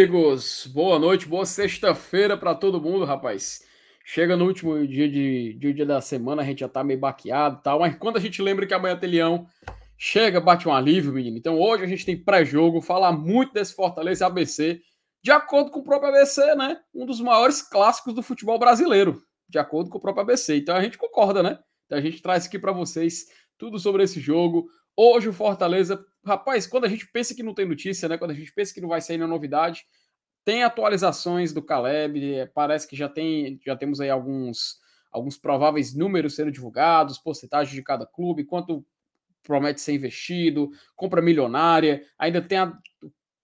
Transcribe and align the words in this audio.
amigos. 0.00 0.66
Boa 0.72 0.98
noite, 0.98 1.28
boa 1.28 1.44
sexta-feira 1.44 2.34
para 2.34 2.54
todo 2.54 2.80
mundo, 2.80 3.04
rapaz. 3.04 3.62
Chega 4.02 4.34
no 4.34 4.46
último 4.46 4.86
dia, 4.86 5.06
de, 5.06 5.52
dia 5.52 5.84
da 5.84 6.00
semana, 6.00 6.40
a 6.40 6.44
gente 6.44 6.60
já 6.60 6.68
tá 6.70 6.82
meio 6.82 6.98
baqueado 6.98 7.58
e 7.60 7.62
tal, 7.62 7.80
mas 7.80 7.94
quando 7.96 8.16
a 8.16 8.20
gente 8.20 8.40
lembra 8.40 8.66
que 8.66 8.72
amanhã 8.72 8.96
tem 8.96 9.10
Leão, 9.10 9.46
chega, 9.98 10.40
bate 10.40 10.66
um 10.66 10.72
alívio, 10.72 11.12
menino. 11.12 11.36
Então 11.36 11.60
hoje 11.60 11.84
a 11.84 11.86
gente 11.86 12.06
tem 12.06 12.16
pré-jogo, 12.16 12.80
falar 12.80 13.12
muito 13.12 13.52
desse 13.52 13.74
Fortaleza 13.74 14.24
ABC, 14.24 14.80
de 15.22 15.30
acordo 15.30 15.70
com 15.70 15.80
o 15.80 15.84
próprio 15.84 16.08
ABC, 16.08 16.54
né? 16.54 16.78
Um 16.94 17.04
dos 17.04 17.20
maiores 17.20 17.60
clássicos 17.60 18.14
do 18.14 18.22
futebol 18.22 18.58
brasileiro, 18.58 19.22
de 19.46 19.58
acordo 19.58 19.90
com 19.90 19.98
o 19.98 20.00
próprio 20.00 20.22
ABC. 20.22 20.56
Então 20.56 20.74
a 20.74 20.82
gente 20.82 20.96
concorda, 20.96 21.42
né? 21.42 21.58
Então 21.84 21.98
a 21.98 22.00
gente 22.00 22.22
traz 22.22 22.46
aqui 22.46 22.58
para 22.58 22.72
vocês 22.72 23.26
tudo 23.58 23.78
sobre 23.78 24.02
esse 24.02 24.18
jogo. 24.18 24.66
Hoje 24.96 25.28
o 25.28 25.32
Fortaleza, 25.32 26.04
rapaz, 26.24 26.66
quando 26.66 26.84
a 26.84 26.88
gente 26.88 27.06
pensa 27.10 27.34
que 27.34 27.42
não 27.42 27.54
tem 27.54 27.66
notícia, 27.66 28.08
né? 28.08 28.18
Quando 28.18 28.32
a 28.32 28.34
gente 28.34 28.52
pensa 28.52 28.74
que 28.74 28.80
não 28.80 28.88
vai 28.88 29.00
sair 29.00 29.16
nenhuma 29.16 29.34
novidade, 29.34 29.84
tem 30.44 30.62
atualizações 30.62 31.52
do 31.52 31.62
Caleb, 31.62 32.34
é, 32.34 32.46
parece 32.46 32.86
que 32.86 32.96
já 32.96 33.08
tem, 33.08 33.60
já 33.64 33.76
temos 33.76 34.00
aí 34.00 34.10
alguns 34.10 34.78
alguns 35.10 35.36
prováveis 35.36 35.92
números 35.92 36.36
sendo 36.36 36.52
divulgados, 36.52 37.18
porcentagem 37.18 37.74
de 37.74 37.82
cada 37.82 38.06
clube, 38.06 38.44
quanto 38.44 38.86
promete 39.42 39.80
ser 39.80 39.92
investido, 39.92 40.70
compra 40.94 41.20
milionária, 41.20 42.04
ainda 42.16 42.40
tem 42.40 42.58
a 42.58 42.72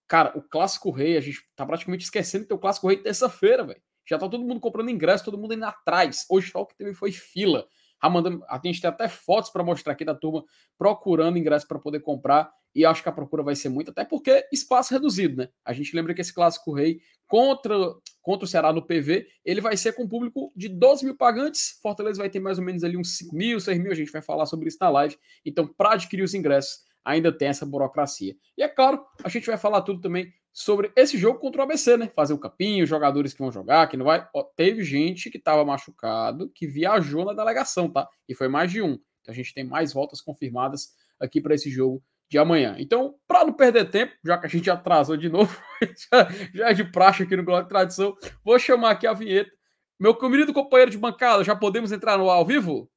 cara, 0.06 0.36
o 0.38 0.42
clássico 0.42 0.90
rei, 0.90 1.16
a 1.16 1.20
gente 1.20 1.40
tá 1.56 1.66
praticamente 1.66 2.04
esquecendo 2.04 2.46
que 2.46 2.54
o 2.54 2.58
clássico 2.58 2.86
rei 2.86 2.98
terça-feira, 2.98 3.64
velho. 3.64 3.80
Já 4.08 4.18
tá 4.18 4.28
todo 4.28 4.44
mundo 4.44 4.60
comprando 4.60 4.90
ingresso, 4.90 5.24
todo 5.24 5.38
mundo 5.38 5.54
indo 5.54 5.64
atrás. 5.64 6.24
Hoje 6.30 6.52
só 6.52 6.60
o 6.60 6.66
que 6.66 6.76
teve 6.76 6.94
foi 6.94 7.10
fila. 7.10 7.66
A 8.00 8.60
gente 8.62 8.80
tem 8.80 8.88
até 8.88 9.08
fotos 9.08 9.50
para 9.50 9.64
mostrar 9.64 9.94
aqui 9.94 10.04
da 10.04 10.14
turma 10.14 10.44
procurando 10.78 11.38
ingresso 11.38 11.66
para 11.66 11.80
poder 11.80 12.00
comprar 12.00 12.52
e 12.76 12.84
acho 12.84 13.02
que 13.02 13.08
a 13.08 13.12
procura 13.12 13.42
vai 13.42 13.56
ser 13.56 13.70
muito, 13.70 13.90
até 13.90 14.04
porque 14.04 14.46
espaço 14.52 14.92
reduzido, 14.92 15.38
né? 15.38 15.48
A 15.64 15.72
gente 15.72 15.96
lembra 15.96 16.12
que 16.12 16.20
esse 16.20 16.32
clássico 16.32 16.74
rei 16.74 17.00
contra, 17.26 17.74
contra 18.20 18.44
o 18.44 18.46
Ceará 18.46 18.70
no 18.70 18.86
PV, 18.86 19.26
ele 19.42 19.62
vai 19.62 19.78
ser 19.78 19.94
com 19.94 20.06
público 20.06 20.52
de 20.54 20.68
12 20.68 21.06
mil 21.06 21.16
pagantes. 21.16 21.78
Fortaleza 21.82 22.18
vai 22.18 22.28
ter 22.28 22.38
mais 22.38 22.58
ou 22.58 22.64
menos 22.64 22.84
ali 22.84 22.98
uns 22.98 23.16
5 23.16 23.34
mil, 23.34 23.58
6 23.58 23.78
mil, 23.78 23.90
a 23.90 23.94
gente 23.94 24.12
vai 24.12 24.20
falar 24.20 24.44
sobre 24.44 24.68
isso 24.68 24.76
na 24.78 24.90
live. 24.90 25.16
Então, 25.42 25.66
para 25.66 25.94
adquirir 25.94 26.22
os 26.22 26.34
ingressos, 26.34 26.80
ainda 27.02 27.32
tem 27.32 27.48
essa 27.48 27.64
burocracia. 27.64 28.36
E 28.58 28.62
é 28.62 28.68
claro, 28.68 29.02
a 29.24 29.28
gente 29.30 29.46
vai 29.46 29.56
falar 29.56 29.80
tudo 29.80 30.02
também 30.02 30.30
sobre 30.52 30.92
esse 30.94 31.16
jogo 31.16 31.38
contra 31.38 31.62
o 31.62 31.64
ABC, 31.64 31.96
né? 31.96 32.10
Fazer 32.14 32.34
o 32.34 32.38
capinho, 32.38 32.84
jogadores 32.84 33.32
que 33.32 33.38
vão 33.38 33.50
jogar, 33.50 33.86
que 33.88 33.96
não 33.96 34.04
vai. 34.04 34.28
Ó, 34.34 34.42
teve 34.42 34.84
gente 34.84 35.30
que 35.30 35.38
estava 35.38 35.64
machucado, 35.64 36.50
que 36.50 36.66
viajou 36.66 37.24
na 37.24 37.32
delegação, 37.32 37.90
tá? 37.90 38.06
E 38.28 38.34
foi 38.34 38.48
mais 38.48 38.70
de 38.70 38.82
um. 38.82 38.98
Então 39.22 39.32
a 39.32 39.34
gente 39.34 39.54
tem 39.54 39.64
mais 39.64 39.94
voltas 39.94 40.20
confirmadas 40.20 40.94
aqui 41.18 41.40
para 41.40 41.54
esse 41.54 41.70
jogo 41.70 42.02
de 42.28 42.38
amanhã. 42.38 42.76
Então, 42.78 43.14
para 43.26 43.44
não 43.44 43.52
perder 43.52 43.90
tempo, 43.90 44.12
já 44.24 44.38
que 44.38 44.46
a 44.46 44.48
gente 44.48 44.70
atrasou 44.70 45.16
de 45.16 45.28
novo, 45.28 45.56
já, 46.54 46.68
é 46.68 46.74
de 46.74 46.84
praxe 46.84 47.22
aqui 47.22 47.36
no 47.36 47.44
de 47.44 47.68
Tradição, 47.68 48.16
vou 48.44 48.58
chamar 48.58 48.90
aqui 48.90 49.06
a 49.06 49.12
vinheta. 49.12 49.50
Meu 49.98 50.14
querido 50.14 50.52
companheiro 50.52 50.90
de 50.90 50.98
bancada, 50.98 51.42
já 51.42 51.56
podemos 51.56 51.92
entrar 51.92 52.18
no 52.18 52.28
ao 52.28 52.44
vivo? 52.44 52.90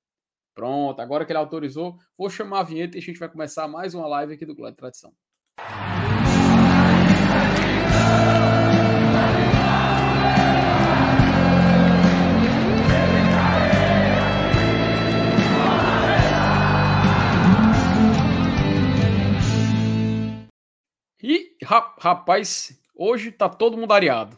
Pronto, 0.54 1.00
agora 1.00 1.26
que 1.26 1.32
ele 1.32 1.40
autorizou, 1.40 1.98
vou 2.18 2.30
chamar 2.30 2.60
a 2.60 2.64
vinheta 2.64 2.98
e 2.98 3.00
a 3.00 3.02
gente 3.02 3.20
vai 3.20 3.30
começar 3.30 3.68
mais 3.68 3.94
uma 3.94 4.08
live 4.08 4.34
aqui 4.34 4.46
do 4.46 4.54
de 4.54 4.76
Tradição. 4.76 5.14
E, 21.22 21.54
rapaz, 21.62 22.80
hoje 22.96 23.30
tá 23.30 23.50
todo 23.50 23.78
mundo 23.78 23.92
areado. 23.92 24.38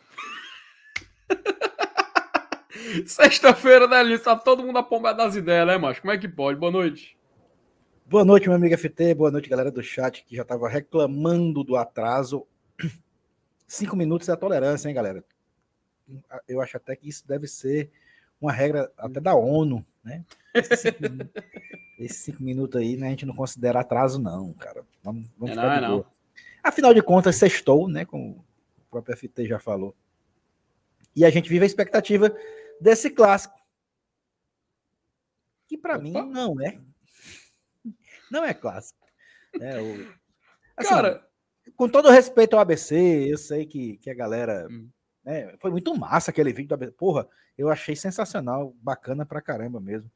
Sexta-feira, 3.05 3.87
né, 3.87 4.01
Liz? 4.01 4.23
Tá 4.23 4.35
todo 4.35 4.63
mundo 4.63 4.79
a 4.79 4.83
pomba 4.83 5.13
das 5.13 5.35
ideias, 5.35 5.67
né, 5.67 5.77
macho? 5.77 6.01
Como 6.01 6.11
é 6.11 6.17
que 6.17 6.27
pode? 6.27 6.59
Boa 6.59 6.71
noite. 6.71 7.15
Boa 8.07 8.25
noite, 8.25 8.47
meu 8.47 8.55
amigo 8.55 8.75
FT. 8.75 9.13
Boa 9.13 9.29
noite, 9.29 9.47
galera 9.47 9.69
do 9.69 9.83
chat 9.83 10.25
que 10.25 10.35
já 10.35 10.43
tava 10.43 10.67
reclamando 10.67 11.63
do 11.63 11.75
atraso. 11.75 12.47
Cinco 13.67 13.95
minutos 13.95 14.27
é 14.27 14.31
a 14.31 14.37
tolerância, 14.37 14.89
hein, 14.89 14.95
galera? 14.95 15.23
Eu 16.47 16.61
acho 16.61 16.77
até 16.77 16.95
que 16.95 17.07
isso 17.07 17.27
deve 17.27 17.47
ser 17.47 17.91
uma 18.41 18.51
regra 18.51 18.91
até 18.97 19.19
da 19.19 19.35
ONU, 19.35 19.85
né? 20.03 20.25
Esses 20.51 20.79
cinco, 20.79 21.03
minutos, 21.03 21.43
esses 21.99 22.17
cinco 22.17 22.43
minutos 22.43 22.81
aí, 22.81 22.97
né, 22.97 23.07
a 23.07 23.09
gente 23.11 23.25
não 23.27 23.35
considera 23.35 23.81
atraso, 23.81 24.19
não, 24.19 24.51
cara. 24.53 24.83
Vamos, 25.03 25.29
vamos 25.37 25.55
é 25.55 25.61
ficar 25.61 25.79
não, 25.81 25.87
é 25.87 25.89
não. 25.89 26.05
Afinal 26.63 26.93
de 26.93 27.01
contas, 27.01 27.35
sextou, 27.35 27.87
né? 27.87 28.05
Como 28.05 28.45
o 28.77 28.89
próprio 28.89 29.17
FT 29.17 29.47
já 29.47 29.59
falou. 29.59 29.95
E 31.15 31.25
a 31.25 31.29
gente 31.29 31.49
vive 31.49 31.63
a 31.63 31.67
expectativa 31.67 32.35
desse 32.79 33.09
clássico. 33.09 33.55
Que 35.67 35.77
para 35.77 35.97
mim 35.97 36.11
não 36.11 36.59
é. 36.61 36.79
Não 38.29 38.43
é 38.43 38.53
clássico. 38.53 38.99
É, 39.59 39.81
o, 39.81 40.07
assim, 40.77 40.89
Cara. 40.89 41.27
Com 41.75 41.87
todo 41.87 42.09
respeito 42.09 42.55
ao 42.55 42.59
ABC, 42.59 42.95
eu 42.95 43.37
sei 43.37 43.65
que, 43.65 43.97
que 43.97 44.09
a 44.09 44.13
galera. 44.13 44.67
Hum. 44.69 44.89
Né, 45.23 45.55
foi 45.59 45.69
muito 45.69 45.95
massa 45.95 46.31
aquele 46.31 46.53
vídeo 46.53 46.69
do 46.69 46.73
ABC. 46.75 46.91
Porra, 46.93 47.27
eu 47.57 47.69
achei 47.69 47.95
sensacional, 47.95 48.73
bacana 48.81 49.25
pra 49.25 49.41
caramba 49.41 49.79
mesmo. 49.79 50.09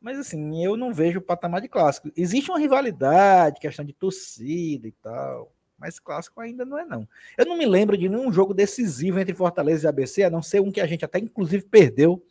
Mas 0.00 0.18
assim, 0.18 0.64
eu 0.64 0.76
não 0.76 0.92
vejo 0.92 1.18
o 1.18 1.22
patamar 1.22 1.60
de 1.60 1.68
clássico. 1.68 2.10
Existe 2.16 2.50
uma 2.50 2.58
rivalidade, 2.58 3.60
questão 3.60 3.84
de 3.84 3.92
torcida 3.92 4.88
e 4.88 4.92
tal 4.92 5.52
mas 5.82 5.98
clássico 5.98 6.40
ainda 6.40 6.64
não 6.64 6.78
é 6.78 6.84
não. 6.84 7.08
Eu 7.36 7.44
não 7.44 7.58
me 7.58 7.66
lembro 7.66 7.98
de 7.98 8.08
nenhum 8.08 8.32
jogo 8.32 8.54
decisivo 8.54 9.18
entre 9.18 9.34
Fortaleza 9.34 9.84
e 9.84 9.88
ABC, 9.88 10.22
a 10.22 10.30
não 10.30 10.40
ser 10.40 10.60
um 10.60 10.70
que 10.70 10.80
a 10.80 10.86
gente 10.86 11.04
até 11.04 11.18
inclusive 11.18 11.64
perdeu, 11.64 12.24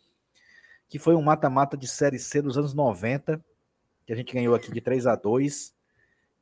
que 0.87 0.97
foi 0.97 1.15
um 1.15 1.21
mata-mata 1.21 1.75
de 1.75 1.85
Série 1.85 2.17
C 2.17 2.41
dos 2.41 2.57
anos 2.57 2.73
90, 2.73 3.43
que 4.05 4.13
a 4.13 4.15
gente 4.15 4.33
ganhou 4.33 4.55
aqui 4.55 4.71
de 4.71 4.79
3 4.79 5.05
a 5.05 5.15
2 5.17 5.73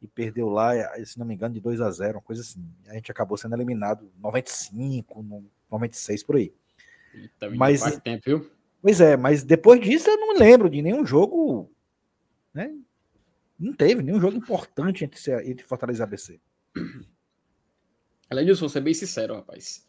e 0.03 0.07
perdeu 0.07 0.49
lá, 0.49 0.71
se 1.03 1.17
não 1.17 1.25
me 1.25 1.33
engano, 1.33 1.55
de 1.55 1.59
2 1.59 1.81
a 1.81 1.89
0 1.89 2.17
uma 2.17 2.21
coisa 2.21 2.43
assim. 2.43 2.63
A 2.87 2.93
gente 2.93 3.11
acabou 3.11 3.35
sendo 3.35 3.55
eliminado 3.55 4.11
95, 4.19 5.43
96, 5.71 6.23
por 6.23 6.35
aí. 6.35 6.53
mas 7.57 7.81
faz 7.81 7.97
tempo, 7.97 8.21
viu? 8.23 8.51
Pois 8.83 9.01
é, 9.01 9.17
mas 9.17 9.43
depois 9.43 9.81
disso 9.81 10.11
eu 10.11 10.17
não 10.17 10.33
me 10.33 10.39
lembro 10.39 10.69
de 10.69 10.79
nenhum 10.83 11.03
jogo, 11.03 11.71
né? 12.53 12.71
Não 13.59 13.73
teve 13.73 14.03
nenhum 14.03 14.21
jogo 14.21 14.37
importante 14.37 15.03
entre, 15.03 15.19
entre 15.49 15.65
Fortaleza 15.65 16.03
e 16.03 16.05
ABC. 16.05 16.39
Além 18.29 18.45
disso, 18.45 18.61
vou 18.61 18.69
ser 18.69 18.81
bem 18.81 18.93
sincero, 18.93 19.35
rapaz. 19.35 19.87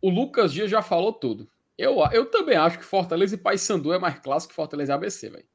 O 0.00 0.10
Lucas 0.10 0.52
Dias 0.52 0.70
já 0.70 0.82
falou 0.82 1.12
tudo. 1.12 1.48
Eu, 1.78 1.96
eu 2.12 2.30
também 2.30 2.56
acho 2.56 2.78
que 2.78 2.84
Fortaleza 2.84 3.34
e 3.34 3.38
Paysandu 3.38 3.92
é 3.92 3.98
mais 3.98 4.18
clássico 4.18 4.50
que 4.50 4.56
Fortaleza 4.56 4.92
e 4.92 4.94
ABC, 4.94 5.30
velho. 5.30 5.46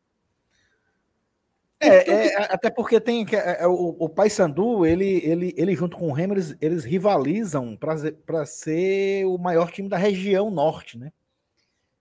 É, 1.80 2.10
é, 2.10 2.36
até 2.52 2.72
porque 2.72 3.00
tem 3.00 3.24
é, 3.32 3.62
é, 3.62 3.68
o, 3.68 3.96
o 4.00 4.10
Paysandu, 4.10 4.84
ele, 4.84 5.22
ele, 5.24 5.54
ele 5.56 5.76
junto 5.76 5.96
com 5.96 6.10
o 6.10 6.12
Remo, 6.12 6.34
eles, 6.34 6.56
eles 6.60 6.84
rivalizam 6.84 7.78
para 7.78 8.46
ser 8.46 9.26
o 9.26 9.38
maior 9.38 9.72
time 9.72 9.88
da 9.88 9.98
região 9.98 10.50
norte, 10.50 10.98
né? 10.98 11.12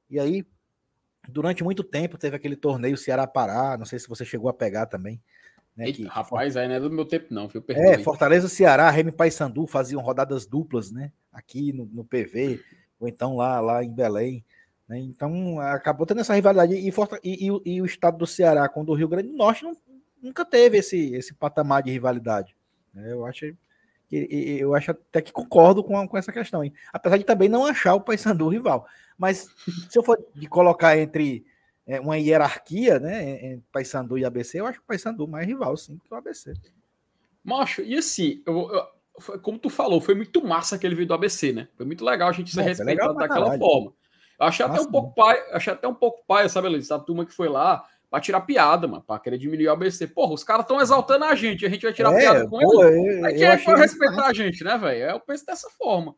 E 0.09 0.19
aí, 0.19 0.47
durante 1.29 1.63
muito 1.63 1.85
tempo, 1.85 2.17
teve 2.17 2.37
aquele 2.37 2.57
torneio 2.57 2.97
Ceará-Pará, 2.97 3.77
não 3.77 3.85
sei 3.85 3.99
se 3.99 4.09
você 4.09 4.25
chegou 4.25 4.49
a 4.49 4.55
pegar 4.55 4.87
também. 4.87 5.21
Né, 5.77 5.87
Eita, 5.87 5.99
que, 5.99 6.05
rapaz, 6.05 6.57
aí 6.57 6.67
não 6.67 6.75
é 6.75 6.81
do 6.81 6.91
meu 6.91 7.05
tempo, 7.05 7.27
não, 7.31 7.47
viu? 7.47 7.63
É, 7.69 7.99
Fortaleza, 7.99 8.49
Ceará, 8.49 8.89
Remy 8.89 9.13
Paysandu 9.13 9.67
faziam 9.67 10.01
rodadas 10.01 10.47
duplas, 10.47 10.91
né? 10.91 11.13
Aqui 11.31 11.73
no, 11.73 11.85
no 11.87 12.03
PV, 12.03 12.61
ou 12.99 13.07
então 13.07 13.37
lá, 13.37 13.61
lá 13.61 13.85
em 13.85 13.93
Belém. 13.93 14.43
Né? 14.89 14.99
Então 15.01 15.61
acabou 15.61 16.07
tendo 16.07 16.21
essa 16.21 16.35
rivalidade. 16.35 16.75
E, 16.75 16.89
e, 16.89 17.49
e, 17.49 17.75
e, 17.75 17.83
o 17.83 17.85
estado 17.85 18.17
do 18.17 18.27
Ceará 18.27 18.69
com 18.69 18.81
o 18.81 18.85
do 18.85 18.95
Rio 18.95 19.09
Grande 19.09 19.29
do 19.29 19.37
Norte 19.37 19.65
não, 19.65 19.77
nunca 20.23 20.45
teve 20.45 20.79
esse, 20.79 21.15
esse 21.15 21.35
patamar 21.35 21.83
de 21.83 21.91
rivalidade. 21.91 22.57
Né? 22.95 23.13
Eu 23.13 23.27
acho 23.27 23.55
eu 24.11 24.73
acho 24.73 24.93
até 24.93 25.21
que 25.21 25.33
concordo 25.33 25.83
com, 25.83 26.07
com 26.07 26.17
essa 26.17 26.33
questão. 26.33 26.63
Hein? 26.63 26.73
Apesar 26.93 27.19
de 27.19 27.25
também 27.25 27.49
não 27.49 27.67
achar 27.67 27.95
o 27.95 28.01
Paysandu 28.01 28.49
rival. 28.49 28.87
Mas 29.19 29.49
se 29.91 29.99
eu 29.99 30.03
for 30.03 30.17
de 30.33 30.47
colocar 30.47 30.97
entre 30.97 31.45
é, 31.87 32.01
uma 32.01 32.19
hierarquia, 32.19 32.99
né, 32.99 33.53
em 33.53 33.61
Paysandu 33.73 34.19
e 34.19 34.25
ABC, 34.25 34.61
eu 34.61 34.67
acho 34.67 34.79
que 34.79 34.85
o 34.85 34.89
Paysandu 34.89 35.29
mais 35.29 35.47
rival, 35.47 35.77
sim, 35.77 35.99
que 35.99 36.13
o 36.13 36.17
ABC. 36.17 36.53
Macho, 37.45 37.83
e 37.83 37.97
assim, 37.97 38.43
eu, 38.45 38.69
eu, 38.71 39.41
como 39.41 39.59
tu 39.59 39.71
falou, 39.71 40.01
foi 40.01 40.15
muito 40.15 40.45
massa 40.45 40.75
aquele 40.75 40.95
vídeo 40.95 41.09
do 41.09 41.15
ABC, 41.15 41.53
né? 41.53 41.69
Foi 41.77 41.87
muito 41.87 42.05
legal 42.05 42.29
a 42.29 42.33
gente 42.33 42.53
ser 42.53 42.63
respeitado 42.63 43.15
daquela 43.15 43.45
caralho. 43.45 43.59
forma. 43.59 43.93
Eu 44.39 44.47
achei 44.47 44.67
até 44.67 44.81
um 44.81 44.91
pouco 44.91 45.15
pai, 45.15 45.39
achei 45.53 45.73
até 45.73 45.89
um 45.89 45.95
pouco 45.95 46.25
pai, 46.27 46.49
sabe, 46.49 46.67
Alice, 46.67 46.93
a 46.93 46.99
turma 46.99 47.25
que 47.25 47.33
foi 47.33 47.49
lá 47.49 47.85
pra 48.11 48.21
tirar 48.21 48.41
piada, 48.43 48.87
mano, 48.87 49.03
pra 49.03 49.19
querer 49.19 49.39
diminuir 49.39 49.69
o 49.69 49.73
ABC. 49.73 50.09
Porra, 50.09 50.35
os 50.35 50.45
caras 50.45 50.65
estão 50.65 50.81
exaltando 50.81 51.25
a 51.25 51.35
gente, 51.35 51.65
a 51.65 51.69
gente 51.69 51.83
vai 51.83 51.93
tirar 51.93 52.13
é, 52.13 52.19
piada 52.19 52.49
com 52.49 52.59
pô, 52.59 52.85
ele. 52.85 53.25
Aí 53.27 53.35
quem 53.35 53.45
é 53.45 53.57
que 53.57 53.65
vai 53.65 53.81
respeitar 53.81 54.27
a 54.27 54.33
gente, 54.33 54.63
né, 54.63 54.77
velho? 54.77 55.11
Eu 55.11 55.21
penso 55.21 55.47
dessa 55.47 55.71
forma. 55.71 56.15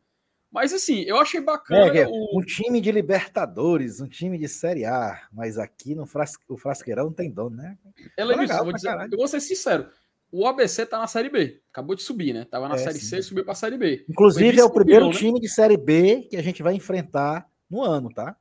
Mas 0.51 0.73
assim, 0.73 1.01
eu 1.01 1.17
achei 1.17 1.39
bacana. 1.39 1.95
É, 1.95 2.07
o... 2.07 2.39
Um 2.39 2.41
time 2.41 2.81
de 2.81 2.91
Libertadores, 2.91 4.01
um 4.01 4.07
time 4.07 4.37
de 4.37 4.47
Série 4.47 4.83
A, 4.83 5.27
mas 5.31 5.57
aqui 5.57 5.93
no 5.93 6.05
fras... 6.05 6.33
o 6.47 6.57
Frasqueirão 6.57 7.05
não 7.05 7.13
tem 7.13 7.29
dono, 7.29 7.55
né? 7.55 7.77
É 8.17 8.23
eu 8.23 8.27
vou, 8.27 8.73
dizer, 8.73 9.09
eu 9.11 9.17
vou 9.17 9.27
ser 9.27 9.39
sincero. 9.41 9.89
o 10.31 10.47
ABC 10.47 10.85
tá 10.85 10.97
na 10.97 11.07
Série 11.07 11.29
B. 11.29 11.61
Acabou 11.71 11.95
de 11.95 12.01
subir, 12.01 12.33
né? 12.33 12.45
Tava 12.49 12.67
na 12.67 12.75
é, 12.75 12.77
Série 12.79 12.99
sim. 12.99 13.07
C, 13.17 13.21
subiu 13.21 13.45
pra 13.45 13.53
Série 13.53 13.77
B. 13.77 14.05
Inclusive, 14.09 14.59
é 14.59 14.63
o 14.63 14.71
primeiro 14.71 15.07
né? 15.07 15.13
time 15.13 15.39
de 15.39 15.47
Série 15.47 15.77
B 15.77 16.27
que 16.29 16.35
a 16.35 16.41
gente 16.41 16.63
vai 16.63 16.73
enfrentar 16.73 17.47
no 17.69 17.83
ano, 17.83 18.09
tá? 18.09 18.35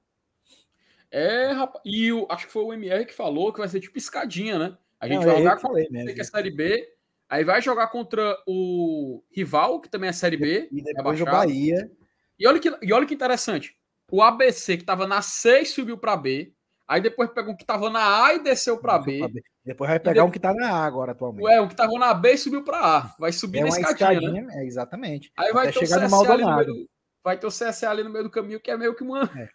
É, 1.10 1.52
rapaz. 1.52 1.82
E 1.84 2.10
o, 2.12 2.26
acho 2.30 2.46
que 2.46 2.52
foi 2.52 2.64
o 2.64 2.72
MR 2.72 3.04
que 3.04 3.14
falou 3.14 3.52
que 3.52 3.58
vai 3.58 3.68
ser 3.68 3.80
tipo 3.80 3.98
escadinha, 3.98 4.58
né? 4.58 4.76
A 5.00 5.06
gente 5.06 5.18
Não, 5.18 5.26
vai 5.26 5.38
jogar 5.38 5.60
com 5.60 5.68
o 5.68 5.74
que 5.74 6.20
é 6.20 6.24
Série 6.24 6.50
B, 6.50 6.88
aí 7.28 7.44
vai 7.44 7.60
jogar 7.60 7.88
contra 7.88 8.36
o 8.46 9.22
rival, 9.30 9.80
que 9.80 9.88
também 9.88 10.10
é 10.10 10.12
Série 10.12 10.36
B. 10.36 10.68
E 10.72 10.82
depois 10.82 11.20
é 11.20 11.22
o 11.22 11.26
Bahia. 11.26 11.90
E 12.38 12.46
olha, 12.46 12.58
que, 12.58 12.72
e 12.82 12.92
olha 12.92 13.06
que 13.06 13.14
interessante. 13.14 13.76
O 14.10 14.22
ABC, 14.22 14.76
que 14.76 14.84
tava 14.84 15.06
na 15.06 15.20
C, 15.20 15.64
subiu 15.64 15.98
para 15.98 16.16
B. 16.16 16.52
Aí 16.86 17.02
depois 17.02 17.28
pegou 17.30 17.52
um 17.52 17.56
que 17.56 17.66
tava 17.66 17.90
na 17.90 18.24
A 18.24 18.34
e 18.34 18.42
desceu 18.42 18.78
para 18.78 18.98
B. 18.98 19.28
B. 19.28 19.42
Depois 19.62 19.90
vai 19.90 20.00
pegar 20.00 20.24
um 20.24 20.30
que 20.30 20.38
tá 20.38 20.54
na 20.54 20.70
A 20.70 20.86
agora 20.86 21.12
atualmente. 21.12 21.46
É, 21.46 21.60
um 21.60 21.68
que 21.68 21.76
tava 21.76 21.92
na 21.98 22.14
B 22.14 22.32
e 22.32 22.38
subiu 22.38 22.64
para 22.64 22.78
A. 22.78 23.14
Vai 23.18 23.30
subir 23.30 23.58
é 23.58 23.62
na 23.62 23.68
escadinha, 23.68 24.12
escadinha 24.12 24.42
né? 24.42 24.62
É, 24.62 24.64
exatamente. 24.64 25.30
Aí 25.36 25.52
vai 25.52 25.70
ter, 25.70 25.86
chegar 25.86 26.04
o 26.04 26.06
CSA 26.06 26.32
ali 26.32 26.44
no 26.44 26.56
meio, 26.56 26.88
vai 27.22 27.38
ter 27.38 27.46
o 27.46 27.50
CSA 27.50 27.90
ali 27.90 28.02
no 28.02 28.10
meio 28.10 28.24
do 28.24 28.30
caminho, 28.30 28.58
que 28.58 28.70
é 28.70 28.76
meio 28.78 28.94
que 28.94 29.02
uma... 29.02 29.24
É, 29.36 29.50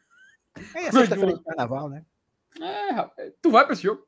é 0.76 0.92
sexta-feira 0.92 1.34
de 1.34 1.44
carnaval, 1.44 1.90
né? 1.90 2.06
É, 2.62 2.92
rapaz. 2.92 3.34
Tu 3.42 3.50
vai 3.50 3.64
para 3.64 3.74
esse 3.74 3.82
jogo? 3.82 4.06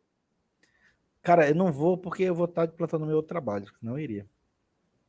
Cara, 1.25 1.49
eu 1.49 1.55
não 1.55 1.71
vou 1.71 1.97
porque 1.97 2.21
eu 2.21 2.35
vou 2.35 2.45
estar 2.45 2.67
plantando 2.67 3.03
meu 3.03 3.15
outro 3.15 3.29
trabalho, 3.29 3.65
não 3.81 3.97
iria. 3.97 4.27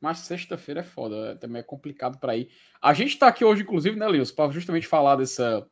Mas 0.00 0.20
sexta-feira 0.20 0.80
é 0.80 0.82
foda, 0.82 1.14
é, 1.14 1.34
também 1.34 1.60
é 1.60 1.62
complicado 1.62 2.18
para 2.18 2.34
ir. 2.34 2.48
A 2.80 2.94
gente 2.94 3.18
tá 3.18 3.26
aqui 3.28 3.44
hoje, 3.44 3.62
inclusive, 3.62 3.98
né, 3.98 4.08
Lewis, 4.08 4.32
para 4.32 4.50
justamente 4.50 4.86
falar 4.86 5.16
dessa, 5.16 5.68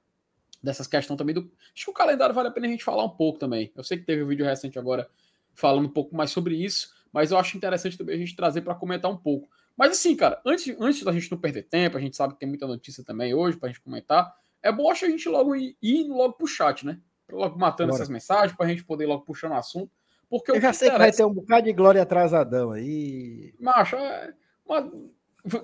dessas 0.62 0.86
questões 0.86 1.16
também 1.16 1.34
do. 1.34 1.50
Acho 1.74 1.86
que 1.86 1.90
o 1.90 1.94
calendário 1.94 2.34
vale 2.34 2.48
a 2.48 2.50
pena 2.50 2.66
a 2.66 2.70
gente 2.70 2.84
falar 2.84 3.04
um 3.04 3.16
pouco 3.16 3.38
também. 3.38 3.72
Eu 3.74 3.82
sei 3.82 3.96
que 3.96 4.04
teve 4.04 4.22
um 4.22 4.26
vídeo 4.26 4.44
recente 4.44 4.78
agora 4.78 5.08
falando 5.54 5.86
um 5.86 5.92
pouco 5.92 6.14
mais 6.14 6.30
sobre 6.30 6.62
isso, 6.62 6.90
mas 7.10 7.30
eu 7.30 7.38
acho 7.38 7.56
interessante 7.56 7.96
também 7.96 8.14
a 8.14 8.18
gente 8.18 8.36
trazer 8.36 8.60
para 8.60 8.74
comentar 8.74 9.10
um 9.10 9.16
pouco. 9.16 9.48
Mas 9.74 9.92
assim, 9.92 10.14
cara, 10.14 10.42
antes, 10.44 10.76
antes 10.78 11.02
da 11.04 11.12
gente 11.12 11.30
não 11.30 11.38
perder 11.38 11.62
tempo, 11.62 11.96
a 11.96 12.00
gente 12.00 12.18
sabe 12.18 12.34
que 12.34 12.40
tem 12.40 12.48
muita 12.50 12.66
notícia 12.66 13.02
também 13.02 13.32
hoje 13.32 13.56
pra 13.56 13.70
gente 13.70 13.80
comentar. 13.80 14.30
É 14.62 14.70
bom 14.70 14.90
acho 14.90 15.06
a 15.06 15.08
gente 15.08 15.26
logo 15.26 15.56
ir, 15.56 15.74
ir 15.80 16.06
logo 16.06 16.34
pro 16.34 16.46
chat, 16.46 16.84
né? 16.84 17.00
Logo 17.30 17.58
matando 17.58 17.92
Bora. 17.92 18.02
essas 18.02 18.12
mensagens, 18.12 18.54
pra 18.54 18.68
gente 18.68 18.84
poder 18.84 19.06
logo 19.06 19.24
puxando 19.24 19.52
o 19.52 19.54
assunto. 19.54 19.90
Porque 20.28 20.52
eu 20.52 20.60
já 20.60 20.72
sei 20.72 20.90
que 20.90 20.98
vai 20.98 21.12
ter 21.12 21.24
um 21.24 21.32
bocado 21.32 21.64
de 21.64 21.72
glória 21.72 22.02
atrasadão 22.02 22.72
aí. 22.72 23.54
Macho, 23.60 23.96
é, 23.96 24.34
uma, 24.64 24.90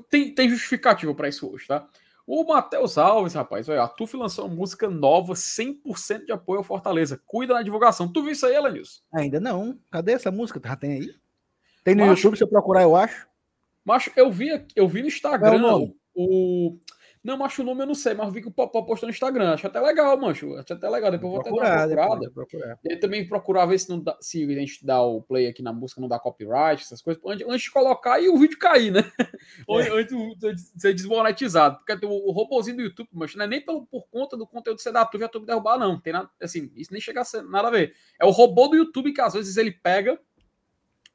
tem, 0.08 0.34
tem 0.34 0.48
justificativo 0.48 1.14
para 1.14 1.28
isso 1.28 1.50
hoje, 1.50 1.66
tá? 1.66 1.86
O 2.26 2.44
Matheus 2.44 2.96
Alves, 2.96 3.34
rapaz, 3.34 3.68
olha, 3.68 3.82
a 3.82 3.88
TUF 3.88 4.16
lançou 4.16 4.46
uma 4.46 4.54
música 4.54 4.88
nova, 4.88 5.32
100% 5.32 6.26
de 6.26 6.32
apoio 6.32 6.58
ao 6.58 6.64
Fortaleza. 6.64 7.20
Cuida 7.26 7.54
na 7.54 7.62
divulgação. 7.62 8.06
Tu 8.06 8.22
viu 8.22 8.32
isso 8.32 8.46
aí, 8.46 8.54
Elenilson? 8.54 9.00
Ainda 9.12 9.40
não. 9.40 9.76
Cadê 9.90 10.12
essa 10.12 10.30
música? 10.30 10.60
Já 10.64 10.76
tem 10.76 10.92
aí? 10.92 11.14
Tem 11.82 11.94
no 11.94 12.06
Macho, 12.06 12.20
YouTube, 12.20 12.36
se 12.36 12.44
eu 12.44 12.48
procurar, 12.48 12.82
eu 12.82 12.94
acho. 12.94 13.26
Macho, 13.84 14.12
eu 14.14 14.30
vi, 14.30 14.48
eu 14.76 14.86
vi 14.86 15.02
no 15.02 15.08
Instagram 15.08 15.60
é 15.60 15.92
o, 16.14 16.78
não, 17.22 17.36
macho, 17.36 17.60
o 17.60 17.64
nome 17.64 17.82
eu 17.82 17.86
não 17.86 17.94
sei, 17.94 18.14
mas 18.14 18.32
vi 18.32 18.40
que 18.40 18.48
o 18.48 18.50
Popó 18.50 18.80
postou 18.80 19.06
no 19.06 19.12
Instagram. 19.12 19.52
Acho 19.52 19.66
até 19.66 19.78
legal, 19.78 20.18
mancho. 20.18 20.54
Acho 20.54 20.72
até 20.72 20.88
legal. 20.88 21.10
Depois 21.10 21.30
vou, 21.30 21.42
vou 21.42 21.60
tentar 21.60 21.86
dar 21.86 21.86
uma 21.86 21.86
procurada. 21.86 22.30
Procurar. 22.30 22.78
E 22.82 22.92
aí 22.92 22.98
também 22.98 23.28
procurar 23.28 23.66
ver 23.66 23.78
se, 23.78 23.90
não 23.90 24.00
dá, 24.00 24.16
se 24.22 24.42
a 24.42 24.54
gente 24.58 24.86
dá 24.86 25.02
o 25.02 25.20
play 25.20 25.46
aqui 25.46 25.62
na 25.62 25.70
música, 25.70 26.00
não 26.00 26.08
dá 26.08 26.18
copyright, 26.18 26.82
essas 26.82 27.02
coisas, 27.02 27.22
antes, 27.26 27.46
antes 27.46 27.62
de 27.62 27.70
colocar 27.70 28.20
e 28.20 28.30
o 28.30 28.38
vídeo 28.38 28.58
cair, 28.58 28.90
né? 28.90 29.00
É. 29.68 29.90
antes 29.90 30.16
de 30.38 30.80
ser 30.80 30.94
desmonetizado. 30.94 31.78
Porque 31.84 32.06
o, 32.06 32.10
o 32.10 32.32
robôzinho 32.32 32.76
do 32.76 32.82
YouTube, 32.82 33.08
mancho, 33.12 33.36
não 33.36 33.44
é 33.44 33.48
nem 33.48 33.60
pelo, 33.60 33.86
por 33.86 34.08
conta 34.08 34.36
do 34.36 34.46
conteúdo 34.46 34.80
ser 34.80 34.92
da 34.92 35.04
tu 35.04 35.18
já 35.18 35.28
tu 35.28 35.40
derrubar, 35.40 35.78
não. 35.78 36.00
Tem 36.00 36.12
nada, 36.12 36.30
assim, 36.40 36.70
isso 36.74 36.92
nem 36.92 37.00
chega 37.00 37.20
a 37.20 37.24
ser 37.24 37.42
nada 37.42 37.68
a 37.68 37.70
ver. 37.70 37.94
É 38.18 38.24
o 38.24 38.30
robô 38.30 38.68
do 38.68 38.76
YouTube 38.76 39.12
que 39.12 39.20
às 39.20 39.34
vezes 39.34 39.56
ele 39.56 39.72
pega 39.72 40.18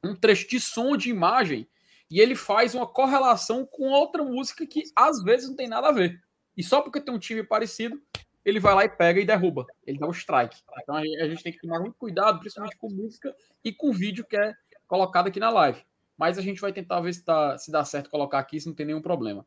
um 0.04 0.14
trecho 0.14 0.48
de 0.48 0.60
som, 0.60 0.96
de 0.96 1.10
imagem, 1.10 1.68
e 2.10 2.20
ele 2.20 2.34
faz 2.34 2.74
uma 2.74 2.86
correlação 2.86 3.66
com 3.66 3.88
outra 3.88 4.22
música 4.22 4.66
que 4.66 4.84
às 4.94 5.22
vezes 5.22 5.48
não 5.48 5.56
tem 5.56 5.68
nada 5.68 5.88
a 5.88 5.92
ver. 5.92 6.20
E 6.56 6.62
só 6.62 6.80
porque 6.80 7.00
tem 7.00 7.14
um 7.14 7.18
time 7.18 7.42
parecido, 7.42 8.00
ele 8.44 8.60
vai 8.60 8.74
lá 8.74 8.84
e 8.84 8.88
pega 8.88 9.20
e 9.20 9.24
derruba. 9.24 9.66
Ele 9.86 9.98
dá 9.98 10.06
um 10.06 10.12
strike. 10.12 10.56
Então 10.82 10.94
a 10.94 11.28
gente 11.28 11.42
tem 11.42 11.52
que 11.52 11.60
tomar 11.60 11.80
muito 11.80 11.96
cuidado, 11.96 12.38
principalmente 12.38 12.76
com 12.76 12.88
música 12.88 13.34
e 13.64 13.72
com 13.72 13.92
vídeo 13.92 14.24
que 14.24 14.36
é 14.36 14.54
colocado 14.86 15.26
aqui 15.26 15.40
na 15.40 15.50
live. 15.50 15.84
Mas 16.16 16.38
a 16.38 16.42
gente 16.42 16.60
vai 16.60 16.72
tentar 16.72 17.00
ver 17.00 17.12
se, 17.12 17.24
tá, 17.24 17.58
se 17.58 17.70
dá 17.70 17.84
certo 17.84 18.08
colocar 18.08 18.38
aqui, 18.38 18.58
se 18.60 18.66
não 18.66 18.74
tem 18.74 18.86
nenhum 18.86 19.02
problema. 19.02 19.44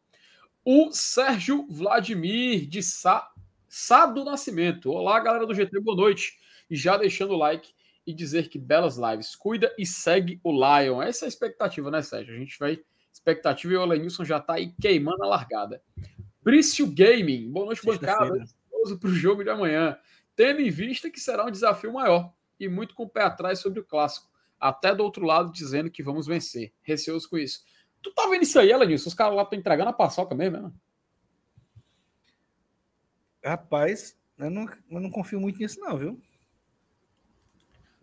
O 0.63 0.91
Sérgio 0.91 1.65
Vladimir 1.69 2.67
de 2.67 2.83
Sá, 2.83 3.31
Sá 3.67 4.05
do 4.05 4.25
Nascimento. 4.25 4.91
Olá, 4.91 5.19
galera 5.19 5.47
do 5.47 5.55
GT, 5.55 5.79
boa 5.79 5.95
noite. 5.95 6.37
E 6.69 6.75
já 6.75 6.97
deixando 6.97 7.33
o 7.33 7.37
like 7.37 7.73
e 8.09 8.13
dizer 8.13 8.49
que 8.49 8.57
belas 8.57 8.97
lives. 8.97 9.35
Cuida 9.35 9.71
e 9.77 9.85
segue 9.85 10.39
o 10.43 10.51
Lion. 10.51 10.99
Essa 10.99 11.25
é 11.25 11.27
a 11.27 11.29
expectativa, 11.29 11.91
né, 11.91 12.01
Sérgio? 12.01 12.33
A 12.33 12.37
gente 12.39 12.57
vai. 12.57 12.79
Expectativa 13.13 13.73
e 13.73 13.77
o 13.77 13.85
Lenilson 13.85 14.25
já 14.25 14.39
tá 14.39 14.53
aí 14.53 14.73
queimando 14.81 15.23
a 15.23 15.27
largada. 15.27 15.79
Brício 16.41 16.87
Gaming. 16.87 17.51
Boa 17.51 17.67
noite, 17.67 17.85
bancada. 17.85 18.43
Para 18.99 19.09
o 19.09 19.13
jogo 19.13 19.43
de 19.43 19.51
amanhã. 19.51 19.95
Tendo 20.35 20.59
em 20.59 20.71
vista 20.71 21.11
que 21.11 21.19
será 21.19 21.45
um 21.45 21.51
desafio 21.51 21.93
maior 21.93 22.33
e 22.59 22.67
muito 22.67 22.95
com 22.95 23.03
o 23.03 23.09
pé 23.09 23.21
atrás 23.21 23.59
sobre 23.59 23.79
o 23.79 23.85
clássico. 23.85 24.27
Até 24.59 24.95
do 24.95 25.03
outro 25.03 25.23
lado 25.23 25.51
dizendo 25.51 25.91
que 25.91 26.01
vamos 26.01 26.25
vencer. 26.25 26.73
Receoso 26.81 27.29
com 27.29 27.37
isso. 27.37 27.63
Tu 28.01 28.11
tá 28.13 28.27
vendo 28.27 28.41
isso 28.41 28.57
aí, 28.57 28.71
Elenilson? 28.71 29.09
Os 29.09 29.13
caras 29.13 29.35
lá 29.35 29.43
estão 29.43 29.59
entregando 29.59 29.91
a 29.91 29.93
paçoca 29.93 30.33
mesmo, 30.33 30.61
né? 30.63 30.71
Rapaz, 33.45 34.17
eu 34.39 34.49
não, 34.49 34.67
eu 34.89 34.99
não 34.99 35.11
confio 35.11 35.39
muito 35.39 35.59
nisso, 35.59 35.79
não, 35.79 35.95
viu? 35.95 36.19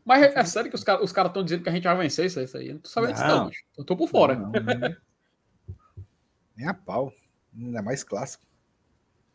Mas 0.06 0.22
é, 0.22 0.38
é 0.38 0.44
sério 0.44 0.70
que 0.70 0.76
os 0.76 0.84
caras 0.84 1.02
estão 1.02 1.42
dizendo 1.42 1.64
que 1.64 1.68
a 1.68 1.72
gente 1.72 1.82
vai 1.82 1.96
vencer 1.96 2.26
isso, 2.26 2.40
isso 2.40 2.56
aí? 2.56 2.68
Eu 2.68 2.74
não 2.74 2.80
tô 2.80 2.88
sabendo 2.88 3.14
disso, 3.14 3.26
não. 3.26 3.50
Eu 3.76 3.84
tô 3.84 3.96
por 3.96 4.08
fora. 4.08 4.36
Não, 4.36 4.52
não, 4.52 4.96
Nem 6.56 6.68
a 6.68 6.72
pau. 6.72 7.12
Ainda 7.52 7.82
mais 7.82 8.04
clássico. 8.04 8.46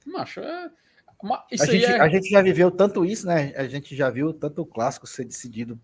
Macho, 0.06 0.40
é. 0.40 0.72
a, 1.60 1.66
gente, 1.66 1.86
é... 1.86 2.00
a 2.00 2.08
gente 2.08 2.30
já 2.30 2.42
viveu 2.42 2.72
tanto 2.72 3.04
isso, 3.04 3.28
né? 3.28 3.54
A 3.58 3.68
gente 3.68 3.94
já 3.94 4.10
viu 4.10 4.34
tanto 4.34 4.62
o 4.62 4.66
clássico 4.66 5.06
ser 5.06 5.26
decidido 5.26 5.78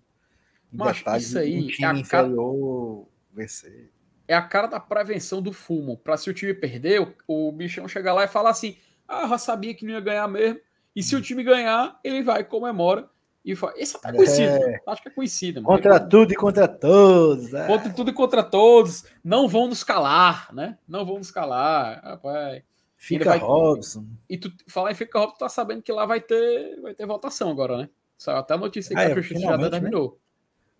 em 0.71 0.77
Macho, 0.77 0.99
detalhes, 0.99 1.27
isso 1.27 1.37
aí 1.37 1.65
um 1.65 1.67
time 1.67 1.97
é 1.97 2.01
inferior 2.01 3.03
cara... 3.03 3.09
vencer. 3.33 3.91
É 4.25 4.35
a 4.35 4.41
cara 4.41 4.67
da 4.67 4.79
prevenção 4.79 5.41
do 5.41 5.51
fumo. 5.51 5.97
Para 5.97 6.15
se 6.15 6.29
o 6.29 6.33
time 6.33 6.53
perder, 6.53 7.01
o, 7.01 7.49
o 7.49 7.51
bichão 7.51 7.89
chegar 7.89 8.13
lá 8.13 8.23
e 8.23 8.27
falar 8.29 8.51
assim: 8.51 8.77
Ah, 9.05 9.27
já 9.27 9.37
sabia 9.37 9.75
que 9.75 9.85
não 9.85 9.93
ia 9.93 9.99
ganhar 9.99 10.27
mesmo. 10.29 10.61
E 10.95 11.03
se 11.03 11.13
o 11.13 11.21
time 11.21 11.43
ganhar, 11.43 11.99
ele 12.05 12.23
vai 12.23 12.45
comemora 12.45 13.09
e 13.47 13.55
fala, 13.55 13.73
esse 13.77 13.95
é 13.95 14.11
conhecido, 14.11 14.49
é. 14.49 14.81
acho 14.85 15.01
que 15.01 15.07
é 15.07 15.11
conhecido. 15.11 15.63
Contra 15.63 15.97
tudo 16.01 16.33
e 16.33 16.35
contra 16.35 16.67
todos. 16.67 17.53
É. 17.53 17.65
Contra 17.65 17.93
tudo 17.93 18.11
e 18.11 18.13
contra 18.13 18.43
todos. 18.43 19.05
Não 19.23 19.47
vão 19.47 19.67
nos 19.67 19.85
calar, 19.85 20.53
né? 20.53 20.77
Não 20.85 21.05
vão 21.05 21.17
nos 21.17 21.31
calar, 21.31 22.01
rapaz. 22.03 22.61
Fica 22.97 23.23
vai... 23.23 23.37
Robson. 23.37 24.05
E 24.29 24.37
tu 24.37 24.51
falar 24.67 24.91
em 24.91 24.95
Fica 24.95 25.17
Robson, 25.17 25.37
tá 25.37 25.47
sabendo 25.47 25.81
que 25.81 25.93
lá 25.93 26.05
vai 26.05 26.19
ter, 26.19 26.81
vai 26.81 26.93
ter 26.93 27.05
votação 27.05 27.49
agora, 27.49 27.77
né? 27.77 27.89
Saiu 28.17 28.37
até 28.37 28.53
a 28.53 28.57
notícia 28.57 28.93
que 28.93 29.01
ah, 29.01 29.05
a 29.05 29.11
é, 29.11 29.15
Justiça 29.15 29.39
já 29.39 29.69
terminou. 29.69 30.19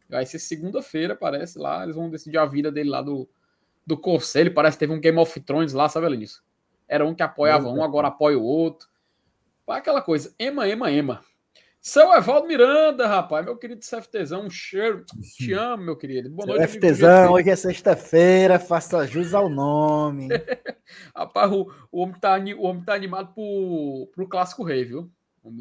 Né? 0.10 0.18
Vai 0.18 0.26
ser 0.26 0.40
segunda-feira, 0.40 1.16
parece, 1.16 1.58
lá. 1.58 1.84
Eles 1.84 1.96
vão 1.96 2.10
decidir 2.10 2.38
a 2.38 2.46
vida 2.46 2.70
dele 2.70 2.90
lá 2.90 3.02
do, 3.02 3.30
do 3.86 3.98
Conselho. 3.98 4.54
Parece 4.54 4.76
que 4.76 4.80
teve 4.80 4.92
um 4.92 5.00
Game 5.00 5.18
of 5.18 5.40
Thrones 5.40 5.72
lá, 5.72 5.88
sabe, 5.88 6.08
Elenilson? 6.08 6.42
Era 6.86 7.06
um 7.06 7.16
que 7.16 7.24
apoiava 7.24 7.70
um, 7.70 7.82
agora 7.82 8.10
apoia 8.10 8.38
o 8.38 8.44
outro. 8.44 8.90
Vai 9.66 9.80
aquela 9.80 10.02
coisa, 10.02 10.34
ema, 10.38 10.68
ema, 10.68 10.92
ema. 10.92 11.22
Seu 11.88 12.13
Evaldo 12.13 12.50
Miranda, 12.50 13.08
rapaz, 13.08 13.46
meu 13.46 13.56
querido 13.56 13.79
CFTzão, 13.79 14.48
um 14.48 14.50
cheiro. 14.50 15.06
Te 15.38 15.53
amo, 15.53 15.86
meu 15.86 15.96
querido. 15.96 16.29
Boa 16.29 16.46
noite. 16.46 16.77
CFTzão, 16.77 17.32
hoje 17.32 17.50
é 17.50 17.56
sexta-feira, 17.56 18.60
faça 18.60 19.08
jus 19.08 19.34
ao 19.34 19.48
nome. 19.48 20.27
rapaz, 21.15 21.50
o, 21.50 21.72
o, 21.89 22.01
homem 22.01 22.20
tá, 22.20 22.38
o 22.58 22.63
homem 22.63 22.84
tá 22.84 22.94
animado 22.94 23.34
pro, 23.34 24.12
pro 24.13 24.27
Clássico 24.27 24.65
Rei, 24.65 24.84
viu? 24.84 25.10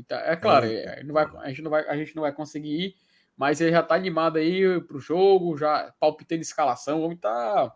Tá, 0.09 0.17
é 0.23 0.35
claro, 0.35 0.67
é, 0.67 1.05
não 1.05 1.15
vai, 1.15 1.27
a, 1.45 1.49
gente 1.49 1.63
não 1.63 1.71
vai, 1.71 1.87
a 1.87 1.97
gente 1.97 2.17
não 2.17 2.23
vai 2.23 2.33
conseguir 2.33 2.77
ir, 2.77 2.95
mas 3.37 3.61
ele 3.61 3.71
já 3.71 3.85
tá 3.85 3.95
animado 3.95 4.39
aí 4.39 4.81
pro 4.81 4.99
jogo, 4.99 5.57
já 5.57 5.95
palpitando 6.01 6.41
escalação. 6.41 7.03
O 7.03 7.05
homem 7.05 7.17
tá 7.17 7.73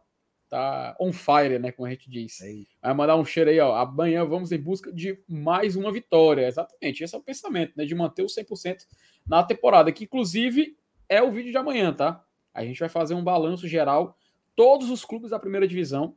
tá 0.51 0.97
on 1.01 1.13
fire, 1.13 1.59
né? 1.59 1.71
Como 1.71 1.87
a 1.87 1.91
gente 1.91 2.11
diz. 2.11 2.41
É 2.43 2.53
Vai 2.83 2.95
mandar 2.95 3.17
um 3.17 3.25
cheiro 3.25 3.49
aí, 3.49 3.61
ó. 3.61 3.77
Amanhã 3.77 4.25
vamos 4.25 4.51
em 4.51 4.59
busca 4.59 4.93
de 4.93 5.19
mais 5.29 5.77
uma 5.77 5.93
vitória. 5.93 6.47
Exatamente, 6.47 7.05
esse 7.05 7.15
é 7.15 7.19
o 7.19 7.23
pensamento, 7.23 7.73
né? 7.77 7.87
De 7.87 7.95
manter 7.95 8.23
o 8.23 8.27
100% 8.27 8.85
na 9.27 9.43
temporada, 9.45 9.93
que 9.93 10.05
inclusive 10.05 10.77
é 11.09 11.23
o 11.23 11.31
vídeo 11.31 11.53
de 11.53 11.57
amanhã, 11.57 11.93
tá? 11.93 12.23
A 12.53 12.65
gente 12.65 12.81
vai 12.81 12.89
fazer 12.89 13.15
um 13.15 13.23
balanço 13.23 13.69
geral, 13.69 14.19
todos 14.57 14.91
os 14.91 15.05
clubes 15.05 15.31
da 15.31 15.39
primeira 15.39 15.67
divisão. 15.67 16.17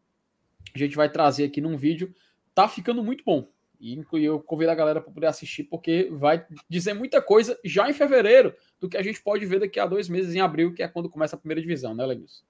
A 0.74 0.78
gente 0.78 0.96
vai 0.96 1.10
trazer 1.10 1.46
aqui 1.46 1.62
num 1.62 1.78
vídeo. 1.78 2.14
Tá 2.56 2.68
ficando 2.68 3.04
muito 3.04 3.24
bom. 3.24 3.48
E 3.80 4.02
eu 4.14 4.40
convido 4.40 4.72
a 4.72 4.76
galera 4.76 5.02
para 5.02 5.12
poder 5.12 5.28
assistir, 5.28 5.66
porque 5.66 6.08
vai 6.12 6.46
dizer 6.70 6.94
muita 6.94 7.22
coisa 7.22 7.60
já 7.66 7.90
em 7.90 7.94
fevereiro 7.94 8.56
do 8.80 8.88
que 8.88 8.96
a 8.96 9.04
gente 9.04 9.22
pode 9.22 9.46
ver 9.46 9.60
daqui 9.60 9.78
a 9.80 9.86
dois 9.86 10.08
meses, 10.08 10.34
em 10.34 10.40
abril, 10.40 10.74
que 10.74 10.82
é 10.82 10.88
quando 10.88 11.10
começa 11.10 11.36
a 11.36 11.40
primeira 11.40 11.62
divisão, 11.62 11.94
né, 11.94 12.06
Lenilson? 12.06 12.44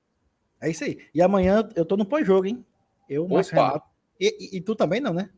É 0.64 0.70
isso 0.70 0.86
aí. 0.86 0.98
E 1.14 1.22
amanhã 1.22 1.68
eu 1.76 1.84
tô 1.84 1.98
no 1.98 2.06
pós-jogo, 2.06 2.48
hein? 2.48 2.66
Eu, 3.10 3.28
Márcio 3.28 3.54
Renato. 3.54 3.86
E, 4.18 4.54
e, 4.56 4.58
e, 4.58 4.62
tu 4.62 4.76
também 4.76 5.02
não, 5.02 5.14
né? 5.14 5.30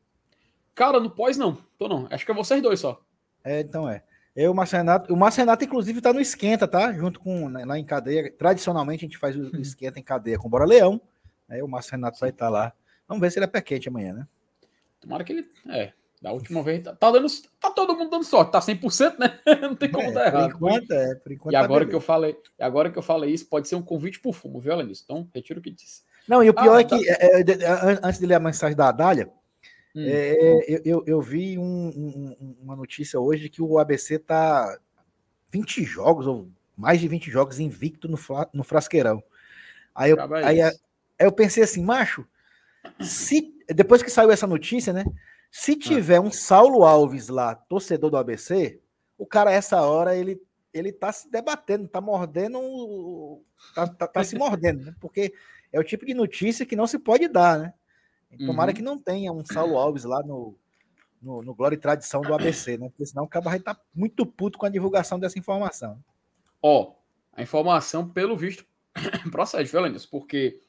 Cara, 0.75 0.99
no 0.99 1.09
pós 1.09 1.35
não. 1.35 1.57
Tô 1.79 1.87
não. 1.87 2.07
Acho 2.11 2.23
que 2.23 2.31
é 2.31 2.35
vocês 2.35 2.61
dois 2.61 2.79
só. 2.79 3.01
É, 3.43 3.61
então 3.61 3.89
é. 3.89 4.03
Eu, 4.35 4.51
o 4.51 4.55
Márcio 4.55 4.77
Renato, 4.77 5.11
o 5.11 5.17
Márcio 5.17 5.41
Renato, 5.41 5.63
inclusive, 5.63 5.99
tá 5.99 6.13
no 6.13 6.19
esquenta, 6.19 6.67
tá? 6.67 6.93
Junto 6.93 7.19
com 7.19 7.49
né, 7.49 7.65
lá 7.65 7.79
em 7.79 7.83
cadeia. 7.83 8.31
Tradicionalmente 8.37 9.03
a 9.03 9.07
gente 9.07 9.17
faz 9.17 9.35
o 9.35 9.39
uhum. 9.39 9.61
esquenta 9.61 9.97
em 9.99 10.03
cadeia 10.03 10.37
com 10.37 10.47
o 10.47 10.51
Bora 10.51 10.65
Leão. 10.65 11.01
Aí 11.49 11.59
o 11.63 11.67
Márcio 11.67 11.93
Renato 11.93 12.19
vai 12.19 12.29
estar 12.29 12.45
tá 12.45 12.51
lá. 12.51 12.73
Vamos 13.07 13.21
ver 13.21 13.31
se 13.31 13.39
ele 13.39 13.45
é 13.45 13.47
pé 13.47 13.61
quente 13.61 13.89
amanhã, 13.89 14.13
né? 14.13 14.27
Tomara 14.99 15.23
que 15.23 15.33
ele. 15.33 15.49
É, 15.69 15.91
da 16.25 16.31
última 16.31 16.63
vez. 16.63 16.81
Tá, 16.83 16.95
tá, 16.95 17.11
dando, 17.11 17.27
tá 17.61 17.69
todo 17.69 17.95
mundo 17.95 18.09
dando 18.09 18.23
sorte. 18.23 18.51
Tá 18.51 18.59
100%, 18.59 19.19
né? 19.19 19.39
Não 19.61 19.75
tem 19.75 19.91
como 19.91 20.09
é, 20.09 20.11
dar 20.11 20.25
errado. 20.25 20.49
Por 20.49 20.55
enquanto, 20.55 20.91
é. 20.91 21.15
Por 21.15 21.31
enquanto, 21.31 21.53
e 21.53 21.57
tá 21.57 21.63
agora 21.63 21.85
tá 21.85 21.89
que 21.91 21.95
eu 21.95 22.01
falei, 22.01 22.35
agora 22.59 22.89
que 22.89 22.97
eu 22.97 23.03
falei 23.03 23.31
isso, 23.31 23.45
pode 23.45 23.67
ser 23.67 23.75
um 23.75 23.81
convite 23.83 24.19
pro 24.19 24.33
fumo, 24.33 24.59
viu, 24.59 24.73
Alanis? 24.73 25.03
Então, 25.03 25.29
retiro 25.35 25.59
o 25.59 25.63
que 25.63 25.69
disse. 25.69 26.01
Não, 26.27 26.43
e 26.43 26.49
o 26.49 26.53
pior 26.55 26.77
ah, 26.77 26.81
é 26.81 26.83
que, 26.83 27.07
é, 27.07 27.41
é, 27.41 27.99
antes 28.01 28.19
de 28.19 28.25
ler 28.25 28.33
a 28.33 28.39
mensagem 28.39 28.75
da 28.75 28.89
Adália, 28.89 29.29
hum. 29.95 30.03
é, 30.03 30.81
eu, 30.83 31.03
eu, 31.05 31.21
vi 31.21 31.59
um, 31.59 31.63
um, 31.63 32.55
uma 32.63 32.75
notícia 32.75 33.19
hoje 33.19 33.47
que 33.47 33.61
o 33.61 33.77
ABC 33.77 34.17
tá 34.17 34.79
20 35.51 35.83
jogos, 35.83 36.25
ou 36.25 36.49
mais 36.75 36.99
de 36.99 37.07
20 37.07 37.29
jogos 37.29 37.59
invicto 37.59 38.07
no, 38.07 38.17
no 38.51 38.63
frasqueirão. 38.63 39.23
Aí 39.93 40.09
eu, 40.09 40.17
aí, 40.33 40.61
aí 40.63 40.73
eu 41.19 41.31
pensei 41.31 41.63
assim, 41.63 41.83
macho, 41.83 42.25
se 42.99 43.53
depois 43.75 44.01
que 44.01 44.09
saiu 44.09 44.31
essa 44.31 44.47
notícia, 44.47 44.91
né? 44.91 45.05
Se 45.57 45.71
ah. 45.71 45.79
tiver 45.79 46.19
um 46.19 46.29
Saulo 46.29 46.83
Alves 46.83 47.29
lá, 47.29 47.55
torcedor 47.55 48.09
do 48.09 48.17
ABC, 48.17 48.81
o 49.17 49.25
cara, 49.25 49.53
essa 49.53 49.81
hora, 49.81 50.13
ele, 50.13 50.37
ele 50.73 50.91
tá 50.91 51.13
se 51.13 51.31
debatendo, 51.31 51.87
tá 51.87 52.01
mordendo, 52.01 53.41
tá, 53.73 53.87
tá, 53.87 54.05
tá 54.05 54.21
se 54.21 54.37
mordendo, 54.37 54.83
né? 54.83 54.95
Porque 54.99 55.33
é 55.71 55.79
o 55.79 55.83
tipo 55.83 56.05
de 56.05 56.13
notícia 56.13 56.65
que 56.65 56.75
não 56.75 56.85
se 56.85 56.99
pode 56.99 57.29
dar, 57.29 57.57
né? 57.57 57.73
Tomara 58.45 58.71
uhum. 58.71 58.75
que 58.75 58.81
não 58.81 58.99
tenha 58.99 59.31
um 59.31 59.45
Saulo 59.45 59.77
Alves 59.77 60.03
lá 60.03 60.21
no, 60.23 60.57
no, 61.21 61.41
no, 61.41 61.55
Glória 61.55 61.77
e 61.77 61.79
Tradição 61.79 62.19
do 62.19 62.33
ABC, 62.33 62.77
né? 62.77 62.89
Porque 62.89 63.05
senão 63.05 63.23
o 63.23 63.29
cara 63.29 63.45
vai 63.45 63.55
estar 63.55 63.75
tá 63.75 63.81
muito 63.95 64.25
puto 64.25 64.59
com 64.59 64.65
a 64.65 64.69
divulgação 64.69 65.17
dessa 65.17 65.39
informação. 65.39 66.03
Ó, 66.61 66.95
a 67.31 67.41
informação, 67.41 68.09
pelo 68.09 68.35
visto, 68.35 68.65
procede, 69.31 69.71
viu, 69.71 69.79
Lenilson? 69.79 70.09
Porque 70.11 70.59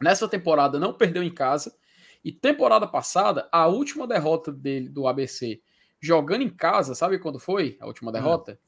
nessa 0.00 0.28
temporada 0.28 0.78
não 0.78 0.94
perdeu 0.94 1.24
em 1.24 1.34
casa 1.34 1.74
e 2.24 2.32
temporada 2.32 2.86
passada, 2.86 3.48
a 3.52 3.66
última 3.66 4.06
derrota 4.06 4.52
dele 4.52 4.88
do 4.88 5.06
ABC 5.06 5.60
jogando 6.00 6.42
em 6.42 6.50
casa, 6.50 6.94
sabe 6.94 7.18
quando 7.18 7.38
foi 7.38 7.76
a 7.80 7.86
última 7.86 8.12
derrota? 8.12 8.58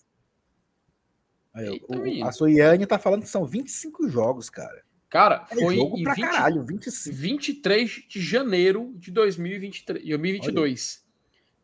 Aí, 1.52 1.68
Eita, 1.68 1.96
o, 1.96 2.24
a 2.24 2.32
Suiane 2.32 2.86
tá 2.86 2.98
falando 2.98 3.22
que 3.22 3.28
são 3.28 3.44
25 3.44 4.08
jogos, 4.08 4.48
cara. 4.48 4.82
Cara, 5.08 5.44
é 5.50 5.56
foi 5.56 5.74
jogo 5.74 5.98
em 5.98 6.04
pra 6.04 6.14
20, 6.14 6.24
caralho, 6.24 6.62
25. 6.62 7.16
23 7.16 7.90
de 8.08 8.20
janeiro 8.20 8.94
de 8.96 9.10
2023, 9.10 10.06
2022. 10.06 11.02
Olha. 11.02 11.10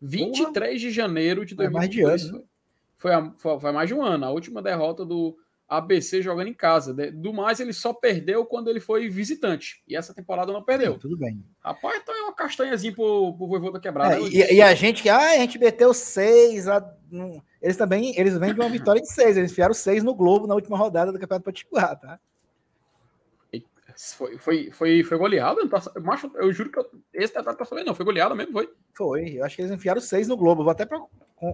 23 0.02 0.52
Porra. 0.52 0.78
de 0.78 0.90
janeiro 0.90 1.46
de 1.46 1.54
2022. 1.54 1.66
É 1.66 1.72
mais 1.72 2.20
de 2.20 2.28
ano, 2.32 2.38
né? 2.40 2.48
foi, 2.96 3.12
foi, 3.38 3.60
foi 3.60 3.72
mais 3.72 3.88
de 3.88 3.94
um 3.94 4.02
ano. 4.02 4.24
A 4.24 4.30
última 4.30 4.60
derrota 4.60 5.04
do, 5.04 5.38
ABC 5.68 6.22
jogando 6.22 6.48
em 6.48 6.54
casa. 6.54 6.94
Do 7.12 7.32
mais, 7.32 7.58
ele 7.58 7.72
só 7.72 7.92
perdeu 7.92 8.44
quando 8.46 8.68
ele 8.68 8.80
foi 8.80 9.08
visitante. 9.08 9.82
E 9.86 9.96
essa 9.96 10.14
temporada 10.14 10.52
não 10.52 10.62
perdeu. 10.62 10.94
Sim, 10.94 10.98
tudo 10.98 11.16
bem. 11.16 11.44
Rapaz, 11.60 12.00
então 12.00 12.14
é 12.14 12.22
uma 12.22 12.34
castanhazinha 12.34 12.94
pro, 12.94 13.34
pro 13.36 13.46
Vovô 13.46 13.70
da 13.70 13.80
Quebrada. 13.80 14.16
É, 14.16 14.20
e, 14.20 14.54
e, 14.54 14.62
a 14.62 14.74
gente 14.74 15.02
que, 15.02 15.08
ah, 15.08 15.32
a 15.32 15.38
gente 15.38 15.58
meteu 15.58 15.92
seis. 15.92 16.68
A, 16.68 16.84
eles 17.60 17.76
também, 17.76 18.18
eles 18.18 18.38
vêm 18.38 18.54
de 18.54 18.60
uma 18.60 18.68
vitória 18.68 19.00
de 19.00 19.12
seis. 19.12 19.36
Eles 19.36 19.50
enfiaram 19.50 19.74
seis 19.74 20.04
no 20.04 20.14
Globo 20.14 20.46
na 20.46 20.54
última 20.54 20.76
rodada 20.76 21.12
do 21.12 21.18
Campeonato 21.18 21.44
Potiguar, 21.44 21.98
tá? 21.98 22.18
Foi, 24.14 24.36
foi, 24.36 24.70
foi, 24.70 25.02
foi 25.02 25.16
goleado? 25.16 25.58
Macho, 26.02 26.30
eu 26.34 26.52
juro 26.52 26.70
que 26.70 26.78
eu, 26.78 26.86
esse 27.14 27.32
detalhe 27.32 27.56
tá 27.56 27.64
falando, 27.64 27.86
não. 27.86 27.94
Foi 27.94 28.04
goleado 28.04 28.36
mesmo, 28.36 28.52
foi? 28.52 28.70
Foi. 28.92 29.38
Eu 29.38 29.44
acho 29.44 29.56
que 29.56 29.62
eles 29.62 29.72
enfiaram 29.72 30.02
seis 30.02 30.28
no 30.28 30.36
Globo. 30.36 30.62
Vou 30.62 30.70
até 30.70 30.84
pra 30.84 31.00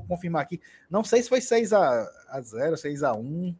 confirmar 0.08 0.42
aqui. 0.42 0.60
Não 0.90 1.04
sei 1.04 1.22
se 1.22 1.28
foi 1.28 1.40
6 1.40 1.72
a, 1.72 2.08
a 2.28 2.40
0 2.40 2.76
6 2.76 3.02
a 3.02 3.14
1 3.14 3.54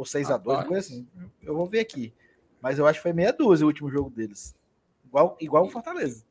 ou 0.00 0.06
6 0.06 0.30
a 0.30 0.38
2 0.38 0.66
coisa 0.66 0.80
assim. 0.80 1.06
Eu 1.42 1.54
vou 1.54 1.66
ver 1.66 1.80
aqui. 1.80 2.14
Mas 2.62 2.78
eu 2.78 2.86
acho 2.86 2.98
que 2.98 3.02
foi 3.02 3.12
meia 3.12 3.34
dúzia 3.34 3.66
o 3.66 3.68
último 3.68 3.90
jogo 3.90 4.08
deles. 4.08 4.56
Igual, 5.04 5.36
igual 5.38 5.66
o 5.66 5.70
Fortaleza. 5.70 6.24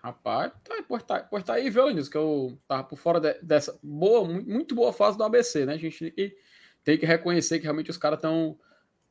Rapaz, 0.00 0.52
tá, 0.62 1.00
tá, 1.00 1.40
tá 1.42 1.54
aí, 1.54 1.68
viu, 1.70 1.86
Lenilson, 1.86 2.10
que 2.10 2.16
eu 2.16 2.58
tava 2.68 2.84
por 2.84 2.96
fora 2.96 3.18
de, 3.18 3.34
dessa 3.42 3.76
boa, 3.82 4.28
muito 4.28 4.74
boa 4.74 4.92
fase 4.92 5.18
do 5.18 5.24
ABC, 5.24 5.66
né? 5.66 5.74
A 5.74 5.78
gente 5.78 5.98
tem 5.98 6.10
que, 6.12 6.36
tem 6.84 6.98
que 6.98 7.06
reconhecer 7.06 7.58
que 7.58 7.64
realmente 7.64 7.90
os 7.90 7.96
caras 7.96 8.18
estão 8.18 8.56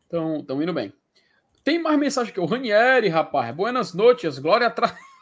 tão, 0.07 0.41
tão 0.43 0.63
indo 0.63 0.71
bem. 0.71 0.93
Tem 1.61 1.81
mais 1.81 1.99
mensagem 1.99 2.31
que 2.31 2.39
o 2.39 2.45
Ranieri, 2.45 3.09
rapaz. 3.09 3.53
Buenas 3.53 3.93
noites, 3.93 4.39
glória 4.39 4.67
atrás. 4.67 4.95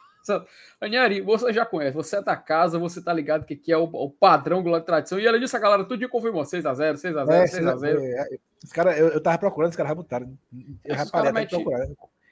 Aniari, 0.80 1.22
você 1.22 1.52
já 1.54 1.66
conhece, 1.66 1.96
você 1.96 2.18
é 2.18 2.22
da 2.22 2.36
casa, 2.36 2.78
você 2.78 3.02
tá 3.02 3.14
ligado 3.14 3.46
que 3.46 3.54
aqui 3.54 3.72
é 3.72 3.78
o, 3.78 3.84
o 3.84 4.10
padrão 4.10 4.64
Glória 4.64 4.86
Tradição. 4.86 5.20
E 5.20 5.28
além 5.28 5.42
disso, 5.42 5.56
a 5.56 5.60
galera 5.60 5.84
tudo 5.84 6.08
confirmou 6.10 6.44
6x0, 6.44 6.94
6x0, 6.94 7.26
6x0. 7.26 8.40
Os 8.64 8.72
cara, 8.72 8.98
eu, 8.98 9.10
eu 9.10 9.22
tava 9.22 9.38
procurando, 9.38 9.72
os 9.72 9.78
caras 9.78 9.96
botaram. 9.96 10.38
Eu 10.84 10.96
é, 10.96 10.98
reparei, 10.98 11.32
mete, 11.32 11.56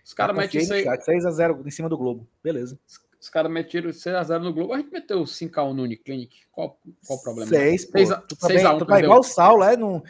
Os 0.06 0.14
caras 0.14 0.36
metem 0.36 0.62
6x0 0.62 1.66
em 1.66 1.72
cima 1.72 1.90
do 1.90 1.98
Globo, 1.98 2.28
beleza. 2.44 2.78
Os 3.20 3.30
caras 3.30 3.52
meteram 3.52 3.90
6x0 3.90 4.40
no 4.40 4.54
Globo, 4.54 4.74
a 4.74 4.78
gente 4.78 4.92
meteu 4.92 5.24
5x1 5.24 5.74
no 5.74 5.84
Uniclinic. 5.84 6.42
Qual, 6.52 6.80
qual 7.06 7.20
o 7.20 7.22
problema? 7.22 7.50
6, 7.50 7.86
pô. 7.86 8.00
6x1. 8.00 8.78
Tu 8.78 8.86
tá 8.86 9.00
igual 9.00 9.20
o 9.20 9.24
Saulo, 9.24 9.64
é? 9.64 9.76
No, 9.76 10.04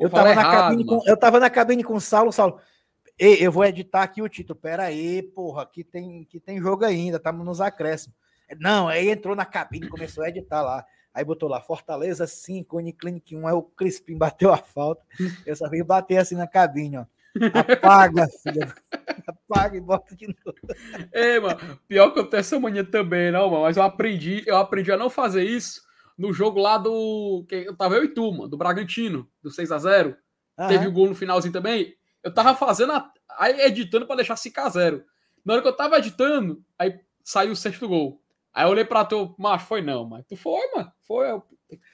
eu, 0.00 0.10
tava 0.10 0.34
na 0.34 0.42
cabine 0.42 0.84
com, 0.84 1.02
eu 1.06 1.16
tava 1.16 1.40
na 1.40 1.50
cabine 1.50 1.84
com 1.84 1.94
o 1.94 2.00
Saulo, 2.00 2.32
Saulo. 2.32 2.60
Ei, 3.18 3.38
eu 3.40 3.50
vou 3.50 3.64
editar 3.64 4.02
aqui 4.02 4.20
o 4.20 4.28
título. 4.28 4.58
Pera 4.58 4.84
aí, 4.84 5.22
porra, 5.22 5.64
que 5.64 5.82
tem, 5.82 6.24
que 6.24 6.38
tem 6.38 6.60
jogo 6.60 6.84
ainda, 6.84 7.16
estamos 7.16 7.44
nos 7.46 7.60
acréscimos. 7.60 8.16
Não, 8.60 8.88
aí 8.88 9.08
entrou 9.08 9.34
na 9.34 9.46
cabine, 9.46 9.88
começou 9.88 10.22
a 10.22 10.28
editar 10.28 10.62
lá. 10.62 10.84
Aí 11.14 11.24
botou 11.24 11.48
lá, 11.48 11.60
Fortaleza 11.62 12.26
5, 12.26 12.76
Uniclinic 12.76 13.34
1, 13.34 13.46
aí 13.46 13.54
o 13.54 13.62
Crispim 13.62 14.18
bateu 14.18 14.52
a 14.52 14.58
falta. 14.58 15.02
Eu 15.46 15.56
só 15.56 15.68
vim 15.68 15.82
bater 15.82 16.18
assim 16.18 16.34
na 16.34 16.46
cabine, 16.46 16.98
ó. 16.98 17.06
Apaga, 17.72 18.28
filha. 18.42 18.74
Apaga 19.26 19.78
e 19.78 19.80
bota 19.80 20.14
de 20.14 20.26
novo. 20.26 20.58
Ei, 21.12 21.40
mano, 21.40 21.78
pior 21.88 22.10
que 22.10 22.18
eu 22.18 22.26
tenho 22.26 22.40
essa 22.40 22.60
manhã 22.60 22.84
também, 22.84 23.32
não, 23.32 23.48
mano. 23.50 23.62
Mas 23.62 23.78
eu 23.78 23.82
aprendi, 23.82 24.42
eu 24.46 24.56
aprendi 24.56 24.92
a 24.92 24.96
não 24.96 25.08
fazer 25.08 25.42
isso 25.44 25.80
no 26.18 26.34
jogo 26.34 26.60
lá 26.60 26.76
do. 26.76 27.46
Que 27.48 27.56
eu 27.66 27.74
tava 27.74 27.94
eu 27.96 28.04
e 28.04 28.08
tu, 28.08 28.30
mano, 28.30 28.48
do 28.48 28.58
Bragantino, 28.58 29.26
do 29.42 29.50
6 29.50 29.72
a 29.72 29.78
0 29.78 30.16
Teve 30.68 30.86
o 30.86 30.92
gol 30.92 31.08
no 31.08 31.14
finalzinho 31.14 31.52
também. 31.52 31.94
Eu 32.26 32.34
tava 32.34 32.56
fazendo, 32.56 32.92
a, 32.92 33.08
aí 33.38 33.60
editando 33.60 34.04
para 34.04 34.16
deixar 34.16 34.34
5x0. 34.34 35.04
Na 35.44 35.52
hora 35.52 35.62
que 35.62 35.68
eu 35.68 35.76
tava 35.76 35.96
editando, 35.96 36.60
aí 36.76 36.98
saiu 37.22 37.52
o 37.52 37.56
sexto 37.56 37.86
gol. 37.86 38.20
Aí 38.52 38.64
eu 38.64 38.70
olhei 38.70 38.84
pra 38.84 39.04
tu, 39.04 39.32
mas 39.38 39.62
foi 39.62 39.80
não, 39.80 40.04
mas 40.04 40.26
tu 40.26 40.36
foi, 40.36 40.60
mano. 40.74 40.90
Foi. 41.06 41.30
Eu, 41.30 41.44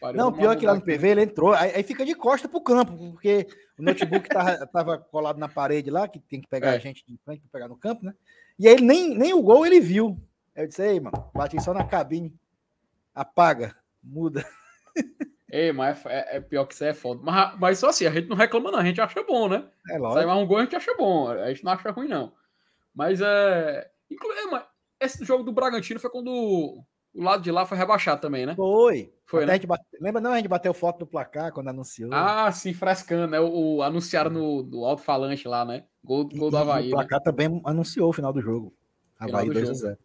pariu, 0.01 0.17
não, 0.17 0.33
pior 0.33 0.57
que 0.57 0.65
lá 0.65 0.75
no 0.75 0.81
PV 0.81 1.07
ele 1.07 1.23
entrou, 1.25 1.53
aí, 1.53 1.73
aí, 1.75 1.83
fica 1.83 2.03
de 2.03 2.15
costa 2.15 2.49
pro 2.49 2.63
campo, 2.63 2.97
porque 2.97 3.47
o 3.79 3.83
notebook 3.83 4.27
tava, 4.27 4.67
tava 4.73 4.99
colado 4.99 5.39
na 5.39 5.51
parede 5.51 5.91
lá, 5.91 6.09
que 6.09 6.19
tem 6.19 6.41
que 6.41 6.49
pegar 6.49 6.73
é. 6.73 6.77
a 6.77 6.79
gente 6.79 7.05
de 7.07 7.19
frente 7.23 7.43
pra 7.43 7.51
pegar 7.61 7.69
no 7.69 7.77
campo, 7.77 8.07
né? 8.07 8.15
E 8.59 8.67
aí 8.67 8.81
nem, 8.81 9.15
nem 9.15 9.35
o 9.35 9.43
gol 9.43 9.67
ele 9.67 9.81
viu. 9.81 10.17
Aí 10.57 10.65
eu 10.65 10.69
disse, 10.69 10.83
ei, 10.83 10.99
mano, 10.99 11.31
bati 11.35 11.63
só 11.63 11.75
na 11.75 11.85
cabine. 11.85 12.35
Apaga, 13.15 13.77
muda. 14.03 14.47
Ei, 15.53 15.71
mas 15.71 16.05
é, 16.07 16.19
é, 16.19 16.37
é, 16.39 16.41
pior 16.41 16.65
que 16.65 16.73
isso 16.73 16.83
é 16.83 16.95
foda. 16.95 17.21
Mas, 17.23 17.61
mas 17.61 17.79
só 17.79 17.91
assim, 17.91 18.07
a 18.07 18.11
gente 18.11 18.27
não 18.27 18.37
reclama, 18.37 18.71
não, 18.71 18.79
a 18.79 18.85
gente 18.85 19.03
acha 19.03 19.23
bom, 19.23 19.51
né? 19.51 19.69
É 19.91 19.99
lógico. 19.99 20.21
Sai 20.21 20.27
mais 20.27 20.43
um 20.43 20.47
gol, 20.47 20.57
a 20.57 20.63
gente 20.63 20.77
acha 20.77 20.95
bom. 20.97 21.29
A 21.29 21.49
gente 21.49 21.63
não 21.63 21.73
acha 21.73 21.91
ruim, 21.91 22.09
não. 22.09 22.33
Mas 22.95 23.21
é. 23.21 23.87
Inclusive, 24.11 24.63
esse 24.99 25.23
jogo 25.27 25.45
do 25.45 25.53
Bragantino 25.53 26.01
foi 26.01 26.09
quando 26.09 26.31
o 26.31 27.23
lado 27.23 27.43
de 27.43 27.51
lá 27.51 27.67
foi 27.67 27.77
rebaixado 27.77 28.23
também, 28.23 28.47
né? 28.47 28.55
Foi. 28.55 29.13
Foi, 29.27 29.45
né? 29.45 29.59
Bate... 29.59 29.85
Lembra 30.01 30.23
não? 30.23 30.33
A 30.33 30.37
gente 30.37 30.49
bateu 30.49 30.73
foto 30.73 31.01
do 31.01 31.07
placar 31.07 31.53
quando 31.53 31.69
anunciou. 31.69 32.11
Ah, 32.15 32.51
sim, 32.51 32.73
frescando, 32.73 33.27
né? 33.27 33.39
O, 33.39 33.77
o 33.77 33.83
anunciaram 33.83 34.31
no, 34.31 34.63
no 34.63 34.87
alto-falante 34.87 35.47
lá, 35.47 35.67
né? 35.67 35.85
Gol, 36.03 36.29
gol 36.29 36.51
do 36.51 36.57
Havaí. 36.57 36.89
o 36.89 36.93
placar 36.93 37.19
né? 37.19 37.25
também 37.25 37.61
anunciou 37.67 38.09
o 38.09 38.13
final 38.13 38.33
do 38.33 38.41
jogo. 38.41 38.75
Havaí 39.19 39.49
2x0. 39.49 39.99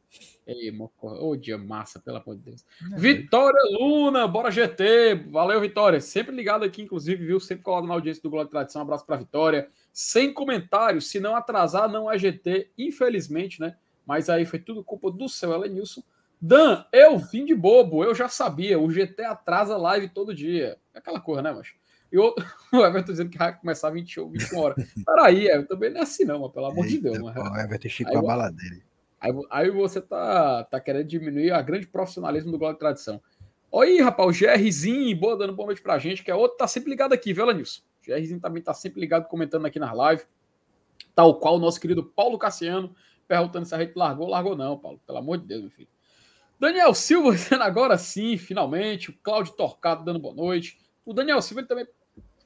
Ei, 0.47 0.73
Ô, 1.01 1.35
dia 1.35 1.57
massa, 1.57 1.99
pelo 1.99 2.17
amor 2.17 2.37
de 2.37 2.43
Deus. 2.43 2.65
É 2.93 2.95
Vitória 2.97 3.59
Luna, 3.77 4.25
bora 4.25 4.49
GT. 4.49 5.25
Valeu, 5.29 5.59
Vitória. 5.59 5.99
Sempre 5.99 6.33
ligado 6.33 6.63
aqui, 6.63 6.81
inclusive, 6.81 7.25
viu? 7.25 7.37
Sempre 7.37 7.65
colado 7.65 7.85
na 7.85 7.93
audiência 7.93 8.23
do 8.23 8.29
Glória 8.29 8.49
Tradição. 8.49 8.81
Um 8.81 8.85
abraço 8.85 9.05
pra 9.05 9.17
Vitória. 9.17 9.69
Sem 9.91 10.33
comentários, 10.33 11.09
se 11.09 11.19
não 11.19 11.35
atrasar, 11.35 11.89
não 11.89 12.09
é 12.09 12.17
GT, 12.17 12.71
infelizmente, 12.77 13.59
né? 13.59 13.75
Mas 14.05 14.29
aí 14.29 14.45
foi 14.45 14.59
tudo 14.59 14.83
culpa 14.85 15.11
do 15.11 15.27
seu 15.27 15.53
Elenilson. 15.53 16.01
Dan, 16.39 16.85
eu 16.93 17.17
vim 17.17 17.43
de 17.43 17.53
bobo, 17.53 18.03
eu 18.03 18.15
já 18.15 18.29
sabia. 18.29 18.79
O 18.79 18.89
GT 18.89 19.25
atrasa 19.25 19.75
live 19.75 20.07
todo 20.07 20.33
dia. 20.33 20.77
É 20.93 20.99
aquela 20.99 21.19
coisa, 21.19 21.41
né, 21.41 21.51
macho? 21.51 21.75
E 22.09 22.17
o, 22.17 22.33
o 22.71 22.85
Everton 22.85 23.11
dizendo 23.11 23.29
que 23.29 23.37
vai 23.37 23.53
começar 23.53 23.89
20, 23.89 24.29
21 24.29 24.57
horas. 24.57 24.87
Peraí, 25.05 25.47
eu 25.47 25.67
também 25.67 25.89
não 25.89 25.99
é 25.99 26.03
assim, 26.03 26.23
não, 26.23 26.39
mas, 26.39 26.53
pelo 26.53 26.67
amor 26.67 26.85
Eita, 26.85 26.97
de 26.97 27.03
Deus. 27.03 27.19
Mas, 27.19 27.35
o 27.35 27.55
Everton 27.57 27.89
Chico 27.89 28.17
a 28.17 28.21
bala 28.21 28.49
dele. 28.49 28.86
Aí, 29.19 29.31
aí 29.49 29.69
você 29.69 29.99
tá, 29.99 30.63
tá 30.65 30.79
querendo 30.79 31.07
diminuir 31.07 31.51
a 31.51 31.61
grande 31.61 31.87
profissionalismo 31.87 32.51
do 32.51 32.57
Glória 32.57 32.75
de 32.75 32.79
Tradição. 32.79 33.21
Aí, 33.73 33.99
rapaz, 33.99 34.29
o 34.29 34.39
GRzinho, 34.39 35.17
boa, 35.17 35.37
dando 35.37 35.53
boa 35.53 35.67
noite 35.67 35.81
pra 35.81 35.99
gente, 35.99 36.23
que 36.23 36.31
é 36.31 36.35
outro, 36.35 36.57
tá 36.57 36.67
sempre 36.67 36.89
ligado 36.89 37.13
aqui, 37.13 37.33
viu, 37.33 37.45
Lanilson? 37.45 37.81
O 38.01 38.05
GRzinho 38.05 38.39
também 38.39 38.63
tá 38.63 38.73
sempre 38.73 39.01
ligado, 39.01 39.27
comentando 39.27 39.65
aqui 39.65 39.79
nas 39.79 39.91
lives. 39.91 40.27
Tal 41.13 41.39
qual 41.39 41.55
o 41.55 41.59
nosso 41.59 41.79
querido 41.79 42.03
Paulo 42.03 42.37
Cassiano, 42.37 42.95
perguntando 43.27 43.65
se 43.65 43.75
a 43.75 43.79
gente 43.79 43.95
largou. 43.95 44.27
Largou 44.27 44.55
não, 44.55 44.77
Paulo, 44.77 45.01
pelo 45.05 45.17
amor 45.17 45.37
de 45.39 45.45
Deus, 45.45 45.61
meu 45.61 45.71
filho. 45.71 45.89
Daniel 46.59 46.93
Silva 46.93 47.31
dizendo 47.35 47.63
agora 47.63 47.97
sim, 47.97 48.37
finalmente. 48.37 49.09
O 49.09 49.17
Cláudio 49.21 49.53
Torcado 49.53 50.03
dando 50.03 50.19
boa 50.19 50.33
noite. 50.33 50.79
O 51.05 51.13
Daniel 51.13 51.41
Silva 51.41 51.61
ele 51.61 51.67
também 51.67 51.87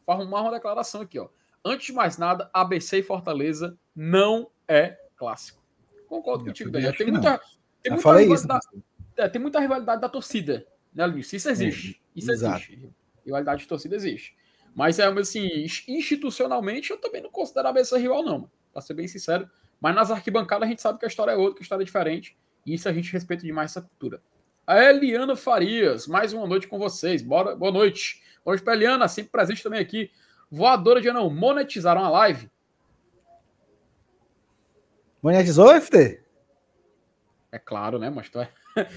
vai 0.05 0.15
arrumar 0.15 0.41
uma 0.41 0.51
declaração 0.51 1.01
aqui, 1.01 1.19
ó. 1.19 1.29
Antes 1.63 1.87
de 1.87 1.93
mais 1.93 2.17
nada, 2.17 2.49
ABC 2.53 2.99
e 2.99 3.03
Fortaleza 3.03 3.77
não 3.95 4.49
é 4.67 4.97
clássico. 5.15 5.60
Concordo 6.11 6.43
contigo, 6.43 6.69
Daniel. 6.69 6.93
Tem 6.93 7.09
muita, 7.09 7.39
tem 7.81 7.93
muita, 7.93 8.17
rivalidade, 8.17 8.67
é, 9.15 9.29
tem 9.29 9.41
muita 9.41 9.59
rivalidade 9.61 10.01
da 10.01 10.09
torcida, 10.09 10.67
né, 10.93 11.05
Luiz? 11.05 11.31
Isso 11.31 11.49
existe. 11.49 12.01
É, 12.03 12.19
isso 12.19 12.31
exato. 12.33 12.57
existe. 12.57 12.93
Rivalidade 13.25 13.61
de 13.61 13.67
torcida 13.67 13.95
existe. 13.95 14.35
Mas 14.75 14.99
é 14.99 15.05
assim, 15.05 15.65
institucionalmente, 15.87 16.91
eu 16.91 16.97
também 16.97 17.21
não 17.21 17.31
considero 17.31 17.69
a 17.69 17.97
rival, 17.97 18.23
não. 18.23 18.51
Pra 18.73 18.81
ser 18.81 18.93
bem 18.93 19.07
sincero. 19.07 19.49
Mas 19.79 19.95
nas 19.95 20.11
arquibancadas 20.11 20.67
a 20.67 20.69
gente 20.69 20.81
sabe 20.81 20.99
que 20.99 21.05
a 21.05 21.07
história 21.07 21.31
é 21.31 21.37
outra, 21.37 21.55
que 21.55 21.61
a 21.61 21.63
história 21.63 21.83
é 21.83 21.85
diferente. 21.85 22.37
E 22.65 22.73
isso 22.73 22.89
a 22.89 22.93
gente 22.93 23.11
respeita 23.13 23.45
demais 23.45 23.71
essa 23.71 23.81
cultura. 23.81 24.21
A 24.67 24.83
Eliana 24.83 25.37
Farias, 25.37 26.07
mais 26.07 26.33
uma 26.33 26.45
noite 26.45 26.67
com 26.67 26.77
vocês. 26.77 27.21
Bora, 27.21 27.55
boa 27.55 27.71
noite. 27.71 28.21
Boa 28.43 28.53
noite 28.53 28.65
pra 28.65 28.73
Eliana, 28.73 29.07
sempre 29.07 29.31
presente 29.31 29.63
também 29.63 29.79
aqui. 29.79 30.11
Voadora 30.51 30.99
de 30.99 31.07
Anão, 31.07 31.29
monetizaram 31.29 32.03
a 32.03 32.09
live? 32.09 32.51
Monetizou, 35.21 35.69
FT? 35.79 36.21
É 37.51 37.59
claro, 37.59 37.99
né, 37.99 38.09
mas 38.09 38.29
tu 38.29 38.39
é... 38.39 38.49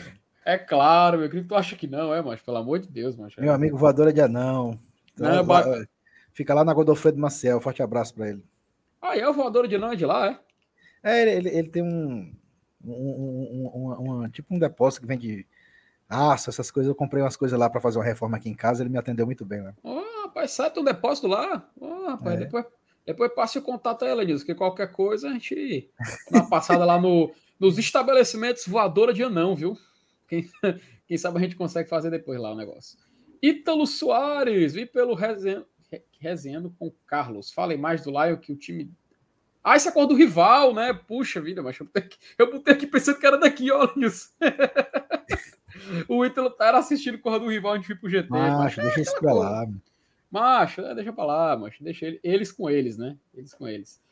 é 0.45 0.59
claro, 0.59 1.19
meu 1.19 1.29
querido. 1.29 1.49
Tu 1.49 1.55
acha 1.55 1.77
que 1.77 1.87
não, 1.87 2.15
é, 2.15 2.23
mas 2.23 2.41
pelo 2.41 2.57
amor 2.57 2.79
de 2.79 2.89
Deus, 2.89 3.17
mas. 3.17 3.35
Meu 3.37 3.53
amigo 3.53 3.77
voadora 3.77 4.13
de 4.13 4.21
anão. 4.21 4.79
Então, 5.13 5.45
não, 5.45 5.87
Fica 6.33 6.53
lá 6.53 6.65
na 6.65 6.75
Godofredo 6.75 7.19
Maciel. 7.19 7.61
Forte 7.61 7.83
abraço 7.83 8.15
para 8.15 8.29
ele. 8.29 8.45
Ah, 9.01 9.17
é 9.17 9.29
o 9.29 9.33
voador 9.33 9.69
de 9.69 9.77
anão 9.77 9.93
é 9.93 9.97
de 9.97 10.05
lá, 10.05 10.27
é? 10.29 10.39
É, 11.03 11.37
ele, 11.37 11.49
ele 11.51 11.69
tem 11.69 11.83
um, 11.83 12.35
um, 12.83 12.91
um, 12.93 13.71
um, 13.75 14.23
um, 14.23 14.29
tipo 14.31 14.55
um 14.55 14.59
depósito 14.59 15.03
que 15.03 15.07
vende 15.07 15.47
aço, 16.09 16.51
essas 16.51 16.71
coisas. 16.71 16.89
Eu 16.89 16.95
comprei 16.95 17.23
umas 17.23 17.37
coisas 17.37 17.59
lá 17.59 17.69
para 17.69 17.81
fazer 17.81 17.99
uma 17.99 18.05
reforma 18.05 18.37
aqui 18.37 18.49
em 18.49 18.55
casa. 18.55 18.83
Ele 18.83 18.91
me 18.91 18.99
atendeu 18.99 19.27
muito 19.27 19.45
bem, 19.45 19.61
né? 19.61 19.75
Oh, 19.83 20.03
rapaz, 20.23 20.53
sai 20.53 20.71
teu 20.71 20.83
depósito 20.83 21.29
lá. 21.29 21.69
Oh, 21.79 22.07
rapaz, 22.07 22.37
é. 22.37 22.45
depois, 22.45 22.65
depois 23.07 23.35
passe 23.35 23.59
o 23.59 23.63
contato 23.63 24.05
a 24.05 24.09
ela, 24.09 24.25
diz 24.25 24.43
que 24.43 24.55
qualquer 24.55 24.91
coisa 24.91 25.29
a 25.29 25.33
gente 25.33 25.91
dá 26.31 26.41
uma 26.41 26.49
passada 26.49 26.85
lá 26.85 27.01
no, 27.01 27.31
nos 27.61 27.79
estabelecimentos 27.79 28.67
voadora 28.67 29.13
de 29.13 29.23
anão, 29.23 29.55
viu? 29.55 29.77
Quem, 30.29 30.49
quem 31.07 31.19
sabe 31.19 31.39
a 31.39 31.41
gente 31.41 31.57
consegue 31.57 31.89
fazer 31.89 32.11
depois 32.11 32.41
lá 32.41 32.53
o 32.53 32.57
negócio. 32.57 32.99
Ítalo 33.43 33.87
Soares, 33.87 34.73
vi 34.73 34.87
pelo 34.87 35.15
resenha, 35.15 35.65
resenhando 36.19 36.75
com 36.79 36.91
Carlos. 37.07 37.53
Falem 37.53 37.77
mais 37.77 38.03
do 38.03 38.11
Lion 38.11 38.39
que 38.39 38.53
o 38.53 38.57
time. 38.57 38.91
Ah, 39.63 39.77
esse 39.77 39.87
é 39.87 39.91
a 39.91 39.95
cor 39.95 40.07
do 40.07 40.15
rival, 40.15 40.75
né? 40.75 40.93
Puxa 40.93 41.41
vida, 41.41 41.63
mas 41.63 41.79
eu 41.79 41.87
botei 41.87 42.03
aqui, 42.03 42.19
eu 42.39 42.51
botei 42.51 42.75
aqui 42.75 42.87
pensando 42.87 43.19
que 43.19 43.27
era 43.27 43.39
daqui, 43.39 43.71
olha 43.71 43.93
isso. 43.99 44.31
o 46.09 46.25
Ítalo 46.25 46.51
tá 46.51 46.77
assistindo 46.77 47.19
cor 47.19 47.39
do 47.39 47.49
rival 47.49 47.75
antes 47.75 47.87
de 47.87 47.93
ir 47.93 48.01
pro 48.01 48.09
GT. 48.09 48.29
Macho, 48.31 48.81
deixa 48.81 49.01
isso 49.01 49.19
pra 49.19 49.33
lá. 49.35 49.67
Macho, 50.35 50.81
é, 50.81 50.93
deixa 50.97 51.13
pra 51.13 51.25
lá, 51.25 51.57
macho. 51.57 51.81
Deixa 51.81 52.07
ele, 52.07 52.19
eles 52.25 52.51
com 52.51 52.69
eles, 52.69 52.99
né? 52.99 53.17
Eles 53.33 53.55
com 53.55 53.69
eles. 53.69 54.03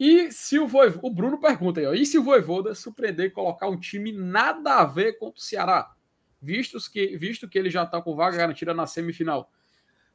E 0.00 0.32
se 0.32 0.58
o 0.58 0.66
Voivoda, 0.66 1.06
o 1.06 1.10
Bruno 1.10 1.38
pergunta 1.38 1.80
aí, 1.80 1.86
ó, 1.86 1.92
e 1.92 2.06
se 2.06 2.16
o 2.16 2.22
Voivoda 2.22 2.74
surpreender 2.74 3.26
e 3.26 3.30
colocar 3.30 3.68
um 3.68 3.78
time 3.78 4.10
nada 4.10 4.76
a 4.76 4.84
ver 4.86 5.18
contra 5.18 5.38
o 5.38 5.42
Ceará? 5.42 5.92
Visto 6.40 6.78
que, 6.90 7.18
visto 7.18 7.46
que 7.46 7.58
ele 7.58 7.68
já 7.68 7.84
tá 7.84 8.00
com 8.00 8.16
vaga 8.16 8.38
garantida 8.38 8.72
na 8.72 8.86
semifinal. 8.86 9.50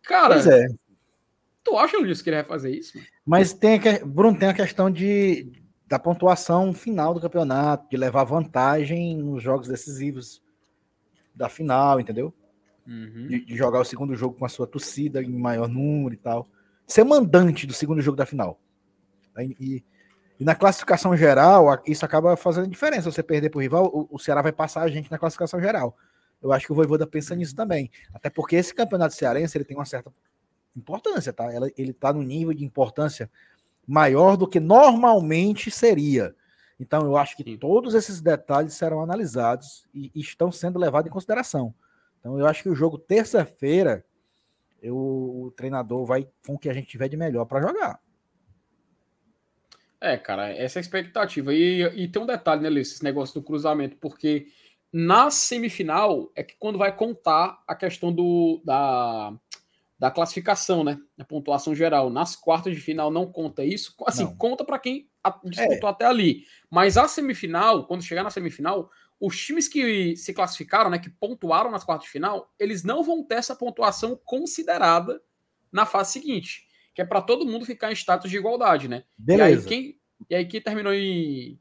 Cara, 0.02 0.34
pois 0.34 0.48
é. 0.48 0.68
tu 1.64 1.78
acha, 1.78 1.96
Luiz, 1.96 2.24
que 2.24 2.32
ele 2.32 2.38
vai 2.38 2.46
fazer 2.46 2.76
isso? 2.76 2.98
Mano? 2.98 3.10
Mas 3.24 3.54
tem, 3.54 3.80
Bruno, 4.04 4.40
tem 4.40 4.50
a 4.50 4.56
questão 4.56 4.90
de, 4.90 5.52
da 5.86 6.00
pontuação 6.00 6.74
final 6.74 7.14
do 7.14 7.22
campeonato, 7.22 7.88
de 7.88 7.98
levar 7.98 8.24
vantagem 8.24 9.16
nos 9.16 9.44
jogos 9.44 9.68
decisivos 9.68 10.42
da 11.36 11.48
final, 11.50 12.00
entendeu? 12.00 12.34
Uhum. 12.88 13.28
De, 13.28 13.46
de, 13.46 13.56
jogar 13.56 13.80
o 13.80 13.86
segundo 13.86 14.16
jogo 14.16 14.38
com 14.38 14.46
a 14.46 14.50
sua 14.50 14.66
torcida 14.66 15.22
em 15.22 15.30
maior 15.30 15.68
número 15.68 16.14
e 16.14 16.18
tal. 16.18 16.48
Ser 16.88 17.04
mandante 17.04 17.68
do 17.68 17.74
segundo 17.74 18.02
jogo 18.02 18.18
da 18.18 18.26
final. 18.26 18.60
E, 19.38 19.84
e 20.40 20.44
na 20.44 20.56
classificação 20.56 21.16
geral, 21.16 21.82
isso 21.86 22.04
acaba 22.04 22.36
fazendo 22.36 22.68
diferença. 22.68 23.12
Você 23.12 23.22
perder 23.22 23.50
para 23.50 23.60
o 23.60 23.62
rival, 23.62 23.86
o, 23.86 24.08
o 24.16 24.20
Ceará 24.20 24.42
vai 24.42 24.52
passar 24.52 24.82
a 24.82 24.90
gente 24.90 25.12
na 25.12 25.18
classificação 25.18 25.62
geral. 25.62 25.96
Eu 26.42 26.52
acho 26.52 26.66
que 26.66 26.72
o 26.72 26.76
Voivoda 26.76 27.06
pensa 27.06 27.36
nisso 27.36 27.56
também. 27.56 27.92
Até 28.14 28.30
porque 28.30 28.56
esse 28.56 28.74
campeonato 28.74 29.14
cearense 29.14 29.56
ele 29.56 29.66
tem 29.66 29.78
uma 29.78 29.86
certa 29.86 30.12
importância, 30.76 31.32
tá? 31.32 31.48
Ele 31.78 31.92
está 31.92 32.12
no 32.12 32.24
nível 32.24 32.54
de 32.54 32.66
importância 32.66 33.30
maior 33.88 34.36
do 34.36 34.48
que 34.48 34.60
normalmente 34.60 35.70
seria. 35.70 36.36
Então, 36.80 37.06
eu 37.06 37.16
acho 37.16 37.38
que 37.38 37.44
Sim. 37.44 37.58
todos 37.58 37.94
esses 37.94 38.22
detalhes 38.22 38.74
serão 38.74 39.02
analisados 39.02 39.86
e, 39.94 40.12
e, 40.16 40.22
estão 40.22 40.52
sendo 40.52 40.80
levados 40.80 41.08
em 41.08 41.14
consideração. 41.14 41.74
Então, 42.22 42.40
eu 42.40 42.46
acho 42.46 42.64
que 42.64 42.70
o 42.70 42.76
jogo 42.76 42.98
terça-feira, 42.98 44.06
o 44.84 45.52
treinador 45.58 46.06
vai 46.06 46.28
com 46.46 46.54
o 46.54 46.58
que 46.58 46.70
a 46.70 46.74
gente 46.74 46.88
tiver 46.88 47.10
de 47.10 47.18
melhor 47.18 47.46
para 47.46 47.62
jogar. 47.62 48.00
É, 50.00 50.18
cara, 50.18 50.50
essa 50.50 50.80
é 50.80 50.80
a 50.80 50.82
expectativa. 50.82 51.54
E, 51.54 51.82
e 51.82 52.08
tem 52.08 52.22
um 52.22 52.26
detalhe, 52.26 52.62
né, 52.62 52.70
Luiz, 52.70 52.92
esse 52.92 53.04
negócio 53.04 53.36
do 53.36 53.46
cruzamento, 53.46 53.98
porque 53.98 54.48
na 54.92 55.30
semifinal 55.30 56.32
é 56.36 56.44
que 56.44 56.56
quando 56.58 56.78
vai 56.78 56.96
contar 56.96 57.62
a 57.68 57.76
questão 57.76 58.12
do, 58.12 58.62
da, 58.66 59.34
da 60.00 60.10
classificação, 60.10 60.84
né? 60.84 61.00
A 61.20 61.24
pontuação 61.24 61.76
geral. 61.76 62.10
Nas 62.10 62.36
quartas 62.36 62.74
de 62.74 62.82
final 62.82 63.12
não 63.12 63.32
conta 63.32 63.64
isso. 63.64 63.96
Assim, 64.08 64.24
não. 64.24 64.36
conta 64.36 64.66
para 64.66 64.80
quem 64.80 65.08
disputou 65.46 65.88
é. 65.88 65.92
até 65.92 66.06
ali. 66.06 66.46
Mas 66.70 66.98
a 66.98 67.08
semifinal, 67.08 67.86
quando 67.86 68.04
chegar 68.04 68.24
na 68.24 68.32
semifinal, 68.32 68.90
os 69.22 69.38
times 69.38 69.68
que 69.68 70.18
se 70.18 70.34
classificaram, 70.34 70.90
né, 70.90 71.00
que 71.00 71.10
pontuaram 71.10 71.72
nas 71.72 71.84
quartas 71.84 72.08
de 72.08 72.12
final, 72.12 72.54
eles 72.60 72.84
não 72.84 73.04
vão 73.04 73.24
ter 73.24 73.36
essa 73.36 73.56
pontuação 73.56 74.20
considerada 74.26 75.22
na 75.72 75.86
fase 75.86 76.12
seguinte 76.12 76.68
que 76.94 77.02
é 77.02 77.06
para 77.06 77.22
todo 77.22 77.46
mundo 77.46 77.66
ficar 77.66 77.92
em 77.92 77.96
status 77.96 78.30
de 78.30 78.38
igualdade, 78.38 78.88
né? 78.88 79.04
Beleza. 79.18 79.50
E 79.50 79.54
aí 79.54 79.66
quem, 79.66 80.00
e 80.30 80.36
aí 80.36 80.46
quem 80.46 80.62
terminou 80.62 80.94
em. 80.94 81.60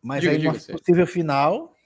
Mas 0.00 0.20
diga, 0.20 0.32
aí 0.32 0.38
diga, 0.38 0.52
no 0.52 0.78
possível 0.78 1.06
final 1.06 1.76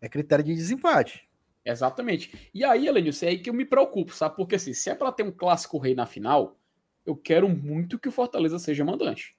é 0.00 0.08
critério 0.08 0.44
de 0.44 0.54
desempate. 0.54 1.28
Exatamente. 1.64 2.50
E 2.52 2.64
aí, 2.64 2.88
Elenilson, 2.88 3.26
é 3.26 3.28
aí 3.30 3.38
que 3.38 3.48
eu 3.48 3.54
me 3.54 3.64
preocupo, 3.64 4.12
sabe? 4.12 4.34
Porque 4.34 4.56
assim, 4.56 4.74
se 4.74 4.90
é 4.90 4.94
para 4.96 5.12
ter 5.12 5.22
um 5.22 5.30
clássico 5.30 5.78
rei 5.78 5.94
na 5.94 6.06
final, 6.06 6.58
eu 7.06 7.14
quero 7.14 7.48
muito 7.48 8.00
que 8.00 8.08
o 8.08 8.12
Fortaleza 8.12 8.58
seja 8.58 8.84
mandante. 8.84 9.36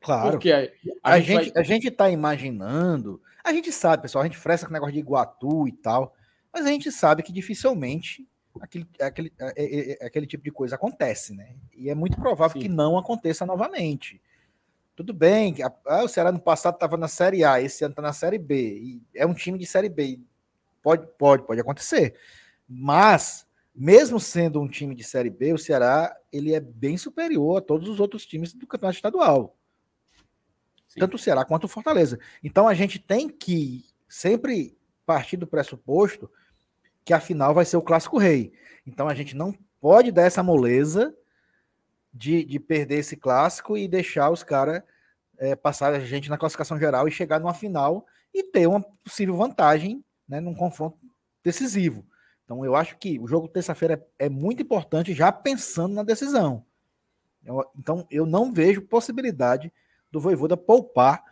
Claro. 0.00 0.32
Porque 0.32 0.52
a, 0.52 0.68
a, 1.02 1.14
a 1.14 1.20
gente, 1.20 1.52
vai... 1.52 1.62
a 1.62 1.64
gente 1.64 1.90
tá 1.90 2.10
imaginando, 2.10 3.20
a 3.42 3.52
gente 3.52 3.72
sabe, 3.72 4.02
pessoal, 4.02 4.22
a 4.22 4.26
gente 4.26 4.38
fresca 4.38 4.66
com 4.66 4.72
o 4.72 4.74
negócio 4.74 4.92
de 4.92 5.00
Iguatu 5.00 5.66
e 5.66 5.72
tal, 5.72 6.14
mas 6.52 6.66
a 6.66 6.70
gente 6.70 6.90
sabe 6.90 7.22
que 7.22 7.32
dificilmente 7.32 8.26
aquele, 8.60 8.86
aquele, 9.00 9.32
aquele 10.00 10.26
tipo 10.26 10.44
de 10.44 10.50
coisa 10.50 10.74
acontece, 10.74 11.34
né? 11.34 11.54
E 11.74 11.90
é 11.90 11.94
muito 11.94 12.16
provável 12.16 12.60
Sim. 12.60 12.66
que 12.66 12.68
não 12.68 12.96
aconteça 12.98 13.44
novamente. 13.44 14.20
Tudo 14.94 15.12
bem, 15.12 15.54
ah, 15.86 16.04
o 16.04 16.08
Ceará 16.08 16.32
no 16.32 16.40
passado 16.40 16.74
estava 16.74 16.96
na 16.96 17.08
Série 17.08 17.44
A, 17.44 17.60
esse 17.60 17.84
ano 17.84 17.92
está 17.92 18.00
na 18.00 18.14
Série 18.14 18.38
B, 18.38 18.78
e 18.78 19.02
é 19.14 19.26
um 19.26 19.34
time 19.34 19.58
de 19.58 19.66
Série 19.66 19.90
B. 19.90 20.20
Pode, 20.82 21.06
pode, 21.18 21.46
pode 21.46 21.60
acontecer. 21.60 22.14
Mas, 22.68 23.46
mesmo 23.74 24.18
sendo 24.18 24.60
um 24.60 24.68
time 24.68 24.94
de 24.94 25.04
Série 25.04 25.30
B, 25.30 25.52
o 25.52 25.58
Ceará 25.58 26.16
ele 26.32 26.54
é 26.54 26.60
bem 26.60 26.96
superior 26.96 27.58
a 27.58 27.60
todos 27.60 27.88
os 27.88 28.00
outros 28.00 28.24
times 28.24 28.54
do 28.54 28.66
Campeonato 28.66 28.96
Estadual. 28.96 29.55
Tanto 30.98 31.16
o 31.16 31.18
Ceará 31.18 31.44
quanto 31.44 31.64
o 31.64 31.68
Fortaleza. 31.68 32.18
Então 32.42 32.66
a 32.66 32.74
gente 32.74 32.98
tem 32.98 33.28
que 33.28 33.84
sempre 34.08 34.76
partir 35.04 35.36
do 35.36 35.46
pressuposto 35.46 36.30
que 37.04 37.12
a 37.12 37.20
final 37.20 37.54
vai 37.54 37.64
ser 37.64 37.76
o 37.76 37.82
Clássico 37.82 38.18
Rei. 38.18 38.52
Então 38.86 39.08
a 39.08 39.14
gente 39.14 39.36
não 39.36 39.54
pode 39.80 40.10
dar 40.10 40.22
essa 40.22 40.42
moleza 40.42 41.14
de, 42.12 42.44
de 42.44 42.58
perder 42.58 42.98
esse 42.98 43.16
clássico 43.16 43.76
e 43.76 43.86
deixar 43.86 44.30
os 44.30 44.42
caras 44.42 44.82
é, 45.38 45.54
passar 45.54 45.92
a 45.92 46.00
gente 46.00 46.30
na 46.30 46.38
classificação 46.38 46.78
geral 46.78 47.06
e 47.06 47.12
chegar 47.12 47.38
numa 47.38 47.54
final 47.54 48.06
e 48.32 48.42
ter 48.42 48.66
uma 48.66 48.80
possível 48.80 49.36
vantagem 49.36 50.04
né, 50.28 50.40
num 50.40 50.54
confronto 50.54 50.98
decisivo. 51.44 52.04
Então 52.44 52.64
eu 52.64 52.74
acho 52.74 52.96
que 52.96 53.18
o 53.18 53.26
jogo 53.26 53.48
terça-feira 53.48 54.02
é, 54.18 54.26
é, 54.26 54.28
muito 54.28 54.62
importante 54.62 55.12
já 55.12 55.30
pensando 55.30 55.94
na 55.94 56.02
decisão. 56.02 56.64
Eu, 57.44 57.64
então 57.76 58.06
eu 58.10 58.24
não 58.24 58.52
vejo 58.52 58.82
possibilidade 58.82 59.72
do 60.10 60.20
Voivoda 60.20 60.56
poupar 60.56 61.24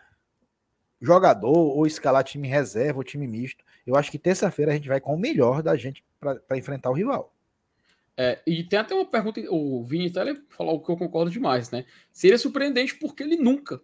jogador 1.01 1.57
ou 1.57 1.87
escalar 1.87 2.25
time 2.25 2.49
reserva 2.49 2.99
ou 2.99 3.05
time 3.05 3.27
misto. 3.27 3.65
Eu 3.87 3.95
acho 3.97 4.11
que 4.11 4.19
terça-feira 4.19 4.73
a 4.73 4.75
gente 4.75 4.89
vai 4.89 5.01
com 5.01 5.15
o 5.15 5.19
melhor 5.19 5.63
da 5.63 5.77
gente 5.77 6.05
para 6.19 6.57
enfrentar 6.57 6.91
o 6.91 6.95
rival. 6.95 7.35
É, 8.17 8.41
e 8.47 8.63
tem 8.63 8.79
até 8.79 8.95
uma 8.95 9.05
pergunta, 9.05 9.41
o 9.51 9.85
Vini 9.85 10.07
até 10.07 10.35
falou 10.51 10.81
que 10.81 10.91
eu 10.91 10.97
concordo 10.97 11.31
demais, 11.31 11.71
né? 11.71 11.85
Seria 12.13 12.39
surpreendente 12.39 12.95
porque 12.95 13.23
ele 13.23 13.37
nunca 13.37 13.81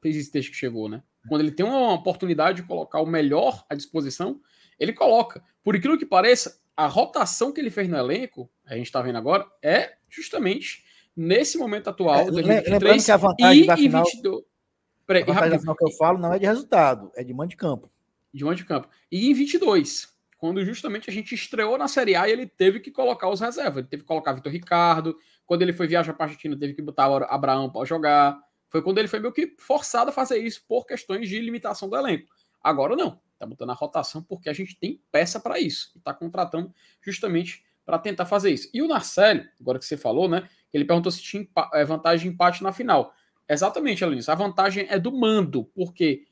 fez 0.00 0.14
isso 0.14 0.32
desde 0.32 0.50
que 0.50 0.56
chegou, 0.56 0.88
né? 0.88 1.02
Quando 1.28 1.40
ele 1.40 1.52
tem 1.52 1.64
uma 1.64 1.94
oportunidade 1.94 2.60
de 2.60 2.68
colocar 2.68 3.00
o 3.00 3.06
melhor 3.06 3.64
à 3.68 3.74
disposição, 3.74 4.40
ele 4.78 4.92
coloca. 4.92 5.42
Por 5.64 5.74
aquilo 5.74 5.98
que 5.98 6.04
pareça, 6.04 6.60
a 6.76 6.86
rotação 6.86 7.52
que 7.52 7.60
ele 7.60 7.70
fez 7.70 7.88
no 7.88 7.96
elenco, 7.96 8.50
a 8.66 8.74
gente 8.76 8.86
está 8.86 9.00
vendo 9.00 9.16
agora, 9.16 9.46
é 9.62 9.94
justamente 10.10 10.84
nesse 11.16 11.58
momento 11.58 11.88
atual, 11.88 12.20
é, 12.20 12.30
2023 12.30 13.04
que 13.04 13.12
a 13.12 13.16
vantagem 13.16 13.62
e, 13.62 13.66
da 13.66 13.76
final, 13.76 14.04
22. 14.04 14.44
Peraí, 15.06 15.22
a 15.22 15.26
vantagem 15.26 15.50
da 15.50 15.58
final 15.58 15.76
que 15.76 15.84
eu 15.84 15.90
falo 15.92 16.18
não 16.18 16.32
é 16.32 16.38
de 16.38 16.46
resultado, 16.46 17.10
é 17.14 17.24
de 17.24 17.32
mando 17.32 17.50
de 17.50 17.56
campo. 17.56 17.90
De 18.32 18.44
mando 18.44 18.56
de 18.56 18.64
campo. 18.64 18.88
E 19.10 19.30
em 19.30 19.34
22, 19.34 20.12
quando 20.42 20.64
justamente 20.64 21.08
a 21.08 21.12
gente 21.12 21.34
estreou 21.34 21.78
na 21.78 21.86
Série 21.86 22.16
A 22.16 22.28
e 22.28 22.32
ele 22.32 22.48
teve 22.48 22.80
que 22.80 22.90
colocar 22.90 23.28
os 23.28 23.40
reservas. 23.40 23.78
Ele 23.78 23.86
teve 23.86 24.02
que 24.02 24.08
colocar 24.08 24.32
Vitor 24.32 24.50
Ricardo. 24.50 25.16
Quando 25.46 25.62
ele 25.62 25.72
foi 25.72 25.86
viajar 25.86 26.14
para 26.14 26.24
a 26.24 26.28
Argentina, 26.28 26.58
teve 26.58 26.74
que 26.74 26.82
botar 26.82 27.08
o 27.08 27.16
Abraão 27.24 27.70
para 27.70 27.84
jogar. 27.84 28.40
Foi 28.68 28.82
quando 28.82 28.98
ele 28.98 29.06
foi 29.06 29.20
meio 29.20 29.32
que 29.32 29.54
forçado 29.58 30.10
a 30.10 30.12
fazer 30.12 30.38
isso 30.38 30.64
por 30.66 30.84
questões 30.84 31.28
de 31.28 31.38
limitação 31.38 31.88
do 31.88 31.96
elenco. 31.96 32.26
Agora 32.60 32.96
não. 32.96 33.20
Está 33.34 33.46
botando 33.46 33.70
a 33.70 33.74
rotação 33.74 34.20
porque 34.20 34.48
a 34.48 34.52
gente 34.52 34.76
tem 34.76 35.00
peça 35.12 35.38
para 35.38 35.60
isso. 35.60 35.92
E 35.94 35.98
está 35.98 36.12
contratando 36.12 36.74
justamente 37.00 37.64
para 37.84 37.98
tentar 37.98 38.26
fazer 38.26 38.50
isso. 38.50 38.68
E 38.74 38.82
o 38.82 38.88
Narcélio, 38.88 39.48
agora 39.60 39.78
que 39.78 39.84
você 39.84 39.96
falou, 39.96 40.28
né? 40.28 40.48
Ele 40.72 40.84
perguntou 40.84 41.12
se 41.12 41.22
tinha 41.22 41.46
é, 41.74 41.84
vantagem 41.84 42.28
de 42.28 42.34
empate 42.34 42.62
na 42.62 42.72
final. 42.72 43.14
Exatamente, 43.48 44.02
Elenilson. 44.02 44.32
A 44.32 44.36
vantagem 44.36 44.86
é 44.88 44.98
do 44.98 45.12
mando, 45.12 45.64
porque 45.74 46.24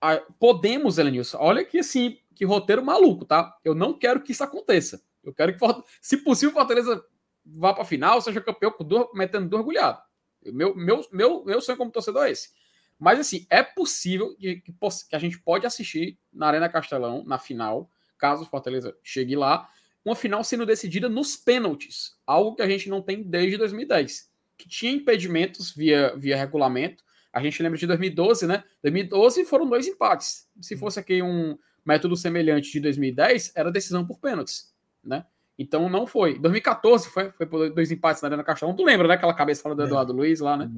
a, 0.00 0.16
podemos, 0.38 0.98
Elenilson, 0.98 1.38
olha 1.38 1.64
que 1.64 1.78
assim, 1.78 2.18
que 2.34 2.44
roteiro 2.44 2.84
maluco, 2.84 3.24
tá? 3.24 3.56
Eu 3.64 3.74
não 3.74 3.92
quero 3.92 4.22
que 4.22 4.32
isso 4.32 4.44
aconteça. 4.44 5.02
Eu 5.24 5.32
quero 5.32 5.56
que, 5.56 5.58
se 6.00 6.18
possível, 6.18 6.54
Fortaleza 6.54 7.04
vá 7.44 7.72
para 7.72 7.82
a 7.82 7.86
final, 7.86 8.20
seja 8.20 8.40
campeão 8.40 8.70
com 8.70 8.84
duas, 8.84 9.08
metendo 9.14 9.48
duas 9.48 9.62
agulhadas. 9.62 10.02
Meu, 10.44 10.74
meu, 10.74 11.04
meu, 11.12 11.44
meu 11.44 11.60
sonho 11.60 11.78
como 11.78 11.90
torcedor 11.90 12.26
é 12.26 12.30
esse. 12.30 12.50
Mas 12.98 13.18
assim, 13.18 13.46
é 13.48 13.62
possível 13.62 14.36
que, 14.36 14.60
que, 14.60 14.74
a 15.12 15.18
gente 15.18 15.40
pode 15.40 15.66
assistir 15.66 16.18
na 16.32 16.48
Arena 16.48 16.68
Castelão, 16.68 17.24
na 17.24 17.38
final, 17.38 17.90
caso 18.18 18.44
Fortaleza 18.44 18.96
chegue 19.02 19.36
lá, 19.36 19.68
uma 20.08 20.16
final 20.16 20.42
sendo 20.42 20.66
decidida 20.66 21.08
nos 21.08 21.36
pênaltis, 21.36 22.16
algo 22.26 22.54
que 22.54 22.62
a 22.62 22.68
gente 22.68 22.88
não 22.88 23.02
tem 23.02 23.22
desde 23.22 23.56
2010, 23.56 24.30
que 24.56 24.68
tinha 24.68 24.92
impedimentos 24.92 25.74
via, 25.74 26.14
via 26.16 26.36
regulamento. 26.36 27.04
A 27.32 27.42
gente 27.42 27.62
lembra 27.62 27.78
de 27.78 27.86
2012, 27.86 28.46
né? 28.46 28.64
2012 28.82 29.44
foram 29.44 29.68
dois 29.68 29.86
empates. 29.86 30.48
Se 30.60 30.74
uhum. 30.74 30.80
fosse 30.80 30.98
aqui 30.98 31.22
um 31.22 31.58
método 31.84 32.16
semelhante 32.16 32.70
de 32.72 32.80
2010, 32.80 33.52
era 33.54 33.70
decisão 33.70 34.06
por 34.06 34.18
pênaltis, 34.18 34.74
né? 35.04 35.24
Então 35.58 35.88
não 35.88 36.06
foi. 36.06 36.38
2014 36.38 37.08
foi, 37.08 37.32
foi 37.32 37.46
por 37.46 37.70
dois 37.70 37.90
empates 37.90 38.22
na 38.22 38.28
Arena 38.28 38.44
Castelão. 38.44 38.76
Tu 38.76 38.84
lembra, 38.84 39.08
né? 39.08 39.14
Aquela 39.14 39.34
cabeça 39.34 39.74
do 39.74 39.82
é. 39.82 39.86
Eduardo 39.86 40.12
Luiz 40.12 40.40
lá, 40.40 40.56
né? 40.56 40.70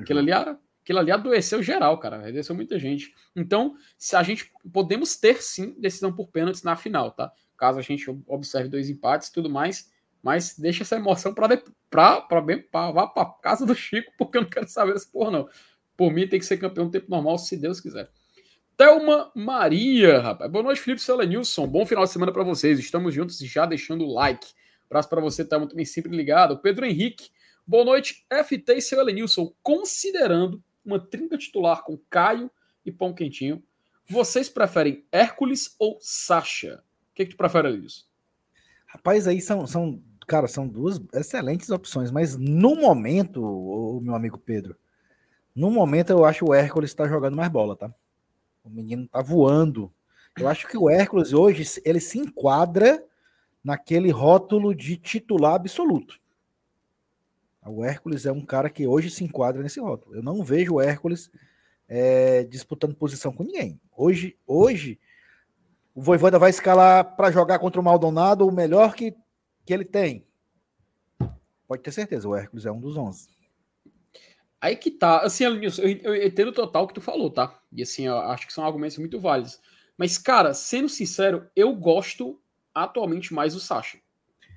Aquilo 0.00 0.20
ali, 0.20 0.32
aquilo 0.32 0.98
ali 0.98 1.10
adoeceu 1.10 1.62
geral, 1.62 1.98
cara. 1.98 2.28
Adoeceu 2.28 2.54
muita 2.54 2.78
gente. 2.78 3.12
Então, 3.34 3.74
se 3.98 4.16
a 4.16 4.22
gente 4.22 4.50
podemos 4.72 5.16
ter 5.16 5.42
sim 5.42 5.74
decisão 5.78 6.12
por 6.12 6.28
pênaltis 6.28 6.62
na 6.62 6.76
final, 6.76 7.10
tá? 7.10 7.30
Caso 7.56 7.78
a 7.78 7.82
gente 7.82 8.04
observe 8.26 8.68
dois 8.68 8.88
empates 8.88 9.28
e 9.28 9.32
tudo 9.32 9.50
mais. 9.50 9.90
Mas 10.22 10.58
deixa 10.58 10.82
essa 10.82 10.96
emoção 10.96 11.32
para 11.32 11.62
para 11.88 12.40
bem 12.40 12.60
para 12.60 12.90
vá 12.90 13.06
para 13.06 13.26
casa 13.26 13.64
do 13.64 13.74
Chico, 13.74 14.12
porque 14.18 14.38
eu 14.38 14.42
não 14.42 14.48
quero 14.48 14.68
saber 14.68 14.94
essa 14.94 15.08
porra, 15.10 15.30
não. 15.30 15.48
Por 15.96 16.12
mim, 16.12 16.28
tem 16.28 16.38
que 16.38 16.44
ser 16.44 16.58
campeão 16.58 16.86
no 16.86 16.90
tempo 16.90 17.06
normal, 17.08 17.38
se 17.38 17.56
Deus 17.56 17.80
quiser. 17.80 18.10
Thelma 18.76 19.32
Maria, 19.34 20.20
rapaz. 20.20 20.50
Boa 20.50 20.62
noite, 20.62 20.80
Felipe 20.82 21.02
Nilson. 21.26 21.66
Bom 21.66 21.86
final 21.86 22.04
de 22.04 22.10
semana 22.10 22.30
para 22.30 22.42
vocês. 22.44 22.78
Estamos 22.78 23.14
juntos 23.14 23.38
já 23.38 23.64
deixando 23.64 24.04
o 24.04 24.12
like. 24.12 24.46
Abraço 24.84 25.08
para 25.08 25.20
você, 25.20 25.44
Thelma, 25.44 25.66
também 25.66 25.86
sempre 25.86 26.14
ligado. 26.14 26.58
Pedro 26.58 26.84
Henrique. 26.84 27.30
Boa 27.66 27.84
noite, 27.84 28.26
FT 28.30 28.78
e 28.78 29.12
Nilson. 29.14 29.52
Considerando 29.62 30.62
uma 30.84 31.00
trinca 31.00 31.38
titular 31.38 31.82
com 31.82 31.98
Caio 32.10 32.50
e 32.84 32.92
Pão 32.92 33.14
Quentinho, 33.14 33.62
vocês 34.08 34.48
preferem 34.48 35.04
Hércules 35.10 35.74
ou 35.78 35.98
Sasha? 36.00 36.84
Que, 37.16 37.24
que 37.24 37.30
tu 37.30 37.36
prefere 37.36 37.80
disso? 37.80 38.06
Rapaz, 38.86 39.26
aí 39.26 39.40
são, 39.40 39.66
são, 39.66 40.02
cara, 40.26 40.46
são 40.46 40.68
duas 40.68 41.00
excelentes 41.14 41.70
opções, 41.70 42.10
mas 42.10 42.36
no 42.36 42.76
momento, 42.76 43.42
o 43.42 44.00
meu 44.00 44.14
amigo 44.14 44.38
Pedro, 44.38 44.76
no 45.54 45.70
momento 45.70 46.10
eu 46.10 46.24
acho 46.24 46.44
o 46.44 46.54
Hércules 46.54 46.90
está 46.90 47.08
jogando 47.08 47.36
mais 47.36 47.50
bola, 47.50 47.74
tá? 47.74 47.92
O 48.62 48.68
menino 48.68 49.08
tá 49.08 49.22
voando. 49.22 49.90
Eu 50.38 50.46
acho 50.46 50.68
que 50.68 50.76
o 50.76 50.90
Hércules 50.90 51.32
hoje 51.32 51.80
ele 51.84 52.00
se 52.00 52.18
enquadra 52.18 53.02
naquele 53.64 54.10
rótulo 54.10 54.74
de 54.74 54.98
titular 54.98 55.54
absoluto. 55.54 56.20
O 57.64 57.82
Hércules 57.82 58.26
é 58.26 58.32
um 58.32 58.44
cara 58.44 58.68
que 58.68 58.86
hoje 58.86 59.10
se 59.10 59.24
enquadra 59.24 59.62
nesse 59.62 59.80
rótulo. 59.80 60.14
Eu 60.14 60.22
não 60.22 60.44
vejo 60.44 60.74
o 60.74 60.80
Hércules 60.80 61.30
é, 61.88 62.44
disputando 62.44 62.94
posição 62.94 63.32
com 63.32 63.42
ninguém. 63.42 63.80
Hoje, 63.96 64.36
hoje 64.46 65.00
o 65.96 66.02
Voivoda 66.02 66.38
vai 66.38 66.50
escalar 66.50 67.16
para 67.16 67.30
jogar 67.30 67.58
contra 67.58 67.80
o 67.80 67.84
Maldonado 67.84 68.46
o 68.46 68.52
melhor 68.52 68.94
que, 68.94 69.16
que 69.64 69.72
ele 69.72 69.84
tem. 69.86 70.26
Pode 71.66 71.82
ter 71.82 71.90
certeza, 71.90 72.28
o 72.28 72.36
Hércules 72.36 72.66
é 72.66 72.70
um 72.70 72.78
dos 72.78 72.98
11. 72.98 73.30
Aí 74.60 74.76
que 74.76 74.90
tá, 74.90 75.20
assim, 75.20 75.44
eu, 75.44 75.54
eu 75.54 76.26
entendo 76.26 76.52
total 76.52 76.84
o 76.84 76.86
que 76.86 76.92
tu 76.92 77.00
falou, 77.00 77.30
tá? 77.30 77.58
E 77.72 77.82
assim, 77.82 78.06
eu 78.06 78.18
acho 78.18 78.46
que 78.46 78.52
são 78.52 78.66
argumentos 78.66 78.98
muito 78.98 79.18
válidos. 79.18 79.58
Mas, 79.96 80.18
cara, 80.18 80.52
sendo 80.52 80.88
sincero, 80.90 81.48
eu 81.56 81.74
gosto 81.74 82.38
atualmente 82.74 83.32
mais 83.32 83.54
do 83.54 83.60
Sacha. 83.60 83.98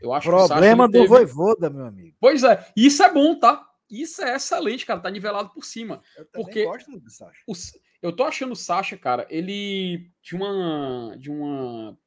Eu 0.02 0.12
acho 0.12 0.30
Problema 0.30 0.90
do 0.90 0.92
teve... 0.92 1.08
Voivoda, 1.08 1.70
meu 1.70 1.86
amigo. 1.86 2.18
Pois 2.20 2.44
é, 2.44 2.68
isso 2.76 3.02
é 3.02 3.14
bom, 3.14 3.40
tá? 3.40 3.66
Isso 3.90 4.22
é 4.22 4.36
excelente, 4.36 4.86
cara. 4.86 5.00
Tá 5.00 5.10
nivelado 5.10 5.52
por 5.52 5.64
cima. 5.64 6.02
Eu 6.18 6.26
porque 6.34 6.66
gosto 6.66 6.92
muito 6.92 7.06
do 7.06 7.12
Sacha. 7.12 7.42
O, 7.48 7.54
eu 8.02 8.16
tô 8.16 8.24
achando 8.24 8.54
o 8.54 8.56
Sasha, 8.56 8.98
cara, 8.98 9.28
ele 9.30 10.10
de 10.22 10.36
uma 10.36 11.16
de 11.18 11.30
uma 11.30 11.98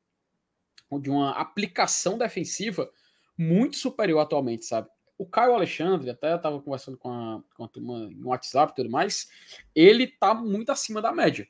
de 1.01 1.11
uma 1.11 1.33
aplicação 1.33 2.19
defensiva 2.19 2.91
muito 3.37 3.77
superior 3.77 4.21
atualmente, 4.21 4.67
sabe? 4.67 4.89
O 5.17 5.27
Caio 5.27 5.55
Alexandre, 5.55 6.11
até 6.11 6.37
tava 6.37 6.61
conversando 6.61 6.99
com 6.99 7.11
a, 7.11 7.43
com 7.55 7.65
a 7.65 7.69
turma 7.69 8.11
no 8.11 8.29
WhatsApp 8.29 8.73
e 8.73 8.77
tudo 8.77 8.91
mais, 8.91 9.31
ele 9.75 10.07
tá 10.07 10.35
muito 10.35 10.71
acima 10.71 11.01
da 11.01 11.13
média 11.13 11.49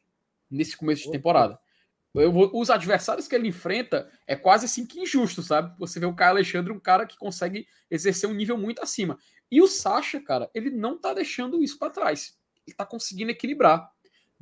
nesse 0.50 0.76
começo 0.76 1.04
de 1.04 1.10
temporada. 1.10 1.58
Eu, 2.14 2.30
os 2.52 2.68
adversários 2.68 3.26
que 3.26 3.34
ele 3.34 3.48
enfrenta 3.48 4.10
é 4.26 4.36
quase 4.36 4.66
assim 4.66 4.84
que 4.84 5.00
injusto, 5.00 5.42
sabe? 5.42 5.74
Você 5.78 5.98
vê 5.98 6.04
o 6.04 6.14
Caio 6.14 6.32
Alexandre, 6.32 6.72
um 6.72 6.78
cara 6.78 7.06
que 7.06 7.16
consegue 7.16 7.66
exercer 7.90 8.28
um 8.28 8.34
nível 8.34 8.58
muito 8.58 8.82
acima. 8.82 9.18
E 9.50 9.62
o 9.62 9.66
Sasha, 9.66 10.20
cara, 10.20 10.50
ele 10.54 10.70
não 10.70 10.98
tá 10.98 11.14
deixando 11.14 11.62
isso 11.62 11.78
para 11.78 11.90
trás. 11.90 12.38
Ele 12.66 12.76
tá 12.76 12.84
conseguindo 12.84 13.30
equilibrar. 13.30 13.90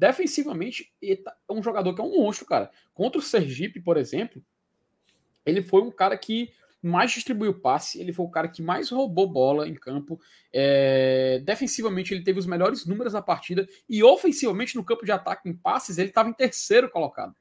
Defensivamente, 0.00 0.90
tá, 1.22 1.36
é 1.46 1.52
um 1.52 1.62
jogador 1.62 1.94
que 1.94 2.00
é 2.00 2.04
um 2.04 2.16
monstro, 2.16 2.46
cara. 2.46 2.70
Contra 2.94 3.18
o 3.18 3.22
Sergipe, 3.22 3.82
por 3.82 3.98
exemplo, 3.98 4.42
ele 5.44 5.60
foi 5.60 5.82
um 5.82 5.90
cara 5.90 6.16
que 6.16 6.50
mais 6.82 7.12
distribuiu 7.12 7.60
passe, 7.60 8.00
ele 8.00 8.10
foi 8.10 8.24
o 8.24 8.30
cara 8.30 8.48
que 8.48 8.62
mais 8.62 8.88
roubou 8.88 9.30
bola 9.30 9.68
em 9.68 9.74
campo. 9.74 10.18
É... 10.50 11.42
Defensivamente, 11.44 12.14
ele 12.14 12.24
teve 12.24 12.38
os 12.38 12.46
melhores 12.46 12.86
números 12.86 13.12
da 13.12 13.20
partida. 13.20 13.68
E 13.86 14.02
ofensivamente, 14.02 14.74
no 14.74 14.82
campo 14.82 15.04
de 15.04 15.12
ataque, 15.12 15.50
em 15.50 15.52
passes, 15.52 15.98
ele 15.98 16.08
estava 16.08 16.30
em 16.30 16.32
terceiro 16.32 16.88
colocado. 16.88 17.36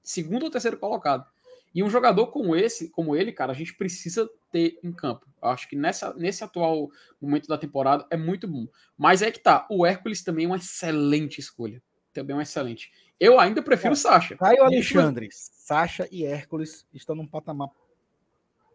Segundo 0.00 0.44
ou 0.44 0.50
terceiro 0.50 0.78
colocado. 0.78 1.26
E 1.74 1.82
um 1.82 1.90
jogador 1.90 2.28
como 2.28 2.54
esse, 2.54 2.90
como 2.90 3.16
ele, 3.16 3.32
cara, 3.32 3.50
a 3.50 3.56
gente 3.56 3.74
precisa 3.74 4.30
ter 4.52 4.78
em 4.84 4.92
campo. 4.92 5.26
Eu 5.42 5.48
acho 5.48 5.68
que 5.68 5.74
nessa, 5.74 6.14
nesse 6.14 6.44
atual 6.44 6.88
momento 7.20 7.48
da 7.48 7.58
temporada 7.58 8.06
é 8.08 8.16
muito 8.16 8.46
bom. 8.46 8.68
Mas 8.96 9.20
é 9.20 9.32
que 9.32 9.40
tá, 9.40 9.66
o 9.68 9.84
Hércules 9.84 10.22
também 10.22 10.44
é 10.44 10.48
uma 10.48 10.58
excelente 10.58 11.40
escolha 11.40 11.82
também 12.14 12.34
é 12.34 12.38
um 12.38 12.42
excelente. 12.42 12.90
Eu 13.18 13.38
ainda 13.38 13.62
prefiro 13.62 13.92
o 13.92 13.96
Sasha. 13.96 14.36
Caio 14.36 14.62
Alexandre, 14.62 15.28
Sasha 15.30 16.08
e 16.10 16.24
Hércules 16.24 16.86
estão 16.92 17.14
num 17.14 17.26
patamar 17.26 17.68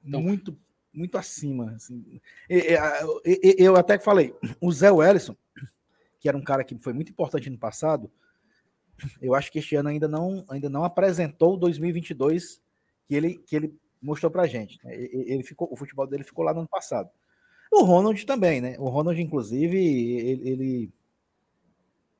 então, 0.03 0.21
muito, 0.21 0.57
muito 0.93 1.17
acima. 1.17 1.71
Assim. 1.71 2.19
Eu 2.49 3.75
até 3.75 3.97
falei, 3.99 4.33
o 4.61 4.71
Zé 4.71 4.91
Wellison, 4.91 5.35
que 6.19 6.27
era 6.27 6.37
um 6.37 6.43
cara 6.43 6.63
que 6.63 6.77
foi 6.77 6.93
muito 6.93 7.11
importante 7.11 7.49
no 7.49 7.57
passado, 7.57 8.11
eu 9.21 9.33
acho 9.33 9.51
que 9.51 9.59
este 9.59 9.75
ano 9.75 9.89
ainda 9.89 10.07
não, 10.07 10.45
ainda 10.49 10.69
não 10.69 10.83
apresentou 10.83 11.53
o 11.53 11.57
2022 11.57 12.61
que 13.05 13.15
ele, 13.15 13.37
que 13.37 13.55
ele 13.55 13.73
mostrou 14.01 14.31
pra 14.31 14.47
gente. 14.47 14.79
Né? 14.83 14.95
Ele 14.95 15.43
ficou, 15.43 15.69
o 15.71 15.75
futebol 15.75 16.05
dele 16.05 16.23
ficou 16.23 16.43
lá 16.43 16.53
no 16.53 16.59
ano 16.59 16.69
passado. 16.69 17.09
O 17.71 17.83
Ronald 17.83 18.25
também, 18.25 18.61
né? 18.61 18.75
O 18.79 18.89
Ronald, 18.89 19.21
inclusive, 19.21 19.77
ele, 19.77 20.49
ele 20.49 20.93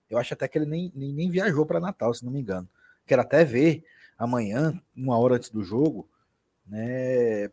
eu 0.09 0.17
acho 0.17 0.33
até 0.33 0.47
que 0.47 0.57
ele 0.57 0.65
nem, 0.65 0.91
nem, 0.95 1.13
nem 1.13 1.29
viajou 1.29 1.65
para 1.65 1.79
Natal, 1.79 2.13
se 2.13 2.25
não 2.25 2.31
me 2.31 2.39
engano. 2.39 2.67
Quero 3.05 3.21
até 3.21 3.43
ver 3.43 3.83
amanhã, 4.17 4.79
uma 4.95 5.17
hora 5.17 5.35
antes 5.35 5.49
do 5.49 5.63
jogo, 5.63 6.09
né, 6.67 7.49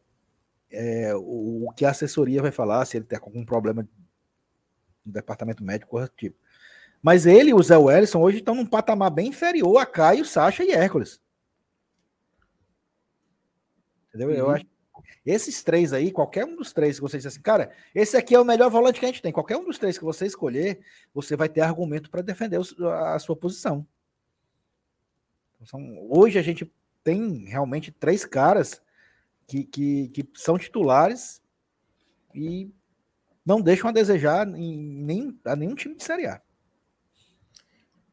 é, 0.71 1.15
o, 1.15 1.67
o, 1.69 1.73
que 1.73 1.85
a 1.85 1.91
assessoria 1.91 2.43
vai 2.43 2.51
falar, 2.51 2.85
se 2.85 2.97
ele 2.97 3.05
tem 3.05 3.19
algum 3.19 3.45
problema 3.45 3.87
no 5.05 5.13
departamento 5.13 5.63
médico, 5.63 5.93
coisa 5.93 6.11
tipo. 6.17 6.37
Mas 7.03 7.25
ele 7.25 7.51
e 7.51 7.55
o 7.55 7.63
Zé 7.63 7.77
Wellison 7.77 8.21
hoje 8.21 8.39
estão 8.39 8.55
num 8.55 8.67
patamar 8.67 9.11
bem 9.11 9.29
inferior 9.29 9.79
a 9.79 9.87
Caio, 9.87 10.25
Sacha 10.25 10.65
e 10.65 10.73
Hércules. 10.73 11.21
Entendeu? 14.09 14.29
Uhum. 14.29 14.35
Eu 14.35 14.51
acho 14.51 14.67
esses 15.25 15.63
três 15.63 15.93
aí, 15.93 16.11
qualquer 16.11 16.45
um 16.45 16.57
dos 16.57 16.73
três 16.73 16.97
que 16.97 17.03
você 17.03 17.17
disser 17.17 17.33
assim, 17.33 17.43
cara, 17.43 17.71
esse 17.95 18.17
aqui 18.17 18.35
é 18.35 18.41
o 18.41 18.45
melhor 18.45 18.71
volante 18.71 19.01
que 19.01 19.07
a 19.07 19.09
gente 19.09 19.23
tem. 19.23 19.33
Qualquer 19.33 19.57
um 19.57 19.65
dos 19.65 19.79
três 19.79 19.99
que 19.99 20.05
você 20.05 20.27
escolher, 20.27 20.81
você 21.13 21.37
vai 21.37 21.49
ter 21.49 21.61
argumento 21.61 22.11
para 22.11 22.23
defender 22.23 22.59
a 22.59 23.19
sua 23.19 23.37
posição. 23.37 23.87
Então, 25.61 25.81
hoje 26.11 26.39
a 26.39 26.43
gente 26.43 26.71
tem 27.03 27.45
realmente 27.47 27.91
três 27.91 28.25
caras 28.25 28.81
que, 29.47 29.65
que, 29.65 30.09
que 30.09 30.29
são 30.35 30.59
titulares 30.59 31.43
e 32.35 32.71
não 33.45 33.61
deixam 33.61 33.89
a 33.89 33.93
desejar 33.93 34.47
em 34.49 34.77
nem, 34.77 35.39
a 35.45 35.55
nenhum 35.55 35.75
time 35.75 35.95
de 35.95 36.03
Série 36.03 36.27
A. 36.27 36.43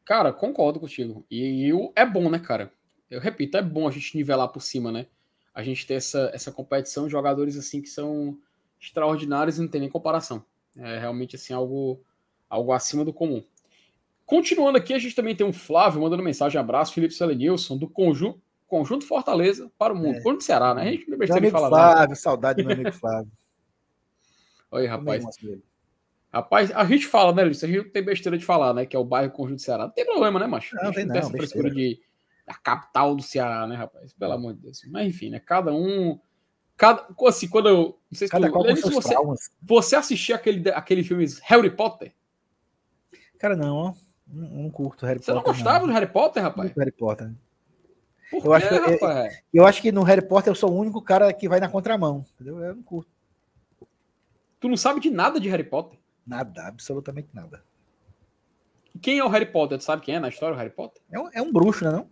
Cara, 0.04 0.32
concordo 0.32 0.78
contigo. 0.78 1.26
E, 1.30 1.70
e 1.70 1.92
é 1.96 2.04
bom, 2.04 2.30
né, 2.30 2.38
cara? 2.38 2.72
Eu 3.10 3.20
repito, 3.20 3.56
é 3.56 3.62
bom 3.62 3.88
a 3.88 3.90
gente 3.90 4.16
nivelar 4.16 4.48
por 4.48 4.60
cima, 4.60 4.92
né? 4.92 5.06
A 5.54 5.62
gente 5.62 5.86
ter 5.86 5.94
essa, 5.94 6.30
essa 6.34 6.50
competição 6.50 7.06
de 7.06 7.12
jogadores 7.12 7.56
assim 7.56 7.80
que 7.80 7.88
são 7.88 8.36
extraordinários 8.80 9.56
e 9.56 9.60
não 9.60 9.68
tem 9.68 9.80
nem 9.80 9.90
comparação. 9.90 10.44
É 10.76 10.98
realmente 10.98 11.36
assim 11.36 11.52
algo, 11.52 12.02
algo 12.48 12.72
acima 12.72 13.04
do 13.04 13.12
comum. 13.12 13.44
Continuando 14.26 14.78
aqui, 14.78 14.94
a 14.94 14.98
gente 14.98 15.14
também 15.14 15.36
tem 15.36 15.46
um 15.46 15.52
Flávio 15.52 16.00
mandando 16.00 16.22
mensagem, 16.22 16.58
abraço, 16.58 16.94
Felipe 16.94 17.14
Selenilson, 17.14 17.76
do 17.76 17.88
Conjunto, 17.88 18.40
Conjunto 18.66 19.06
Fortaleza 19.06 19.70
para 19.78 19.92
o 19.92 19.96
mundo. 19.96 20.16
É. 20.16 20.22
Conjunto 20.22 20.44
Ceará, 20.44 20.74
né? 20.74 20.82
A 20.82 20.90
gente 20.90 21.08
não 21.08 21.18
besteira 21.18 21.46
de 21.46 21.52
falar 21.52 21.68
Flávio, 21.68 21.98
nada. 21.98 22.14
saudade 22.14 22.62
do 22.62 22.66
meu 22.66 22.74
amigo 22.74 22.92
Flávio. 22.92 23.30
Oi, 24.72 24.86
rapaz. 24.86 25.24
Rapaz, 26.32 26.72
a 26.72 26.84
gente 26.84 27.06
fala, 27.06 27.32
né, 27.32 27.44
Luiz? 27.44 27.62
A 27.62 27.66
gente 27.68 27.84
não 27.84 27.90
tem 27.90 28.02
besteira 28.02 28.36
de 28.36 28.44
falar, 28.44 28.74
né? 28.74 28.86
Que 28.86 28.96
é 28.96 28.98
o 28.98 29.04
bairro 29.04 29.30
Conjunto 29.30 29.62
Ceará. 29.62 29.84
Não 29.84 29.92
tem 29.92 30.04
problema, 30.04 30.40
né, 30.40 30.46
macho? 30.46 30.74
Não, 30.74 30.90
tem, 30.90 31.04
não 31.04 31.12
tem 31.12 31.20
essa 31.20 31.30
frescura 31.30 31.70
de 31.70 32.00
a 32.46 32.54
capital 32.54 33.14
do 33.14 33.22
Ceará, 33.22 33.66
né, 33.66 33.76
rapaz? 33.76 34.12
Pelo 34.12 34.32
amor 34.32 34.54
de 34.54 34.60
Deus. 34.60 34.82
Mas 34.90 35.08
enfim, 35.08 35.30
né? 35.30 35.40
Cada 35.40 35.72
um. 35.72 36.18
Cada, 36.76 37.06
assim, 37.26 37.48
quando 37.48 37.68
eu. 37.68 37.98
Não 38.10 38.18
sei 38.18 38.26
se 38.26 38.32
Cada 38.32 38.48
tu, 38.48 38.52
qual 38.52 38.76
se 38.76 38.90
você, 38.90 39.14
você 39.62 39.96
assistiu 39.96 40.36
aquele, 40.36 40.68
aquele 40.70 41.04
filme 41.04 41.24
Harry 41.44 41.70
Potter? 41.70 42.14
Cara, 43.38 43.56
não, 43.56 43.76
ó. 43.76 43.94
Não, 44.26 44.48
não 44.48 44.70
curto 44.70 45.06
Harry 45.06 45.20
Você 45.20 45.32
Potter. 45.32 45.42
Você 45.42 45.48
não 45.48 45.54
gostava 45.54 45.80
não. 45.80 45.86
do 45.88 45.92
Harry 45.92 46.10
Potter, 46.10 46.42
rapaz? 46.42 46.72
Harry 46.76 46.92
Potter. 46.92 47.32
Por 48.30 48.46
eu, 48.46 48.52
acho 48.52 48.68
que, 48.68 48.74
eu, 48.74 48.98
eu, 49.52 49.66
acho 49.66 49.82
que 49.82 49.92
no 49.92 50.02
Harry 50.02 50.26
Potter 50.26 50.50
eu 50.50 50.54
sou 50.54 50.72
o 50.72 50.76
único 50.76 51.00
cara 51.00 51.32
que 51.32 51.48
vai 51.48 51.60
na 51.60 51.68
contramão, 51.68 52.24
entendeu? 52.34 52.58
Eu 52.58 52.74
não 52.74 52.82
curto. 52.82 53.10
Tu 54.58 54.68
não 54.68 54.76
sabe 54.76 54.98
de 54.98 55.10
nada 55.10 55.38
de 55.38 55.48
Harry 55.48 55.62
Potter? 55.62 55.98
Nada, 56.26 56.66
absolutamente 56.66 57.28
nada. 57.32 57.62
Quem 59.00 59.18
é 59.18 59.24
o 59.24 59.28
Harry 59.28 59.46
Potter? 59.46 59.78
Tu 59.78 59.84
sabe 59.84 60.02
quem 60.02 60.16
é 60.16 60.20
na 60.20 60.28
história 60.28 60.54
o 60.54 60.58
Harry 60.58 60.70
Potter? 60.70 61.02
É 61.10 61.20
um, 61.20 61.30
é 61.32 61.42
um 61.42 61.52
bruxo, 61.52 61.84
né? 61.84 61.90
Não? 61.92 62.08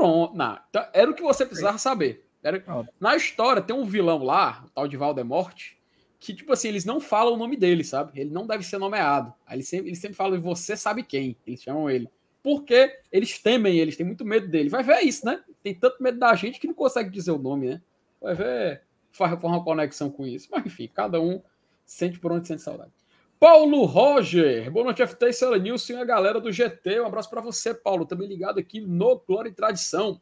Pronto. 0.00 0.34
Não, 0.34 0.58
então, 0.70 0.86
era 0.94 1.10
o 1.10 1.14
que 1.14 1.22
você 1.22 1.44
precisava 1.44 1.76
saber. 1.76 2.26
Era... 2.42 2.64
Na 2.98 3.14
história 3.14 3.60
tem 3.60 3.76
um 3.76 3.84
vilão 3.84 4.22
lá, 4.22 4.64
o 4.66 4.70
tal 4.70 4.88
de 4.88 4.96
Valdemort, 4.96 5.72
que, 6.18 6.34
tipo 6.34 6.52
assim, 6.54 6.68
eles 6.68 6.86
não 6.86 7.00
falam 7.00 7.34
o 7.34 7.36
nome 7.36 7.54
dele, 7.54 7.84
sabe? 7.84 8.18
Ele 8.18 8.30
não 8.30 8.46
deve 8.46 8.64
ser 8.64 8.78
nomeado. 8.78 9.32
Aí 9.46 9.56
eles 9.56 9.68
sempre, 9.68 9.88
eles 9.88 9.98
sempre 9.98 10.16
falam, 10.16 10.40
você 10.40 10.74
sabe 10.74 11.02
quem. 11.02 11.36
Eles 11.46 11.62
chamam 11.62 11.90
ele. 11.90 12.08
Porque 12.42 12.98
eles 13.12 13.38
temem 13.38 13.78
eles 13.78 13.94
têm 13.94 14.06
muito 14.06 14.24
medo 14.24 14.48
dele. 14.48 14.70
Vai 14.70 14.82
ver 14.82 15.00
isso, 15.00 15.26
né? 15.26 15.42
Tem 15.62 15.74
tanto 15.74 16.02
medo 16.02 16.18
da 16.18 16.34
gente 16.34 16.58
que 16.58 16.66
não 16.66 16.74
consegue 16.74 17.10
dizer 17.10 17.32
o 17.32 17.38
nome, 17.38 17.68
né? 17.68 17.82
Vai 18.18 18.34
ver, 18.34 18.82
faz 19.12 19.32
uma 19.42 19.62
conexão 19.62 20.10
com 20.10 20.26
isso. 20.26 20.48
Mas 20.50 20.64
enfim, 20.64 20.88
cada 20.92 21.20
um 21.20 21.42
sente 21.84 22.18
por 22.18 22.32
onde 22.32 22.48
sente 22.48 22.62
saudade. 22.62 22.92
Paulo 23.40 23.86
Roger, 23.86 24.70
boa 24.70 24.84
noite, 24.84 25.06
FT, 25.06 25.32
Cela 25.32 25.58
Nilson 25.58 25.94
e 25.94 25.96
a 25.96 26.04
galera 26.04 26.38
do 26.38 26.52
GT. 26.52 27.00
Um 27.00 27.06
abraço 27.06 27.30
para 27.30 27.40
você, 27.40 27.72
Paulo, 27.72 28.04
também 28.04 28.28
ligado 28.28 28.60
aqui 28.60 28.82
no 28.82 29.18
Glória 29.26 29.48
e 29.48 29.52
Tradição. 29.54 30.20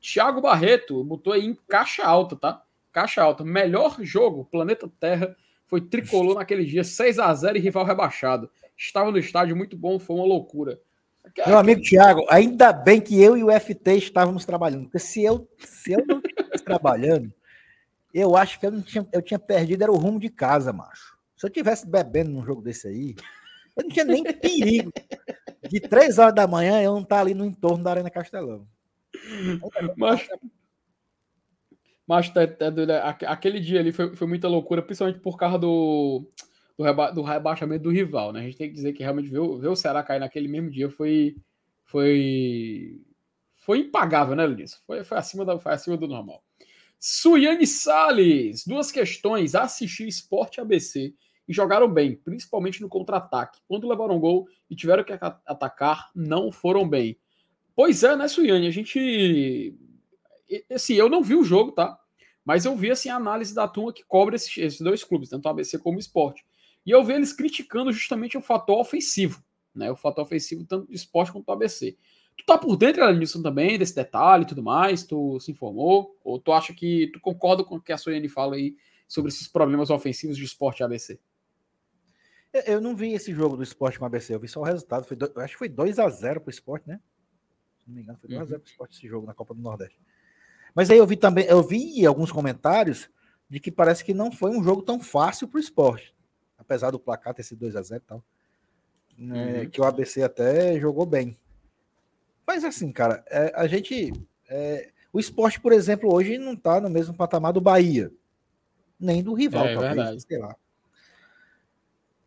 Thiago 0.00 0.40
Barreto 0.40 1.04
botou 1.04 1.32
aí 1.32 1.46
em 1.46 1.56
caixa 1.68 2.04
alta, 2.04 2.34
tá? 2.34 2.64
Caixa 2.90 3.22
alta. 3.22 3.44
Melhor 3.44 3.96
jogo, 4.00 4.48
Planeta 4.50 4.90
Terra, 4.98 5.36
foi 5.64 5.80
tricolor 5.80 6.34
naquele 6.34 6.64
dia, 6.64 6.82
6 6.82 7.20
a 7.20 7.32
0 7.32 7.56
e 7.56 7.60
rival 7.60 7.84
rebaixado. 7.84 8.50
Estava 8.76 9.12
no 9.12 9.18
estádio, 9.18 9.54
muito 9.54 9.76
bom, 9.76 10.00
foi 10.00 10.16
uma 10.16 10.26
loucura. 10.26 10.80
Meu 11.46 11.58
amigo 11.58 11.82
Thiago, 11.82 12.26
ainda 12.28 12.72
bem 12.72 13.00
que 13.00 13.22
eu 13.22 13.36
e 13.36 13.44
o 13.44 13.60
FT 13.60 13.92
estávamos 13.96 14.44
trabalhando, 14.44 14.86
porque 14.86 14.98
se 14.98 15.22
eu, 15.22 15.48
se 15.56 15.92
eu 15.92 16.04
não 16.04 16.18
estivesse 16.18 16.64
trabalhando, 16.64 17.32
eu 18.12 18.36
acho 18.36 18.58
que 18.58 18.66
eu, 18.66 18.72
não 18.72 18.82
tinha, 18.82 19.06
eu 19.12 19.22
tinha 19.22 19.38
perdido 19.38 19.84
era 19.84 19.92
o 19.92 19.96
rumo 19.96 20.18
de 20.18 20.30
casa, 20.30 20.72
macho. 20.72 21.15
Se 21.36 21.46
eu 21.46 21.50
tivesse 21.50 21.86
bebendo 21.86 22.30
num 22.30 22.42
jogo 22.42 22.62
desse 22.62 22.88
aí, 22.88 23.14
eu 23.76 23.82
não 23.84 23.90
tinha 23.90 24.04
nem 24.04 24.22
perigo 24.22 24.90
de 25.68 25.80
três 25.80 26.18
horas 26.18 26.34
da 26.34 26.46
manhã 26.46 26.82
eu 26.82 26.92
não 26.92 27.02
estar 27.02 27.16
tá 27.16 27.20
ali 27.20 27.34
no 27.34 27.44
entorno 27.44 27.84
da 27.84 27.90
Arena 27.90 28.10
Castelão. 28.10 28.66
Mas, 29.96 30.28
mas 32.06 32.28
tá, 32.30 32.40
aquele 33.26 33.60
dia 33.60 33.80
ali 33.80 33.92
foi, 33.92 34.14
foi 34.14 34.26
muita 34.26 34.48
loucura, 34.48 34.82
principalmente 34.82 35.20
por 35.20 35.36
causa 35.36 35.58
do, 35.58 36.26
do, 36.76 36.84
reba, 36.84 37.10
do 37.10 37.22
rebaixamento 37.22 37.84
do 37.84 37.90
rival, 37.90 38.32
né? 38.32 38.40
A 38.40 38.42
gente 38.44 38.56
tem 38.56 38.68
que 38.68 38.74
dizer 38.74 38.92
que 38.92 39.02
realmente 39.02 39.28
ver, 39.28 39.40
ver 39.58 39.68
o 39.68 39.76
Ceará 39.76 40.02
cair 40.02 40.20
naquele 40.20 40.48
mesmo 40.48 40.70
dia 40.70 40.88
foi 40.88 41.36
foi 41.84 43.02
foi 43.56 43.80
impagável, 43.80 44.36
né, 44.36 44.46
Luiz? 44.46 44.74
Foi, 44.86 45.02
foi, 45.02 45.18
acima 45.18 45.44
da, 45.44 45.58
foi 45.58 45.72
acima 45.72 45.96
do 45.96 46.06
normal. 46.06 46.42
Suiane 46.98 47.66
Salles, 47.66 48.64
duas 48.64 48.90
questões. 48.92 49.54
Assistir 49.54 50.06
Esporte 50.06 50.60
ABC 50.60 51.14
e 51.48 51.52
jogaram 51.52 51.88
bem, 51.88 52.16
principalmente 52.16 52.80
no 52.80 52.88
contra-ataque. 52.88 53.60
Quando 53.68 53.88
levaram 53.88 54.18
gol 54.18 54.48
e 54.68 54.74
tiveram 54.74 55.04
que 55.04 55.12
atacar, 55.12 56.10
não 56.14 56.50
foram 56.50 56.88
bem. 56.88 57.18
Pois 57.74 58.02
é, 58.02 58.16
né, 58.16 58.26
Suiane? 58.26 58.66
A 58.66 58.70
gente. 58.70 59.74
Assim, 60.72 60.94
eu 60.94 61.08
não 61.08 61.22
vi 61.22 61.34
o 61.34 61.44
jogo, 61.44 61.72
tá? 61.72 61.98
Mas 62.44 62.64
eu 62.64 62.76
vi 62.76 62.90
assim, 62.90 63.08
a 63.08 63.16
análise 63.16 63.54
da 63.54 63.66
turma 63.66 63.92
que 63.92 64.04
cobre 64.04 64.36
esses, 64.36 64.56
esses 64.56 64.80
dois 64.80 65.02
clubes, 65.02 65.28
tanto 65.28 65.46
o 65.46 65.48
ABC 65.48 65.78
como 65.78 65.96
o 65.96 66.00
esporte. 66.00 66.44
E 66.86 66.90
eu 66.92 67.02
vi 67.02 67.14
eles 67.14 67.32
criticando 67.32 67.92
justamente 67.92 68.38
o 68.38 68.40
fator 68.40 68.78
ofensivo, 68.78 69.42
né? 69.74 69.90
O 69.90 69.96
fator 69.96 70.22
ofensivo 70.22 70.64
tanto 70.64 70.86
do 70.86 70.94
esporte 70.94 71.32
quanto 71.32 71.44
do 71.44 71.52
ABC. 71.52 71.96
Tu 72.36 72.44
tá 72.44 72.56
por 72.56 72.76
dentro, 72.76 73.02
Elenilson, 73.02 73.42
também, 73.42 73.78
desse 73.78 73.94
detalhe 73.94 74.44
e 74.44 74.46
tudo 74.46 74.62
mais? 74.62 75.04
Tu 75.04 75.40
se 75.40 75.50
informou? 75.50 76.16
Ou 76.22 76.38
tu 76.38 76.52
acha 76.52 76.72
que 76.72 77.08
tu 77.12 77.20
concorda 77.20 77.64
com 77.64 77.76
o 77.76 77.80
que 77.80 77.92
a 77.92 77.98
Suiane 77.98 78.28
fala 78.28 78.54
aí 78.54 78.76
sobre 79.08 79.30
esses 79.30 79.48
problemas 79.48 79.90
ofensivos 79.90 80.36
de 80.36 80.44
esporte 80.44 80.84
ABC? 80.84 81.18
Eu 82.66 82.80
não 82.80 82.94
vi 82.94 83.12
esse 83.12 83.32
jogo 83.32 83.56
do 83.56 83.62
esporte 83.62 83.98
com 83.98 84.04
o 84.04 84.06
ABC, 84.06 84.34
eu 84.34 84.40
vi 84.40 84.48
só 84.48 84.60
o 84.60 84.64
resultado. 84.64 85.04
Foi 85.04 85.16
do, 85.16 85.32
acho 85.40 85.54
que 85.54 85.58
foi 85.58 85.68
2x0 85.68 86.40
pro 86.40 86.50
esporte, 86.50 86.88
né? 86.88 87.00
Se 87.78 87.88
não 87.88 87.96
me 87.96 88.02
engano, 88.02 88.18
foi 88.18 88.30
2x0 88.30 88.40
uhum. 88.40 88.46
pro 88.46 88.70
esporte 88.70 88.96
esse 88.96 89.08
jogo 89.08 89.26
na 89.26 89.34
Copa 89.34 89.54
do 89.54 89.60
Nordeste. 89.60 90.00
Mas 90.74 90.90
aí 90.90 90.98
eu 90.98 91.06
vi 91.06 91.16
também, 91.16 91.44
eu 91.46 91.62
vi 91.62 92.04
alguns 92.04 92.30
comentários 92.30 93.10
de 93.48 93.60
que 93.60 93.70
parece 93.70 94.04
que 94.04 94.12
não 94.12 94.30
foi 94.30 94.50
um 94.50 94.62
jogo 94.62 94.82
tão 94.82 95.00
fácil 95.00 95.48
pro 95.48 95.60
esporte. 95.60 96.14
Apesar 96.58 96.90
do 96.90 96.98
placar 96.98 97.34
ter 97.34 97.42
sido 97.42 97.66
2x0 97.66 97.96
e 97.96 98.00
tal. 98.00 98.24
Né, 99.16 99.60
uhum. 99.60 99.70
Que 99.70 99.80
o 99.80 99.84
ABC 99.84 100.22
até 100.22 100.78
jogou 100.78 101.06
bem. 101.06 101.36
Mas 102.46 102.64
assim, 102.64 102.92
cara, 102.92 103.24
é, 103.28 103.52
a 103.56 103.66
gente. 103.66 104.12
É, 104.48 104.90
o 105.12 105.18
esporte, 105.18 105.60
por 105.60 105.72
exemplo, 105.72 106.12
hoje 106.12 106.38
não 106.38 106.54
tá 106.54 106.80
no 106.80 106.90
mesmo 106.90 107.14
patamar 107.14 107.52
do 107.52 107.60
Bahia. 107.60 108.12
Nem 108.98 109.22
do 109.22 109.34
rival, 109.34 109.66
é, 109.66 109.74
talvez, 109.74 110.22
sei 110.22 110.38
lá. 110.38 110.56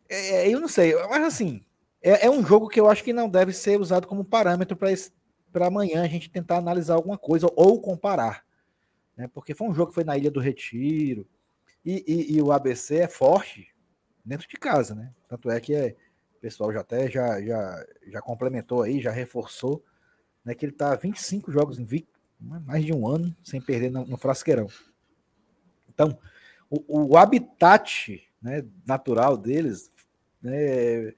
É, 0.09 0.47
é, 0.47 0.53
eu 0.53 0.59
não 0.59 0.67
sei, 0.67 0.95
mas 1.07 1.23
assim, 1.23 1.63
é, 2.01 2.25
é, 2.25 2.29
um 2.29 2.43
jogo 2.43 2.67
que 2.67 2.79
eu 2.79 2.89
acho 2.89 3.03
que 3.03 3.13
não 3.13 3.29
deve 3.29 3.53
ser 3.53 3.79
usado 3.79 4.07
como 4.07 4.25
parâmetro 4.25 4.75
para 4.75 5.67
amanhã 5.67 6.03
a 6.03 6.07
gente 6.07 6.29
tentar 6.29 6.57
analisar 6.57 6.95
alguma 6.95 7.17
coisa 7.17 7.47
ou 7.55 7.79
comparar. 7.79 8.43
Né? 9.15 9.27
Porque 9.27 9.53
foi 9.53 9.67
um 9.67 9.73
jogo 9.73 9.89
que 9.89 9.95
foi 9.95 10.03
na 10.03 10.17
Ilha 10.17 10.31
do 10.31 10.39
Retiro 10.39 11.27
e, 11.85 12.03
e, 12.07 12.37
e 12.37 12.41
o 12.41 12.51
ABC 12.51 12.97
é 12.97 13.07
forte 13.07 13.67
dentro 14.25 14.47
de 14.47 14.57
casa, 14.57 14.95
né? 14.95 15.13
Tanto 15.27 15.49
é 15.49 15.59
que 15.59 15.73
é, 15.73 15.95
o 16.37 16.39
pessoal 16.39 16.71
já 16.73 16.81
até 16.81 17.09
já, 17.09 17.41
já, 17.41 17.85
já 18.07 18.21
complementou 18.21 18.81
aí, 18.81 19.01
já 19.01 19.11
reforçou, 19.11 19.83
né? 20.43 20.55
Que 20.55 20.65
ele 20.65 20.73
tá 20.73 20.95
25 20.95 21.51
jogos 21.51 21.79
invicto, 21.79 22.19
mais 22.39 22.83
de 22.83 22.93
um 22.93 23.07
ano 23.07 23.35
sem 23.43 23.61
perder 23.61 23.91
no, 23.91 24.05
no 24.05 24.17
frasqueirão. 24.17 24.67
Então, 25.89 26.17
o, 26.69 27.13
o 27.13 27.17
habitat 27.17 28.23
né, 28.41 28.65
natural 28.85 29.37
deles 29.37 29.89
né, 30.41 31.13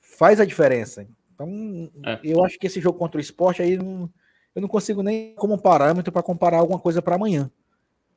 faz 0.00 0.40
a 0.40 0.44
diferença. 0.44 1.06
Então, 1.34 1.90
é. 2.04 2.20
eu 2.22 2.44
acho 2.44 2.58
que 2.58 2.66
esse 2.66 2.80
jogo 2.80 2.98
contra 2.98 3.18
o 3.18 3.20
esporte 3.20 3.62
aí 3.62 3.76
não, 3.76 4.10
eu 4.54 4.62
não 4.62 4.68
consigo 4.68 5.02
nem 5.02 5.34
como 5.34 5.60
parâmetro 5.60 6.12
para 6.12 6.22
comparar 6.22 6.58
alguma 6.58 6.78
coisa 6.78 7.00
para 7.00 7.14
amanhã. 7.14 7.50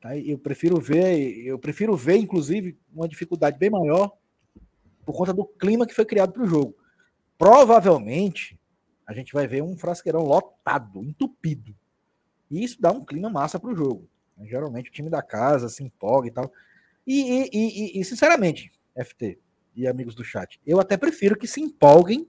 Tá? 0.02 0.18
Eu 0.18 0.38
prefiro 0.38 0.80
ver, 0.80 1.46
eu 1.46 1.58
prefiro 1.58 1.96
ver, 1.96 2.18
inclusive, 2.18 2.78
uma 2.94 3.08
dificuldade 3.08 3.58
bem 3.58 3.70
maior 3.70 4.12
por 5.06 5.16
conta 5.16 5.34
do 5.34 5.46
clima 5.46 5.88
que 5.88 5.94
foi 5.94 6.06
criado 6.06 6.34
para 6.34 6.44
o 6.44 6.48
jogo. 6.48 6.76
Provavelmente 7.38 8.60
a 9.06 9.14
gente 9.14 9.34
vai 9.34 9.48
ver 9.48 9.62
um 9.62 9.78
frasqueirão 9.78 10.22
lotado, 10.22 11.04
entupido. 11.04 11.76
E 12.50 12.64
isso 12.64 12.82
dá 12.82 12.92
um 12.92 13.04
clima 13.04 13.30
massa 13.30 13.60
para 13.60 13.72
o 13.72 13.76
jogo. 13.76 14.10
Geralmente 14.44 14.90
o 14.90 14.94
time 14.94 15.10
da 15.10 15.22
casa 15.22 15.70
se 15.70 15.84
empolga 15.84 16.28
e 16.28 16.32
tal. 16.32 16.52
E, 17.06 17.22
e, 17.22 17.50
e, 17.54 18.00
e, 18.00 18.06
sinceramente, 18.06 18.72
FT, 18.96 19.40
e 19.76 19.88
amigos 19.88 20.16
do 20.16 20.24
chat. 20.24 20.60
Eu 20.66 20.80
até 20.80 20.98
prefiro 20.98 21.38
que 21.38 21.48
se 21.48 21.62
empolguem 21.62 22.28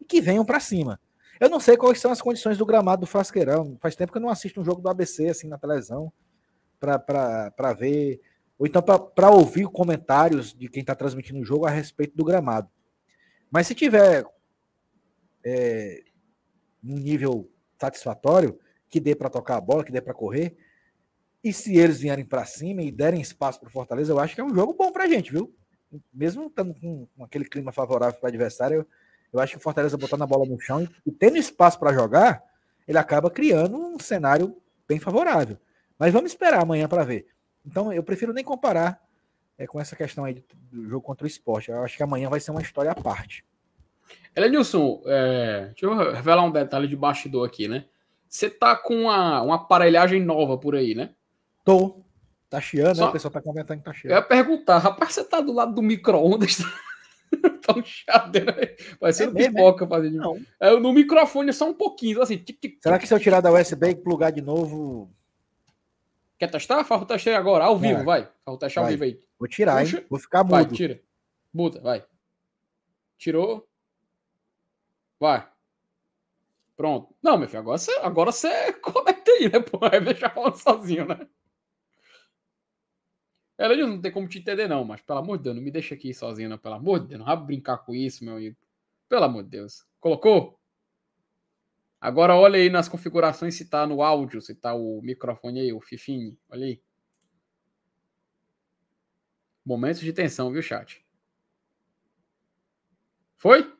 e 0.00 0.04
que 0.04 0.20
venham 0.20 0.44
para 0.44 0.60
cima. 0.60 1.00
Eu 1.40 1.48
não 1.48 1.60
sei 1.60 1.76
quais 1.76 2.00
são 2.00 2.10
as 2.10 2.20
condições 2.20 2.58
do 2.58 2.66
gramado 2.66 3.02
do 3.02 3.06
Frasqueirão. 3.06 3.76
Faz 3.80 3.94
tempo 3.94 4.10
que 4.10 4.18
eu 4.18 4.22
não 4.22 4.28
assisto 4.28 4.60
um 4.60 4.64
jogo 4.64 4.80
do 4.80 4.88
ABC 4.88 5.28
assim 5.28 5.48
na 5.48 5.58
televisão 5.58 6.12
para 6.80 7.72
ver, 7.76 8.20
ou 8.58 8.66
então 8.66 8.82
para 8.82 9.30
ouvir 9.30 9.66
comentários 9.66 10.52
de 10.52 10.68
quem 10.68 10.80
está 10.80 10.94
transmitindo 10.94 11.40
o 11.40 11.44
jogo 11.44 11.66
a 11.66 11.70
respeito 11.70 12.16
do 12.16 12.24
gramado. 12.24 12.68
Mas 13.50 13.66
se 13.66 13.74
tiver 13.74 14.24
é, 15.44 16.02
um 16.82 16.96
nível 16.96 17.50
satisfatório, 17.80 18.58
que 18.88 19.00
dê 19.00 19.14
para 19.14 19.30
tocar 19.30 19.56
a 19.56 19.60
bola, 19.60 19.84
que 19.84 19.92
dê 19.92 20.00
para 20.00 20.14
correr, 20.14 20.56
e 21.42 21.52
se 21.52 21.76
eles 21.76 22.00
vierem 22.00 22.24
para 22.24 22.44
cima 22.44 22.82
e 22.82 22.90
derem 22.90 23.20
espaço 23.20 23.60
para 23.60 23.70
Fortaleza, 23.70 24.12
eu 24.12 24.18
acho 24.18 24.34
que 24.34 24.40
é 24.40 24.44
um 24.44 24.54
jogo 24.54 24.74
bom 24.74 24.90
para 24.90 25.06
gente, 25.06 25.30
viu? 25.30 25.54
Mesmo 26.12 26.46
estando 26.46 26.74
com, 26.74 27.06
com 27.16 27.24
aquele 27.24 27.44
clima 27.44 27.72
favorável 27.72 28.18
para 28.18 28.26
o 28.26 28.28
adversário, 28.28 28.76
eu, 28.78 28.86
Eu 29.32 29.40
acho 29.40 29.52
que 29.52 29.58
o 29.58 29.62
Fortaleza 29.62 29.96
botando 29.96 30.22
a 30.22 30.26
bola 30.26 30.46
no 30.46 30.58
chão 30.60 30.82
e, 30.82 30.88
e 31.06 31.12
tendo 31.12 31.36
espaço 31.36 31.78
para 31.78 31.92
jogar, 31.92 32.42
ele 32.86 32.98
acaba 32.98 33.30
criando 33.30 33.76
um 33.76 33.98
cenário 33.98 34.56
bem 34.88 34.98
favorável. 34.98 35.58
Mas 35.98 36.12
vamos 36.12 36.30
esperar 36.30 36.62
amanhã 36.62 36.88
para 36.88 37.04
ver. 37.04 37.26
Então 37.64 37.92
eu 37.92 38.02
prefiro 38.02 38.32
nem 38.32 38.44
comparar 38.44 39.02
é, 39.58 39.66
com 39.66 39.80
essa 39.80 39.96
questão 39.96 40.24
aí 40.24 40.42
do 40.70 40.88
jogo 40.88 41.04
contra 41.04 41.24
o 41.24 41.26
esporte. 41.26 41.70
Eu 41.70 41.82
acho 41.82 41.96
que 41.96 42.02
amanhã 42.02 42.28
vai 42.28 42.40
ser 42.40 42.50
uma 42.50 42.62
história 42.62 42.90
à 42.90 42.94
parte. 42.94 43.44
Elenilson, 44.34 45.02
é, 45.06 45.66
deixa 45.66 45.86
eu 45.86 46.12
revelar 46.12 46.44
um 46.44 46.52
detalhe 46.52 46.86
de 46.86 46.96
bastidor 46.96 47.46
aqui, 47.46 47.68
né? 47.68 47.86
Você 48.28 48.48
tá 48.48 48.76
com 48.76 49.02
uma, 49.02 49.42
uma 49.42 49.54
aparelhagem 49.56 50.22
nova 50.22 50.56
por 50.56 50.76
aí, 50.76 50.94
né? 50.94 51.10
Tô. 51.64 52.04
Tá 52.50 52.60
chiando, 52.60 52.96
Só... 52.96 53.04
né? 53.04 53.08
O 53.08 53.12
pessoal 53.12 53.32
tá 53.32 53.42
comentando 53.42 53.78
que 53.78 53.84
tá 53.84 53.92
chiando. 53.92 54.12
Eu 54.12 54.16
ia 54.16 54.22
perguntar, 54.22 54.78
rapaz, 54.78 55.12
você 55.14 55.24
tá 55.24 55.40
do 55.40 55.52
lado 55.52 55.74
do 55.74 55.82
micro-ondas? 55.82 56.58
tá 57.62 57.74
um 57.76 57.84
chadeiro 57.84 58.54
aí. 58.58 58.76
Vai 58.98 59.12
ser 59.12 59.28
é 59.28 59.32
pipoca 59.32 59.84
é? 59.84 59.88
fazendo. 59.88 60.16
Não. 60.16 60.40
É, 60.58 60.70
no 60.78 60.92
microfone 60.92 61.50
é 61.50 61.52
só 61.52 61.68
um 61.68 61.74
pouquinho, 61.74 62.22
assim. 62.22 62.38
Tic, 62.38 62.58
tic, 62.58 62.78
Será 62.82 62.98
que 62.98 63.06
se 63.06 63.12
eu 63.12 63.20
tirar 63.20 63.40
da 63.40 63.52
USB 63.52 63.90
e 63.90 63.94
plugar 63.94 64.32
de 64.32 64.40
novo. 64.40 65.12
Quer 66.38 66.50
testar? 66.50 66.84
Farro 66.84 67.04
testei 67.04 67.34
agora, 67.34 67.64
ao 67.64 67.76
vivo, 67.76 68.00
é. 68.00 68.04
vai. 68.04 68.28
Farro 68.44 68.56
testar 68.56 68.82
ao 68.82 68.86
vivo 68.86 69.04
aí. 69.04 69.20
Vou 69.38 69.48
tirar, 69.48 69.82
Puxa. 69.82 69.98
hein? 69.98 70.06
Vou 70.08 70.18
ficar 70.18 70.42
mudo. 70.42 70.50
Vai, 70.52 70.66
tira. 70.66 71.00
Muda, 71.52 71.80
vai. 71.80 72.04
Tirou. 73.18 73.68
Vai. 75.20 75.46
Pronto. 76.76 77.14
Não, 77.20 77.36
meu 77.36 77.48
filho, 77.48 77.58
agora 77.58 77.76
você, 77.76 77.90
agora 78.00 78.32
você 78.32 78.72
conecta 78.80 79.32
aí, 79.32 79.52
né? 79.52 79.60
Pô, 79.60 79.78
vai 79.78 80.00
deixar 80.00 80.30
falando 80.30 80.56
sozinho, 80.56 81.06
né? 81.06 81.26
Ela 83.58 83.76
não 83.76 84.00
tem 84.00 84.12
como 84.12 84.28
te 84.28 84.38
entender, 84.38 84.68
não, 84.68 84.84
mas 84.84 85.02
pelo 85.02 85.18
amor 85.18 85.36
de 85.36 85.44
Deus, 85.44 85.56
não 85.56 85.62
me 85.62 85.72
deixa 85.72 85.96
aqui 85.96 86.14
sozinho, 86.14 86.48
não. 86.48 86.56
Pelo 86.56 86.76
amor 86.76 87.00
de 87.00 87.08
Deus, 87.08 87.18
não 87.18 87.26
vai 87.26 87.36
brincar 87.36 87.78
com 87.78 87.92
isso, 87.92 88.24
meu 88.24 88.36
amigo. 88.36 88.56
Pelo 89.08 89.24
amor 89.24 89.42
de 89.42 89.50
Deus. 89.50 89.84
Colocou? 89.98 90.56
Agora 92.00 92.36
olha 92.36 92.56
aí 92.56 92.70
nas 92.70 92.88
configurações 92.88 93.56
se 93.56 93.68
tá 93.68 93.84
no 93.84 94.00
áudio, 94.00 94.40
se 94.40 94.54
tá 94.54 94.72
o 94.72 95.02
microfone 95.02 95.58
aí, 95.58 95.72
o 95.72 95.80
Fifine. 95.80 96.38
Olha 96.48 96.66
aí. 96.66 96.80
Momentos 99.64 100.00
de 100.00 100.12
tensão, 100.12 100.52
viu, 100.52 100.62
chat? 100.62 101.04
Foi? 103.36 103.76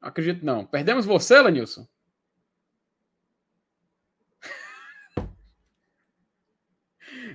Acredito 0.00 0.44
não. 0.44 0.64
Perdemos 0.64 1.04
você, 1.04 1.38
Lanilson? 1.38 1.86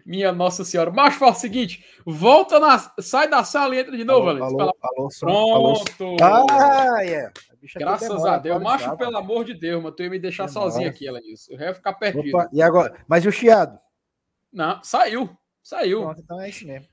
Minha 0.05 0.31
Nossa 0.31 0.63
Senhora. 0.63 0.91
Mas 0.91 1.15
fala 1.15 1.31
o 1.31 1.35
seguinte: 1.35 1.83
volta 2.05 2.59
na. 2.59 2.77
Sai 2.99 3.29
da 3.29 3.43
sala 3.43 3.75
e 3.75 3.79
entra 3.79 3.97
de 3.97 4.03
novo, 4.03 4.29
alô, 4.29 4.43
alô, 4.43 4.71
alô, 4.81 5.09
Pronto. 5.19 6.15
Ah, 6.21 7.01
yeah. 7.01 7.33
Graças 7.75 8.07
demora, 8.07 8.35
a 8.35 8.37
Deus. 8.37 8.61
Macho, 8.61 8.95
pelo 8.95 9.17
amor 9.17 9.43
de 9.43 9.55
Deus, 9.55 9.81
mas 9.81 9.95
tu 9.95 10.03
ia 10.03 10.09
me 10.09 10.19
deixar 10.19 10.45
demora. 10.45 10.71
sozinho 10.71 10.89
aqui, 10.89 11.07
Elenilson. 11.07 11.53
Eu 11.53 11.59
ia 11.59 11.73
ficar 11.73 11.93
perdido. 11.93 12.37
Opa, 12.37 12.49
e 12.53 12.61
agora? 12.61 13.03
Mas 13.07 13.25
e 13.25 13.27
o 13.27 13.31
chiado? 13.31 13.79
Não, 14.53 14.81
saiu. 14.83 15.35
Saiu. 15.63 16.01
Pronto, 16.01 16.21
então 16.21 16.39
é 16.39 16.49
isso 16.49 16.67
mesmo. 16.67 16.87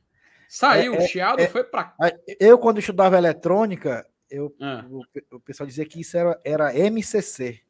Saiu, 0.48 0.94
é, 0.94 0.98
o 0.98 1.00
chiado 1.02 1.40
é, 1.40 1.48
foi 1.48 1.64
pra. 1.64 1.94
Eu, 2.40 2.58
quando 2.58 2.78
estudava 2.78 3.18
eletrônica, 3.18 4.06
eu, 4.30 4.54
ah. 4.60 4.84
o, 4.90 5.02
o, 5.36 5.40
pessoal 5.40 5.66
dizia 5.66 5.84
que 5.84 6.00
isso 6.00 6.16
era, 6.16 6.40
era 6.44 6.74
MCC. 6.74 7.60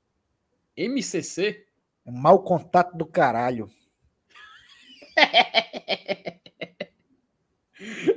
MCC? 0.76 1.66
Mau 2.06 2.42
contato 2.42 2.96
do 2.96 3.04
caralho. 3.04 3.68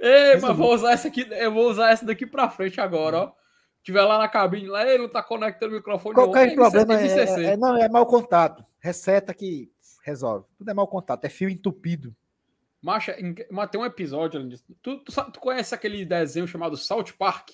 Ei, 0.01 0.37
mas 0.39 0.55
vou 0.55 0.73
usar 0.73 0.91
essa 0.91 1.07
aqui, 1.07 1.27
eu 1.31 1.51
vou 1.51 1.69
usar 1.69 1.91
essa 1.91 2.05
daqui 2.05 2.25
pra 2.25 2.49
frente 2.49 2.79
agora, 2.79 3.17
ó. 3.17 3.31
Tiver 3.81 4.03
lá 4.03 4.17
na 4.17 4.27
cabine, 4.27 4.67
lá 4.67 4.87
ele 4.87 5.03
não 5.03 5.09
tá 5.09 5.21
conectando 5.21 5.73
o 5.73 5.77
microfone. 5.77 6.15
Qualquer 6.15 6.47
não, 6.47 6.55
problema 6.55 6.99
é, 6.99 7.07
é, 7.07 7.43
é, 7.53 7.57
não, 7.57 7.77
é 7.77 7.87
mau 7.87 8.05
contato. 8.05 8.65
Reseta 8.79 9.33
que 9.33 9.71
resolve. 10.03 10.45
Tudo 10.57 10.71
é 10.71 10.73
mau 10.73 10.87
contato, 10.87 11.23
é 11.25 11.29
fio 11.29 11.49
entupido. 11.49 12.15
Macha, 12.81 13.15
mas 13.51 13.69
tem 13.69 13.81
um 13.81 13.85
episódio, 13.85 14.47
tu, 14.81 14.99
tu, 14.99 15.31
tu 15.31 15.39
conhece 15.39 15.73
aquele 15.73 16.05
desenho 16.05 16.47
chamado 16.47 16.77
South 16.77 17.13
Park? 17.17 17.49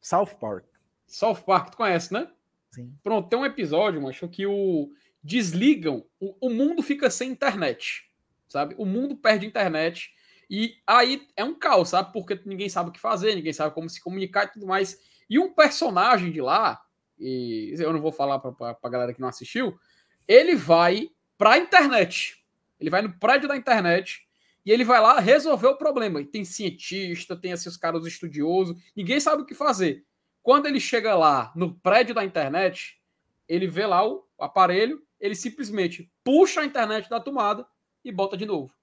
South 0.00 0.34
Park. 0.40 0.66
South 1.06 1.42
Park, 1.46 1.70
tu 1.70 1.76
conhece, 1.78 2.12
né? 2.12 2.30
Sim. 2.70 2.94
Pronto, 3.02 3.28
tem 3.28 3.38
um 3.38 3.46
episódio, 3.46 4.02
macho, 4.02 4.28
que 4.28 4.46
o 4.46 4.90
desligam, 5.22 6.04
o, 6.20 6.48
o 6.48 6.50
mundo 6.50 6.82
fica 6.82 7.10
sem 7.10 7.30
internet 7.30 8.07
sabe? 8.48 8.74
O 8.78 8.84
mundo 8.84 9.16
perde 9.16 9.46
internet 9.46 10.10
e 10.50 10.76
aí 10.86 11.26
é 11.36 11.44
um 11.44 11.54
caos, 11.54 11.90
sabe? 11.90 12.12
Porque 12.12 12.40
ninguém 12.44 12.68
sabe 12.68 12.88
o 12.90 12.92
que 12.92 13.00
fazer, 13.00 13.34
ninguém 13.34 13.52
sabe 13.52 13.74
como 13.74 13.88
se 13.88 14.00
comunicar 14.00 14.44
e 14.44 14.52
tudo 14.52 14.66
mais. 14.66 14.98
E 15.28 15.38
um 15.38 15.52
personagem 15.52 16.32
de 16.32 16.40
lá, 16.40 16.80
e 17.18 17.74
eu 17.78 17.92
não 17.92 18.00
vou 18.00 18.12
falar 18.12 18.38
para 18.38 18.76
a 18.82 18.88
galera 18.88 19.12
que 19.12 19.20
não 19.20 19.28
assistiu, 19.28 19.78
ele 20.26 20.54
vai 20.54 21.10
para 21.36 21.52
a 21.52 21.58
internet. 21.58 22.42
Ele 22.80 22.90
vai 22.90 23.02
no 23.02 23.12
prédio 23.18 23.48
da 23.48 23.56
internet 23.56 24.26
e 24.64 24.70
ele 24.70 24.84
vai 24.84 25.00
lá 25.00 25.20
resolver 25.20 25.66
o 25.66 25.76
problema. 25.76 26.20
E 26.20 26.24
tem 26.24 26.44
cientista, 26.44 27.36
tem 27.36 27.52
os 27.52 27.76
caras 27.76 28.06
estudiosos, 28.06 28.76
ninguém 28.96 29.20
sabe 29.20 29.42
o 29.42 29.46
que 29.46 29.54
fazer. 29.54 30.04
Quando 30.42 30.66
ele 30.66 30.80
chega 30.80 31.14
lá 31.14 31.52
no 31.54 31.74
prédio 31.74 32.14
da 32.14 32.24
internet, 32.24 32.98
ele 33.46 33.66
vê 33.66 33.84
lá 33.84 34.06
o 34.06 34.24
aparelho, 34.38 35.02
ele 35.20 35.34
simplesmente 35.34 36.10
puxa 36.24 36.62
a 36.62 36.64
internet 36.64 37.10
da 37.10 37.20
tomada 37.20 37.66
e 38.04 38.12
bota 38.12 38.36
de 38.36 38.46
novo. 38.46 38.74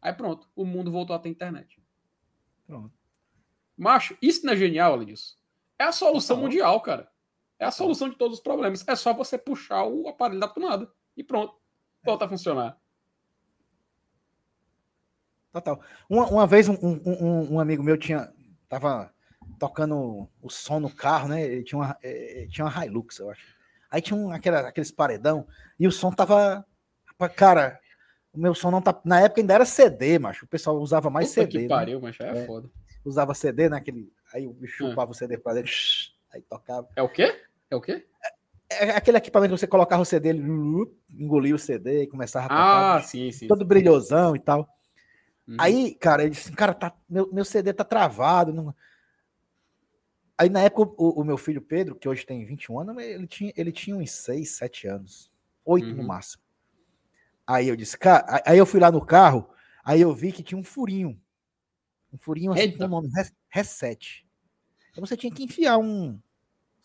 Aí 0.00 0.12
pronto, 0.12 0.48
o 0.56 0.64
mundo 0.64 0.90
voltou 0.90 1.14
a 1.14 1.18
ter 1.18 1.28
internet. 1.28 1.82
Pronto. 2.66 2.92
Macho, 3.76 4.16
isso 4.20 4.44
não 4.44 4.52
é 4.52 4.56
genial, 4.56 4.96
Lenilson? 4.96 5.36
É 5.78 5.84
a 5.84 5.92
solução 5.92 6.36
Total. 6.36 6.42
mundial, 6.42 6.80
cara. 6.80 7.10
É 7.58 7.64
a 7.64 7.70
solução 7.70 8.08
de 8.08 8.16
todos 8.16 8.38
os 8.38 8.42
problemas. 8.42 8.86
É 8.86 8.94
só 8.94 9.12
você 9.12 9.36
puxar 9.36 9.84
o 9.84 10.08
aparelho 10.08 10.40
da 10.40 10.48
tomada 10.48 10.90
e 11.16 11.24
pronto. 11.24 11.54
Volta 12.04 12.24
a 12.24 12.28
funcionar. 12.28 12.78
Total. 15.52 15.80
Uma, 16.08 16.26
uma 16.28 16.46
vez 16.46 16.68
um, 16.68 16.74
um, 16.74 17.54
um, 17.54 17.60
amigo 17.60 17.82
meu 17.82 17.98
tinha 17.98 18.32
tava 18.68 19.12
tocando 19.58 20.28
o 20.40 20.48
som 20.48 20.78
no 20.78 20.94
carro, 20.94 21.28
né? 21.28 21.42
Ele 21.42 21.64
tinha 21.64 21.78
uma, 21.78 21.98
ele 22.02 22.48
tinha 22.48 22.64
uma 22.66 22.86
Hilux, 22.86 23.18
eu 23.18 23.30
acho. 23.30 23.58
Aí 23.90 24.00
tinha 24.00 24.16
um, 24.16 24.30
aquela, 24.30 24.60
aqueles 24.60 24.90
paredão 24.90 25.46
e 25.78 25.86
o 25.88 25.92
som 25.92 26.12
tava. 26.12 26.64
Cara, 27.36 27.79
o 28.32 28.38
meu 28.38 28.54
som 28.54 28.70
não 28.70 28.80
tá. 28.80 28.98
Na 29.04 29.20
época 29.20 29.40
ainda 29.40 29.54
era 29.54 29.64
CD, 29.64 30.18
macho. 30.18 30.44
O 30.44 30.48
pessoal 30.48 30.76
usava 30.76 31.10
mais 31.10 31.30
CD. 31.30 31.50
Que 31.50 31.58
né? 31.62 31.68
pariu, 31.68 32.00
mas 32.00 32.18
é, 32.20 32.42
é, 32.42 32.46
foda. 32.46 32.70
Usava 33.04 33.34
CD 33.34 33.68
naquele. 33.68 34.12
Aí 34.32 34.46
o 34.46 34.52
bicho 34.52 34.84
ah. 34.84 34.88
chupava 34.90 35.10
o 35.10 35.14
CD 35.14 35.36
pra 35.36 35.54
dentro. 35.54 35.72
Aí 36.32 36.42
tocava. 36.42 36.88
É 36.94 37.02
o 37.02 37.08
quê? 37.08 37.42
É 37.70 37.76
o 37.76 37.80
quê? 37.80 38.06
É, 38.70 38.86
é 38.86 38.96
aquele 38.96 39.18
equipamento 39.18 39.54
que 39.54 39.60
você 39.60 39.66
colocava 39.66 40.02
o 40.02 40.06
CD, 40.06 40.28
ele 40.28 40.42
engolia 41.10 41.54
o 41.54 41.58
CD 41.58 42.02
e 42.02 42.06
começava 42.06 42.46
a 42.46 42.48
tocar. 42.48 42.96
Ah, 42.96 43.02
sim, 43.02 43.32
sim. 43.32 43.48
Todo 43.48 43.62
sim. 43.62 43.66
brilhosão 43.66 44.36
e 44.36 44.38
tal. 44.38 44.68
Uhum. 45.48 45.56
Aí, 45.58 45.94
cara, 45.96 46.22
ele 46.22 46.30
disse: 46.30 46.52
Cara, 46.52 46.72
tá, 46.72 46.94
meu, 47.08 47.28
meu 47.32 47.44
CD 47.44 47.72
tá 47.72 47.82
travado. 47.82 48.52
Não... 48.52 48.72
Aí, 50.38 50.48
na 50.48 50.60
época, 50.60 50.94
o, 50.96 51.20
o, 51.20 51.24
meu 51.24 51.36
filho 51.36 51.60
Pedro, 51.60 51.96
que 51.96 52.08
hoje 52.08 52.24
tem 52.24 52.44
21 52.44 52.78
anos, 52.78 53.02
ele 53.02 53.26
tinha, 53.26 53.52
ele 53.56 53.72
tinha 53.72 53.96
uns 53.96 54.12
6, 54.12 54.48
7 54.50 54.86
anos. 54.86 55.30
8 55.64 55.88
uhum. 55.88 55.96
no 55.96 56.04
máximo. 56.04 56.42
Aí 57.50 57.66
eu 57.66 57.74
disse, 57.74 57.98
cara, 57.98 58.40
aí 58.46 58.56
eu 58.56 58.64
fui 58.64 58.78
lá 58.78 58.92
no 58.92 59.04
carro, 59.04 59.50
aí 59.84 60.00
eu 60.00 60.14
vi 60.14 60.30
que 60.30 60.40
tinha 60.40 60.56
um 60.56 60.62
furinho. 60.62 61.20
Um 62.12 62.16
furinho 62.16 62.52
assim 62.52 62.70
com 62.70 62.84
o 62.84 62.88
nome 62.88 63.10
reset. 63.48 64.24
Então 64.92 65.04
você 65.04 65.16
tinha 65.16 65.34
que 65.34 65.42
enfiar 65.42 65.76
um, 65.76 66.16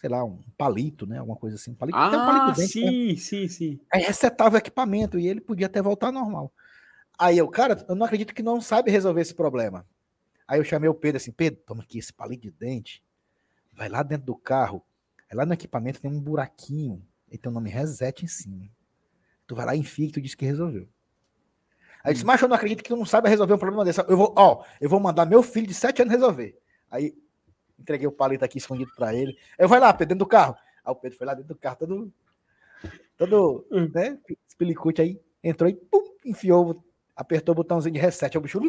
sei 0.02 0.10
lá, 0.10 0.24
um 0.24 0.42
palito, 0.58 1.06
né? 1.06 1.20
Alguma 1.20 1.38
coisa 1.38 1.56
assim. 1.56 1.70
Um 1.70 1.76
palito, 1.76 1.96
ah, 2.00 2.08
um 2.08 2.26
palito 2.26 2.58
dentro, 2.58 2.72
sim, 2.72 3.10
né? 3.10 3.16
sim, 3.16 3.48
sim. 3.48 3.80
Aí 3.94 4.02
resetava 4.02 4.56
o 4.56 4.58
equipamento 4.58 5.20
e 5.20 5.28
ele 5.28 5.40
podia 5.40 5.68
até 5.68 5.84
voltar 5.84 6.12
normal. 6.12 6.52
Aí 7.20 7.38
eu, 7.38 7.48
cara, 7.48 7.86
eu 7.88 7.94
não 7.94 8.08
acredito 8.08 8.34
que 8.34 8.42
não 8.42 8.60
sabe 8.60 8.90
resolver 8.90 9.22
esse 9.22 9.36
problema. 9.36 9.86
Aí 10.48 10.60
eu 10.60 10.64
chamei 10.64 10.90
o 10.90 10.96
Pedro 10.96 11.18
assim, 11.18 11.32
Pedro, 11.32 11.62
toma 11.64 11.84
aqui 11.84 12.00
esse 12.00 12.12
palito 12.12 12.42
de 12.42 12.50
dente, 12.50 13.04
vai 13.72 13.88
lá 13.88 14.02
dentro 14.02 14.26
do 14.26 14.36
carro, 14.36 14.84
aí 15.30 15.38
lá 15.38 15.46
no 15.46 15.54
equipamento 15.54 16.02
tem 16.02 16.10
um 16.10 16.20
buraquinho, 16.20 17.06
e 17.32 17.38
tem 17.38 17.52
o 17.52 17.54
nome 17.54 17.70
reset 17.70 18.26
em 18.26 18.28
cima. 18.28 18.68
Tu 19.48 19.56
vai 19.56 19.66
lá 19.66 19.76
e 19.76 19.80
enfia 19.80 20.08
e 20.08 20.12
tu 20.12 20.22
disse 20.22 20.36
que 20.36 20.46
resolveu. 20.46 20.88
Aí 22.04 22.14
disse, 22.14 22.24
hum. 22.24 22.28
mas 22.28 22.42
eu 22.42 22.48
não 22.48 22.56
acredito 22.56 22.84
que 22.84 22.90
tu 22.90 22.96
não 22.96 23.06
saiba 23.06 23.28
resolver 23.28 23.54
um 23.54 23.58
problema 23.58 23.84
desse. 23.84 24.00
Eu 24.08 24.16
vou, 24.16 24.34
ó, 24.38 24.64
eu 24.80 24.90
vou 24.90 25.00
mandar 25.00 25.26
meu 25.26 25.42
filho 25.42 25.68
de 25.68 25.74
7 25.74 26.04
anos 26.04 26.14
resolver. 26.14 26.58
Aí 26.90 27.16
entreguei 27.80 28.08
o 28.08 28.12
palito 28.12 28.46
aqui 28.46 28.58
escondido 28.58 28.92
para 28.96 29.14
ele. 29.14 29.38
Eu 29.58 29.68
vai 29.68 29.80
lá, 29.80 29.92
Pedro, 29.92 30.10
dentro 30.10 30.26
do 30.26 30.30
carro. 30.30 30.56
Aí 30.84 30.92
o 30.92 30.96
Pedro 30.96 31.18
foi 31.18 31.26
lá 31.26 31.34
dentro 31.34 31.50
do 31.50 31.60
carro, 31.60 31.78
todo, 31.78 32.14
todo, 33.18 33.68
hum. 33.72 33.90
né, 33.94 34.18
espilicute 34.48 35.02
aí, 35.02 35.20
entrou 35.44 35.70
e 35.70 35.74
pum, 35.74 36.04
enfiou, 36.24 36.84
apertou 37.16 37.54
o 37.54 37.56
botãozinho 37.56 37.94
de 37.94 38.00
reset. 38.00 38.36
Aí 38.36 38.40
o 38.40 38.42
bicho, 38.42 38.60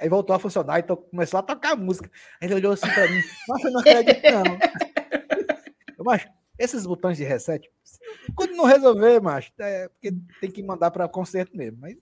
aí 0.00 0.08
voltou 0.08 0.34
a 0.36 0.38
funcionar, 0.38 0.78
então 0.78 0.96
começou 0.96 1.38
a 1.40 1.42
tocar 1.42 1.72
a 1.72 1.76
música. 1.76 2.08
Aí 2.40 2.46
ele 2.46 2.54
olhou 2.54 2.72
assim 2.72 2.88
para 2.88 3.08
mim, 3.08 3.20
nossa, 3.48 3.66
eu 3.66 3.72
não 3.72 3.80
acredito 3.80 4.22
não. 4.30 4.44
eu, 5.98 6.04
mas 6.04 6.26
esses 6.58 6.86
botões 6.86 7.16
de 7.16 7.24
reset, 7.24 7.70
quando 8.34 8.56
não 8.56 8.64
resolver, 8.64 9.20
macho, 9.20 9.52
é 9.58 9.88
porque 9.88 10.14
tem 10.40 10.50
que 10.50 10.62
mandar 10.62 10.90
para 10.90 11.08
conserto 11.08 11.56
mesmo. 11.56 11.78
Mas 11.80 11.96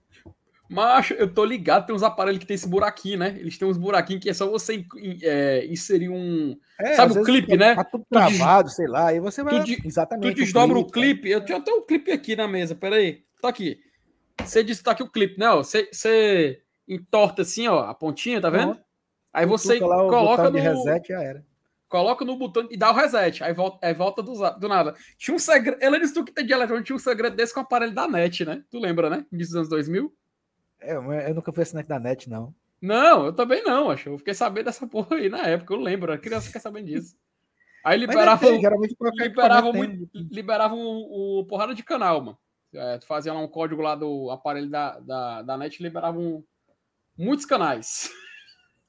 Mas 0.69 1.11
eu 1.11 1.31
tô 1.31 1.45
ligado, 1.45 1.85
tem 1.85 1.95
uns 1.95 2.03
aparelhos 2.03 2.39
que 2.39 2.45
tem 2.45 2.55
esse 2.55 2.67
buraquinho, 2.67 3.19
né? 3.19 3.35
Eles 3.37 3.57
têm 3.57 3.67
uns 3.67 3.77
buraquinhos 3.77 4.23
que 4.23 4.29
é 4.29 4.33
só 4.33 4.49
você 4.49 4.83
é, 5.21 5.65
inserir 5.67 6.09
um. 6.09 6.57
É, 6.79 6.95
sabe 6.95 7.19
o 7.19 7.23
clipe, 7.23 7.55
né? 7.55 7.75
Tá 7.75 7.83
tudo 7.83 8.05
travado, 8.09 8.69
sei 8.69 8.87
lá, 8.87 9.13
e 9.13 9.19
você 9.19 9.43
vai. 9.43 9.63
Tu, 9.63 9.87
exatamente. 9.87 10.33
Tu 10.33 10.41
desdobra 10.41 10.77
o 10.77 10.85
clipe. 10.85 11.29
Eu 11.29 11.41
tenho 11.41 11.59
até 11.59 11.71
um 11.71 11.85
clipe 11.85 12.11
aqui 12.11 12.35
na 12.35 12.47
mesa, 12.47 12.75
peraí. 12.75 13.23
Tá 13.41 13.49
aqui. 13.49 13.79
Você 14.43 14.63
disse 14.63 14.83
tá 14.83 14.91
aqui 14.91 15.03
o 15.03 15.09
clipe, 15.09 15.39
né? 15.39 15.49
Você, 15.51 15.87
você 15.91 16.61
entorta 16.87 17.43
assim, 17.43 17.67
ó, 17.67 17.79
a 17.81 17.93
pontinha, 17.93 18.41
tá 18.41 18.49
vendo? 18.49 18.71
Uhum. 18.71 18.79
Aí 19.31 19.45
você 19.45 19.79
coloca 19.79 20.49
no. 20.49 20.57
reset 20.57 21.09
já 21.09 21.21
era. 21.21 21.45
Coloca 21.87 22.25
no 22.25 22.35
botão 22.35 22.67
e 22.69 22.77
dá 22.77 22.91
o 22.91 22.93
reset. 22.93 23.43
Aí 23.43 23.53
volta, 23.53 23.85
aí 23.85 23.93
volta 23.93 24.23
do, 24.23 24.33
do 24.59 24.67
nada. 24.67 24.95
Tinha 25.17 25.35
um 25.35 25.39
segredo. 25.39 25.77
Ela 25.79 25.99
disse 25.99 26.13
tu 26.13 26.25
que 26.25 26.31
tem 26.31 26.45
de 26.45 26.51
eletrônico, 26.51 26.85
tinha 26.85 26.95
um 26.95 26.99
segredo 26.99 27.35
desse 27.35 27.53
com 27.53 27.59
o 27.59 27.63
aparelho 27.63 27.93
da 27.93 28.07
net, 28.07 28.43
né? 28.43 28.63
Tu 28.69 28.79
lembra, 28.79 29.09
né? 29.09 29.25
Dos 29.31 29.55
anos 29.55 29.69
2000? 29.69 30.13
É, 30.81 30.93
eu 30.95 31.35
nunca 31.35 31.51
fui 31.51 31.63
assinante 31.63 31.87
da 31.87 31.99
net, 31.99 32.29
não. 32.29 32.53
Não, 32.81 33.27
eu 33.27 33.33
também 33.33 33.63
não, 33.63 33.89
acho. 33.89 34.09
Eu 34.09 34.17
fiquei 34.17 34.33
sabendo 34.33 34.65
dessa 34.65 34.85
porra 34.87 35.15
aí 35.15 35.29
na 35.29 35.43
época, 35.47 35.73
eu 35.73 35.79
lembro. 35.79 36.11
A 36.11 36.17
criança 36.17 36.47
fica 36.47 36.59
sabendo 36.59 36.87
disso. 36.87 37.15
Aí 37.83 37.99
liberavam. 37.99 38.51
Liberavam, 38.51 39.71
liberavam 40.13 40.79
o, 40.79 41.39
o, 41.39 41.45
porrada 41.45 41.73
de 41.75 41.83
canal, 41.83 42.19
mano. 42.19 42.37
É, 42.73 42.97
tu 42.97 43.05
fazia 43.05 43.31
lá 43.31 43.39
um 43.39 43.47
código 43.47 43.81
lá 43.81 43.95
do 43.95 44.29
aparelho 44.31 44.69
da, 44.69 44.99
da, 44.99 45.41
da 45.43 45.57
net 45.57 45.79
e 45.79 45.83
liberavam 45.83 46.43
muitos 47.17 47.45
canais. 47.45 48.11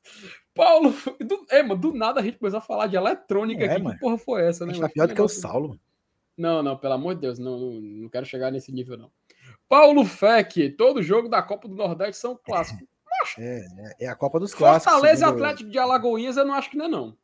Paulo, 0.57 0.95
do, 1.21 1.47
é, 1.51 1.63
mano, 1.63 1.81
do 1.81 1.93
nada 1.93 2.21
a 2.21 2.23
gente 2.23 2.39
começou 2.39 2.59
a 2.59 2.63
falar 2.63 2.87
de 2.87 2.97
eletrônica 2.97 3.63
é, 3.63 3.73
aqui. 3.73 3.83
Mano. 3.83 3.95
Que 3.95 4.01
porra 4.01 4.19
foi 4.19 4.43
essa, 4.43 4.65
né? 4.65 4.73
Tá 4.77 4.89
pior 4.89 5.07
do 5.07 5.15
que 5.15 5.21
o 5.21 5.29
Saulo. 5.29 5.79
Não, 6.37 6.63
não, 6.63 6.77
pelo 6.77 6.95
amor 6.95 7.15
de 7.15 7.21
Deus, 7.21 7.39
não, 7.39 7.59
não 7.59 8.09
quero 8.09 8.27
chegar 8.27 8.51
nesse 8.51 8.73
nível, 8.73 8.97
não. 8.97 9.11
Paulo 9.69 10.05
Feck, 10.05 10.71
todo 10.71 11.03
jogo 11.03 11.29
da 11.29 11.43
Copa 11.43 11.69
do 11.69 11.75
Nordeste 11.75 12.21
são 12.21 12.37
clássicos. 12.37 12.87
É, 13.39 13.59
é, 13.59 14.05
é, 14.05 14.09
a 14.09 14.15
Copa 14.15 14.39
dos 14.39 14.55
Clássicos. 14.55 14.93
Fortaleza 14.93 15.27
e 15.27 15.29
Atlético 15.29 15.71
de 15.71 15.79
Alagoinhas, 15.79 16.37
eu 16.37 16.45
não 16.45 16.55
acho 16.55 16.71
que 16.71 16.77
não 16.77 16.85
é, 16.85 16.89
não. 16.89 17.17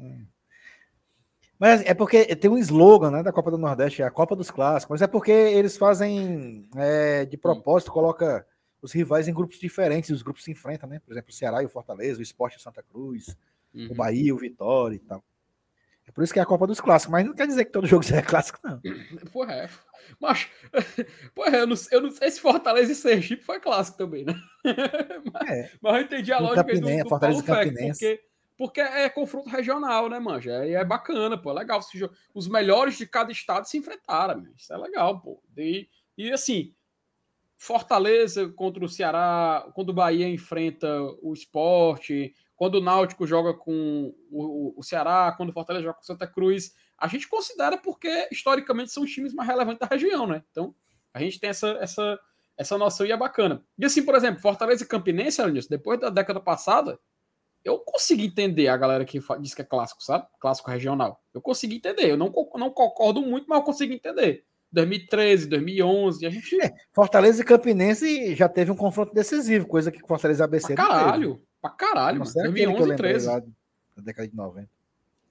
É. 0.00 0.18
Mas 1.58 1.82
é 1.84 1.92
porque 1.92 2.34
tem 2.36 2.50
um 2.50 2.58
slogan 2.58 3.10
né, 3.10 3.22
da 3.22 3.32
Copa 3.32 3.50
do 3.50 3.58
Nordeste, 3.58 4.02
é 4.02 4.04
a 4.04 4.10
Copa 4.10 4.34
dos 4.34 4.50
Clássicos, 4.50 4.94
mas 4.94 5.02
é 5.02 5.06
porque 5.06 5.30
eles 5.30 5.76
fazem 5.76 6.68
é, 6.76 7.24
de 7.24 7.36
propósito, 7.36 7.92
coloca 7.92 8.46
os 8.80 8.92
rivais 8.92 9.28
em 9.28 9.34
grupos 9.34 9.58
diferentes, 9.58 10.10
os 10.10 10.22
grupos 10.22 10.44
se 10.44 10.50
enfrentam, 10.50 10.88
né? 10.88 11.00
Por 11.00 11.12
exemplo, 11.12 11.30
o 11.30 11.34
Ceará 11.34 11.62
e 11.62 11.66
o 11.66 11.68
Fortaleza, 11.68 12.20
o 12.20 12.22
Esporte 12.22 12.58
e 12.58 12.62
Santa 12.62 12.82
Cruz, 12.82 13.36
uhum. 13.74 13.88
o 13.90 13.94
Bahia, 13.94 14.34
o 14.34 14.38
Vitória 14.38 14.96
e 14.96 15.00
tal. 15.00 15.22
É 16.08 16.10
por 16.10 16.24
isso 16.24 16.32
que 16.32 16.38
é 16.38 16.42
a 16.42 16.46
Copa 16.46 16.66
dos 16.66 16.80
Clássicos, 16.80 17.12
mas 17.12 17.26
não 17.26 17.34
quer 17.34 17.46
dizer 17.46 17.66
que 17.66 17.72
todo 17.72 17.86
jogo 17.86 18.02
seja 18.04 18.22
clássico, 18.22 18.58
não. 18.64 18.80
Porra, 19.30 19.52
é. 19.52 19.70
Mas, 20.18 20.48
porra, 21.34 21.58
eu 21.58 21.66
não, 21.66 21.76
eu 21.92 22.00
não 22.00 22.10
sei 22.10 22.30
se 22.30 22.40
Fortaleza 22.40 22.92
e 22.92 22.94
Sergipe 22.94 23.44
foi 23.44 23.60
clássico 23.60 23.98
também, 23.98 24.24
né? 24.24 24.34
mas, 25.32 25.50
é. 25.50 25.70
mas 25.82 25.94
eu 25.96 26.00
entendi 26.00 26.32
a 26.32 26.38
lógica 26.38 26.74
do, 26.74 26.80
do 26.80 27.08
Fortaleza 27.08 27.42
Paulo 27.42 27.62
Fec, 27.62 27.74
porque, 27.76 28.20
porque 28.56 28.80
é 28.80 29.08
confronto 29.10 29.50
regional, 29.50 30.08
né, 30.08 30.18
manja? 30.18 30.66
E 30.66 30.72
é 30.72 30.82
bacana, 30.82 31.36
pô, 31.36 31.50
é 31.50 31.54
legal. 31.54 31.80
Os 32.32 32.48
melhores 32.48 32.96
de 32.96 33.06
cada 33.06 33.30
estado 33.30 33.66
se 33.66 33.76
enfrentaram, 33.76 34.46
isso 34.56 34.72
é 34.72 34.78
legal, 34.78 35.20
pô. 35.20 35.42
E, 35.58 35.88
e 36.16 36.32
assim, 36.32 36.74
Fortaleza 37.58 38.48
contra 38.50 38.84
o 38.84 38.88
Ceará, 38.88 39.68
quando 39.74 39.88
o 39.90 39.92
Bahia 39.92 40.28
enfrenta 40.28 40.88
o 41.20 41.32
esporte, 41.32 42.32
quando 42.54 42.76
o 42.76 42.80
Náutico 42.80 43.26
joga 43.26 43.52
com 43.52 44.14
o, 44.30 44.80
Ceará, 44.82 45.34
quando 45.36 45.50
o 45.50 45.52
Fortaleza 45.52 45.84
joga 45.84 45.98
com 45.98 46.04
Santa 46.04 46.26
Cruz, 46.26 46.72
a 46.96 47.08
gente 47.08 47.28
considera 47.28 47.76
porque 47.76 48.28
historicamente 48.30 48.92
são 48.92 49.02
os 49.02 49.12
times 49.12 49.34
mais 49.34 49.48
relevantes 49.48 49.80
da 49.80 49.86
região, 49.86 50.24
né? 50.26 50.44
Então, 50.50 50.72
a 51.12 51.20
gente 51.20 51.40
tem 51.40 51.50
essa, 51.50 51.70
essa, 51.80 52.18
essa 52.56 52.78
noção 52.78 53.04
e 53.04 53.12
é 53.12 53.16
bacana. 53.16 53.64
E 53.76 53.84
assim, 53.84 54.04
por 54.04 54.14
exemplo, 54.14 54.40
Fortaleza 54.40 54.84
e 54.84 54.86
Campinense, 54.86 55.40
Aranilson, 55.40 55.68
depois 55.68 55.98
da 55.98 56.10
década 56.10 56.40
passada, 56.40 56.98
eu 57.64 57.80
consegui 57.80 58.26
entender 58.26 58.68
a 58.68 58.76
galera 58.76 59.04
que 59.04 59.20
diz 59.40 59.54
que 59.54 59.62
é 59.62 59.64
clássico, 59.64 60.02
sabe? 60.02 60.26
Clássico 60.40 60.70
regional. 60.70 61.22
Eu 61.34 61.42
consegui 61.42 61.76
entender. 61.76 62.10
Eu 62.10 62.16
não, 62.16 62.32
não 62.54 62.70
concordo 62.70 63.20
muito, 63.20 63.48
mas 63.48 63.58
eu 63.58 63.64
consigo 63.64 63.92
entender. 63.92 64.46
2013, 64.70 65.48
2011, 65.48 66.26
a 66.26 66.30
gente... 66.30 66.60
É, 66.62 66.74
Fortaleza 66.92 67.42
e 67.42 67.44
Campinense 67.44 68.34
já 68.34 68.48
teve 68.48 68.70
um 68.70 68.76
confronto 68.76 69.14
decisivo, 69.14 69.66
coisa 69.66 69.90
que 69.90 70.00
Fortaleza 70.00 70.44
ABC 70.44 70.74
pra 70.74 70.86
caralho, 70.86 71.42
pra 71.60 71.70
caralho, 71.70 72.18
mano. 72.20 72.32
2011 72.34 72.92
e 72.92 72.96
13. 72.96 73.26
Na 73.26 74.02
década 74.02 74.28
de 74.28 74.36
90. 74.36 74.68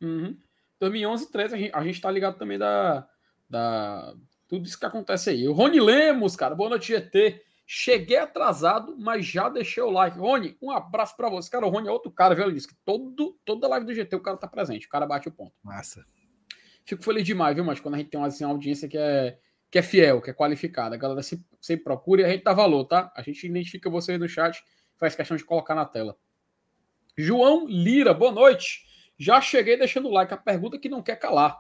Uhum. 0.02 0.38
2011 0.80 1.24
e 1.24 1.32
13, 1.32 1.54
a 1.54 1.58
gente, 1.58 1.76
a 1.76 1.84
gente 1.84 2.02
tá 2.02 2.12
ligado 2.12 2.38
também 2.38 2.58
da, 2.58 3.08
da... 3.50 4.14
Tudo 4.48 4.66
isso 4.66 4.80
que 4.80 4.86
acontece 4.86 5.30
aí. 5.30 5.48
O 5.48 5.54
Rony 5.54 5.80
Lemos, 5.80 6.36
cara, 6.36 6.56
boa 6.56 6.70
noite, 6.70 6.94
GT. 6.94 7.44
Cheguei 7.70 8.18
atrasado, 8.18 8.96
mas 8.98 9.26
já 9.26 9.50
deixei 9.50 9.84
o 9.84 9.90
like. 9.90 10.18
Rony, 10.18 10.58
um 10.62 10.72
abraço 10.72 11.18
para 11.18 11.30
você. 11.30 11.50
Cara, 11.52 11.66
o 11.66 11.70
Rony 11.70 11.90
é 11.90 11.92
outro 11.92 12.10
cara, 12.10 12.34
viu? 12.34 12.46
Ele 12.46 12.54
disse 12.54 12.70
que 12.70 12.76
todo, 12.86 13.38
toda 13.44 13.68
live 13.68 13.86
do 13.86 13.94
GT 13.94 14.16
o 14.16 14.22
cara 14.22 14.38
tá 14.38 14.48
presente. 14.48 14.88
O 14.88 14.90
cara 14.90 15.06
bate 15.06 15.28
o 15.28 15.32
ponto. 15.34 15.52
Massa. 15.62 16.06
Fico 16.88 17.04
feliz 17.04 17.26
demais, 17.26 17.54
viu, 17.54 17.66
mas 17.66 17.82
quando 17.82 17.96
a 17.96 17.98
gente 17.98 18.10
tem 18.10 18.18
uma, 18.18 18.28
assim, 18.28 18.46
uma 18.46 18.54
audiência 18.54 18.88
que 18.88 18.98
é, 18.98 19.38
que 19.70 19.78
é 19.78 19.82
fiel, 19.82 20.22
que 20.22 20.30
é 20.30 20.34
qualificada, 20.34 20.96
a 20.96 20.98
galera 20.98 21.22
sempre, 21.22 21.46
sempre 21.60 21.84
procura 21.84 22.22
e 22.22 22.26
a 22.26 22.30
gente 22.30 22.46
dá 22.46 22.54
valor, 22.54 22.86
tá? 22.86 23.12
A 23.14 23.22
gente 23.22 23.46
identifica 23.46 23.90
vocês 23.90 24.18
no 24.18 24.28
chat, 24.28 24.64
faz 24.96 25.14
questão 25.14 25.36
de 25.36 25.44
colocar 25.44 25.76
na 25.76 25.84
tela. 25.84 26.18
João 27.18 27.68
Lira, 27.68 28.14
boa 28.14 28.32
noite. 28.32 28.86
Já 29.18 29.42
cheguei 29.42 29.76
deixando 29.76 30.08
o 30.08 30.12
like. 30.14 30.34
A 30.34 30.38
pergunta 30.38 30.80
que 30.80 30.88
não 30.88 31.04
quer 31.04 31.18
calar. 31.18 31.60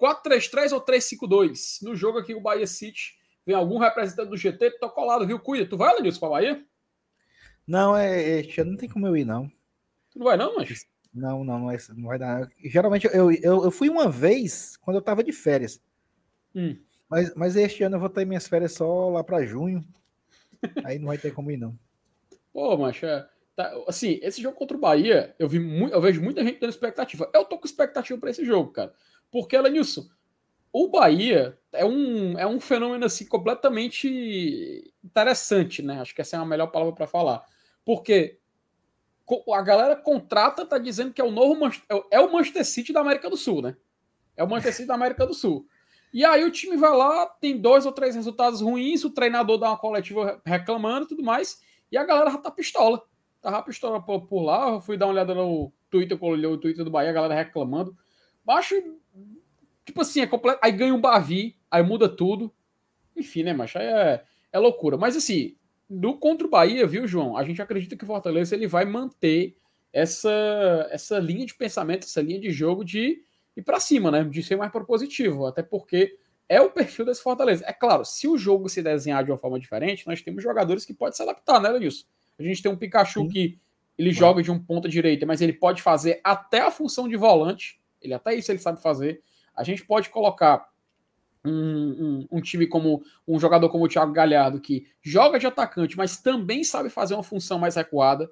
4-3-3 0.00 0.72
ou 0.72 0.80
3-5-2? 0.80 1.82
No 1.82 1.96
jogo 1.96 2.18
aqui, 2.18 2.32
o 2.32 2.40
Bahia 2.40 2.66
City. 2.66 3.18
Vem 3.44 3.56
algum 3.56 3.78
representante 3.78 4.28
do 4.28 4.36
GT? 4.36 4.78
Tô 4.78 4.88
colado, 4.90 5.26
viu? 5.26 5.40
Cuida. 5.40 5.66
Tu 5.66 5.76
vai, 5.76 5.92
Lenilson, 5.96 6.20
pra 6.20 6.28
Bahia? 6.28 6.64
Não, 7.66 7.96
é, 7.96 8.40
é, 8.40 8.64
não 8.64 8.76
tem 8.76 8.88
como 8.88 9.08
eu 9.08 9.16
ir, 9.16 9.24
não. 9.24 9.48
Tu 10.10 10.18
não 10.18 10.26
vai, 10.26 10.36
não, 10.36 10.54
mas? 10.54 10.86
Não, 11.12 11.42
não, 11.42 11.58
não, 11.58 11.70
é, 11.70 11.76
não 11.96 12.08
vai 12.08 12.18
dar. 12.18 12.48
Geralmente 12.64 13.06
eu, 13.06 13.32
eu, 13.32 13.64
eu 13.64 13.70
fui 13.70 13.88
uma 13.88 14.08
vez 14.08 14.76
quando 14.76 14.96
eu 14.96 15.02
tava 15.02 15.24
de 15.24 15.32
férias. 15.32 15.82
Hum. 16.54 16.76
Mas, 17.08 17.34
mas 17.34 17.56
este 17.56 17.82
ano 17.82 17.96
eu 17.96 18.00
vou 18.00 18.10
ter 18.10 18.26
minhas 18.26 18.46
férias 18.46 18.72
só 18.72 19.08
lá 19.08 19.24
para 19.24 19.44
junho. 19.44 19.82
Aí 20.84 20.98
não 20.98 21.06
vai 21.06 21.18
ter 21.18 21.32
como 21.32 21.50
ir, 21.50 21.56
não. 21.56 21.78
Pô, 22.52 22.76
macho, 22.76 23.06
é, 23.06 23.26
tá, 23.56 23.72
assim, 23.86 24.18
esse 24.22 24.42
jogo 24.42 24.56
contra 24.56 24.76
o 24.76 24.80
Bahia, 24.80 25.34
eu, 25.38 25.48
vi 25.48 25.58
mu 25.58 25.88
eu 25.88 26.00
vejo 26.00 26.22
muita 26.22 26.44
gente 26.44 26.60
dando 26.60 26.70
expectativa. 26.70 27.30
Eu 27.32 27.44
tô 27.44 27.58
com 27.58 27.66
expectativa 27.66 28.18
para 28.18 28.30
esse 28.30 28.44
jogo, 28.44 28.72
cara. 28.72 28.92
Porque, 29.30 29.58
Lenilson, 29.58 30.06
o 30.72 30.88
Bahia 30.88 31.58
é 31.72 31.84
um, 31.84 32.38
é 32.38 32.46
um 32.46 32.60
fenômeno 32.60 33.04
assim 33.04 33.26
completamente 33.26 34.92
interessante, 35.02 35.82
né? 35.82 36.00
Acho 36.00 36.14
que 36.14 36.20
essa 36.20 36.36
é 36.36 36.38
a 36.38 36.44
melhor 36.44 36.66
palavra 36.68 36.94
para 36.94 37.06
falar. 37.06 37.44
Porque 37.84 38.38
a 39.54 39.62
galera 39.62 39.96
contrata, 39.96 40.64
tá 40.64 40.78
dizendo 40.78 41.12
que 41.12 41.20
é 41.20 41.24
o 41.24 41.30
novo 41.30 41.66
é, 41.66 42.04
é 42.12 42.20
o 42.20 42.32
Manchester 42.32 42.64
City 42.64 42.92
da 42.92 43.00
América 43.00 43.28
do 43.28 43.36
Sul, 43.36 43.62
né? 43.62 43.76
É 44.36 44.42
o 44.42 44.48
Manchester 44.48 44.74
City 44.74 44.88
da 44.88 44.94
América 44.94 45.26
do 45.26 45.34
Sul. 45.34 45.66
E 46.12 46.24
aí 46.24 46.44
o 46.44 46.50
time 46.50 46.76
vai 46.76 46.96
lá, 46.96 47.26
tem 47.26 47.60
dois 47.60 47.84
ou 47.84 47.92
três 47.92 48.14
resultados 48.14 48.60
ruins, 48.60 49.04
o 49.04 49.10
treinador 49.10 49.58
dá 49.58 49.68
uma 49.68 49.76
coletiva 49.76 50.40
reclamando 50.44 51.04
e 51.04 51.08
tudo 51.08 51.22
mais, 51.22 51.60
e 51.92 51.98
a 51.98 52.04
galera 52.04 52.30
já 52.30 52.38
tá 52.38 52.50
pistola. 52.50 53.02
Tava 53.42 53.62
pistola 53.62 54.02
por, 54.02 54.26
por 54.26 54.42
lá, 54.42 54.70
eu 54.70 54.80
fui 54.80 54.96
dar 54.96 55.06
uma 55.06 55.12
olhada 55.12 55.34
no 55.34 55.72
Twitter, 55.90 56.18
olhei 56.22 56.46
o 56.46 56.56
Twitter 56.56 56.84
do 56.84 56.90
Bahia, 56.90 57.10
a 57.10 57.12
galera 57.12 57.34
reclamando. 57.34 57.96
Baixo, 58.44 58.74
tipo 59.84 60.00
assim, 60.00 60.20
é 60.20 60.26
completo. 60.26 60.58
Aí 60.62 60.72
ganha 60.72 60.94
um 60.94 61.00
Bavi, 61.00 61.56
aí 61.70 61.82
muda 61.82 62.08
tudo. 62.08 62.52
Enfim, 63.14 63.42
né, 63.42 63.52
macho? 63.52 63.78
Aí 63.78 63.86
é, 63.86 64.24
é 64.52 64.58
loucura. 64.58 64.96
Mas 64.96 65.16
assim, 65.16 65.57
do 65.88 66.14
contra 66.14 66.46
o 66.46 66.50
Bahia, 66.50 66.86
viu, 66.86 67.06
João? 67.06 67.36
A 67.36 67.44
gente 67.44 67.62
acredita 67.62 67.96
que 67.96 68.04
o 68.04 68.06
Fortaleza 68.06 68.54
ele 68.54 68.66
vai 68.66 68.84
manter 68.84 69.56
essa, 69.92 70.88
essa 70.90 71.18
linha 71.18 71.46
de 71.46 71.54
pensamento, 71.54 72.04
essa 72.04 72.20
linha 72.20 72.40
de 72.40 72.50
jogo 72.50 72.84
de 72.84 73.22
ir 73.56 73.62
para 73.62 73.80
cima, 73.80 74.10
né? 74.10 74.24
De 74.24 74.42
ser 74.42 74.56
mais 74.56 74.70
propositivo, 74.70 75.46
até 75.46 75.62
porque 75.62 76.16
é 76.48 76.60
o 76.60 76.70
perfil 76.70 77.04
desse 77.04 77.22
Fortaleza. 77.22 77.64
É 77.66 77.72
claro, 77.72 78.04
se 78.04 78.28
o 78.28 78.36
jogo 78.36 78.68
se 78.68 78.82
desenhar 78.82 79.24
de 79.24 79.30
uma 79.30 79.38
forma 79.38 79.58
diferente, 79.58 80.06
nós 80.06 80.22
temos 80.22 80.42
jogadores 80.42 80.84
que 80.84 80.94
podem 80.94 81.14
se 81.14 81.22
adaptar, 81.22 81.60
né, 81.60 81.68
Lenilson? 81.68 82.04
A 82.38 82.42
gente 82.42 82.62
tem 82.62 82.70
um 82.70 82.76
Pikachu 82.76 83.22
Sim. 83.22 83.28
que 83.28 83.58
ele 83.98 84.12
joga 84.12 84.42
de 84.42 84.50
um 84.50 84.58
ponta 84.58 84.88
direita, 84.88 85.26
mas 85.26 85.40
ele 85.40 85.52
pode 85.52 85.82
fazer 85.82 86.20
até 86.22 86.60
a 86.60 86.70
função 86.70 87.08
de 87.08 87.16
volante. 87.16 87.80
Ele 88.00 88.14
até 88.14 88.34
isso 88.34 88.52
ele 88.52 88.60
sabe 88.60 88.80
fazer. 88.80 89.20
A 89.54 89.64
gente 89.64 89.84
pode 89.84 90.08
colocar 90.08 90.67
um, 91.48 92.26
um, 92.30 92.38
um, 92.38 92.40
time 92.40 92.66
como 92.66 93.02
um 93.26 93.38
jogador 93.38 93.68
como 93.68 93.84
o 93.84 93.88
Thiago 93.88 94.12
Galhardo, 94.12 94.60
que 94.60 94.86
joga 95.02 95.38
de 95.38 95.46
atacante, 95.46 95.96
mas 95.96 96.18
também 96.18 96.62
sabe 96.62 96.90
fazer 96.90 97.14
uma 97.14 97.22
função 97.22 97.58
mais 97.58 97.76
recuada. 97.76 98.30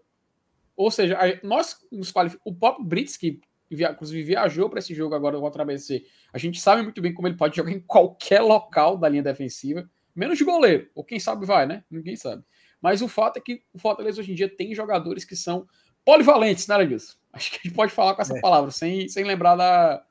Ou 0.77 0.91
seja, 0.91 1.19
nós 1.43 1.77
nos 1.91 2.13
qualificamos. 2.13 2.53
O 2.53 2.55
próprio 2.55 2.85
Brits, 2.85 3.17
que 3.17 3.41
inclusive 3.71 4.23
viajou 4.23 4.69
para 4.69 4.79
esse 4.79 4.95
jogo 4.95 5.15
agora 5.15 5.39
contra 5.39 5.63
a 5.63 5.65
ABC, 5.65 6.05
a 6.33 6.39
gente 6.39 6.61
sabe 6.61 6.83
muito 6.83 7.01
bem 7.01 7.13
como 7.13 7.27
ele 7.27 7.37
pode 7.37 7.57
jogar 7.57 7.73
em 7.73 7.81
qualquer 7.81 8.41
local 8.41 8.97
da 8.97 9.09
linha 9.09 9.23
defensiva, 9.23 9.89
menos 10.15 10.39
de 10.39 10.45
goleiro, 10.45 10.89
ou 10.95 11.03
quem 11.03 11.19
sabe 11.19 11.47
vai, 11.47 11.67
né? 11.67 11.83
Ninguém 11.91 12.15
sabe. 12.15 12.45
Mas 12.81 13.03
o 13.03 13.09
fato 13.09 13.39
é 13.39 13.41
que 13.41 13.63
o 13.73 13.79
Fortaleza 13.79 14.21
hoje 14.21 14.33
em 14.33 14.35
dia 14.35 14.49
tem 14.49 14.75
jogadores 14.75 15.25
que 15.25 15.35
são 15.35 15.67
polivalentes, 16.05 16.69
né, 16.69 16.83
Edilson? 16.83 17.17
Acho 17.33 17.51
que 17.51 17.59
a 17.59 17.61
gente 17.65 17.75
pode 17.75 17.93
falar 17.93 18.15
com 18.15 18.23
essa 18.23 18.37
é. 18.37 18.41
palavra, 18.41 18.71
sem, 18.71 19.09
sem 19.09 19.25
lembrar 19.25 19.57
da, 19.57 20.05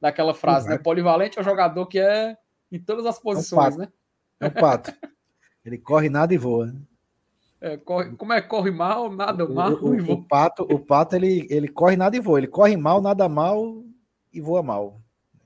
daquela 0.00 0.34
frase, 0.34 0.68
né? 0.68 0.78
Polivalente 0.78 1.38
é 1.38 1.40
o 1.40 1.44
jogador 1.44 1.86
que 1.86 1.98
é 1.98 2.36
em 2.72 2.80
todas 2.80 3.04
as 3.04 3.18
posições, 3.18 3.74
é 3.74 3.76
um 3.76 3.80
né? 3.80 3.88
É 4.40 4.46
um 4.46 4.50
pato. 4.50 4.92
Ele 5.64 5.78
corre 5.78 6.08
nada 6.08 6.34
e 6.34 6.38
voa. 6.38 6.74
É, 7.60 7.76
corre, 7.76 8.10
como 8.16 8.32
é 8.32 8.40
corre 8.40 8.72
mal, 8.72 9.08
nada 9.12 9.44
o, 9.44 9.54
mal 9.54 9.72
o, 9.74 9.94
e 9.94 10.00
voa. 10.00 10.16
O 10.16 10.24
pato, 10.24 10.62
o 10.64 10.80
pato 10.80 11.14
ele, 11.14 11.46
ele 11.48 11.68
corre 11.68 11.96
nada 11.96 12.16
e 12.16 12.20
voa. 12.20 12.40
Ele 12.40 12.48
corre 12.48 12.76
mal, 12.76 13.00
nada 13.00 13.28
mal 13.28 13.84
e 14.32 14.40
voa 14.40 14.64
mal. 14.64 15.00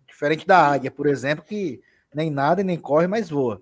Diferente 0.06 0.46
da 0.46 0.66
águia, 0.66 0.90
por 0.90 1.06
exemplo, 1.06 1.44
que 1.44 1.82
nem 2.14 2.30
nada 2.30 2.62
e 2.62 2.64
nem 2.64 2.78
corre, 2.78 3.06
mas 3.06 3.28
voa. 3.28 3.60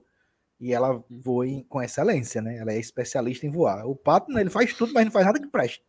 E 0.60 0.72
ela 0.72 1.02
voa 1.10 1.48
em, 1.48 1.64
com 1.64 1.82
excelência, 1.82 2.40
né? 2.40 2.56
Ela 2.58 2.72
é 2.72 2.78
especialista 2.78 3.44
em 3.44 3.50
voar. 3.50 3.84
O 3.88 3.96
pato, 3.96 4.30
né, 4.30 4.42
ele 4.42 4.50
faz 4.50 4.72
tudo, 4.72 4.92
mas 4.92 5.04
não 5.04 5.10
faz 5.10 5.26
nada 5.26 5.40
que 5.40 5.48
preste. 5.48 5.82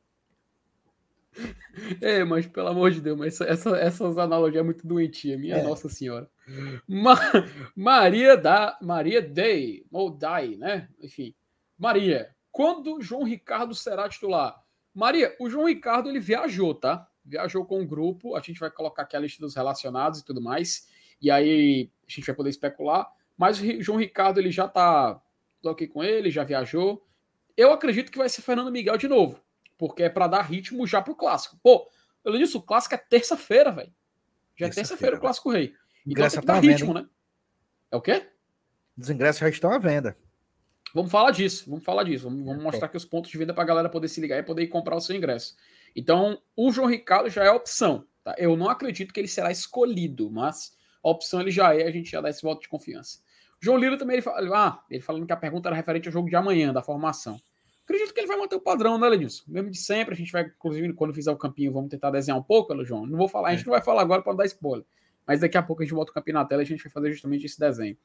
É, 2.02 2.24
mas 2.24 2.48
pelo 2.48 2.70
amor 2.70 2.92
de 2.92 3.02
Deus, 3.02 3.18
mas 3.18 3.42
essa, 3.42 3.78
essas 3.78 4.18
analogias 4.18 4.62
é 4.62 4.64
muito 4.64 4.88
doentia, 4.88 5.38
minha 5.38 5.58
é. 5.58 5.64
Nossa 5.64 5.90
Senhora. 5.90 6.30
Ma 6.88 7.16
Maria 7.76 8.38
da 8.38 8.78
Maria 8.82 9.22
Day, 9.22 9.86
ou 9.92 10.10
Day, 10.10 10.56
né? 10.58 10.88
Enfim, 11.02 11.36
Maria, 11.78 12.34
quando 12.52 13.02
João 13.02 13.24
Ricardo 13.24 13.74
será 13.76 14.08
titular? 14.08 14.56
Maria, 14.94 15.36
o 15.40 15.50
João 15.50 15.68
Ricardo 15.68 16.10
ele 16.10 16.20
viajou, 16.20 16.74
tá? 16.74 17.08
Viajou 17.24 17.66
com 17.66 17.82
um 17.82 17.88
grupo, 17.88 18.36
a 18.36 18.40
gente 18.40 18.60
vai 18.60 18.72
colocar 18.72 19.04
aqui 19.04 19.16
a 19.16 19.20
lista 19.20 19.42
dos 19.42 19.56
relacionados 19.56 20.20
e 20.20 20.26
tudo 20.26 20.42
mais, 20.42 20.88
e 21.22 21.30
aí 21.30 21.92
a 22.08 22.12
gente 22.12 22.26
vai 22.26 22.36
poder 22.36 22.50
especular. 22.50 23.08
Mas 23.38 23.60
o 23.60 23.82
João 23.82 23.98
Ricardo 23.98 24.40
ele 24.40 24.52
já 24.52 24.68
tá, 24.68 25.22
tô 25.62 25.70
aqui 25.70 25.88
com 25.88 26.02
ele, 26.04 26.32
já 26.32 26.44
viajou. 26.44 27.06
Eu 27.58 27.74
acredito 27.74 28.12
que 28.12 28.18
vai 28.18 28.30
ser 28.30 28.42
Fernando 28.42 28.72
Miguel 28.72 28.98
de 28.98 29.08
novo 29.08 29.45
porque 29.78 30.04
é 30.04 30.10
para 30.10 30.28
dar 30.28 30.42
ritmo 30.42 30.86
já 30.86 31.02
pro 31.02 31.16
clássico. 31.16 31.58
Pô, 31.62 31.90
pelo 32.24 32.38
disso, 32.38 32.58
o 32.58 32.62
clássico 32.62 32.96
é 32.96 32.98
terça-feira, 32.98 33.72
velho. 33.72 33.94
Já 34.56 34.68
é 34.68 34.70
terça-feira 34.70 35.18
o 35.18 35.20
clássico 35.20 35.52
rei. 35.52 35.74
Então 36.06 36.28
tem 36.28 36.40
que 36.40 36.46
dar 36.46 36.60
ritmo, 36.60 36.94
venda, 36.94 37.02
né? 37.02 37.10
É 37.92 37.96
o 37.96 38.02
quê? 38.02 38.30
Os 38.98 39.10
ingressos 39.10 39.40
já 39.40 39.50
estão 39.50 39.72
à 39.72 39.78
venda. 39.78 40.18
Vamos 40.94 41.12
falar 41.12 41.32
disso, 41.32 41.70
vamos 41.70 41.84
falar 41.84 42.04
disso. 42.04 42.24
Vamos, 42.24 42.46
vamos 42.46 42.64
mostrar 42.64 42.88
aqui 42.88 42.96
os 42.96 43.04
pontos 43.04 43.30
de 43.30 43.38
venda 43.38 43.54
para 43.54 43.64
a 43.64 43.68
galera 43.68 43.90
poder 43.90 44.08
se 44.08 44.22
ligar 44.22 44.40
e 44.40 44.44
poder 44.44 44.66
comprar 44.68 44.96
o 44.96 45.02
seu 45.02 45.16
ingresso. 45.16 45.56
Então, 45.96 46.42
o 46.56 46.72
João 46.72 46.88
Ricardo 46.88 47.30
já 47.30 47.44
é 47.44 47.52
opção. 47.52 48.08
Tá? 48.24 48.34
Eu 48.38 48.56
não 48.56 48.70
acredito 48.70 49.14
que 49.14 49.20
ele 49.20 49.28
será 49.28 49.52
escolhido, 49.52 50.32
mas 50.32 50.76
a 51.04 51.10
opção 51.10 51.42
ele 51.42 51.52
já 51.52 51.76
é, 51.76 51.84
a 51.86 51.92
gente 51.92 52.10
já 52.10 52.22
dá 52.22 52.30
esse 52.30 52.42
voto 52.42 52.62
de 52.62 52.70
confiança. 52.70 53.20
O 53.62 53.66
João 53.66 53.78
Lira 53.78 53.98
também 53.98 54.16
ele 54.16 54.22
fala, 54.22 54.58
ah, 54.58 54.84
ele 54.90 55.02
falando 55.02 55.26
que 55.26 55.34
a 55.34 55.38
pergunta 55.38 55.70
era 55.70 55.76
referente 55.76 56.08
ao 56.08 56.14
jogo 56.14 56.30
de 56.30 56.36
amanhã, 56.36 56.74
da 56.74 56.82
formação. 56.82 57.40
Acredito 57.86 58.14
que 58.14 58.20
ele 58.20 58.28
vai 58.28 58.38
manter 58.38 58.56
o 58.56 58.60
padrão, 58.60 58.98
né, 58.98 59.08
Lenilson? 59.08 59.44
Mesmo 59.48 59.70
de 59.70 59.78
sempre, 59.78 60.16
a 60.16 60.18
gente 60.18 60.32
vai, 60.32 60.42
inclusive, 60.42 60.92
quando 60.94 61.14
fizer 61.14 61.32
o 61.32 61.38
campinho, 61.38 61.72
vamos 61.72 61.92
tentar 61.92 62.10
desenhar 62.10 62.38
um 62.38 62.44
pouco, 62.44 62.84
João. 62.84 63.06
Não 63.06 63.16
vou 63.16 63.30
falar, 63.30 63.50
a 63.50 63.52
gente 63.52 63.62
é. 63.62 63.66
não 63.68 63.74
vai 63.74 63.82
falar 63.82 64.02
agora 64.02 64.24
para 64.24 64.34
dar 64.34 64.46
spoiler. 64.46 64.84
Mas 65.26 65.40
daqui 65.40 65.56
a 65.56 65.62
pouco 65.62 65.84
a 65.84 65.86
gente 65.86 65.94
bota 65.94 66.12
o 66.12 66.14
campinho 66.14 66.34
na 66.34 66.46
tela 66.46 66.64
e 66.64 66.66
a 66.66 66.68
gente 66.68 66.84
vai 66.84 66.92
fazer 66.92 67.12
justamente 67.12 67.46
esse 67.46 67.60
desenho. 67.60 67.96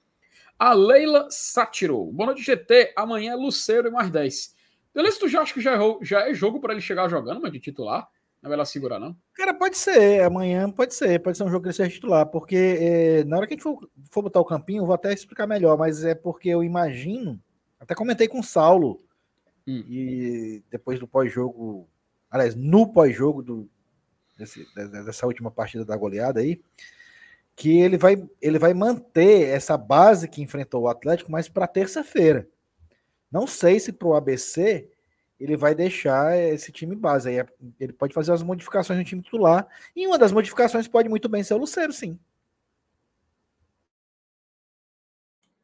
A 0.59 0.75
Leila 0.75 1.29
Sátiro. 1.31 2.05
Boa 2.13 2.27
noite, 2.27 2.43
GT. 2.43 2.93
Amanhã 2.95 3.33
é 3.33 3.37
Luceiro 3.37 3.89
e 3.89 3.91
mais 3.91 4.11
10. 4.11 4.55
Beleza, 4.95 5.19
tu 5.19 5.29
já 5.29 5.41
acha 5.41 5.55
que 5.55 5.61
já 5.63 5.75
é, 5.75 5.79
já 6.03 6.29
é 6.29 6.35
jogo 6.35 6.61
para 6.61 6.75
ele 6.75 6.83
chegar 6.83 7.09
jogando, 7.09 7.41
mas 7.41 7.51
de 7.51 7.61
titular? 7.61 8.07
Não 8.43 8.49
vai 8.49 8.59
lá 8.59 8.67
segurar, 8.67 8.99
não? 8.99 9.17
Cara, 9.35 9.55
pode 9.55 9.79
ser. 9.79 10.23
Amanhã 10.23 10.71
pode 10.71 10.95
ser. 10.95 11.19
Pode 11.23 11.39
ser 11.39 11.45
um 11.45 11.51
jogo 11.51 11.63
que 11.63 11.69
ele 11.69 11.77
seja 11.77 11.91
titular. 11.91 12.27
Porque 12.27 12.57
é, 12.57 13.25
na 13.25 13.39
hora 13.39 13.47
que 13.47 13.55
a 13.55 13.57
gente 13.57 13.63
for, 13.63 13.89
for 14.11 14.23
botar 14.23 14.41
o 14.41 14.45
campinho, 14.45 14.83
eu 14.83 14.87
vou 14.87 14.95
até 14.95 15.13
explicar 15.13 15.47
melhor. 15.47 15.79
Mas 15.79 16.05
é 16.05 16.15
porque 16.15 16.51
eu 16.51 16.63
imagino. 16.63 17.41
Até 17.79 17.95
comentei 17.95 18.29
com 18.29 18.41
o 18.41 18.45
Saulo 18.45 19.01
Hum. 19.79 19.85
E 19.89 20.63
depois 20.71 20.99
do 20.99 21.07
pós-jogo, 21.07 21.89
aliás, 22.31 22.55
no 22.55 22.93
pós-jogo 22.93 23.69
dessa 24.37 25.27
última 25.27 25.51
partida 25.51 25.85
da 25.85 25.97
goleada 25.97 26.41
aí, 26.41 26.61
que 27.55 27.79
ele 27.79 27.99
vai, 27.99 28.27
ele 28.41 28.59
vai 28.59 28.73
manter 28.73 29.49
essa 29.49 29.77
base 29.77 30.29
que 30.29 30.43
enfrentou 30.43 30.83
o 30.83 30.89
Atlético, 30.89 31.31
mas 31.31 31.49
para 31.49 31.67
terça-feira. 31.67 32.49
Não 33.31 33.47
sei 33.47 33.79
se 33.79 33.93
para 33.93 34.09
o 34.09 34.15
ABC 34.15 34.89
ele 35.39 35.57
vai 35.57 35.75
deixar 35.75 36.37
esse 36.39 36.73
time 36.73 36.95
base. 36.95 37.29
Aí 37.29 37.39
é, 37.39 37.47
ele 37.79 37.93
pode 37.93 38.13
fazer 38.13 38.33
as 38.33 38.43
modificações 38.43 38.99
no 38.99 39.05
time 39.05 39.23
titular. 39.23 39.67
E 39.95 40.07
uma 40.07 40.19
das 40.19 40.33
modificações 40.33 40.89
pode 40.89 41.09
muito 41.09 41.29
bem 41.29 41.43
ser 41.43 41.55
o 41.55 41.59
Luceiro, 41.59 41.93
sim. 41.93 42.19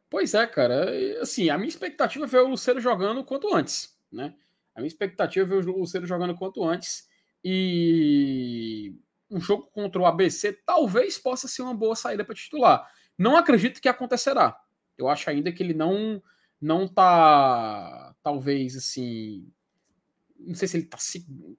Pois 0.08 0.34
é, 0.34 0.46
cara. 0.46 0.90
Assim, 1.20 1.50
a 1.50 1.58
minha 1.58 1.68
expectativa 1.68 2.24
é 2.24 2.28
ver 2.28 2.38
o 2.38 2.48
Luceiro 2.48 2.80
jogando 2.80 3.24
quanto 3.24 3.54
antes, 3.54 3.95
né? 4.12 4.34
A 4.74 4.80
minha 4.80 4.88
expectativa 4.88 5.44
é 5.44 5.60
ver 5.60 5.68
o 5.68 5.78
Luceiro 5.78 6.06
jogando 6.06 6.34
quanto 6.34 6.62
antes. 6.64 7.08
E 7.42 8.94
um 9.30 9.40
jogo 9.40 9.70
contra 9.72 10.00
o 10.00 10.06
ABC 10.06 10.52
talvez 10.64 11.18
possa 11.18 11.48
ser 11.48 11.62
uma 11.62 11.74
boa 11.74 11.96
saída 11.96 12.24
para 12.24 12.34
titular. 12.34 12.90
Não 13.18 13.36
acredito 13.36 13.80
que 13.80 13.88
acontecerá. 13.88 14.56
Eu 14.98 15.08
acho 15.08 15.28
ainda 15.30 15.50
que 15.52 15.62
ele 15.62 15.74
não 15.74 16.22
não 16.60 16.88
tá 16.88 18.14
talvez 18.22 18.76
assim, 18.76 19.46
não 20.38 20.54
sei 20.54 20.66
se 20.66 20.78
ele 20.78 20.86
tá 20.86 20.96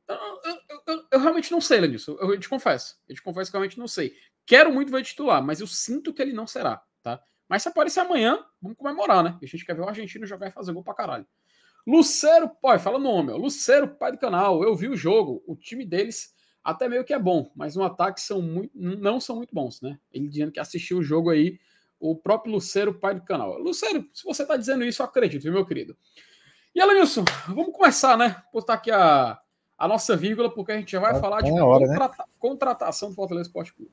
eu, 0.07 0.15
eu, 0.15 0.81
eu, 0.87 1.07
eu 1.11 1.19
realmente 1.19 1.51
não 1.51 1.61
sei, 1.61 1.79
Lenilson. 1.79 2.13
Eu, 2.19 2.33
eu 2.33 2.39
te 2.39 2.49
confesso. 2.49 2.95
Eu 3.07 3.15
te 3.15 3.21
confesso 3.21 3.51
que 3.51 3.55
eu 3.55 3.59
realmente 3.59 3.79
não 3.79 3.87
sei. 3.87 4.15
Quero 4.45 4.73
muito 4.73 4.91
ver 4.91 5.03
titular, 5.03 5.43
mas 5.43 5.59
eu 5.59 5.67
sinto 5.67 6.13
que 6.13 6.21
ele 6.21 6.33
não 6.33 6.47
será, 6.47 6.81
tá? 7.03 7.21
Mas 7.49 7.63
se 7.63 7.69
aparecer 7.69 7.99
amanhã, 7.99 8.43
vamos 8.61 8.77
comemorar, 8.77 9.23
né? 9.23 9.37
A 9.41 9.45
gente 9.45 9.65
quer 9.65 9.75
ver 9.75 9.81
o 9.81 9.87
argentino 9.87 10.25
jogar 10.25 10.47
e 10.47 10.51
fazer 10.51 10.73
gol 10.73 10.83
pra 10.83 10.93
caralho. 10.93 11.27
Lucero, 11.87 12.49
pai, 12.61 12.77
fala 12.77 12.99
nome, 12.99 13.31
ó. 13.31 13.37
Lucero, 13.37 13.87
pai 13.87 14.11
do 14.11 14.17
canal. 14.17 14.61
Eu 14.61 14.75
vi 14.75 14.89
o 14.89 14.97
jogo. 14.97 15.41
O 15.47 15.55
time 15.55 15.85
deles 15.85 16.35
até 16.61 16.89
meio 16.89 17.05
que 17.05 17.13
é 17.13 17.19
bom, 17.19 17.49
mas 17.55 17.77
no 17.77 17.83
ataque 17.83 18.19
são 18.19 18.41
muito, 18.41 18.71
não 18.75 19.21
são 19.21 19.37
muito 19.37 19.55
bons, 19.55 19.81
né? 19.81 19.97
Ele 20.11 20.27
dizendo 20.27 20.51
que 20.51 20.59
assistiu 20.59 20.97
o 20.97 21.03
jogo 21.03 21.29
aí, 21.29 21.57
o 21.97 22.13
próprio 22.13 22.51
Lucero, 22.51 22.93
pai 22.93 23.15
do 23.15 23.21
canal. 23.21 23.57
Lucero, 23.57 24.05
se 24.13 24.25
você 24.25 24.45
tá 24.45 24.57
dizendo 24.57 24.83
isso, 24.83 25.01
eu 25.01 25.05
acredito, 25.05 25.49
meu 25.49 25.65
querido. 25.65 25.95
E 26.75 26.81
Alanilson, 26.81 27.23
vamos 27.47 27.71
começar, 27.71 28.17
né? 28.17 28.43
Botar 28.51 28.73
aqui 28.73 28.91
a, 28.91 29.39
a 29.77 29.87
nossa 29.87 30.13
vírgula, 30.17 30.53
porque 30.53 30.73
a 30.73 30.77
gente 30.77 30.91
já 30.91 30.99
vai 30.99 31.15
é, 31.15 31.19
falar 31.21 31.41
de 31.41 31.51
hora, 31.51 31.87
né? 31.87 31.93
contrata 31.93 32.23
né? 32.23 32.29
contratação 32.37 33.09
do 33.09 33.15
Fortaleza 33.15 33.47
Esporte 33.47 33.73
Clube. 33.73 33.91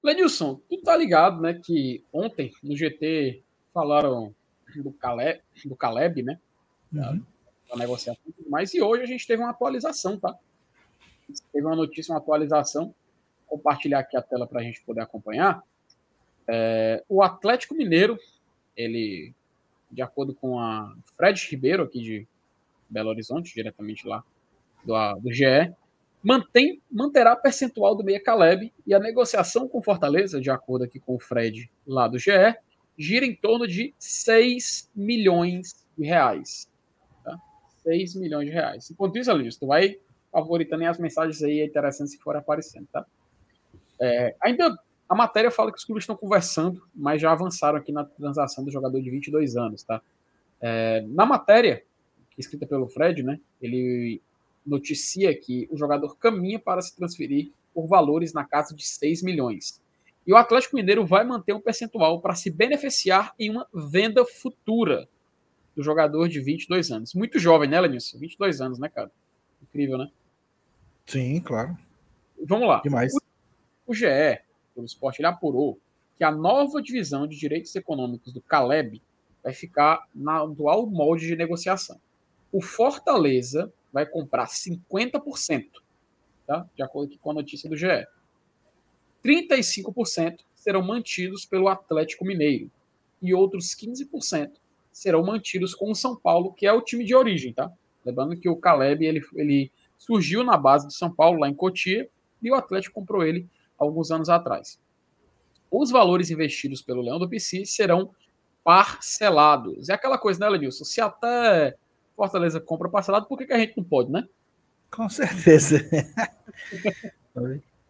Lenilson, 0.00 0.60
tu 0.68 0.80
tá 0.80 0.96
ligado, 0.96 1.40
né, 1.40 1.54
que 1.54 2.04
ontem 2.12 2.52
no 2.62 2.76
GT 2.76 3.42
falaram 3.74 4.32
do 4.76 4.92
Caleb, 4.92 5.42
do 5.66 5.76
Caleb 5.76 6.22
né, 6.22 6.38
uhum. 6.92 7.22
da 7.68 7.76
negociação 7.76 8.22
e 8.26 8.32
tudo 8.32 8.48
mais, 8.48 8.72
e 8.72 8.80
hoje 8.80 9.02
a 9.02 9.06
gente 9.06 9.26
teve 9.26 9.42
uma 9.42 9.50
atualização, 9.50 10.18
tá? 10.18 10.34
Teve 11.52 11.66
uma 11.66 11.76
notícia, 11.76 12.12
uma 12.12 12.18
atualização, 12.18 12.94
Vou 13.48 13.58
compartilhar 13.58 14.00
aqui 14.00 14.16
a 14.16 14.22
tela 14.22 14.46
para 14.46 14.60
a 14.60 14.64
gente 14.64 14.82
poder 14.82 15.00
acompanhar. 15.00 15.62
É, 16.48 17.04
o 17.08 17.22
Atlético 17.22 17.74
Mineiro, 17.74 18.18
ele, 18.76 19.32
de 19.90 20.02
acordo 20.02 20.34
com 20.34 20.58
a 20.58 20.94
Fred 21.16 21.46
Ribeiro, 21.50 21.84
aqui 21.84 22.00
de 22.00 22.28
Belo 22.88 23.10
Horizonte, 23.10 23.54
diretamente 23.54 24.06
lá 24.06 24.24
do, 24.84 25.20
do 25.20 25.32
GE, 25.32 25.72
mantém, 26.22 26.82
manterá 26.90 27.36
percentual 27.36 27.94
do 27.94 28.02
Meia 28.02 28.20
Caleb 28.20 28.72
e 28.86 28.94
a 28.94 28.98
negociação 28.98 29.68
com 29.68 29.82
Fortaleza, 29.82 30.40
de 30.40 30.50
acordo 30.50 30.84
aqui 30.84 30.98
com 30.98 31.14
o 31.14 31.20
Fred 31.20 31.70
lá 31.86 32.08
do 32.08 32.18
GE, 32.18 32.56
gira 32.98 33.26
em 33.26 33.34
torno 33.34 33.66
de 33.66 33.94
6 33.98 34.90
milhões 34.94 35.86
de 35.96 36.04
reais. 36.04 36.70
Tá? 37.24 37.38
6 37.82 38.14
milhões 38.16 38.46
de 38.46 38.52
reais. 38.52 38.90
Enquanto 38.90 39.18
isso, 39.18 39.30
Alice, 39.30 39.58
tu 39.58 39.66
vai 39.66 39.98
favoritando 40.32 40.84
as 40.86 40.98
mensagens 40.98 41.42
aí 41.42 41.64
interessantes 41.64 42.14
que 42.16 42.22
forem 42.22 42.40
aparecendo, 42.40 42.86
tá? 42.92 43.06
É, 44.00 44.34
ainda 44.40 44.76
a 45.08 45.14
matéria 45.14 45.50
fala 45.50 45.70
que 45.70 45.78
os 45.78 45.84
clubes 45.84 46.02
estão 46.02 46.16
conversando, 46.16 46.82
mas 46.94 47.22
já 47.22 47.30
avançaram 47.30 47.78
aqui 47.78 47.92
na 47.92 48.04
transação 48.04 48.64
do 48.64 48.70
jogador 48.70 49.00
de 49.00 49.10
22 49.10 49.56
anos, 49.56 49.84
tá? 49.84 50.02
É, 50.60 51.02
na 51.08 51.24
matéria, 51.24 51.84
escrita 52.36 52.66
pelo 52.66 52.88
Fred, 52.88 53.22
né? 53.22 53.38
Ele 53.60 54.20
noticia 54.66 55.38
que 55.38 55.68
o 55.70 55.76
jogador 55.76 56.16
caminha 56.16 56.58
para 56.58 56.80
se 56.80 56.96
transferir 56.96 57.52
por 57.72 57.86
valores 57.86 58.32
na 58.32 58.44
casa 58.44 58.74
de 58.74 58.84
6 58.84 59.22
milhões. 59.22 59.80
E 60.26 60.32
o 60.32 60.36
Atlético 60.36 60.76
Mineiro 60.76 61.04
vai 61.04 61.24
manter 61.24 61.52
um 61.52 61.60
percentual 61.60 62.20
para 62.20 62.34
se 62.34 62.50
beneficiar 62.50 63.34
em 63.38 63.50
uma 63.50 63.66
venda 63.72 64.24
futura 64.24 65.08
do 65.76 65.82
jogador 65.82 66.28
de 66.28 66.40
22 66.40 66.90
anos. 66.90 67.14
Muito 67.14 67.38
jovem, 67.38 67.68
né, 67.68 67.80
Lenilson? 67.80 68.18
22 68.18 68.60
anos, 68.60 68.78
né, 68.78 68.88
cara? 68.88 69.10
Incrível, 69.62 69.98
né? 69.98 70.10
Sim, 71.06 71.40
claro. 71.40 71.76
Vamos 72.46 72.68
lá. 72.68 72.80
Demais. 72.82 73.12
O, 73.86 73.94
GE, 73.94 74.06
pelo 74.74 74.86
esporte, 74.86 75.20
ele 75.20 75.26
apurou 75.26 75.78
que 76.16 76.24
a 76.24 76.30
nova 76.30 76.80
divisão 76.80 77.26
de 77.26 77.36
direitos 77.36 77.74
econômicos 77.74 78.32
do 78.32 78.40
Caleb 78.40 79.02
vai 79.42 79.52
ficar 79.52 80.06
na 80.14 80.42
atual 80.42 80.86
molde 80.86 81.26
de 81.26 81.36
negociação. 81.36 82.00
O 82.50 82.62
Fortaleza 82.62 83.72
vai 83.92 84.06
comprar 84.06 84.46
50%, 84.46 85.66
tá? 86.46 86.66
de 86.74 86.82
acordo 86.82 87.18
com 87.18 87.30
a 87.30 87.34
notícia 87.34 87.68
do 87.68 87.76
GE. 87.76 88.06
35% 89.24 90.38
serão 90.54 90.82
mantidos 90.82 91.44
pelo 91.44 91.68
Atlético 91.68 92.24
Mineiro 92.24 92.70
e 93.22 93.32
outros 93.32 93.74
15% 93.74 94.52
serão 94.92 95.24
mantidos 95.24 95.74
com 95.74 95.90
o 95.90 95.94
São 95.94 96.14
Paulo, 96.14 96.52
que 96.52 96.66
é 96.66 96.72
o 96.72 96.82
time 96.82 97.04
de 97.04 97.14
origem, 97.14 97.52
tá? 97.52 97.72
Lembrando 98.04 98.36
que 98.36 98.48
o 98.48 98.56
Caleb 98.56 99.04
ele, 99.04 99.22
ele 99.34 99.72
surgiu 99.98 100.44
na 100.44 100.56
base 100.56 100.86
do 100.86 100.92
São 100.92 101.10
Paulo, 101.10 101.40
lá 101.40 101.48
em 101.48 101.54
Cotia, 101.54 102.08
e 102.42 102.50
o 102.50 102.54
Atlético 102.54 103.00
comprou 103.00 103.24
ele 103.24 103.48
alguns 103.78 104.10
anos 104.10 104.28
atrás. 104.28 104.78
os 105.70 105.90
valores 105.90 106.30
investidos 106.30 106.82
pelo 106.82 107.02
Leão 107.02 107.18
do 107.18 107.28
PC 107.28 107.64
serão 107.64 108.10
parcelados. 108.62 109.88
É 109.88 109.94
aquela 109.94 110.18
coisa, 110.18 110.40
né, 110.40 110.48
Lenilson? 110.48 110.84
Se 110.84 111.00
até 111.00 111.76
Fortaleza 112.14 112.60
compra 112.60 112.88
parcelado, 112.88 113.26
por 113.26 113.36
que, 113.36 113.46
que 113.46 113.52
a 113.52 113.58
gente 113.58 113.76
não 113.76 113.84
pode, 113.84 114.12
né? 114.12 114.28
Com 114.90 115.08
certeza. 115.08 115.80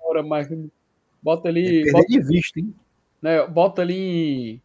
Ora, 0.01 0.23
mas 0.23 0.49
bota 1.25 1.49
ali. 1.49 1.89
É 1.89 1.93
bota, 1.93 2.07
de 2.07 2.21
vista, 2.21 2.61
hein? 2.61 2.75
Né, 3.23 3.47
bota 3.47 3.81
ali. 3.81 4.63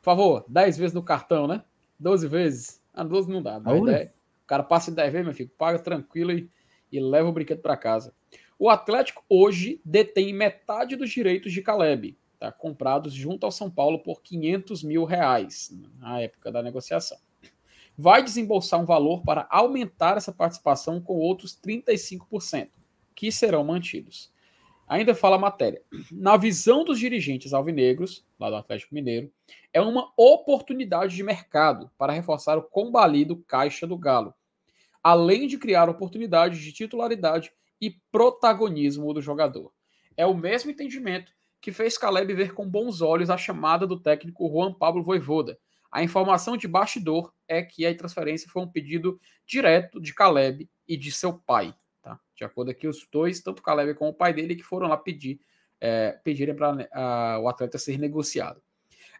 Por 0.00 0.04
favor, 0.04 0.44
10 0.48 0.76
vezes 0.76 0.94
no 0.94 1.02
cartão, 1.02 1.46
né? 1.46 1.62
12 2.00 2.26
vezes. 2.26 2.82
Ah, 2.92 3.04
12 3.04 3.30
não 3.30 3.40
dá. 3.40 3.60
10, 3.60 3.84
10. 3.84 4.08
O 4.08 4.46
cara 4.48 4.64
passa 4.64 4.90
10 4.90 5.12
vezes, 5.12 5.26
meu 5.26 5.34
filho, 5.34 5.50
paga 5.56 5.78
tranquilo 5.78 6.32
e, 6.32 6.50
e 6.90 6.98
leva 6.98 7.28
o 7.28 7.32
brinquedo 7.32 7.60
para 7.60 7.76
casa. 7.76 8.12
O 8.58 8.68
Atlético 8.68 9.24
hoje 9.28 9.80
detém 9.84 10.32
metade 10.32 10.96
dos 10.96 11.10
direitos 11.10 11.52
de 11.52 11.62
Caleb, 11.62 12.18
tá? 12.40 12.50
comprados 12.50 13.12
junto 13.12 13.44
ao 13.44 13.52
São 13.52 13.70
Paulo 13.70 14.00
por 14.00 14.20
500 14.22 14.82
mil 14.82 15.04
reais 15.04 15.70
na 15.98 16.20
época 16.20 16.50
da 16.50 16.60
negociação. 16.60 17.18
Vai 17.96 18.22
desembolsar 18.22 18.80
um 18.80 18.84
valor 18.84 19.22
para 19.22 19.46
aumentar 19.50 20.16
essa 20.16 20.32
participação 20.32 21.00
com 21.00 21.18
outros 21.18 21.56
35%, 21.60 22.70
que 23.14 23.30
serão 23.30 23.62
mantidos. 23.62 24.32
Ainda 24.88 25.14
fala 25.14 25.36
a 25.36 25.38
matéria. 25.38 25.82
Na 26.10 26.36
visão 26.36 26.82
dos 26.82 26.98
dirigentes 26.98 27.52
alvinegros, 27.52 28.26
lá 28.40 28.48
do 28.48 28.56
Atlético 28.56 28.94
Mineiro, 28.94 29.30
é 29.72 29.80
uma 29.80 30.10
oportunidade 30.16 31.14
de 31.14 31.22
mercado 31.22 31.90
para 31.98 32.12
reforçar 32.12 32.56
o 32.56 32.62
combalido 32.62 33.36
caixa 33.46 33.86
do 33.86 33.98
Galo, 33.98 34.32
além 35.02 35.46
de 35.46 35.58
criar 35.58 35.90
oportunidades 35.90 36.60
de 36.60 36.72
titularidade 36.72 37.52
e 37.80 37.90
protagonismo 38.10 39.12
do 39.12 39.20
jogador. 39.20 39.72
É 40.16 40.24
o 40.24 40.34
mesmo 40.34 40.70
entendimento 40.70 41.32
que 41.60 41.70
fez 41.70 41.98
Caleb 41.98 42.32
ver 42.34 42.54
com 42.54 42.68
bons 42.68 43.02
olhos 43.02 43.28
a 43.28 43.36
chamada 43.36 43.86
do 43.86 44.00
técnico 44.00 44.48
Juan 44.48 44.72
Pablo 44.72 45.02
Voivoda. 45.02 45.58
A 45.90 46.02
informação 46.02 46.56
de 46.56 46.66
bastidor 46.66 47.32
é 47.46 47.62
que 47.62 47.84
a 47.84 47.94
transferência 47.94 48.48
foi 48.50 48.62
um 48.62 48.68
pedido 48.68 49.20
direto 49.46 50.00
de 50.00 50.14
Caleb 50.14 50.68
e 50.86 50.96
de 50.96 51.12
seu 51.12 51.34
pai. 51.34 51.74
De 52.38 52.44
acordo 52.44 52.70
aqui, 52.70 52.86
os 52.86 53.04
dois, 53.10 53.40
tanto 53.40 53.60
Caleb 53.60 53.94
como 53.94 54.12
o 54.12 54.14
pai 54.14 54.32
dele, 54.32 54.54
que 54.54 54.62
foram 54.62 54.86
lá 54.86 54.96
pedir, 54.96 55.40
é, 55.80 56.12
pedirem 56.22 56.54
para 56.54 57.40
o 57.42 57.48
atleta 57.48 57.76
ser 57.78 57.98
negociado. 57.98 58.62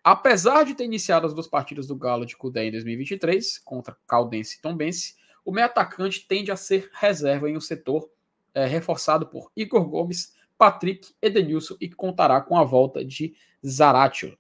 Apesar 0.05 0.65
de 0.65 0.75
ter 0.75 0.85
iniciado 0.85 1.27
as 1.27 1.35
duas 1.35 1.49
partidas 1.49 1.89
do 1.89 1.97
Galo 1.97 2.25
de 2.25 2.37
Cudé 2.37 2.67
em 2.67 2.71
2023, 2.71 3.59
contra 3.59 3.97
Caldense 4.07 4.59
e 4.59 4.63
Tombense, 4.63 5.17
o 5.45 5.51
meio 5.51 5.67
atacante 5.67 6.29
tende 6.29 6.53
a 6.53 6.57
ser 6.57 6.89
reserva 6.93 7.51
em 7.51 7.57
um 7.57 7.61
setor 7.61 8.09
é, 8.55 8.65
reforçado 8.67 9.27
por 9.27 9.51
Igor 9.57 9.85
Gomes, 9.89 10.37
Patrick, 10.57 11.13
Edenilson 11.21 11.77
e 11.81 11.91
contará 11.91 12.41
com 12.41 12.57
a 12.57 12.63
volta 12.63 13.05
de 13.05 13.35
Zaratio. 13.67 14.39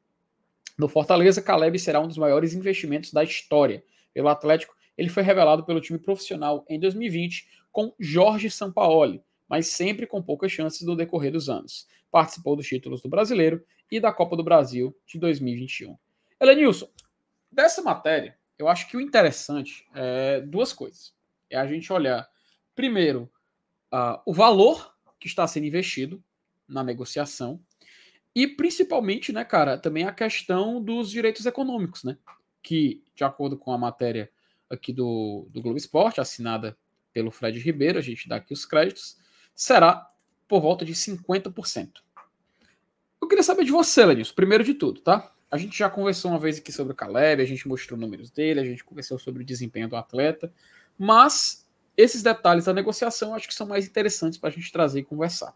No 0.79 0.87
Fortaleza, 0.89 1.43
Caleb 1.43 1.77
será 1.81 1.99
um 1.99 2.07
dos 2.07 2.17
maiores 2.17 2.55
investimentos 2.55 3.13
da 3.13 3.25
história. 3.25 3.83
Pelo 4.15 4.29
Atlético, 4.29 4.77
ele 4.97 5.09
foi 5.09 5.25
revelado 5.25 5.65
pelo 5.65 5.81
time 5.81 5.99
profissional 5.99 6.65
em 6.69 6.79
2020 6.79 7.49
com 7.79 7.95
Jorge 7.97 8.51
Sampaoli, 8.51 9.23
mas 9.49 9.69
sempre 9.69 10.05
com 10.05 10.21
poucas 10.21 10.51
chances 10.51 10.83
no 10.83 10.97
decorrer 10.97 11.31
dos 11.31 11.49
anos. 11.49 11.87
Participou 12.11 12.57
dos 12.57 12.67
títulos 12.67 13.01
do 13.01 13.09
Brasileiro 13.09 13.65
e 13.89 14.01
da 14.01 14.13
Copa 14.13 14.37
do 14.37 14.43
Brasil 14.43 14.93
de 15.07 15.17
2021. 15.17 15.97
Elenilson, 16.41 16.89
dessa 17.49 17.81
matéria, 17.81 18.37
eu 18.59 18.67
acho 18.67 18.89
que 18.89 18.97
o 18.97 19.01
interessante 19.01 19.87
é 19.95 20.41
duas 20.41 20.73
coisas. 20.73 21.15
É 21.49 21.57
a 21.57 21.69
gente 21.69 21.93
olhar, 21.93 22.29
primeiro, 22.75 23.31
uh, 23.95 24.21
o 24.27 24.35
valor 24.35 24.93
que 25.21 25.29
está 25.29 25.47
sendo 25.47 25.67
investido 25.67 26.21
na 26.67 26.83
negociação 26.83 27.61
e 28.35 28.49
principalmente, 28.49 29.33
né, 29.33 29.45
cara, 29.45 29.79
também 29.79 30.03
a 30.03 30.13
questão 30.13 30.83
dos 30.83 31.13
direitos 31.13 31.47
econômicos, 31.47 32.03
né, 32.03 32.19
que 32.61 33.05
de 33.15 33.23
acordo 33.23 33.57
com 33.57 33.73
a 33.73 33.79
matéria 33.79 34.29
aqui 34.69 34.93
do, 34.93 35.47
do 35.53 35.63
Globo 35.63 35.79
Esporte, 35.79 36.21
assinada 36.21 36.77
pelo 37.19 37.33
Fred 37.33 37.59
Ribeiro, 37.59 37.99
a 37.99 38.01
gente 38.01 38.29
dá 38.29 38.37
aqui 38.37 38.53
os 38.53 38.65
créditos, 38.65 39.17
será 39.53 40.09
por 40.47 40.61
volta 40.61 40.85
de 40.85 40.93
50%. 40.93 41.95
Eu 43.21 43.27
queria 43.27 43.43
saber 43.43 43.65
de 43.65 43.73
você, 43.73 44.05
Lenilson, 44.05 44.35
primeiro 44.35 44.63
de 44.63 44.73
tudo, 44.73 45.01
tá? 45.01 45.33
A 45.51 45.57
gente 45.57 45.77
já 45.77 45.91
conversou 45.91 46.31
uma 46.31 46.39
vez 46.39 46.59
aqui 46.59 46.71
sobre 46.71 46.93
o 46.93 46.97
Caleb, 46.97 47.43
a 47.43 47.45
gente 47.45 47.67
mostrou 47.67 47.99
números 47.99 48.31
dele, 48.31 48.61
a 48.61 48.65
gente 48.65 48.85
conversou 48.85 49.19
sobre 49.19 49.43
o 49.43 49.45
desempenho 49.45 49.89
do 49.89 49.97
atleta, 49.97 50.53
mas 50.97 51.67
esses 51.97 52.23
detalhes 52.23 52.67
da 52.67 52.73
negociação 52.73 53.35
acho 53.35 53.49
que 53.49 53.55
são 53.55 53.67
mais 53.67 53.85
interessantes 53.85 54.39
para 54.39 54.51
a 54.51 54.53
gente 54.53 54.71
trazer 54.71 55.01
e 55.01 55.05
conversar. 55.05 55.53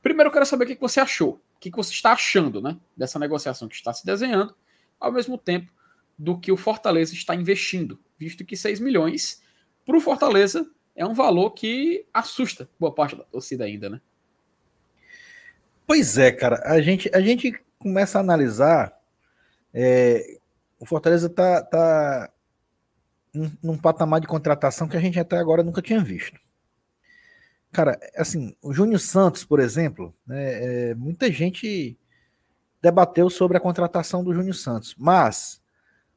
Primeiro, 0.00 0.28
eu 0.28 0.32
quero 0.32 0.46
saber 0.46 0.64
o 0.64 0.68
que 0.68 0.80
você 0.80 1.00
achou, 1.00 1.42
o 1.56 1.58
que 1.58 1.70
você 1.72 1.92
está 1.92 2.12
achando 2.12 2.62
né, 2.62 2.78
dessa 2.96 3.18
negociação 3.18 3.66
que 3.66 3.74
está 3.74 3.92
se 3.92 4.06
desenhando, 4.06 4.54
ao 5.00 5.10
mesmo 5.10 5.36
tempo 5.36 5.72
do 6.16 6.38
que 6.38 6.52
o 6.52 6.56
Fortaleza 6.56 7.14
está 7.14 7.34
investindo, 7.34 7.98
visto 8.16 8.44
que 8.44 8.56
6 8.56 8.78
milhões 8.78 9.42
para 9.88 9.96
o 9.96 10.00
Fortaleza 10.02 10.70
é 10.94 11.06
um 11.06 11.14
valor 11.14 11.52
que 11.52 12.06
assusta 12.12 12.68
boa 12.78 12.94
parte 12.94 13.16
da 13.16 13.24
torcida 13.24 13.64
ainda, 13.64 13.88
né? 13.88 14.02
Pois 15.86 16.18
é, 16.18 16.30
cara. 16.30 16.60
A 16.66 16.78
gente, 16.82 17.10
a 17.14 17.22
gente 17.22 17.58
começa 17.78 18.18
a 18.18 18.20
analisar. 18.20 18.94
É, 19.72 20.38
o 20.78 20.84
Fortaleza 20.84 21.28
está 21.28 21.62
tá 21.62 22.30
num 23.62 23.78
patamar 23.78 24.20
de 24.20 24.26
contratação 24.26 24.86
que 24.86 24.96
a 24.96 25.00
gente 25.00 25.18
até 25.18 25.38
agora 25.38 25.62
nunca 25.62 25.80
tinha 25.80 26.04
visto. 26.04 26.38
Cara, 27.72 27.98
assim, 28.14 28.54
o 28.60 28.74
Júnior 28.74 29.00
Santos, 29.00 29.42
por 29.42 29.58
exemplo, 29.58 30.14
né, 30.26 30.90
é, 30.90 30.94
muita 30.94 31.32
gente 31.32 31.98
debateu 32.82 33.30
sobre 33.30 33.56
a 33.56 33.60
contratação 33.60 34.22
do 34.22 34.34
Júnior 34.34 34.54
Santos, 34.54 34.94
mas 34.98 35.62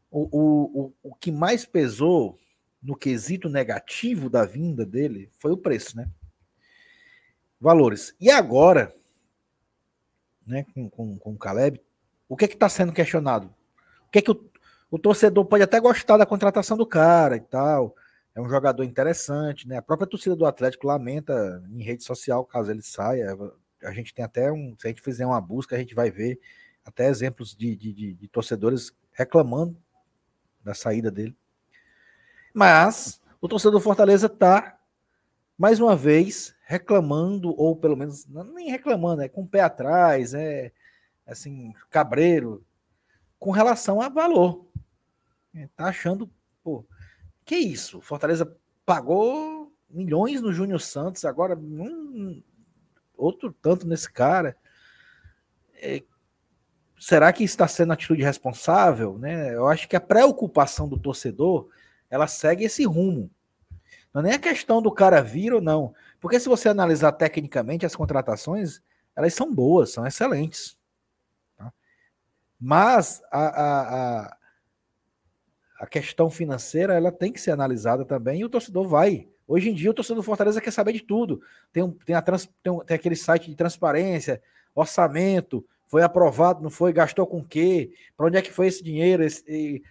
o, 0.09 0.27
o, 0.31 0.93
o, 1.01 1.15
que 1.15 1.31
mais 1.31 1.63
pesou 1.63 2.37
no 2.81 2.95
quesito 2.95 3.47
negativo 3.47 4.29
da 4.29 4.45
vinda 4.45 4.85
dele 4.85 5.29
foi 5.37 5.51
o 5.51 5.57
preço, 5.57 5.95
né? 5.95 6.09
Valores. 7.59 8.15
E 8.19 8.31
agora, 8.31 8.93
né, 10.45 10.65
com, 10.73 10.89
com, 10.89 11.17
com 11.17 11.33
o 11.33 11.37
Caleb, 11.37 11.79
o 12.27 12.35
que 12.35 12.45
é 12.45 12.47
que 12.47 12.55
está 12.55 12.67
sendo 12.67 12.91
questionado? 12.91 13.53
O 14.07 14.11
que 14.11 14.19
é 14.19 14.21
que 14.21 14.31
o, 14.31 14.51
o 14.89 14.97
torcedor 14.97 15.45
pode 15.45 15.63
até 15.63 15.79
gostar 15.79 16.17
da 16.17 16.25
contratação 16.25 16.75
do 16.75 16.85
cara 16.85 17.37
e 17.37 17.41
tal. 17.41 17.95
É 18.33 18.41
um 18.41 18.49
jogador 18.49 18.83
interessante, 18.83 19.67
né? 19.67 19.77
A 19.77 19.81
própria 19.81 20.07
torcida 20.07 20.35
do 20.35 20.45
Atlético 20.45 20.87
lamenta 20.87 21.63
em 21.69 21.83
rede 21.83 22.03
social 22.03 22.45
caso 22.45 22.71
ele 22.71 22.81
saia. 22.81 23.37
A 23.83 23.91
gente 23.91 24.13
tem 24.13 24.23
até 24.23 24.51
um. 24.51 24.75
Se 24.79 24.87
a 24.87 24.89
gente 24.89 25.01
fizer 25.01 25.25
uma 25.25 25.39
busca, 25.39 25.75
a 25.75 25.79
gente 25.79 25.93
vai 25.93 26.09
ver 26.09 26.39
até 26.83 27.07
exemplos 27.07 27.55
de, 27.55 27.75
de, 27.75 27.93
de, 27.93 28.13
de 28.13 28.27
torcedores 28.27 28.91
reclamando 29.11 29.77
da 30.63 30.73
saída 30.73 31.11
dele. 31.11 31.35
Mas 32.53 33.21
o 33.39 33.47
torcedor 33.47 33.79
do 33.79 33.83
Fortaleza 33.83 34.27
tá 34.29 34.77
mais 35.57 35.79
uma 35.79 35.95
vez 35.95 36.55
reclamando, 36.65 37.53
ou 37.59 37.75
pelo 37.75 37.97
menos, 37.97 38.25
nem 38.53 38.69
reclamando, 38.69 39.21
é 39.21 39.29
com 39.29 39.41
o 39.41 39.47
pé 39.47 39.61
atrás, 39.61 40.33
é 40.33 40.71
assim, 41.25 41.73
cabreiro, 41.89 42.65
com 43.37 43.51
relação 43.51 44.01
a 44.01 44.09
valor. 44.09 44.65
É, 45.53 45.67
tá 45.75 45.85
achando, 45.85 46.29
pô, 46.63 46.85
que 47.45 47.55
isso? 47.55 48.01
Fortaleza 48.01 48.57
pagou 48.85 49.71
milhões 49.89 50.41
no 50.41 50.53
Júnior 50.53 50.79
Santos, 50.79 51.25
agora 51.25 51.55
um, 51.55 52.41
outro 53.17 53.51
tanto 53.61 53.87
nesse 53.87 54.11
cara. 54.11 54.55
É, 55.75 56.01
será 56.99 57.31
que 57.33 57.43
está 57.43 57.67
sendo 57.67 57.93
atitude 57.93 58.23
responsável? 58.23 59.17
Né? 59.17 59.53
Eu 59.53 59.67
acho 59.67 59.87
que 59.87 59.95
a 59.95 60.01
preocupação 60.01 60.87
do 60.87 60.97
torcedor 60.97 61.69
ela 62.11 62.27
segue 62.27 62.65
esse 62.65 62.85
rumo. 62.85 63.31
Não 64.13 64.19
é 64.21 64.25
nem 64.25 64.33
a 64.33 64.39
questão 64.39 64.81
do 64.81 64.91
cara 64.91 65.21
vir 65.21 65.53
ou 65.53 65.61
não. 65.61 65.93
Porque 66.19 66.39
se 66.39 66.49
você 66.49 66.67
analisar 66.67 67.13
tecnicamente 67.13 67.85
as 67.85 67.95
contratações, 67.95 68.81
elas 69.15 69.33
são 69.33 69.53
boas, 69.53 69.91
são 69.91 70.05
excelentes. 70.05 70.77
Tá? 71.57 71.71
Mas 72.59 73.21
a, 73.31 73.39
a, 73.39 74.21
a, 74.25 74.37
a 75.79 75.87
questão 75.87 76.29
financeira 76.29 76.93
ela 76.93 77.11
tem 77.11 77.31
que 77.31 77.39
ser 77.39 77.51
analisada 77.51 78.03
também 78.03 78.41
e 78.41 78.45
o 78.45 78.49
torcedor 78.49 78.87
vai. 78.87 79.29
Hoje 79.47 79.69
em 79.69 79.73
dia, 79.73 79.89
o 79.89 79.93
torcedor 79.93 80.21
do 80.21 80.25
Fortaleza 80.25 80.61
quer 80.61 80.71
saber 80.71 80.93
de 80.93 81.01
tudo. 81.01 81.41
Tem, 81.71 81.81
um, 81.81 81.91
tem, 81.91 82.15
a 82.15 82.21
trans, 82.21 82.49
tem, 82.61 82.71
um, 82.71 82.79
tem 82.79 82.95
aquele 82.95 83.15
site 83.15 83.49
de 83.49 83.55
transparência, 83.55 84.41
orçamento, 84.75 85.65
foi 85.87 86.03
aprovado, 86.03 86.61
não 86.61 86.69
foi, 86.69 86.93
gastou 86.93 87.27
com 87.27 87.39
o 87.39 87.45
quê? 87.45 87.93
Para 88.15 88.27
onde 88.27 88.37
é 88.37 88.41
que 88.41 88.51
foi 88.51 88.67
esse 88.67 88.81
dinheiro? 88.81 89.23
Esse, 89.23 89.43
e, 89.47 89.83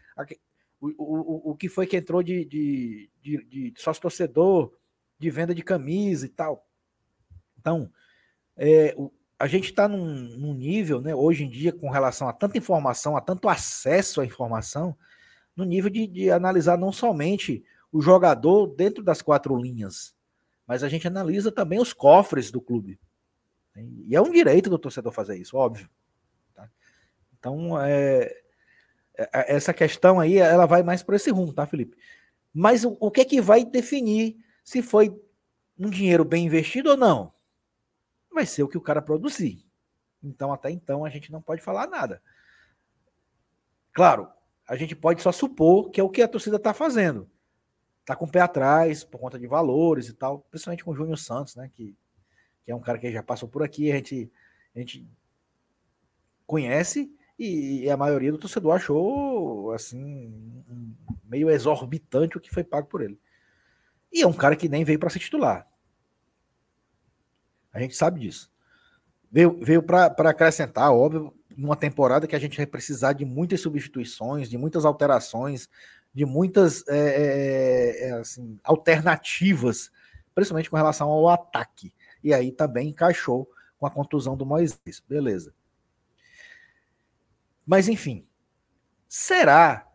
o, 0.81 0.89
o, 0.99 1.51
o 1.51 1.57
que 1.57 1.69
foi 1.69 1.87
que 1.87 1.97
entrou 1.97 2.23
de, 2.23 2.45
de, 2.45 3.11
de, 3.21 3.45
de 3.45 3.75
sócio-torcedor, 3.77 4.73
de 5.19 5.31
venda 5.31 5.55
de 5.55 5.63
camisa 5.63 6.27
e 6.27 6.29
tal. 6.31 6.67
Então, 7.59 7.91
é, 8.57 8.95
o, 8.97 9.13
a 9.39 9.47
gente 9.47 9.67
está 9.67 9.87
num, 9.87 10.07
num, 10.39 10.55
nível, 10.55 11.01
né, 11.01 11.15
hoje 11.15 11.45
em 11.45 11.51
dia, 11.51 11.73
com 11.73 11.91
relação 11.91 12.29
a 12.29 12.33
tanta 12.33 12.59
informação, 12.59 13.17
a 13.17 13.21
tanto 13.21 13.49
acesso 13.49 14.21
à 14.21 14.25
informação, 14.25 14.97
no 15.55 15.65
nível 15.65 15.91
de, 15.91 16.07
de 16.07 16.31
analisar 16.31 16.79
não 16.79 16.93
somente 16.93 17.65
o 17.93 18.01
jogador 18.01 18.67
dentro 18.69 19.03
das 19.03 19.21
quatro 19.21 19.57
linhas, 19.57 20.15
mas 20.67 20.83
a 20.83 20.89
gente 20.89 21.07
analisa 21.07 21.51
também 21.51 21.81
os 21.81 21.93
cofres 21.93 22.51
do 22.51 22.61
clube. 22.61 22.99
E 24.07 24.15
é 24.15 24.21
um 24.21 24.31
direito 24.31 24.71
do 24.71 24.79
torcedor 24.79 25.13
fazer 25.13 25.37
isso, 25.37 25.57
óbvio. 25.57 25.89
Então, 27.39 27.81
é, 27.81 27.91
é, 27.91 28.31
é, 28.31 28.40
essa 29.33 29.75
questão 29.75 30.19
aí, 30.19 30.39
ela 30.39 30.67
vai 30.67 30.83
mais 30.83 31.03
por 31.03 31.15
esse 31.15 31.31
rumo, 31.31 31.53
tá, 31.53 31.67
Felipe? 31.67 31.97
Mas 32.53 32.85
o, 32.85 32.97
o 33.01 33.11
que 33.11 33.21
é 33.21 33.25
que 33.25 33.41
vai 33.41 33.65
definir 33.65 34.37
se 34.65 34.83
foi 34.83 35.15
um 35.79 35.91
dinheiro 35.91 36.25
bem 36.25 36.47
investido 36.47 36.91
ou 36.91 36.97
não? 36.97 37.33
Vai 38.33 38.47
ser 38.47 38.63
o 38.63 38.69
que 38.69 38.79
o 38.79 38.83
cara 38.83 39.03
produzir. 39.03 39.65
Então, 40.23 40.53
até 40.53 40.71
então, 40.71 41.05
a 41.05 41.11
gente 41.11 41.33
não 41.33 41.41
pode 41.41 41.63
falar 41.63 41.87
nada. 41.87 42.23
Claro, 43.93 44.29
a 44.67 44.77
gente 44.77 44.95
pode 44.95 45.23
só 45.23 45.33
supor 45.33 45.91
que 45.91 46.01
é 46.01 46.05
o 46.05 46.09
que 46.09 46.23
a 46.23 46.29
torcida 46.29 46.57
está 46.57 46.73
fazendo. 46.73 47.29
Está 48.01 48.15
com 48.15 48.25
o 48.25 48.31
pé 48.31 48.41
atrás 48.41 49.05
por 49.05 49.19
conta 49.19 49.39
de 49.39 49.47
valores 49.47 50.09
e 50.09 50.13
tal, 50.13 50.41
principalmente 50.51 50.85
com 50.85 50.91
o 50.93 50.95
Júnior 50.95 51.19
Santos, 51.19 51.57
né? 51.57 51.71
Que, 51.75 51.97
que 52.65 52.71
é 52.71 52.75
um 52.75 52.81
cara 52.81 52.99
que 52.99 53.11
já 53.11 53.23
passou 53.23 53.49
por 53.49 53.63
aqui, 53.63 53.91
a 53.91 53.97
gente, 53.97 54.31
a 54.75 54.79
gente 54.79 55.07
conhece 56.47 57.13
e, 57.41 57.91
a 57.91 57.97
maioria 57.97 58.31
do 58.31 58.37
torcedor 58.37 58.77
achou 58.77 59.73
assim 59.73 60.63
meio 61.25 61.49
exorbitante 61.49 62.37
o 62.37 62.41
que 62.41 62.51
foi 62.51 62.63
pago 62.63 62.87
por 62.87 63.01
ele. 63.01 63.19
E 64.13 64.21
é 64.21 64.27
um 64.27 64.33
cara 64.33 64.55
que 64.55 64.69
nem 64.69 64.85
veio 64.85 64.99
para 64.99 65.09
ser 65.09 65.21
titular. 65.21 65.67
A 67.73 67.81
gente 67.81 67.97
sabe 67.97 68.21
disso. 68.21 68.51
Veio, 69.33 69.59
veio 69.63 69.83
para 69.83 70.07
acrescentar, 70.29 70.93
óbvio, 70.93 71.33
numa 71.57 71.77
temporada 71.77 72.27
que 72.27 72.37
a 72.37 72.39
gente 72.39 72.57
vai 72.57 72.67
precisar 72.67 73.13
de 73.15 73.25
muitas 73.25 73.61
substituições, 73.61 74.51
de 74.51 74.59
muitas 74.59 74.85
alterações, 74.85 75.69
de 76.13 76.27
muitas 76.27 76.87
é, 76.89 76.99
é, 76.99 78.09
é, 78.09 78.13
assim, 78.15 78.59
alternativas, 78.65 79.91
principalmente 80.35 80.69
com 80.69 80.77
relação 80.77 81.09
ao 81.09 81.29
ataque. 81.29 81.95
E 82.23 82.35
aí 82.35 82.53
também 82.53 82.89
encaixou 82.89 83.49
com 83.79 83.87
a 83.87 83.91
contusão 83.91 84.37
do 84.37 84.45
Moisés. 84.45 85.01
Beleza. 85.09 85.55
Mas 87.67 87.89
enfim, 87.89 88.27
será 89.09 89.87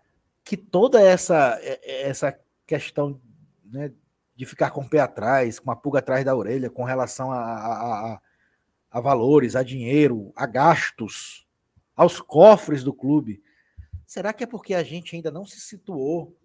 que 0.43 0.55
toda 0.55 1.01
essa, 1.01 1.59
essa 1.83 2.39
questão 2.65 3.19
né, 3.63 3.91
de 4.35 4.45
ficar 4.45 4.71
com 4.71 4.81
o 4.81 4.89
pé 4.89 4.99
atrás, 4.99 5.59
com 5.59 5.71
a 5.71 5.75
pulga 5.75 5.99
atrás 5.99 6.23
da 6.23 6.35
orelha, 6.35 6.69
com 6.69 6.83
relação 6.83 7.31
a, 7.31 7.39
a, 7.39 8.13
a, 8.13 8.21
a 8.91 8.99
valores, 8.99 9.55
a 9.55 9.63
dinheiro, 9.63 10.31
a 10.35 10.45
gastos, 10.45 11.47
aos 11.95 12.19
cofres 12.19 12.83
do 12.83 12.93
clube. 12.93 13.41
Será 14.05 14.33
que 14.33 14.43
é 14.43 14.47
porque 14.47 14.73
a 14.73 14.83
gente 14.83 15.15
ainda 15.15 15.31
não 15.31 15.45
se 15.45 15.59
situou 15.59 16.37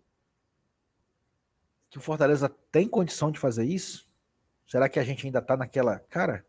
que 1.90 1.98
o 1.98 2.00
Fortaleza 2.00 2.48
tem 2.70 2.88
condição 2.88 3.30
de 3.30 3.38
fazer 3.40 3.64
isso? 3.64 4.08
Será 4.66 4.88
que 4.88 5.00
a 5.00 5.04
gente 5.04 5.26
ainda 5.26 5.42
tá 5.42 5.56
naquela. 5.56 5.98
Cara, 6.08 6.46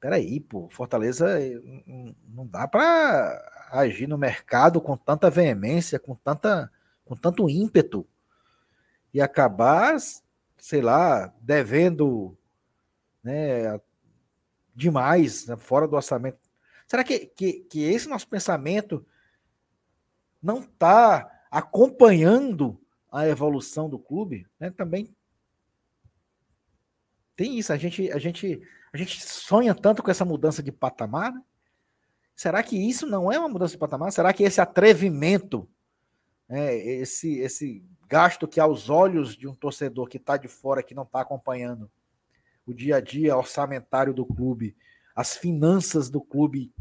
peraí, 0.00 0.40
pô, 0.40 0.68
Fortaleza 0.68 1.40
eh, 1.40 1.60
não 2.28 2.46
dá 2.46 2.68
para 2.68 3.68
agir 3.70 4.06
no 4.06 4.18
mercado 4.18 4.80
com 4.80 4.96
tanta 4.96 5.30
veemência, 5.30 5.98
com, 5.98 6.14
tanta, 6.14 6.70
com 7.04 7.16
tanto 7.16 7.48
ímpeto 7.48 8.06
e 9.12 9.20
acabar, 9.20 9.96
sei 10.58 10.80
lá, 10.80 11.32
devendo 11.40 12.36
né, 13.22 13.80
demais, 14.74 15.46
né, 15.46 15.56
fora 15.56 15.88
do 15.88 15.96
orçamento. 15.96 16.38
Será 16.86 17.02
que, 17.02 17.26
que, 17.26 17.60
que 17.60 17.82
esse 17.82 18.08
nosso 18.08 18.28
pensamento 18.28 19.04
não 20.40 20.60
está 20.60 21.44
acompanhando 21.50 22.78
a 23.10 23.26
evolução 23.26 23.88
do 23.88 23.98
clube? 23.98 24.46
Né? 24.60 24.70
Também 24.70 25.12
tem 27.34 27.58
isso. 27.58 27.72
A 27.72 27.76
gente, 27.76 28.10
a, 28.12 28.18
gente, 28.18 28.62
a 28.96 28.98
gente 28.98 29.22
sonha 29.22 29.74
tanto 29.74 30.02
com 30.02 30.10
essa 30.10 30.24
mudança 30.24 30.62
de 30.62 30.72
patamar. 30.72 31.30
Né? 31.30 31.42
Será 32.34 32.62
que 32.62 32.76
isso 32.76 33.06
não 33.06 33.30
é 33.30 33.38
uma 33.38 33.48
mudança 33.48 33.72
de 33.72 33.78
patamar? 33.78 34.10
Será 34.10 34.32
que 34.32 34.42
esse 34.42 34.58
atrevimento, 34.58 35.68
né, 36.48 36.74
esse, 36.74 37.38
esse 37.38 37.84
gasto 38.08 38.48
que 38.48 38.58
aos 38.58 38.88
olhos 38.88 39.36
de 39.36 39.46
um 39.46 39.54
torcedor 39.54 40.08
que 40.08 40.16
está 40.16 40.38
de 40.38 40.48
fora, 40.48 40.82
que 40.82 40.94
não 40.94 41.02
está 41.02 41.20
acompanhando 41.20 41.90
o 42.66 42.72
dia 42.72 42.96
a 42.96 43.00
dia 43.00 43.36
orçamentário 43.36 44.14
do 44.14 44.24
clube, 44.24 44.74
as 45.14 45.36
finanças 45.36 46.08
do 46.08 46.20
clube 46.20 46.72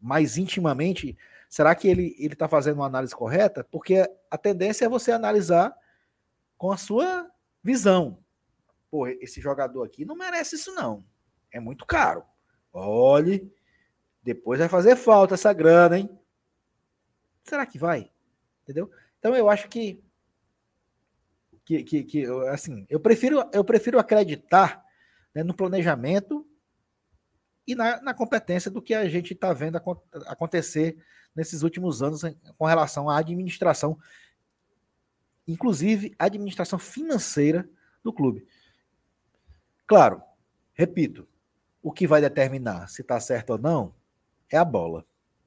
mais 0.00 0.38
intimamente, 0.38 1.16
será 1.48 1.74
que 1.74 1.88
ele 1.88 2.16
está 2.18 2.48
fazendo 2.48 2.76
uma 2.76 2.86
análise 2.86 3.14
correta? 3.14 3.62
Porque 3.64 4.10
a 4.30 4.38
tendência 4.38 4.86
é 4.86 4.88
você 4.88 5.12
analisar 5.12 5.76
com 6.56 6.72
a 6.72 6.76
sua 6.78 7.30
visão. 7.62 8.18
Pô, 8.90 9.06
esse 9.06 9.42
jogador 9.42 9.82
aqui 9.82 10.06
não 10.06 10.16
merece 10.16 10.56
isso, 10.56 10.74
não. 10.74 11.04
É 11.54 11.60
muito 11.60 11.86
caro. 11.86 12.24
Olhe, 12.72 13.48
depois 14.20 14.58
vai 14.58 14.68
fazer 14.68 14.96
falta 14.96 15.34
essa 15.34 15.52
grana, 15.52 15.96
hein? 15.96 16.10
Será 17.44 17.64
que 17.64 17.78
vai? 17.78 18.10
Entendeu? 18.64 18.90
Então 19.20 19.36
eu 19.36 19.48
acho 19.48 19.68
que 19.68 20.02
que, 21.64 21.84
que, 21.84 22.02
que 22.02 22.26
assim, 22.50 22.84
eu 22.90 22.98
prefiro 22.98 23.48
eu 23.52 23.64
prefiro 23.64 24.00
acreditar 24.00 24.84
né, 25.32 25.44
no 25.44 25.54
planejamento 25.54 26.44
e 27.64 27.76
na, 27.76 28.02
na 28.02 28.12
competência 28.12 28.68
do 28.68 28.82
que 28.82 28.92
a 28.92 29.08
gente 29.08 29.32
está 29.32 29.52
vendo 29.52 29.76
acontecer 30.26 30.98
nesses 31.36 31.62
últimos 31.62 32.02
anos 32.02 32.22
com 32.58 32.66
relação 32.66 33.08
à 33.08 33.18
administração, 33.18 33.96
inclusive 35.46 36.16
administração 36.18 36.80
financeira 36.80 37.68
do 38.02 38.12
clube. 38.12 38.44
Claro, 39.86 40.20
repito, 40.74 41.28
o 41.84 41.92
que 41.92 42.06
vai 42.06 42.18
determinar 42.18 42.88
se 42.88 43.02
está 43.02 43.20
certo 43.20 43.50
ou 43.50 43.58
não 43.58 43.94
é 44.50 44.56
a 44.56 44.64
bola. 44.64 45.04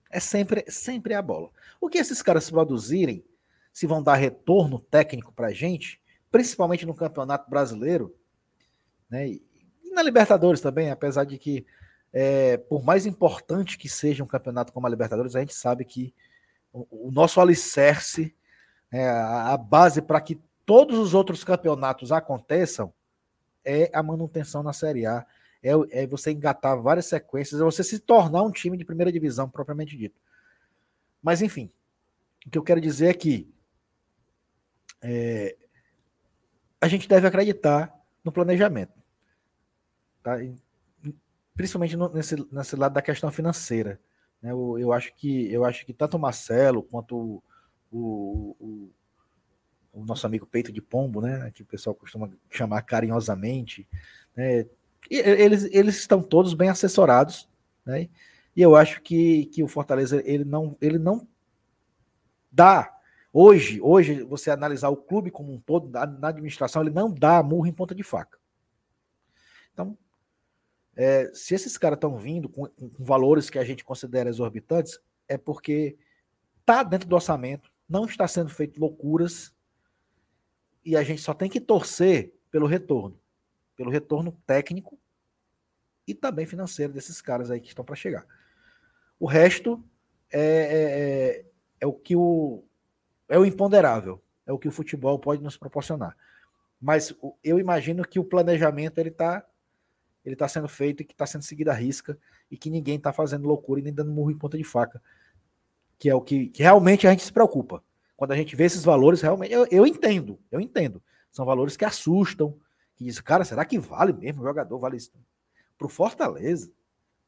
É 0.08 0.20
sempre, 0.20 0.64
sempre 0.70 1.16
a 1.16 1.22
bola. 1.22 1.50
O 1.82 1.90
que 1.90 1.98
esses 1.98 2.22
caras 2.22 2.48
produzirem, 2.48 3.26
se 3.74 3.88
vão 3.88 4.04
dar 4.04 4.14
retorno 4.14 4.80
técnico 4.80 5.34
para 5.34 5.48
a 5.48 5.52
gente, 5.52 6.00
principalmente 6.30 6.86
no 6.86 6.94
Campeonato 6.94 7.50
Brasileiro, 7.50 8.16
né, 9.10 9.28
e 9.28 9.42
na 9.92 10.04
Libertadores 10.04 10.62
também, 10.62 10.92
apesar 10.92 11.24
de 11.24 11.40
que 11.40 11.66
é, 12.14 12.58
por 12.58 12.84
mais 12.84 13.08
importante 13.08 13.76
que 13.76 13.90
seja 13.90 14.24
um 14.24 14.28
campeonato 14.28 14.72
como 14.72 14.86
a 14.86 14.90
Libertadores, 14.92 15.36
a 15.36 15.40
gente 15.40 15.56
sabe 15.56 15.84
que 15.86 16.14
o, 16.72 17.08
o 17.08 17.12
nosso 17.12 17.42
alicerce, 17.42 18.36
é, 18.92 19.10
a, 19.10 19.54
a 19.54 19.58
base 19.58 20.04
para 20.04 20.22
que 20.22 20.40
todos 20.68 21.00
os 21.00 21.16
outros 21.16 21.44
campeonatos 21.44 22.12
aconteçam, 22.12 22.94
é 23.66 23.90
a 23.92 24.04
manutenção 24.04 24.62
na 24.62 24.72
Série 24.72 25.08
A. 25.08 25.26
É, 25.68 26.04
é, 26.04 26.08
você 26.08 26.32
engatar 26.32 26.82
várias 26.82 27.06
sequências, 27.06 27.60
é 27.60 27.64
você 27.64 27.84
se 27.84 28.00
tornar 28.00 28.44
um 28.44 28.52
time 28.52 28.78
de 28.78 28.86
primeira 28.86 29.12
divisão, 29.12 29.50
propriamente 29.50 29.98
dito. 29.98 30.20
Mas, 31.22 31.42
enfim, 31.42 31.72
o 32.46 32.50
que 32.50 32.58
eu 32.58 32.64
quero 32.64 32.80
dizer 32.80 33.08
é 33.08 33.14
que 33.14 33.52
é, 35.02 35.58
a 36.80 36.88
gente 36.88 37.08
deve 37.08 37.28
acreditar 37.28 37.94
no 38.24 38.32
planejamento. 38.32 38.94
Tá? 40.24 40.38
principalmente 41.56 41.98
no, 41.98 42.08
nesse, 42.10 42.36
nesse 42.52 42.76
lado 42.76 42.94
da 42.94 43.02
questão 43.02 43.32
financeira. 43.32 44.00
Né? 44.42 44.52
Eu, 44.52 44.78
eu, 44.78 44.94
acho 44.94 45.14
que, 45.16 45.52
eu 45.52 45.66
acho 45.66 45.86
que 45.86 45.94
tanto 45.94 46.16
o 46.16 46.20
Marcelo 46.20 46.84
quanto 46.84 47.18
o, 47.18 47.44
o, 47.92 48.56
o, 48.60 48.92
o 49.94 50.06
nosso 50.06 50.28
amigo 50.28 50.46
Peito 50.46 50.72
de 50.72 50.82
Pombo, 50.82 51.20
né? 51.20 51.50
que 51.52 51.64
o 51.64 51.66
pessoal 51.66 51.96
costuma 51.96 52.30
chamar 52.50 52.84
carinhosamente, 52.84 53.88
né? 54.36 54.68
Eles, 55.10 55.64
eles 55.72 55.98
estão 55.98 56.22
todos 56.22 56.54
bem 56.54 56.70
assessorados, 56.70 57.50
né? 57.86 58.10
E 58.56 58.62
eu 58.62 58.76
acho 58.76 59.02
que, 59.02 59.46
que 59.46 59.62
o 59.62 59.68
Fortaleza 59.68 60.22
ele 60.26 60.44
não, 60.44 60.76
ele 60.82 60.98
não 60.98 61.28
dá 62.52 62.92
hoje, 63.32 63.80
hoje 63.82 64.24
você 64.24 64.50
analisar 64.50 64.90
o 64.90 64.98
clube 64.98 65.30
como 65.30 65.54
um 65.54 65.60
todo 65.60 65.90
na, 65.90 66.08
na 66.08 66.30
administração, 66.30 66.82
ele 66.82 66.90
não 66.90 67.14
dá 67.14 67.44
murro 67.44 67.68
em 67.68 67.74
ponta 67.74 67.94
de 67.94 68.02
faca. 68.02 68.40
Então, 69.72 69.96
é, 70.96 71.30
se 71.36 71.54
esses 71.54 71.78
caras 71.78 71.98
estão 71.98 72.18
vindo 72.18 72.50
com, 72.50 72.66
com, 72.66 72.90
valores 72.98 73.48
que 73.48 73.60
a 73.60 73.64
gente 73.64 73.86
considera 73.86 74.30
exorbitantes, 74.30 75.00
é 75.28 75.38
porque 75.38 75.96
está 76.60 76.82
dentro 76.82 77.08
do 77.08 77.14
orçamento, 77.14 77.72
não 77.88 78.06
está 78.06 78.28
sendo 78.28 78.50
feito 78.50 78.80
loucuras, 78.80 79.54
e 80.84 80.98
a 80.98 81.04
gente 81.04 81.22
só 81.22 81.34
tem 81.34 81.48
que 81.48 81.62
torcer 81.62 82.34
pelo 82.50 82.66
retorno, 82.66 83.20
pelo 83.78 83.92
retorno 83.92 84.32
técnico 84.46 85.00
e 86.08 86.14
também 86.14 86.46
financeiro 86.46 86.92
desses 86.92 87.22
caras 87.22 87.52
aí 87.52 87.62
que 87.62 87.68
estão 87.68 87.86
para 87.86 87.96
chegar. 87.96 88.26
O 89.20 89.28
resto 89.28 89.84
é, 90.32 90.42
é, 90.42 91.42
é, 91.42 91.46
é 91.82 91.88
o 91.88 91.94
que 91.94 92.16
o 92.16 92.64
é 93.30 93.38
o 93.38 93.46
imponderável, 93.46 94.22
é 94.46 94.52
o 94.52 94.58
que 94.58 94.68
o 94.68 94.72
futebol 94.72 95.20
pode 95.20 95.44
nos 95.44 95.58
proporcionar. 95.58 96.16
Mas 96.80 97.14
eu 97.44 97.60
imagino 97.60 98.04
que 98.04 98.20
o 98.20 98.24
planejamento 98.24 98.98
ele 98.98 99.10
está 99.10 99.46
ele 100.24 100.34
está 100.34 100.48
sendo 100.48 100.68
feito 100.68 101.02
e 101.02 101.06
que 101.06 101.14
está 101.14 101.26
sendo 101.26 101.44
seguido 101.44 101.72
à 101.72 101.74
risca 101.74 102.18
e 102.52 102.58
que 102.58 102.70
ninguém 102.70 102.98
está 102.98 103.14
fazendo 103.14 103.48
loucura 103.48 103.80
e 103.80 103.84
nem 103.84 103.94
dando 103.94 104.12
murro 104.12 104.32
em 104.32 104.38
ponta 104.38 104.58
de 104.58 104.64
faca. 104.64 105.02
Que 105.98 106.10
é 106.10 106.16
o 106.16 106.20
que, 106.20 106.50
que, 106.50 106.62
realmente 106.62 107.08
a 107.08 107.12
gente 107.12 107.24
se 107.24 107.32
preocupa. 107.32 107.82
Quando 108.16 108.34
a 108.34 108.36
gente 108.36 108.54
vê 108.54 108.66
esses 108.66 108.84
valores, 108.84 109.22
realmente, 109.22 109.54
eu, 109.54 109.66
eu 109.72 109.88
entendo, 109.88 110.38
eu 110.52 110.60
entendo. 110.60 111.02
São 111.32 111.46
valores 111.46 111.78
que 111.78 111.86
assustam, 111.86 112.60
que 112.98 113.06
diz, 113.06 113.22
cara, 113.22 113.46
será 113.46 113.64
que 113.64 113.78
vale 113.78 114.12
mesmo 114.12 114.42
o 114.42 114.46
jogador? 114.46 114.78
Vale 114.80 114.98
isso? 114.98 115.12
Para 115.78 115.86
o 115.86 115.90
Fortaleza, 115.90 116.72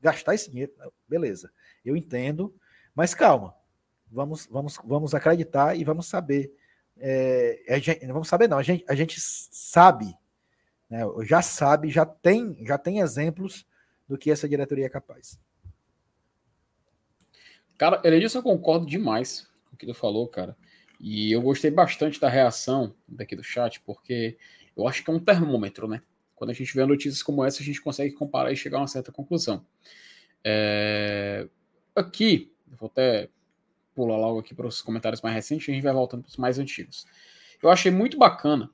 gastar 0.01 0.33
esse 0.33 0.49
dinheiro, 0.49 0.73
beleza, 1.07 1.51
eu 1.85 1.95
entendo, 1.95 2.53
Mas 2.95 3.13
calma, 3.13 3.55
vamos, 4.11 4.47
vamos, 4.47 4.77
vamos 4.83 5.15
acreditar 5.15 5.77
e 5.77 5.83
vamos 5.83 6.07
saber. 6.07 6.51
É, 6.97 7.63
a 7.69 7.79
gente, 7.79 8.05
vamos 8.07 8.27
saber 8.27 8.49
não, 8.49 8.57
a 8.57 8.63
gente, 8.63 8.83
a 8.89 8.95
gente 8.95 9.21
sabe, 9.21 10.13
né, 10.89 11.01
já 11.23 11.41
sabe, 11.41 11.89
já 11.89 12.05
tem, 12.05 12.57
já 12.65 12.77
tem 12.77 12.99
exemplos 12.99 13.65
do 14.07 14.17
que 14.17 14.31
essa 14.31 14.49
diretoria 14.49 14.87
é 14.87 14.89
capaz. 14.89 15.39
Cara, 17.77 18.01
Elenilson, 18.03 18.39
eu 18.39 18.43
concordo 18.43 18.85
demais 18.85 19.47
com 19.69 19.75
o 19.75 19.77
que 19.77 19.85
tu 19.85 19.93
falou, 19.93 20.27
cara. 20.27 20.57
E 20.99 21.31
eu 21.31 21.41
gostei 21.41 21.71
bastante 21.71 22.19
da 22.19 22.27
reação 22.27 22.93
daqui 23.07 23.33
do 23.33 23.43
chat, 23.43 23.79
porque 23.79 24.37
eu 24.75 24.87
acho 24.87 25.03
que 25.03 25.09
é 25.09 25.13
um 25.13 25.19
termômetro, 25.19 25.87
né? 25.87 26.01
Quando 26.35 26.51
a 26.51 26.53
gente 26.53 26.73
vê 26.73 26.85
notícias 26.85 27.21
como 27.21 27.43
essa, 27.43 27.61
a 27.61 27.65
gente 27.65 27.81
consegue 27.81 28.13
comparar 28.13 28.51
e 28.51 28.55
chegar 28.55 28.77
a 28.77 28.81
uma 28.81 28.87
certa 28.87 29.11
conclusão. 29.11 29.65
É... 30.43 31.47
Aqui, 31.95 32.53
vou 32.67 32.87
até 32.87 33.29
pular 33.93 34.17
logo 34.17 34.39
aqui 34.39 34.55
para 34.55 34.67
os 34.67 34.81
comentários 34.81 35.21
mais 35.21 35.35
recentes, 35.35 35.67
a 35.67 35.73
gente 35.73 35.83
vai 35.83 35.93
voltando 35.93 36.23
para 36.23 36.29
os 36.29 36.37
mais 36.37 36.57
antigos. 36.57 37.05
Eu 37.61 37.69
achei 37.69 37.91
muito 37.91 38.17
bacana. 38.17 38.71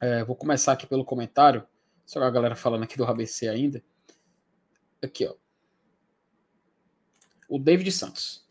É, 0.00 0.24
vou 0.24 0.34
começar 0.34 0.72
aqui 0.72 0.86
pelo 0.86 1.04
comentário, 1.04 1.66
só 2.04 2.20
a 2.20 2.30
galera 2.30 2.56
falando 2.56 2.82
aqui 2.82 2.96
do 2.96 3.04
ABC 3.04 3.48
ainda. 3.48 3.82
Aqui, 5.00 5.26
ó. 5.26 5.34
O 7.48 7.58
David 7.58 7.92
Santos. 7.92 8.43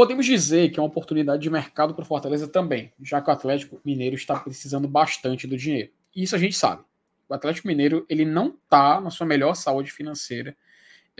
Podemos 0.00 0.24
dizer 0.24 0.70
que 0.70 0.80
é 0.80 0.82
uma 0.82 0.88
oportunidade 0.88 1.42
de 1.42 1.50
mercado 1.50 1.94
para 1.94 2.02
o 2.02 2.06
Fortaleza 2.06 2.48
também, 2.48 2.90
já 3.02 3.20
que 3.20 3.28
o 3.28 3.32
Atlético 3.32 3.80
Mineiro 3.84 4.16
está 4.16 4.40
precisando 4.40 4.88
bastante 4.88 5.46
do 5.46 5.56
dinheiro. 5.56 5.90
Isso 6.16 6.34
a 6.34 6.38
gente 6.38 6.56
sabe. 6.56 6.82
O 7.28 7.34
Atlético 7.34 7.68
Mineiro 7.68 8.06
ele 8.08 8.24
não 8.24 8.48
está 8.48 9.00
na 9.00 9.10
sua 9.10 9.26
melhor 9.26 9.54
saúde 9.54 9.92
financeira 9.92 10.56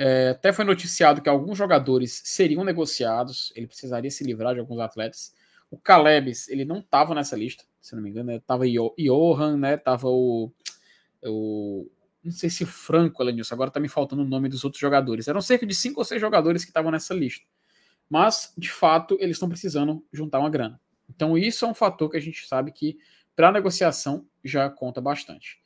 é, 0.03 0.31
até 0.31 0.51
foi 0.51 0.65
noticiado 0.65 1.21
que 1.21 1.29
alguns 1.29 1.59
jogadores 1.59 2.23
seriam 2.25 2.65
negociados, 2.65 3.53
ele 3.55 3.67
precisaria 3.67 4.11
se 4.11 4.25
livrar 4.25 4.55
de 4.55 4.61
alguns 4.61 4.81
atletas. 4.81 5.35
O 5.71 5.77
Calebes, 5.77 6.49
ele 6.49 6.65
não 6.65 6.79
estava 6.79 7.15
nessa 7.15 7.37
lista, 7.37 7.65
se 7.83 7.95
não 7.95 8.03
me 8.03 8.09
engano, 8.09 8.33
né? 8.33 8.41
Johan, 8.99 9.59
né? 9.59 9.77
Tava 9.77 10.09
o, 10.09 10.51
o. 11.23 11.87
Não 12.25 12.33
sei 12.33 12.49
se 12.49 12.65
o 12.65 12.67
Franco, 12.67 13.23
Elenilson, 13.23 13.55
agora 13.55 13.69
está 13.69 13.79
me 13.79 13.91
faltando 13.91 14.23
o 14.23 14.27
nome 14.27 14.49
dos 14.49 14.65
outros 14.65 14.81
jogadores. 14.81 15.29
Eram 15.29 15.43
cerca 15.43 15.67
de 15.67 15.75
cinco 15.75 16.01
ou 16.01 16.05
seis 16.07 16.19
jogadores 16.19 16.65
que 16.65 16.71
estavam 16.71 16.91
nessa 16.91 17.13
lista. 17.13 17.45
Mas, 18.11 18.53
de 18.59 18.71
fato, 18.71 19.17
eles 19.21 19.37
estão 19.37 19.49
precisando 19.49 20.05
juntar 20.13 20.41
uma 20.41 20.51
grana. 20.51 20.81
Então, 21.09 21.39
isso 21.39 21.65
é 21.65 21.69
um 21.69 21.75
fator 21.75 22.11
que 22.11 22.17
a 22.17 22.21
gente 22.21 22.47
sabe 22.47 22.73
que, 22.73 22.99
para 23.37 23.53
negociação, 23.53 24.27
já 24.45 24.69
conta 24.69 25.01
bastante. 25.01 25.61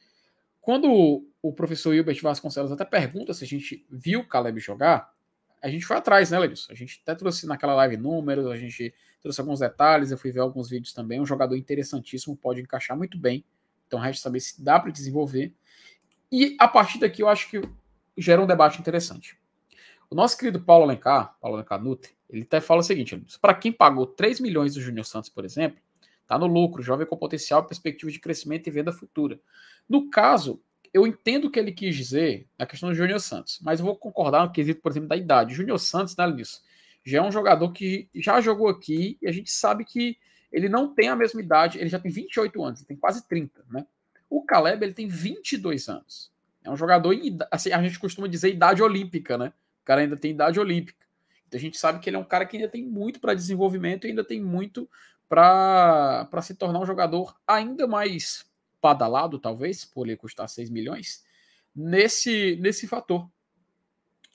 Quando 0.61 1.27
o 1.43 1.53
professor 1.53 1.95
Hilbert 1.95 2.21
Vasconcelos 2.23 2.71
até 2.71 2.85
pergunta 2.85 3.35
se 3.35 3.45
a 3.45 3.47
gente 3.47 3.85
viu 3.91 4.21
o 4.21 4.29
Caleb 4.29 4.61
jogar, 4.61 5.13
a 5.63 5.69
gente 5.69 5.87
foi 5.87 5.97
atrás, 5.97 6.31
né, 6.31 6.39
Lenilson? 6.39 6.73
A 6.73 6.75
gente 6.75 7.01
até 7.03 7.15
trouxe 7.15 7.47
naquela 7.47 7.75
live 7.75 7.97
números, 7.97 8.47
a 8.47 8.57
gente 8.57 8.95
trouxe 9.23 9.41
alguns 9.41 9.61
detalhes, 9.61 10.11
eu 10.11 10.19
fui 10.19 10.31
ver 10.31 10.41
alguns 10.41 10.69
vídeos 10.69 10.93
também. 10.93 11.21
Um 11.21 11.27
jogador 11.27 11.57
interessantíssimo, 11.57 12.37
pode 12.37 12.61
encaixar 12.61 12.97
muito 12.97 13.17
bem. 13.17 13.43
Então 13.87 13.99
resta 13.99 14.23
saber 14.23 14.41
se 14.41 14.63
dá 14.63 14.79
para 14.79 14.91
desenvolver. 14.91 15.55
E 16.31 16.55
a 16.61 16.69
partir 16.69 16.99
daqui 16.99 17.23
eu 17.23 17.29
acho 17.29 17.49
que 17.49 17.63
gera 18.17 18.43
um 18.43 18.47
debate 18.47 18.79
interessante. 18.79 19.39
O 20.15 20.17
nosso 20.17 20.39
querido 20.39 20.61
Paulo 20.61 20.85
Alencar, 20.85 21.37
Paulo 21.41 21.57
Alencar 21.57 21.83
Nutri, 21.83 22.13
ele 22.31 22.43
até 22.43 22.61
fala 22.61 22.79
o 22.79 22.85
seguinte: 22.85 23.21
para 23.43 23.53
quem 23.53 23.73
pagou 23.73 24.07
3 24.07 24.39
milhões 24.39 24.75
do 24.75 24.81
Júnior 24.81 25.05
Santos, 25.05 25.29
por 25.29 25.45
exemplo, 25.45 25.83
Está 26.23 26.39
no 26.39 26.47
lucro, 26.47 26.85
jovem 26.85 27.05
com 27.05 27.17
potencial, 27.17 27.65
perspectiva 27.65 28.13
de 28.13 28.21
crescimento 28.21 28.69
e 28.69 28.71
venda 28.71 28.93
futura. 28.93 29.41
No 29.89 30.09
caso, 30.09 30.63
eu 30.93 31.05
entendo 31.05 31.47
o 31.47 31.51
que 31.51 31.59
ele 31.59 31.73
quis 31.73 31.97
dizer 31.97 32.47
na 32.57 32.65
questão 32.65 32.91
do 32.91 32.95
Júnior 32.95 33.19
Santos, 33.19 33.59
mas 33.61 33.81
eu 33.81 33.87
vou 33.87 33.97
concordar 33.97 34.47
no 34.47 34.53
quesito, 34.53 34.81
por 34.81 34.93
exemplo, 34.93 35.09
da 35.09 35.17
idade. 35.17 35.53
Júnior 35.53 35.81
Santos, 35.81 36.17
né, 36.17 36.25
nisso, 36.29 36.63
já 37.05 37.19
é 37.19 37.21
um 37.21 37.33
jogador 37.33 37.73
que 37.73 38.09
já 38.15 38.41
jogou 38.41 38.69
aqui 38.69 39.19
e 39.21 39.27
a 39.27 39.33
gente 39.33 39.51
sabe 39.51 39.85
que 39.85 40.17
ele 40.53 40.69
não 40.69 40.95
tem 40.95 41.09
a 41.09 41.17
mesma 41.17 41.41
idade, 41.41 41.81
ele 41.81 41.91
já 41.91 41.99
tem 41.99 42.13
28 42.13 42.63
anos, 42.63 42.81
ele 42.81 42.87
tem 42.87 42.97
quase 42.97 43.27
30, 43.27 43.65
né? 43.69 43.85
O 44.31 44.45
Caleb, 44.45 44.85
ele 44.85 44.95
tem 44.95 45.09
22 45.09 45.89
anos. 45.89 46.31
É 46.63 46.71
um 46.71 46.77
jogador, 46.77 47.13
assim, 47.51 47.73
a 47.73 47.83
gente 47.83 47.99
costuma 47.99 48.29
dizer 48.29 48.51
idade 48.51 48.81
olímpica, 48.81 49.37
né? 49.37 49.53
O 49.85 49.87
cara 49.87 50.01
ainda 50.01 50.17
tem 50.17 50.31
idade 50.31 50.59
olímpica. 50.59 51.05
Então 51.47 51.59
a 51.59 51.61
gente 51.61 51.77
sabe 51.77 51.99
que 52.01 52.09
ele 52.09 52.17
é 52.17 52.19
um 52.19 52.25
cara 52.25 52.47
que 52.47 52.57
ainda 52.57 52.71
tem 52.71 52.83
muito 52.83 53.21
para 53.21 53.35
desenvolvimento 53.35 54.07
e 54.07 54.11
ainda 54.11 54.25
tem 54.25 54.41
muito 54.41 54.89
para 55.29 56.41
se 56.41 56.55
tornar 56.55 56.81
um 56.81 56.87
jogador 56.87 57.37
ainda 57.47 57.87
mais 57.87 58.51
badalado, 58.81 59.39
talvez, 59.39 59.85
por 59.85 60.07
ele 60.07 60.17
custar 60.17 60.49
6 60.49 60.71
milhões, 60.71 61.23
nesse, 61.77 62.57
nesse 62.63 62.87
fator. 62.87 63.29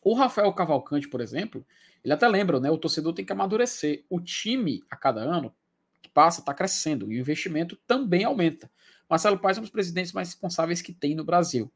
O 0.03 0.13
Rafael 0.13 0.53
Cavalcante, 0.53 1.09
por 1.09 1.19
exemplo, 1.19 1.65
ele 2.03 2.13
até 2.13 2.27
lembra, 2.27 2.59
né? 2.59 2.69
O 2.69 2.77
torcedor 2.77 3.13
tem 3.13 3.25
que 3.25 3.33
amadurecer. 3.33 4.05
O 4.07 4.21
time, 4.21 4.83
a 4.87 4.95
cada 4.95 5.21
ano 5.21 5.53
que 5.99 6.09
passa, 6.09 6.41
está 6.41 6.53
crescendo 6.53 7.11
e 7.11 7.17
o 7.17 7.19
investimento 7.19 7.75
também 7.87 8.23
aumenta. 8.23 8.69
Marcelo 9.09 9.39
Paes 9.39 9.57
é 9.57 9.61
um 9.61 9.63
dos 9.63 9.71
presidentes 9.71 10.13
mais 10.13 10.29
responsáveis 10.29 10.79
que 10.79 10.93
tem 10.93 11.15
no 11.15 11.23
Brasil. 11.23 11.71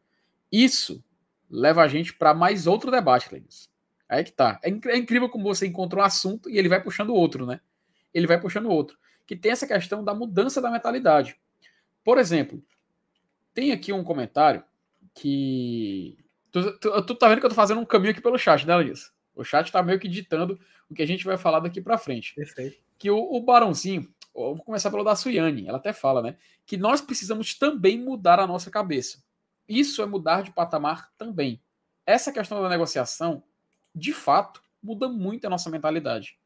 Isso 0.51 1.03
leva 1.53 1.83
a 1.83 1.87
gente 1.87 2.13
para 2.13 2.33
mais 2.33 2.65
outro 2.65 2.89
debate, 2.89 3.29
Clenis. 3.29 3.69
Aí 4.09 4.23
que 4.23 4.31
tá. 4.31 4.59
É, 4.63 4.69
é 4.69 4.97
incrível 4.97 5.29
como 5.29 5.43
você 5.43 5.67
encontra 5.67 5.99
um 5.99 6.03
assunto 6.03 6.49
e 6.49 6.57
ele 6.57 6.67
vai 6.67 6.81
puxando 6.81 7.13
outro, 7.13 7.45
né? 7.45 7.61
Ele 8.13 8.27
vai 8.27 8.39
puxando 8.39 8.69
outro 8.69 8.97
que 9.25 9.35
tem 9.35 9.51
essa 9.51 9.67
questão 9.67 10.03
da 10.03 10.13
mudança 10.13 10.61
da 10.61 10.69
mentalidade. 10.69 11.37
Por 12.03 12.17
exemplo, 12.17 12.61
tem 13.53 13.71
aqui 13.71 13.93
um 13.93 14.03
comentário 14.03 14.63
que. 15.13 16.17
Tu, 16.51 16.79
tu, 16.79 17.01
tu 17.03 17.15
tá 17.15 17.29
vendo 17.29 17.39
que 17.39 17.45
eu 17.45 17.49
tô 17.49 17.55
fazendo 17.55 17.79
um 17.79 17.85
caminho 17.85 18.11
aqui 18.11 18.21
pelo 18.21 18.37
chat, 18.37 18.67
né, 18.67 18.75
Luiz? 18.75 19.11
O 19.35 19.43
chat 19.43 19.71
tá 19.71 19.81
meio 19.81 19.99
que 19.99 20.07
ditando 20.07 20.59
o 20.89 20.93
que 20.93 21.01
a 21.01 21.07
gente 21.07 21.23
vai 21.23 21.37
falar 21.37 21.59
daqui 21.59 21.81
para 21.81 21.97
frente. 21.97 22.35
Perfeito. 22.35 22.77
Que 22.99 23.09
o, 23.09 23.17
o 23.17 23.41
Barãozinho, 23.41 24.07
vou 24.33 24.57
começar 24.57 24.91
pelo 24.91 25.03
da 25.03 25.15
Suyane, 25.15 25.67
ela 25.67 25.77
até 25.77 25.93
fala, 25.93 26.21
né? 26.21 26.35
Que 26.65 26.77
nós 26.77 27.01
precisamos 27.01 27.55
também 27.55 27.97
mudar 27.97 28.39
a 28.39 28.45
nossa 28.45 28.69
cabeça. 28.69 29.23
Isso 29.67 30.01
é 30.01 30.05
mudar 30.05 30.43
de 30.43 30.51
patamar 30.51 31.11
também. 31.17 31.61
Essa 32.05 32.31
questão 32.31 32.61
da 32.61 32.69
negociação, 32.69 33.43
de 33.95 34.11
fato, 34.11 34.61
muda 34.81 35.07
muito 35.07 35.45
a 35.45 35.49
nossa 35.49 35.69
mentalidade. 35.69 36.37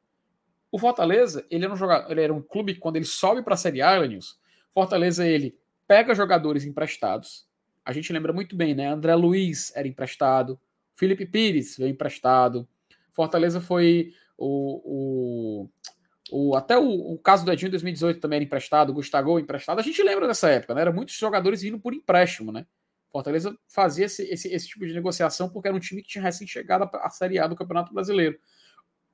O 0.71 0.77
Fortaleza, 0.77 1.45
ele 1.49 1.65
era 1.65 1.73
um 1.73 1.77
jogador, 1.77 2.11
ele 2.11 2.21
era 2.21 2.33
um 2.33 2.41
clube 2.41 2.73
que 2.73 2.79
quando 2.79 2.97
ele 2.97 3.05
sobe 3.05 3.41
para 3.41 3.53
a 3.53 3.57
Série 3.57 3.81
A, 3.81 4.05
Nilson, 4.05 4.35
Fortaleza 4.71 5.25
ele 5.25 5.57
pega 5.87 6.13
jogadores 6.13 6.65
emprestados. 6.65 7.47
A 7.83 7.93
gente 7.93 8.11
lembra 8.11 8.33
muito 8.33 8.55
bem, 8.55 8.75
né? 8.75 8.87
André 8.87 9.15
Luiz 9.15 9.75
era 9.75 9.87
emprestado, 9.87 10.59
Felipe 10.93 11.25
Pires 11.25 11.77
veio 11.77 11.91
emprestado. 11.91 12.67
Fortaleza 13.13 13.61
foi 13.61 14.13
o, 14.37 15.63
o, 15.63 16.49
o 16.49 16.55
até 16.55 16.77
o, 16.77 17.13
o, 17.13 17.17
caso 17.17 17.45
do 17.45 17.51
Edinho 17.51 17.69
em 17.69 17.71
2018 17.71 18.19
também 18.19 18.37
era 18.37 18.45
emprestado, 18.45 18.93
Gustavo 18.93 19.39
emprestado. 19.39 19.79
A 19.79 19.83
gente 19.83 20.03
lembra 20.03 20.27
dessa 20.27 20.49
época, 20.49 20.75
né? 20.75 20.81
Era 20.81 20.91
muitos 20.91 21.15
jogadores 21.15 21.61
vindo 21.61 21.79
por 21.79 21.93
empréstimo, 21.93 22.51
né? 22.51 22.65
Fortaleza 23.11 23.57
fazia 23.67 24.05
esse, 24.05 24.23
esse, 24.23 24.47
esse 24.49 24.67
tipo 24.67 24.85
de 24.85 24.93
negociação 24.93 25.49
porque 25.49 25.67
era 25.67 25.77
um 25.77 25.79
time 25.79 26.01
que 26.01 26.09
tinha 26.09 26.23
recém 26.23 26.47
chegado 26.47 26.89
à 26.93 27.09
Série 27.09 27.39
A 27.39 27.47
do 27.47 27.55
Campeonato 27.55 27.93
Brasileiro. 27.93 28.37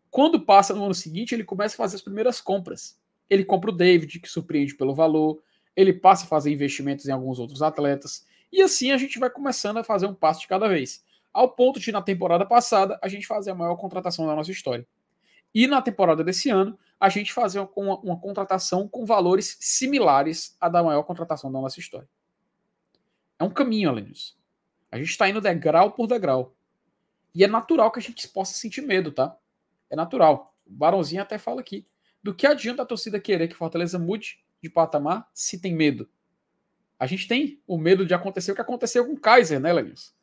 Quando 0.10 0.46
passa 0.46 0.74
no 0.74 0.84
ano 0.84 0.94
seguinte, 0.94 1.34
ele 1.34 1.44
começa 1.44 1.76
a 1.76 1.78
fazer 1.78 1.96
as 1.96 2.02
primeiras 2.02 2.40
compras. 2.40 3.00
Ele 3.30 3.44
compra 3.44 3.72
o 3.72 3.74
David, 3.76 4.20
que 4.20 4.28
surpreende 4.30 4.76
pelo 4.76 4.94
valor, 4.94 5.42
ele 5.76 5.94
passa 5.94 6.26
a 6.26 6.28
fazer 6.28 6.52
investimentos 6.52 7.08
em 7.08 7.12
alguns 7.12 7.40
outros 7.40 7.62
atletas, 7.62 8.26
e 8.52 8.62
assim 8.62 8.92
a 8.92 8.98
gente 8.98 9.18
vai 9.18 9.30
começando 9.30 9.78
a 9.78 9.84
fazer 9.84 10.06
um 10.06 10.14
passo 10.14 10.42
de 10.42 10.48
cada 10.48 10.68
vez. 10.68 11.04
Ao 11.34 11.50
ponto 11.50 11.80
de, 11.80 11.92
na 11.92 12.02
temporada 12.02 12.46
passada, 12.46 13.00
a 13.02 13.08
gente 13.08 13.26
fazer 13.26 13.50
a 13.50 13.56
maior 13.56 13.76
contratação 13.76 14.28
da 14.28 14.36
nossa 14.36 14.52
história. 14.52 14.86
E 15.54 15.66
na 15.66 15.82
temporada 15.82 16.24
desse 16.24 16.50
ano, 16.50 16.78
a 17.00 17.10
gente 17.10 17.34
fazer 17.34 17.68
uma, 17.76 18.00
uma 18.00 18.20
contratação 18.20 18.88
com 18.88 19.06
valores 19.06 19.58
similares 19.60 20.56
à 20.62 20.70
da 20.70 20.84
maior 20.84 21.04
contratação 21.04 21.52
da 21.52 21.60
nossa 21.60 21.80
história. 21.80 22.08
É 23.40 23.44
um 23.44 23.50
caminho, 23.50 23.90
além 23.90 24.06
disso. 24.06 24.38
A 24.92 24.98
gente 24.98 25.10
está 25.10 25.28
indo 25.28 25.42
degrau 25.42 25.92
por 25.92 26.08
degrau. 26.08 26.56
E 27.34 27.44
é 27.44 27.48
natural 27.48 27.92
que 27.92 28.00
a 28.00 28.02
gente 28.02 28.28
possa 28.28 28.54
sentir 28.54 28.82
medo, 28.82 29.12
tá? 29.12 29.38
é 29.94 29.96
natural. 29.96 30.56
O 30.66 30.72
Barãozinho 30.72 31.22
até 31.22 31.38
fala 31.38 31.62
aqui. 31.62 31.86
Do 32.22 32.34
que 32.34 32.48
adianta 32.48 32.82
a 32.82 32.86
torcida 32.86 33.20
querer 33.20 33.48
que 33.48 33.56
Fortaleza 33.56 34.00
mude 34.00 34.40
de 34.62 34.70
patamar 34.70 35.30
se 35.34 35.60
tem 35.60 35.76
medo? 35.76 36.10
A 37.00 37.06
gente 37.06 37.28
tem 37.28 37.62
o 37.68 37.78
medo 37.78 38.06
de 38.06 38.14
acontecer 38.14 38.52
o 38.52 38.56
que 38.56 38.62
aconteceu 38.62 39.06
com 39.06 39.14
o 39.14 39.20
Kaiser, 39.20 39.60
né, 39.60 39.72
Lenils? 39.72 40.16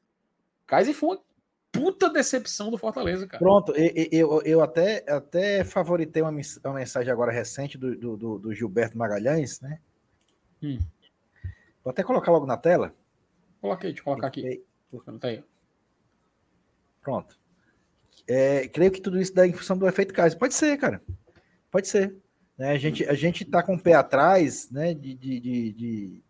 Kaiser 0.67 0.95
foi 0.95 1.11
uma 1.11 1.23
puta 1.71 2.11
decepção 2.11 2.71
do 2.71 2.79
Fortaleza, 2.79 3.27
cara. 3.29 3.39
Pronto, 3.39 3.73
eu, 3.77 4.09
eu, 4.11 4.43
eu 4.43 4.61
até, 4.61 5.05
até 5.09 5.63
favoritei 5.63 6.23
uma, 6.23 6.33
uma 6.65 6.75
mensagem 6.75 7.13
agora 7.13 7.31
recente 7.31 7.79
do, 7.79 8.17
do, 8.17 8.39
do 8.39 8.55
Gilberto 8.55 8.99
Magalhães, 8.99 9.61
né? 9.61 9.79
Hum. 10.63 10.79
Vou 11.85 11.91
até 11.93 12.03
colocar 12.03 12.33
logo 12.33 12.47
na 12.47 12.57
tela. 12.57 12.95
Coloquei, 13.61 13.91
deixa 13.91 14.01
eu 14.01 14.05
colocar 14.05 14.27
aqui. 14.27 14.63
Tá 15.21 15.29
aí. 15.29 15.45
Pronto. 17.01 17.39
É, 18.27 18.69
creio 18.69 18.91
que 18.91 19.01
tudo 19.01 19.21
isso 19.21 19.35
dá 19.35 19.47
em 19.47 19.53
função 19.53 19.77
do 19.77 19.89
efeito 19.89 20.15
Kaiser. 20.15 20.39
Pode 20.39 20.55
ser, 20.55 20.77
cara. 20.79 21.03
Pode 21.71 21.89
ser. 21.89 22.17
Né? 22.57 22.73
A, 22.73 22.79
gente, 22.79 23.05
a 23.05 23.15
gente 23.15 23.45
tá 23.45 23.63
com 23.63 23.75
o 23.75 23.83
pé 23.83 23.95
atrás 23.95 24.71
né, 24.71 24.95
de, 24.95 25.15
de, 25.15 25.41
de, 25.41 25.73
de, 25.73 26.23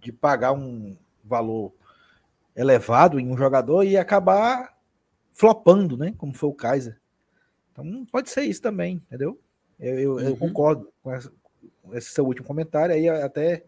de 0.00 0.12
pagar 0.12 0.52
um 0.52 0.96
valor 1.22 1.74
elevado 2.54 3.18
em 3.18 3.28
um 3.28 3.36
jogador 3.36 3.84
e 3.84 3.96
acabar 3.96 4.76
flopando, 5.32 5.96
né? 5.96 6.14
Como 6.16 6.34
foi 6.34 6.50
o 6.50 6.54
Kaiser. 6.54 7.00
Então 7.70 8.04
pode 8.06 8.30
ser 8.30 8.42
isso 8.42 8.60
também, 8.60 8.96
entendeu? 8.96 9.40
Eu, 9.78 9.98
eu, 9.98 10.12
uhum. 10.12 10.20
eu 10.20 10.36
concordo 10.36 10.92
com, 11.02 11.12
essa, 11.12 11.32
com, 11.82 11.94
esse 11.94 12.10
seu 12.10 12.24
último 12.24 12.46
comentário, 12.46 12.94
aí 12.94 13.08
até 13.08 13.64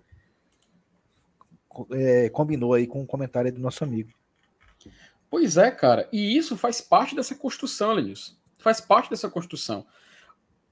é, 1.93 2.29
combinou 2.29 2.75
aí 2.75 2.87
com 2.87 3.03
o 3.03 3.07
comentário 3.07 3.53
do 3.53 3.61
nosso 3.61 3.85
amigo. 3.85 4.11
Pois 5.31 5.57
é, 5.57 5.71
cara, 5.71 6.09
e 6.13 6.37
isso 6.37 6.57
faz 6.57 6.81
parte 6.81 7.15
dessa 7.17 7.35
construção, 7.35 7.93
Lenilson. 7.93 8.35
Faz 8.59 8.81
parte 8.81 9.11
dessa 9.11 9.29
construção. 9.29 9.87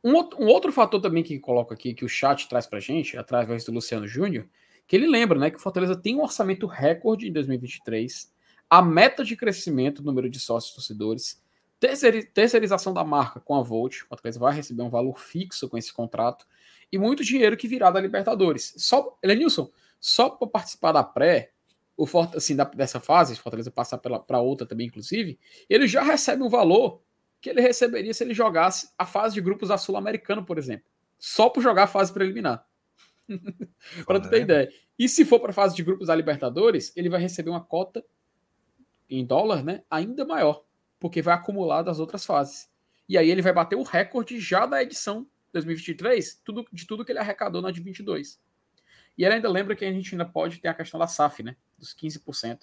Um 0.05 0.15
outro, 0.15 0.43
um 0.43 0.47
outro 0.47 0.73
fator 0.73 1.01
também 1.01 1.23
que 1.23 1.39
coloca 1.39 1.75
aqui, 1.75 1.95
que 1.95 2.05
o 2.05 2.09
chat 2.09 2.49
traz 2.49 2.67
pra 2.67 2.81
gente, 2.81 3.17
através 3.17 3.65
do 3.65 3.73
Luciano 3.73 4.07
Júnior, 4.07 4.47
que 4.87 4.97
ele 4.97 5.07
lembra, 5.07 5.39
né, 5.39 5.51
que 5.51 5.57
o 5.57 5.61
Fortaleza 5.61 5.97
tem 5.97 6.17
um 6.17 6.23
orçamento 6.23 6.67
recorde 6.67 7.29
em 7.29 7.33
2023, 7.33 8.33
a 8.69 8.83
meta 8.83 9.25
de 9.25 9.37
crescimento, 9.37 10.03
número 10.03 10.29
de 10.29 10.41
sócios 10.41 10.75
torcedores, 10.75 11.43
terceirização 12.33 12.93
da 12.93 13.05
marca 13.05 13.41
com 13.41 13.55
a 13.55 13.63
Volt, 13.63 14.03
o 14.03 14.07
Fortaleza 14.07 14.39
vai 14.39 14.55
receber 14.55 14.83
um 14.83 14.91
valor 14.91 15.19
fixo 15.19 15.69
com 15.69 15.77
esse 15.77 15.93
contrato, 15.93 16.47
e 16.91 16.99
muito 16.99 17.25
dinheiro 17.25 17.57
que 17.57 17.67
virá 17.67 17.91
da 17.91 18.01
Libertadores. 18.01 18.75
Só, 18.77 19.17
Elenilson, 19.23 19.71
só 20.03 20.29
para 20.29 20.49
participar 20.49 20.91
da 20.91 21.05
pré, 21.05 21.53
o 21.97 22.05
Fortaleza, 22.05 22.39
assim, 22.39 22.57
da, 22.57 22.65
dessa 22.65 22.99
fase, 22.99 23.35
o 23.35 23.37
Fortaleza 23.37 23.71
passar 23.71 23.99
para 23.99 24.41
outra 24.41 24.67
também, 24.67 24.89
inclusive, 24.89 25.39
ele 25.71 25.87
já 25.87 26.03
recebe 26.03 26.43
um 26.43 26.49
valor 26.49 27.01
que 27.41 27.49
ele 27.49 27.61
receberia 27.61 28.13
se 28.13 28.25
ele 28.25 28.35
jogasse 28.35 28.91
a 28.99 29.07
fase 29.07 29.35
de 29.35 29.41
grupos 29.41 29.69
da 29.69 29.79
Sul-Americana, 29.79 30.43
por 30.43 30.59
exemplo. 30.59 30.91
Só 31.21 31.49
por 31.49 31.63
jogar 31.63 31.85
a 31.85 31.87
fase 31.87 32.13
preliminar. 32.13 32.67
para 34.05 34.19
tu 34.19 34.29
ter 34.29 34.43
ideia. 34.43 34.73
E 34.99 35.09
se 35.09 35.25
for 35.25 35.39
para 35.39 35.51
a 35.51 35.55
fase 35.55 35.77
de 35.77 35.85
grupos 35.85 36.09
da 36.09 36.17
Libertadores, 36.17 36.93
ele 36.97 37.09
vai 37.09 37.21
receber 37.21 37.51
uma 37.51 37.65
cota 37.65 38.05
em 39.09 39.25
dólar, 39.25 39.63
né, 39.63 39.85
ainda 39.89 40.25
maior, 40.25 40.65
porque 40.99 41.23
vai 41.23 41.35
acumular 41.35 41.83
das 41.83 42.01
outras 42.01 42.27
fases. 42.27 42.69
E 43.09 43.17
aí 43.17 43.31
ele 43.31 43.43
vai 43.43 43.53
bater 43.53 43.77
o 43.77 43.85
recorde 43.85 44.41
já 44.41 44.67
da 44.67 44.83
edição 44.83 45.29
2023, 45.53 46.41
tudo, 46.45 46.67
de 46.73 46.87
tudo 46.89 47.05
que 47.05 47.13
ele 47.13 47.21
arrecadou 47.21 47.63
na 47.63 47.71
de 47.71 47.81
22. 47.81 48.42
E 49.17 49.25
ele 49.25 49.35
ainda 49.35 49.49
lembra 49.49 49.77
que 49.77 49.85
a 49.85 49.93
gente 49.93 50.15
ainda 50.15 50.25
pode 50.25 50.59
ter 50.59 50.69
a 50.69 50.75
questão 50.75 50.99
da 50.99 51.07
SAF, 51.07 51.43
né, 51.43 51.57
dos 51.79 51.95
15%, 51.95 52.61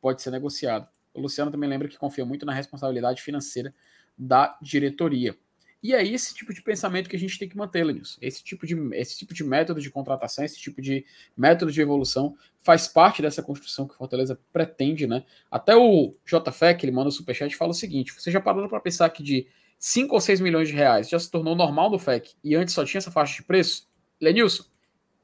pode 0.00 0.22
ser 0.22 0.30
negociado. 0.30 0.88
O 1.14 1.20
Luciano 1.20 1.50
também 1.50 1.68
lembra 1.68 1.88
que 1.88 1.98
confia 1.98 2.24
muito 2.24 2.46
na 2.46 2.52
responsabilidade 2.52 3.22
financeira 3.22 3.74
da 4.16 4.58
diretoria. 4.60 5.36
E 5.82 5.92
é 5.94 6.06
esse 6.06 6.32
tipo 6.32 6.54
de 6.54 6.62
pensamento 6.62 7.10
que 7.10 7.16
a 7.16 7.18
gente 7.18 7.36
tem 7.36 7.48
que 7.48 7.56
manter, 7.56 7.82
Lenilson. 7.82 8.18
Esse 8.22 8.42
tipo 8.44 8.64
de, 8.64 8.76
esse 8.94 9.18
tipo 9.18 9.34
de 9.34 9.42
método 9.42 9.80
de 9.80 9.90
contratação, 9.90 10.44
esse 10.44 10.56
tipo 10.56 10.80
de 10.80 11.04
método 11.36 11.72
de 11.72 11.80
evolução 11.80 12.36
faz 12.60 12.86
parte 12.86 13.20
dessa 13.20 13.42
construção 13.42 13.88
que 13.88 13.96
Fortaleza 13.96 14.38
pretende, 14.52 15.08
né? 15.08 15.24
Até 15.50 15.74
o 15.74 16.14
JFE, 16.24 16.76
que 16.78 16.86
ele 16.86 16.92
manda 16.92 17.08
o 17.08 17.12
superchat, 17.12 17.56
fala 17.56 17.72
o 17.72 17.74
seguinte: 17.74 18.12
você 18.12 18.30
já 18.30 18.40
parou 18.40 18.68
para 18.68 18.78
pensar 18.78 19.10
que 19.10 19.24
de 19.24 19.48
5 19.76 20.14
ou 20.14 20.20
6 20.20 20.40
milhões 20.40 20.68
de 20.68 20.74
reais 20.74 21.08
já 21.08 21.18
se 21.18 21.28
tornou 21.28 21.56
normal 21.56 21.90
no 21.90 21.98
FEC 21.98 22.34
e 22.44 22.54
antes 22.54 22.74
só 22.74 22.84
tinha 22.84 23.00
essa 23.00 23.10
faixa 23.10 23.34
de 23.34 23.42
preço? 23.42 23.88
Lenilson, 24.20 24.64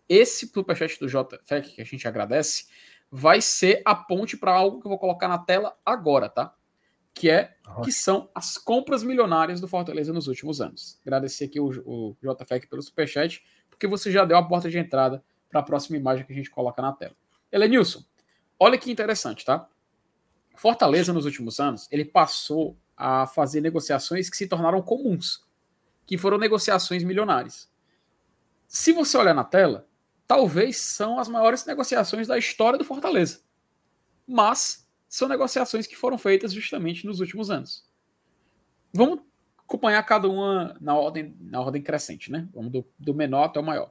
esse 0.09 0.47
superchat 0.49 0.99
do 0.99 1.07
JFEC, 1.07 1.75
que 1.75 1.81
a 1.81 1.85
gente 1.85 2.07
agradece, 2.09 2.67
vai 3.11 3.41
ser 3.41 3.83
a 3.85 3.95
ponte 3.95 4.37
para 4.37 4.53
algo 4.53 4.81
que 4.81 4.87
eu 4.87 4.91
vou 4.91 4.99
colocar 4.99 5.29
na 5.29 5.39
tela 5.39 5.77
agora, 5.85 6.29
tá? 6.29 6.55
que 7.19 7.29
é 7.29 7.57
que 7.83 7.91
são 7.91 8.31
as 8.33 8.57
compras 8.57 9.03
milionárias 9.03 9.61
do 9.61 9.67
Fortaleza 9.67 10.13
nos 10.13 10.29
últimos 10.29 10.61
anos. 10.61 11.01
Agradecer 11.03 11.47
aqui 11.47 11.59
o, 11.59 11.67
o 11.85 12.17
JFEC 12.23 12.69
pelo 12.69 12.81
superchat, 12.81 13.43
porque 13.69 13.89
você 13.89 14.13
já 14.13 14.25
deu 14.25 14.37
a 14.37 14.43
porta 14.47 14.71
de 14.71 14.79
entrada 14.79 15.23
para 15.51 15.59
a 15.59 15.63
próxima 15.63 15.97
imagem 15.97 16.25
que 16.25 16.33
a 16.33 16.37
gente 16.37 16.49
coloca 16.49 16.81
na 16.81 16.93
tela. 16.93 17.17
Elenilson, 17.51 18.05
olha 18.59 18.79
que 18.79 18.91
interessante, 18.91 19.45
tá? 19.45 19.69
Fortaleza 20.55 21.13
nos 21.13 21.25
últimos 21.25 21.59
anos, 21.59 21.89
ele 21.91 22.05
passou 22.05 22.79
a 22.97 23.27
fazer 23.27 23.61
negociações 23.61 24.31
que 24.31 24.37
se 24.37 24.47
tornaram 24.47 24.81
comuns, 24.81 25.45
que 26.07 26.17
foram 26.17 26.39
negociações 26.39 27.03
milionárias. 27.03 27.69
Se 28.69 28.93
você 28.93 29.19
olhar 29.19 29.35
na 29.35 29.45
tela, 29.45 29.89
talvez 30.29 30.77
são 30.77 31.19
as 31.19 31.27
maiores 31.27 31.65
negociações 31.65 32.29
da 32.29 32.37
história 32.37 32.79
do 32.79 32.85
Fortaleza. 32.85 33.41
Mas 34.27 34.87
são 35.09 35.27
negociações 35.27 35.87
que 35.87 35.97
foram 35.97 36.19
feitas 36.19 36.53
justamente 36.53 37.07
nos 37.07 37.19
últimos 37.19 37.51
anos. 37.51 37.89
Vamos 38.93 39.21
acompanhar 39.57 40.03
cada 40.03 40.29
uma 40.29 40.77
na 40.81 40.95
ordem, 40.95 41.35
na 41.41 41.61
ordem 41.61 41.83
crescente, 41.83 42.31
né? 42.31 42.47
Vamos 42.53 42.71
do, 42.71 42.87
do 42.99 43.15
menor 43.15 43.45
até 43.45 43.59
o 43.59 43.65
maior. 43.65 43.91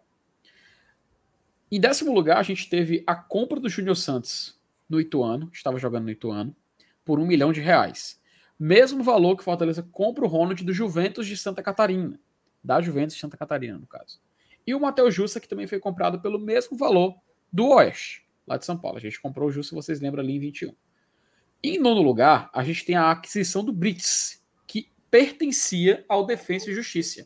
Em 1.72 1.80
décimo 1.80 2.14
lugar, 2.14 2.38
a 2.38 2.44
gente 2.44 2.70
teve 2.70 3.04
a 3.08 3.16
compra 3.16 3.60
do 3.60 3.68
Júnior 3.68 3.98
Santos 3.98 4.58
no 4.88 5.02
Ituano, 5.02 5.50
estava 5.52 5.80
jogando 5.80 6.06
no 6.06 6.12
Ituano, 6.12 6.56
por 7.04 7.20
um 7.20 7.26
milhão 7.26 7.52
de 7.52 7.62
reais. 7.62 8.22
Mesmo 8.60 9.04
valor 9.04 9.36
que 9.36 9.42
o 9.42 9.46
Fortaleza 9.46 9.88
compra 9.92 10.24
o 10.24 10.28
Ronald 10.28 10.64
do 10.64 10.74
Juventus 10.74 11.26
de 11.26 11.36
Santa 11.36 11.64
Catarina. 11.64 12.20
Da 12.64 12.80
Juventus 12.80 13.16
de 13.16 13.22
Santa 13.22 13.38
Catarina, 13.38 13.78
no 13.78 13.88
caso. 13.88 14.20
E 14.68 14.76
o 14.76 14.80
Matheus 14.82 15.16
Jussa, 15.16 15.40
que 15.40 15.48
também 15.48 15.66
foi 15.66 15.80
comprado 15.80 16.20
pelo 16.20 16.38
mesmo 16.38 16.78
valor 16.78 17.16
do 17.52 17.70
Oeste, 17.70 18.28
lá 18.46 18.58
de 18.58 18.66
São 18.66 18.78
Paulo. 18.78 18.98
A 18.98 19.02
gente 19.02 19.22
comprou 19.22 19.48
o 19.48 19.52
Jussa, 19.52 19.74
vocês 19.74 20.02
lembram 20.02 20.22
ali 20.22 20.36
em 20.36 20.40
21. 20.42 20.76
Em 21.64 21.80
nono 21.80 22.02
lugar, 22.02 22.50
a 22.54 22.64
gente 22.66 22.86
tem 22.86 22.96
a 22.96 23.10
aquisição 23.10 23.64
do 23.64 23.72
Brits, 23.72 24.46
que 24.68 24.92
pertencia 25.10 26.06
ao 26.10 26.26
Defensa 26.26 26.70
e 26.70 26.74
Justiça. 26.74 27.26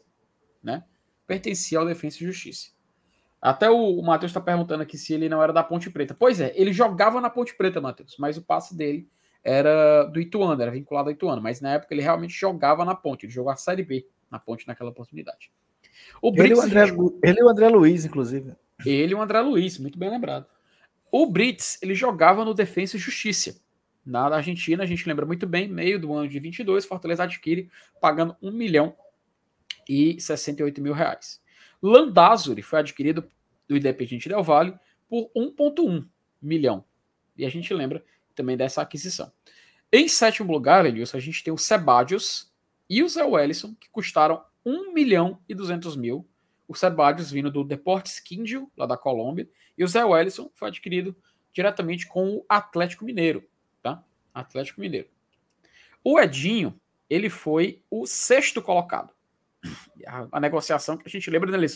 Né? 0.61 0.83
Pertencia 1.25 1.79
ao 1.79 1.85
Defensa 1.85 2.17
e 2.17 2.27
Justiça. 2.27 2.69
Até 3.41 3.71
o, 3.71 3.99
Matheus 4.03 4.29
está 4.29 4.39
perguntando 4.39 4.83
aqui 4.83 4.95
se 4.95 5.11
ele 5.11 5.27
não 5.27 5.41
era 5.41 5.51
da 5.51 5.63
Ponte 5.63 5.89
Preta. 5.89 6.13
Pois 6.13 6.39
é, 6.39 6.53
ele 6.55 6.71
jogava 6.71 7.19
na 7.19 7.29
Ponte 7.29 7.57
Preta, 7.57 7.81
Matheus, 7.81 8.15
mas 8.19 8.37
o 8.37 8.43
passe 8.43 8.77
dele 8.77 9.09
era 9.43 10.03
do 10.03 10.21
Ituano, 10.21 10.61
era 10.61 10.69
vinculado 10.69 11.09
ao 11.09 11.13
Ituano. 11.13 11.41
Mas 11.41 11.59
na 11.59 11.73
época 11.73 11.91
ele 11.91 12.03
realmente 12.03 12.35
jogava 12.35 12.85
na 12.85 12.93
Ponte, 12.93 13.25
ele 13.25 13.33
jogou 13.33 13.51
a 13.51 13.55
Série 13.55 13.83
B 13.83 14.07
na 14.29 14.37
Ponte 14.37 14.67
naquela 14.67 14.91
oportunidade. 14.91 15.51
O 16.21 16.31
Brits, 16.31 16.51
ele, 16.51 16.55
o 16.55 16.61
André, 16.61 16.83
ele 17.23 17.39
e 17.39 17.43
o 17.43 17.49
André 17.49 17.67
Luiz, 17.69 18.05
inclusive. 18.05 18.53
Ele 18.85 19.13
e 19.13 19.15
o 19.15 19.21
André 19.21 19.41
Luiz, 19.41 19.77
muito 19.77 19.97
bem 19.97 20.09
lembrado. 20.09 20.45
O 21.11 21.25
Brits, 21.25 21.77
ele 21.81 21.93
jogava 21.93 22.45
no 22.45 22.53
Defensa 22.53 22.95
e 22.95 22.99
Justiça. 22.99 23.59
Na 24.05 24.27
Argentina, 24.27 24.83
a 24.83 24.85
gente 24.85 25.07
lembra 25.07 25.25
muito 25.25 25.45
bem, 25.45 25.67
meio 25.67 25.99
do 25.99 26.13
ano 26.13 26.27
de 26.27 26.39
22, 26.39 26.85
Fortaleza 26.85 27.23
adquire 27.23 27.69
pagando 27.99 28.35
1 28.41 28.51
milhão 28.51 28.95
e 29.87 30.19
68 30.19 30.81
mil 30.81 30.93
reais. 30.93 31.41
Landázuri 31.81 32.61
foi 32.61 32.79
adquirido 32.79 33.23
do 33.67 33.77
Independiente 33.77 34.29
Del 34.29 34.43
Valle 34.43 34.73
por 35.07 35.29
1,1 35.35 36.07
milhão. 36.41 36.83
E 37.37 37.45
a 37.45 37.49
gente 37.49 37.73
lembra 37.73 38.03
também 38.35 38.57
dessa 38.57 38.81
aquisição. 38.81 39.31
Em 39.91 40.07
sétimo 40.07 40.51
lugar, 40.51 40.85
Edilson, 40.85 41.17
a 41.17 41.19
gente 41.19 41.43
tem 41.43 41.53
o 41.53 41.57
Sebadios 41.57 42.51
e 42.89 43.03
o 43.03 43.09
Zé 43.09 43.23
Wellison, 43.23 43.75
que 43.75 43.89
custaram 43.89 44.41
1 44.66 44.93
milhão 44.93 45.39
e 45.47 45.55
200 45.55 45.95
mil. 45.95 46.28
O 46.68 46.76
Sebadios 46.76 47.32
vindo 47.32 47.51
do 47.51 47.64
Deportes 47.64 48.20
Quindio, 48.20 48.72
lá 48.78 48.86
da 48.86 48.95
Colômbia, 48.95 49.49
e 49.78 49.84
o 49.84 49.88
Zé 49.88 50.05
Wellison 50.05 50.49
foi 50.53 50.70
adquirido 50.70 51.16
diretamente 51.51 52.07
com 52.07 52.38
o 52.38 52.45
Atlético 52.47 53.03
Mineiro. 53.03 53.43
Atlético 54.34 54.82
Mineiro. 54.82 55.07
O 56.03 56.20
Edinho, 56.20 56.80
ele 57.09 57.30
foi 57.30 57.82
o 57.89 58.05
sexto 58.05 58.62
colocado. 58.62 59.14
A, 60.07 60.28
a 60.32 60.39
negociação 60.39 60.97
que 60.97 61.07
a 61.07 61.09
gente 61.09 61.30
lembra, 61.30 61.55
né, 61.55 61.68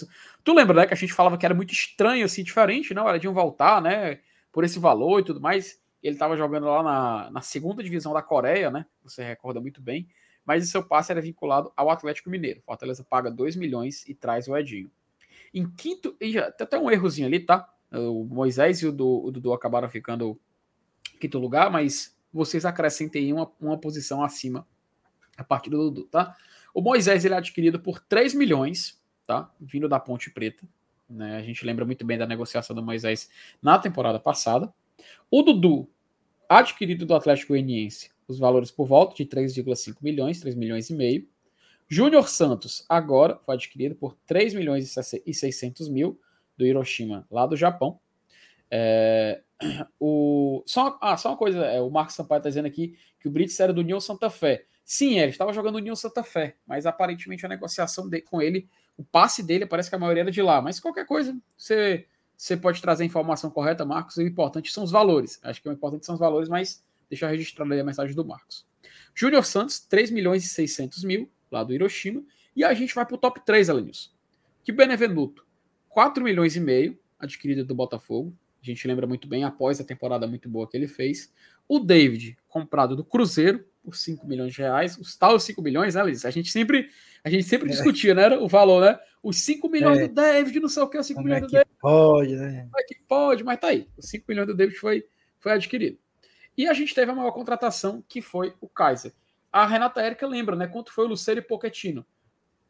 Tu 0.44 0.54
lembra, 0.54 0.76
né, 0.76 0.88
que 0.88 0.94
a 0.94 0.98
gente 0.98 1.14
falava 1.14 1.38
que 1.38 1.46
era 1.46 1.54
muito 1.54 1.74
estranho, 1.74 2.26
assim, 2.26 2.44
diferente, 2.44 2.94
né? 2.94 3.02
O 3.02 3.14
Edinho 3.14 3.34
voltar, 3.34 3.82
né, 3.82 4.20
por 4.52 4.64
esse 4.64 4.80
valor 4.80 5.20
e 5.20 5.24
tudo 5.24 5.40
mais. 5.40 5.80
Ele 6.02 6.16
estava 6.16 6.38
jogando 6.38 6.66
lá 6.66 6.82
na, 6.82 7.32
na 7.32 7.42
segunda 7.42 7.84
divisão 7.84 8.14
da 8.14 8.22
Coreia, 8.22 8.72
né? 8.72 8.86
Você 9.04 9.24
recorda 9.24 9.62
muito 9.62 9.82
bem. 9.82 10.08
Mas 10.46 10.64
o 10.64 10.68
seu 10.68 10.84
passe 10.84 11.12
era 11.12 11.22
vinculado 11.22 11.72
ao 11.76 11.90
Atlético 11.90 12.30
Mineiro. 12.30 12.62
Fortaleza 12.66 13.04
paga 13.04 13.32
2 13.32 13.56
milhões 13.56 14.08
e 14.08 14.14
traz 14.14 14.48
o 14.48 14.56
Edinho. 14.56 14.92
Em 15.54 15.70
quinto, 15.70 16.16
e 16.20 16.32
já, 16.32 16.52
tem 16.52 16.66
até 16.66 16.78
um 16.78 16.92
errozinho 16.92 17.28
ali, 17.28 17.40
tá? 17.40 17.68
O 17.92 18.26
Moisés 18.26 18.82
e 18.82 18.88
o, 18.88 18.90
o 18.90 19.32
Dudu 19.32 19.54
acabaram 19.54 19.90
ficando 19.90 20.40
em 21.14 21.18
quinto 21.18 21.40
lugar, 21.40 21.72
mas 21.72 22.16
vocês 22.32 22.66
acrescentem 22.66 23.32
uma, 23.32 23.50
uma 23.60 23.78
posição 23.78 24.22
acima 24.22 24.68
a 25.38 25.44
partir 25.44 25.70
do 25.70 25.90
Dudu, 25.90 26.04
tá? 26.08 26.36
O 26.74 26.82
Moisés 26.82 27.24
ele 27.24 27.34
é 27.34 27.38
adquirido 27.38 27.80
por 27.80 28.00
3 28.00 28.34
milhões, 28.34 29.02
tá? 29.26 29.50
Vindo 29.60 29.88
da 29.88 30.00
Ponte 30.00 30.30
Preta. 30.30 30.68
Né? 31.10 31.38
A 31.38 31.42
gente 31.42 31.66
lembra 31.66 31.86
muito 31.86 32.06
bem 32.06 32.18
da 32.18 32.26
negociação 32.28 32.76
do 32.76 32.84
Moisés 32.84 33.30
na 33.62 33.80
temporada 33.80 34.20
passada. 34.20 34.74
O 35.32 35.42
Dudu, 35.42 35.90
adquirido 36.50 37.06
do 37.06 37.16
Atlético 37.16 37.54
Goianiense, 37.54 38.12
os 38.28 38.40
valores 38.40 38.72
por 38.72 38.88
volta 38.88 39.16
de 39.16 39.26
3,5 39.26 39.98
milhões, 40.02 40.40
3 40.40 40.56
milhões 40.56 40.90
e 40.90 40.94
meio. 40.94 41.28
Júnior 41.88 42.28
Santos, 42.28 42.84
agora, 42.90 43.38
foi 43.46 43.56
adquirido 43.56 43.96
por 43.96 44.18
3 44.26 44.54
milhões 44.54 44.96
e 45.26 45.34
600 45.34 45.88
mil 45.88 46.20
do 46.58 46.66
Hiroshima, 46.66 47.28
lá 47.30 47.46
do 47.46 47.56
Japão. 47.56 48.00
É, 48.72 49.42
o, 50.00 50.64
só, 50.66 50.98
ah, 51.02 51.16
só 51.16 51.30
uma 51.30 51.38
coisa, 51.38 51.64
é, 51.66 51.80
o 51.82 51.90
Marcos 51.90 52.16
Sampaio 52.16 52.40
está 52.40 52.50
dizendo 52.50 52.66
aqui 52.66 52.98
que 53.20 53.28
o 53.28 53.32
Brits 53.32 53.60
era 53.60 53.72
do 53.72 53.82
União 53.82 54.00
Santa 54.00 54.30
Fé. 54.30 54.66
Sim, 54.84 55.20
ele 55.20 55.32
estava 55.32 55.54
jogando 55.54 55.76
União 55.76 55.96
Santa 55.96 56.24
Fé, 56.24 56.56
mas 56.66 56.86
aparentemente 56.86 57.46
a 57.46 57.50
negociação 57.50 58.08
de, 58.08 58.22
com 58.22 58.42
ele, 58.42 58.68
o 58.98 59.04
passe 59.04 59.42
dele 59.42 59.66
parece 59.66 59.90
que 59.90 59.96
a 59.96 60.00
maioria 60.00 60.22
era 60.22 60.32
de 60.32 60.42
lá. 60.42 60.62
Mas 60.62 60.80
qualquer 60.80 61.06
coisa, 61.06 61.36
você, 61.58 62.06
você 62.38 62.56
pode 62.56 62.82
trazer 62.82 63.04
a 63.04 63.06
informação 63.06 63.50
correta, 63.50 63.84
Marcos. 63.84 64.18
O 64.18 64.22
importante 64.22 64.72
são 64.72 64.84
os 64.84 64.92
valores. 64.92 65.40
Acho 65.44 65.62
que 65.62 65.68
o 65.68 65.72
importante 65.72 66.06
são 66.06 66.14
os 66.14 66.20
valores, 66.20 66.48
mas 66.48 66.85
deixa 67.10 67.26
eu 67.26 67.30
registrar 67.30 67.70
aí 67.72 67.80
a 67.80 67.84
mensagem 67.84 68.16
do 68.16 68.26
Marcos. 68.26 68.66
Júnior 69.14 69.46
Santos, 69.46 69.80
3 69.80 70.12
milhões 70.12 70.46
e 70.46 70.50
600 70.50 71.04
mil, 71.04 71.30
lá 71.52 71.64
do 71.64 71.74
Hiroshima. 71.74 72.24
E 72.56 72.64
a 72.64 72.74
gente 72.74 72.94
vai 72.94 73.06
para 73.06 73.16
o 73.16 73.18
top 73.18 73.44
3, 73.46 73.70
Alenilson. 73.70 74.12
Que 74.64 74.72
Benevenuto, 74.72 75.46
4 75.90 76.24
milhões 76.24 76.56
e 76.56 76.60
meio, 76.60 76.98
adquirida 77.20 77.64
do 77.64 77.76
Botafogo. 77.76 78.36
A 78.62 78.66
gente 78.66 78.88
lembra 78.88 79.06
muito 79.06 79.28
bem, 79.28 79.44
após 79.44 79.80
a 79.80 79.84
temporada 79.84 80.28
muito 80.28 80.50
boa 80.50 80.68
que 80.68 80.76
ele 80.76 80.88
fez. 80.88 81.32
O 81.68 81.80
David, 81.80 82.38
comprado 82.48 82.96
do 82.96 83.04
Cruzeiro, 83.04 83.66
por 83.86 83.96
5 83.96 84.28
milhões 84.28 84.54
de 84.54 84.60
reais. 84.60 84.98
Os 84.98 85.16
tal 85.16 85.40
5 85.40 85.62
milhões, 85.62 85.94
né, 85.94 86.04
Liz? 86.04 86.26
A 86.26 86.32
gente 86.32 86.52
sempre, 86.52 86.90
a 87.24 87.30
gente 87.30 87.44
sempre 87.44 87.70
é. 87.70 87.72
discutia, 87.72 88.16
né? 88.16 88.36
O 88.38 88.48
valor, 88.48 88.84
né? 88.84 89.00
Os 89.22 89.38
5 89.38 89.70
milhões 89.70 90.00
é. 90.00 90.08
do 90.08 90.14
David, 90.14 90.60
não 90.60 90.68
sei 90.68 90.84
o 90.84 90.90
que, 90.90 90.98
os 90.98 91.06
5 91.06 91.22
milhões 91.22 91.44
é 91.44 91.46
do 91.46 91.52
David. 91.52 91.70
Pode, 91.80 92.36
né? 92.36 92.68
Como 92.72 92.80
é 92.80 92.84
que 92.84 92.96
pode, 93.08 93.44
mas 93.44 93.60
tá 93.60 93.68
aí. 93.68 93.88
Os 93.96 94.10
5 94.10 94.26
milhões 94.28 94.48
do 94.48 94.56
David 94.56 94.78
foi, 94.78 95.06
foi 95.40 95.52
adquirido. 95.52 95.98
E 96.58 96.68
a 96.68 96.74
gente 96.74 96.94
teve 96.94 97.12
a 97.12 97.16
maior 97.16 97.32
contratação, 97.32 98.04
que 98.08 98.22
foi 98.22 98.54
o 98.62 98.68
Kaiser. 98.68 99.14
A 99.52 99.66
Renata 99.66 100.02
Érica 100.02 100.28
lembra, 100.28 100.56
né? 100.56 100.68
Quanto 100.68 100.92
foi 100.92 101.06
o 101.06 101.10
Lucero 101.10 101.40
e 101.40 101.44
Pochettino. 101.44 102.06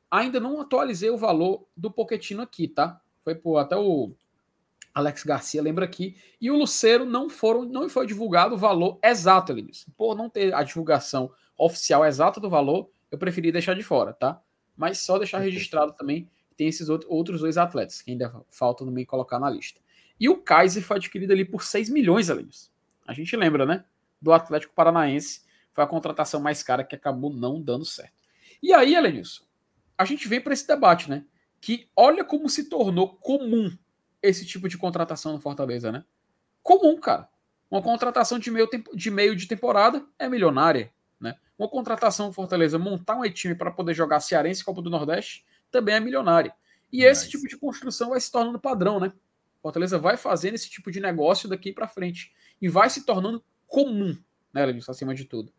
Ainda 0.10 0.40
não 0.40 0.62
atualizei 0.62 1.10
o 1.10 1.18
valor 1.18 1.66
do 1.76 1.92
Pochettino 1.92 2.42
aqui, 2.42 2.68
tá? 2.68 3.02
Foi 3.24 3.36
por 3.36 3.58
até 3.58 3.76
o 3.76 4.14
Alex 4.94 5.24
Garcia 5.24 5.62
lembra 5.62 5.84
aqui. 5.84 6.16
E 6.40 6.50
o 6.50 6.56
Lucero 6.56 7.06
não 7.06 7.30
foram, 7.30 7.66
não 7.66 7.90
foi 7.90 8.08
divulgado 8.08 8.56
o 8.56 8.58
valor 8.58 8.98
exato, 9.04 9.52
Elinis. 9.52 9.86
Por 9.98 10.16
não 10.16 10.30
ter 10.30 10.54
a 10.54 10.64
divulgação 10.64 11.32
oficial 11.58 12.06
exata 12.06 12.40
do 12.40 12.50
valor, 12.50 12.90
eu 13.12 13.18
preferi 13.18 13.52
deixar 13.52 13.76
de 13.76 13.84
fora, 13.84 14.14
tá? 14.14 14.42
Mas 14.76 15.00
só 15.00 15.18
deixar 15.18 15.40
registrado 15.40 15.94
também 15.94 16.30
tem 16.56 16.68
esses 16.68 16.88
outros 16.90 17.42
dois 17.42 17.58
atletas 17.58 18.02
que 18.02 18.12
ainda 18.12 18.34
faltam 18.50 18.88
também 18.88 19.06
colocar 19.06 19.40
na 19.40 19.50
lista. 19.50 19.82
E 20.18 20.30
o 20.30 20.38
Kaiser 20.38 20.82
foi 20.82 20.96
adquirido 20.98 21.32
ali 21.32 21.44
por 21.44 21.64
6 21.64 21.90
milhões, 21.90 22.30
Elinis. 22.30 22.72
A 23.06 23.14
gente 23.14 23.36
lembra, 23.36 23.66
né? 23.66 23.86
Do 24.22 24.34
Atlético 24.34 24.74
Paranaense. 24.74 25.46
Foi 25.72 25.84
a 25.84 25.88
contratação 25.88 26.40
mais 26.40 26.64
cara 26.64 26.84
que 26.84 26.96
acabou 26.96 27.34
não 27.34 27.62
dando 27.62 27.86
certo. 27.86 28.14
E 28.64 28.74
aí, 28.74 28.96
Elenilson, 28.96 29.44
a 29.98 30.06
gente 30.06 30.28
vem 30.28 30.42
para 30.42 30.54
esse 30.54 30.68
debate, 30.68 31.10
né? 31.10 31.26
Que 31.60 31.90
olha 31.96 32.24
como 32.24 32.50
se 32.50 32.70
tornou 32.70 33.16
comum 33.16 33.76
esse 34.22 34.46
tipo 34.46 34.68
de 34.68 34.78
contratação 34.78 35.34
no 35.34 35.40
Fortaleza, 35.40 35.92
né? 35.92 36.04
Comum, 36.64 37.00
cara. 37.00 37.30
Uma 37.70 37.82
contratação 37.82 38.40
de 38.40 38.50
meio, 38.50 38.70
de 38.94 39.12
meio 39.12 39.36
de 39.36 39.48
temporada 39.48 40.06
é 40.18 40.30
milionária, 40.30 40.92
né? 41.20 41.36
Uma 41.58 41.68
contratação 41.68 42.28
no 42.28 42.34
Fortaleza, 42.34 42.80
montar 42.80 43.16
um 43.16 43.30
time 43.30 43.56
para 43.56 43.72
poder 43.72 43.94
jogar 43.94 44.20
Cearense 44.20 44.62
e 44.62 44.66
Copa 44.66 44.82
do 44.82 44.90
Nordeste 44.90 45.46
também 45.70 45.96
é 45.96 46.00
milionária. 46.00 46.54
E 46.92 47.04
esse 47.04 47.30
tipo 47.30 47.48
de 47.48 47.58
construção 47.58 48.10
vai 48.10 48.20
se 48.20 48.32
tornando 48.32 48.60
padrão, 48.60 49.00
né? 49.00 49.12
Fortaleza 49.62 49.98
vai 49.98 50.16
fazendo 50.16 50.54
esse 50.54 50.70
tipo 50.70 50.92
de 50.92 51.00
negócio 51.00 51.50
daqui 51.50 51.74
para 51.74 51.88
frente 51.88 52.34
e 52.62 52.70
vai 52.70 52.90
se 52.90 53.06
tornando 53.06 53.44
comum, 53.68 54.18
né, 54.54 54.66
Levis, 54.66 54.88
acima 54.88 55.14
de 55.14 55.26
tudo. 55.26 55.52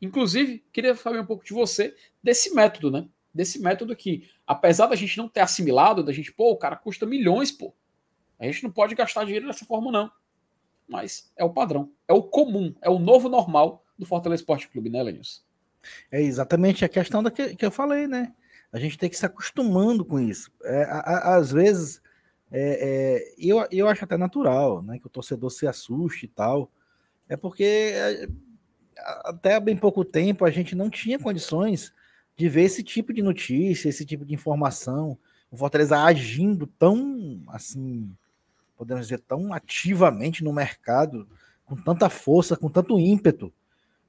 Inclusive, 0.00 0.64
queria 0.72 0.94
saber 0.94 1.20
um 1.20 1.26
pouco 1.26 1.44
de 1.44 1.52
você 1.52 1.94
desse 2.22 2.54
método, 2.54 2.90
né? 2.90 3.08
Desse 3.32 3.60
método 3.60 3.96
que, 3.96 4.28
apesar 4.46 4.86
da 4.86 4.96
gente 4.96 5.16
não 5.18 5.28
ter 5.28 5.40
assimilado, 5.40 6.02
da 6.02 6.12
gente, 6.12 6.32
pô, 6.32 6.52
o 6.52 6.56
cara 6.56 6.76
custa 6.76 7.06
milhões, 7.06 7.50
pô. 7.50 7.74
A 8.38 8.44
gente 8.44 8.62
não 8.62 8.70
pode 8.70 8.94
gastar 8.94 9.24
dinheiro 9.24 9.46
dessa 9.46 9.64
forma, 9.64 9.90
não. 9.90 10.10
Mas 10.86 11.32
é 11.36 11.44
o 11.44 11.52
padrão, 11.52 11.90
é 12.06 12.12
o 12.12 12.22
comum, 12.22 12.74
é 12.80 12.88
o 12.88 12.98
novo 12.98 13.28
normal 13.28 13.84
do 13.98 14.06
Fortaleza 14.06 14.42
Esporte 14.42 14.68
Clube, 14.68 14.90
né, 14.90 15.02
Lenilson? 15.02 15.40
É 16.10 16.20
exatamente 16.20 16.84
a 16.84 16.88
questão 16.88 17.22
da 17.22 17.30
que, 17.30 17.56
que, 17.56 17.64
eu 17.64 17.70
falei, 17.70 18.06
né? 18.06 18.34
A 18.72 18.78
gente 18.78 18.98
tem 18.98 19.08
que 19.08 19.16
se 19.16 19.24
acostumando 19.24 20.04
com 20.04 20.18
isso. 20.20 20.52
É, 20.62 20.82
a, 20.84 20.98
a, 20.98 21.36
às 21.36 21.50
vezes, 21.52 22.02
é, 22.50 22.60
é, 22.60 23.34
eu, 23.38 23.66
eu 23.70 23.88
acho 23.88 24.04
até 24.04 24.16
natural, 24.16 24.82
né? 24.82 24.98
Que 24.98 25.06
o 25.06 25.10
torcedor 25.10 25.50
se 25.50 25.66
assuste 25.66 26.26
e 26.26 26.28
tal. 26.28 26.70
É 27.28 27.36
porque 27.36 27.64
é, 27.64 28.28
até 29.24 29.58
bem 29.58 29.76
pouco 29.76 30.04
tempo 30.04 30.44
a 30.44 30.50
gente 30.50 30.74
não 30.74 30.88
tinha 30.88 31.18
condições 31.18 31.92
de 32.36 32.48
ver 32.48 32.62
esse 32.62 32.82
tipo 32.82 33.12
de 33.12 33.22
notícia, 33.22 33.88
esse 33.88 34.04
tipo 34.04 34.24
de 34.24 34.34
informação. 34.34 35.18
O 35.50 35.56
Fortaleza 35.56 35.98
agindo 35.98 36.66
tão 36.66 37.42
assim 37.48 38.14
podemos 38.76 39.06
dizer, 39.06 39.20
tão 39.20 39.52
ativamente 39.52 40.44
no 40.44 40.52
mercado, 40.52 41.26
com 41.64 41.74
tanta 41.74 42.08
força, 42.08 42.56
com 42.56 42.68
tanto 42.68 42.98
ímpeto. 43.00 43.52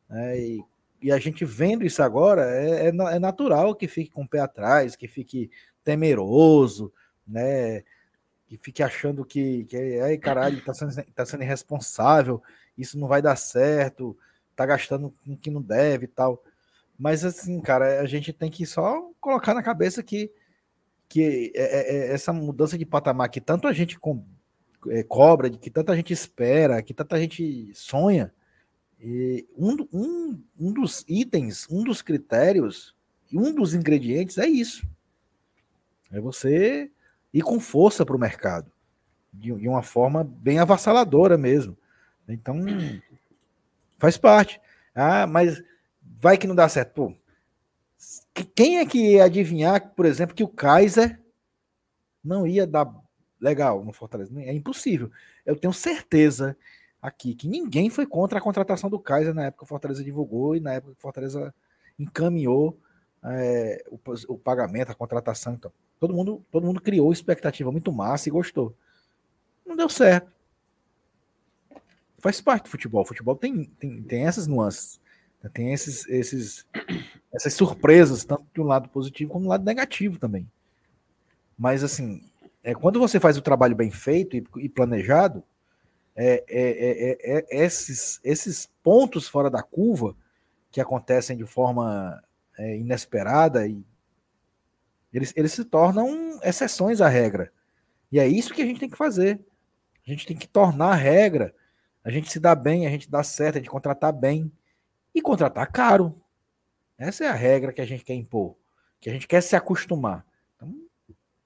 Né? 0.10 0.40
E, 0.40 0.64
e, 1.02 1.12
a 1.12 1.18
gente 1.18 1.46
vendo 1.46 1.86
isso 1.86 2.04
agora, 2.04 2.44
é, 2.44 2.88
é, 2.88 2.90
é, 2.90 3.20
natural 3.20 3.74
que 3.76 3.88
fique 3.88 4.12
com 4.12 4.24
o 4.24 4.28
pé 4.28 4.40
atrás, 4.40 4.96
que 4.96 5.08
fique 5.08 5.50
temeroso, 5.84 6.92
né? 7.26 7.84
Que 8.48 8.58
fique 8.58 8.82
achando 8.82 9.26
que, 9.26 9.66
que 9.66 10.00
ai, 10.00 10.18
caralho, 10.18 10.60
está 10.60 10.74
sendo, 10.74 11.04
tá 11.14 11.26
sendo 11.26 11.44
irresponsável, 11.44 12.42
isso 12.78 12.98
não 12.98 13.08
vai 13.08 13.22
dar 13.22 13.36
certo, 13.36 14.18
tá 14.56 14.66
gastando 14.66 15.14
com 15.24 15.36
que 15.36 15.52
não 15.52 15.62
deve 15.62 16.06
e 16.06 16.08
tal. 16.08 16.42
Mas 16.98 17.26
assim, 17.26 17.60
cara, 17.60 18.00
a 18.00 18.06
gente 18.06 18.32
tem 18.32 18.50
que 18.50 18.66
só 18.66 19.12
colocar 19.20 19.54
na 19.54 19.62
cabeça 19.62 20.02
que, 20.02 20.32
que 21.10 21.52
é, 21.56 21.62
é, 21.62 21.98
é 22.10 22.14
essa 22.14 22.32
mudança 22.32 22.78
de 22.78 22.86
patamar 22.86 23.30
que 23.30 23.42
tanto 23.42 23.68
a 23.68 23.74
gente 23.74 24.00
é, 24.88 25.04
cobra, 25.04 25.50
que 25.50 25.70
tanta 25.70 25.96
gente 25.96 26.14
espera, 26.14 26.82
que 26.82 26.94
tanta 26.94 27.20
gente 27.20 27.72
sonha. 27.76 28.34
Um, 29.56 29.88
um, 29.94 30.44
um 30.60 30.74
dos 30.74 31.06
itens, 31.08 31.68
um 31.70 31.84
dos 31.84 32.02
critérios, 32.02 32.96
um 33.32 33.54
dos 33.54 33.76
ingredientes 33.76 34.38
é 34.38 34.48
isso. 34.48 34.88
É 36.12 36.20
você 36.20 36.90
ir 37.38 37.42
com 37.42 37.60
força 37.60 38.06
para 38.06 38.16
o 38.16 38.20
mercado, 38.20 38.72
de, 39.32 39.54
de, 39.54 39.68
uma 39.68 39.84
forma 39.84 40.24
bem 40.24 40.60
avassaladora 40.60 41.38
mesmo. 41.38 41.78
Então, 42.28 42.60
faz 43.98 44.18
parte. 44.18 44.60
Ah, 44.94 45.28
mas 45.28 45.62
vai 46.02 46.38
que 46.38 46.48
não 46.48 46.56
dá 46.56 46.68
certo. 46.68 46.94
Pô, 46.94 47.14
quem 48.56 48.80
é 48.80 48.86
que 48.86 49.14
ia 49.14 49.26
adivinhar, 49.26 49.94
por 49.96 50.06
exemplo, 50.06 50.36
que 50.36 50.44
o 50.44 50.48
Kaiser 50.48 51.22
não 52.24 52.46
ia 52.46 52.66
dar 52.66 52.92
legal 53.40 53.84
no 53.84 53.94
Fortaleza. 53.94 54.32
É 54.42 54.54
impossível. 54.54 55.12
Eu 55.46 55.56
tenho 55.56 55.74
certeza 55.74 56.58
aqui 57.02 57.36
que 57.36 57.48
ninguém 57.48 57.90
foi 57.90 58.06
contra 58.06 58.40
a 58.40 58.42
contratação 58.42 58.90
do 58.90 59.00
Kaiser 59.00 59.34
na 59.34 59.46
época 59.46 59.60
que 59.60 59.66
o 59.66 59.68
Fortaleza 59.68 60.04
divulgou 60.04 60.56
e 60.56 60.60
na 60.60 60.74
época 60.74 60.94
que 60.94 61.00
o 61.00 61.02
Fortaleza 61.02 61.54
encaminhou 61.98 62.78
é, 63.24 63.84
o, 63.90 64.00
o, 64.28 64.38
pagamento, 64.38 64.92
a 64.92 64.96
contratação. 64.96 65.54
Então, 65.54 65.72
todo 66.00 66.14
mundo, 66.14 66.46
todo 66.52 66.66
mundo 66.66 66.82
criou 66.82 67.12
expectativa 67.12 67.72
muito 67.72 67.92
massa 67.92 68.30
e 68.30 68.32
gostou. 68.32 68.76
Não 69.66 69.76
deu 69.76 69.90
certo. 69.90 70.32
Faz 72.20 72.42
parte 72.42 72.64
do 72.64 72.70
futebol. 72.70 73.02
O 73.02 73.06
futebol 73.06 73.36
tem, 73.36 73.66
tem, 73.80 74.02
tem 74.02 74.26
essas 74.26 74.48
nuances. 74.48 75.00
Né? 75.42 75.50
Tem 75.54 75.74
esses, 75.74 76.08
esses, 76.08 76.66
essas 77.34 77.54
surpresas, 77.54 78.26
tanto 78.26 78.46
de 78.54 78.62
um 78.62 78.66
lado 78.66 78.90
positivo 78.90 79.32
como 79.32 79.46
do 79.46 79.50
lado 79.50 79.64
negativo 79.64 80.18
também. 80.18 80.50
Mas 81.58 81.84
assim, 81.84 82.24
é, 82.64 82.74
quando 82.74 83.00
você 83.00 83.20
faz 83.20 83.38
o 83.38 83.42
trabalho 83.42 83.76
bem 83.76 83.92
feito 83.92 84.36
e, 84.36 84.46
e 84.58 84.70
planejado, 84.70 85.44
é, 86.16 86.44
é, 86.50 87.38
é, 87.38 87.64
esses, 87.64 88.20
esses 88.24 88.70
pontos 88.82 89.28
fora 89.28 89.50
da 89.50 89.62
curva 89.62 90.16
que 90.72 90.82
acontecem 90.82 91.38
de 91.38 91.46
forma 91.46 92.22
inesperada 92.60 93.68
e 93.68 93.86
eles, 95.18 95.34
eles 95.36 95.52
se 95.52 95.66
tornam 95.66 96.40
exceções 96.44 97.02
à 97.02 97.08
regra. 97.08 97.52
E 98.12 98.20
é 98.20 98.28
isso 98.28 98.54
que 98.54 98.62
a 98.62 98.66
gente 98.66 98.80
tem 98.80 98.90
que 98.90 98.98
fazer. 98.98 99.44
A 100.06 100.10
gente 100.12 100.28
tem 100.28 100.38
que 100.38 100.48
tornar 100.48 100.92
a 100.92 100.96
regra. 100.96 101.56
A 102.04 102.12
gente 102.12 102.32
se 102.32 102.40
dá 102.40 102.54
bem, 102.54 102.86
a 102.86 102.90
gente 102.92 103.10
dá 103.10 103.24
certo, 103.24 103.56
a 103.56 103.60
gente 103.60 103.70
contratar 103.70 104.14
bem. 104.14 104.52
E 105.16 105.20
contratar 105.20 105.72
caro. 105.72 106.16
Essa 107.00 107.26
é 107.26 107.28
a 107.28 107.34
regra 107.34 107.74
que 107.74 107.82
a 107.82 107.86
gente 107.86 108.06
quer 108.06 108.14
impor. 108.14 108.56
Que 109.02 109.10
a 109.10 109.14
gente 109.14 109.28
quer 109.28 109.42
se 109.42 109.56
acostumar. 109.56 110.24
Então, 110.56 110.72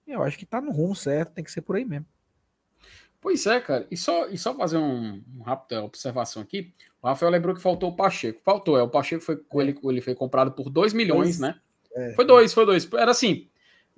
eu 0.05 0.21
acho 0.21 0.37
que 0.37 0.45
tá 0.45 0.59
no 0.59 0.73
rumo 0.73 0.93
certo, 0.93 1.31
tem 1.31 1.43
que 1.43 1.51
ser 1.51 1.61
por 1.61 1.77
aí 1.77 1.85
mesmo. 1.85 2.05
Pois 3.21 3.45
é, 3.45 3.61
cara. 3.61 3.87
E 3.89 3.95
só, 3.95 4.27
e 4.27 4.37
só 4.37 4.53
fazer 4.53 4.77
um, 4.77 5.23
uma 5.33 5.45
rápida 5.45 5.81
observação 5.81 6.41
aqui. 6.41 6.73
O 7.01 7.07
Rafael 7.07 7.31
lembrou 7.31 7.55
que 7.55 7.61
faltou 7.61 7.89
o 7.89 7.95
Pacheco. 7.95 8.41
Faltou, 8.43 8.77
é. 8.77 8.83
O 8.83 8.89
Pacheco 8.89 9.23
foi, 9.23 9.35
é. 9.35 9.57
ele, 9.61 9.79
ele 9.81 10.01
foi 10.01 10.13
comprado 10.13 10.51
por 10.51 10.69
2 10.69 10.91
milhões, 10.91 11.39
né? 11.39 11.57
É. 11.93 12.13
Foi 12.13 12.25
dois, 12.25 12.53
foi 12.53 12.65
dois. 12.65 12.91
Era 12.93 13.11
assim. 13.11 13.47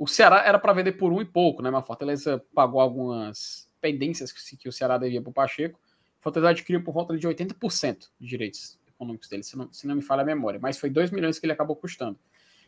O 0.03 0.07
Ceará 0.07 0.43
era 0.45 0.59
para 0.59 0.73
vender 0.73 0.91
por 0.91 1.13
um 1.13 1.21
e 1.21 1.25
pouco, 1.25 1.61
né? 1.61 1.71
Mas 1.71 1.79
a 1.79 1.87
Fortaleza 1.87 2.43
pagou 2.53 2.81
algumas 2.81 3.69
pendências 3.79 4.33
que, 4.33 4.57
que 4.57 4.67
o 4.67 4.71
Ceará 4.71 4.97
devia 4.97 5.21
para 5.21 5.29
o 5.29 5.33
Pacheco. 5.33 5.79
A 6.19 6.23
Fortaleza 6.23 6.49
adquiriu 6.49 6.83
por 6.83 6.93
volta 6.93 7.17
de 7.17 7.25
80% 7.25 8.09
de 8.19 8.27
direitos 8.27 8.77
econômicos 8.85 9.29
dele, 9.29 9.43
se 9.43 9.57
não, 9.57 9.71
se 9.71 9.87
não 9.87 9.95
me 9.95 10.01
falha 10.01 10.21
a 10.21 10.25
memória. 10.25 10.59
Mas 10.61 10.77
foi 10.77 10.89
2 10.89 11.09
milhões 11.09 11.39
que 11.39 11.45
ele 11.45 11.53
acabou 11.53 11.77
custando. 11.77 12.19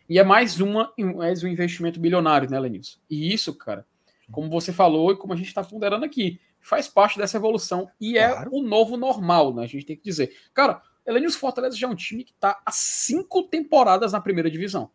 E 0.08 0.18
é 0.18 0.24
mais, 0.24 0.62
uma, 0.62 0.94
mais 0.98 1.44
um 1.44 1.50
investimento 1.50 2.00
bilionário, 2.00 2.50
né, 2.50 2.58
Lenilson? 2.58 3.00
E 3.10 3.34
isso, 3.34 3.54
cara, 3.54 3.86
como 4.32 4.50
você 4.50 4.72
falou 4.72 5.12
e 5.12 5.18
como 5.18 5.34
a 5.34 5.36
gente 5.36 5.50
está 5.50 5.62
ponderando 5.62 6.06
aqui, 6.06 6.40
faz 6.62 6.88
parte 6.88 7.18
dessa 7.18 7.36
evolução 7.36 7.92
e 8.00 8.18
é 8.18 8.30
claro. 8.30 8.50
é 8.50 8.58
o 8.58 8.62
novo 8.62 8.96
normal, 8.96 9.54
né? 9.54 9.66
A 9.66 9.68
gente 9.68 9.86
tem 9.86 9.98
que 9.98 10.04
dizer. 10.04 10.34
Cara, 10.54 10.82
Elenilson 11.06 11.40
Fortaleza 11.40 11.76
já 11.76 11.86
é 11.86 11.90
um 11.90 11.96
time 11.96 12.24
que 12.24 12.32
está 12.32 12.62
há 12.66 12.72
cinco 12.72 13.44
temporadas 13.44 14.14
na 14.14 14.22
primeira 14.22 14.50
divisão. 14.50 14.90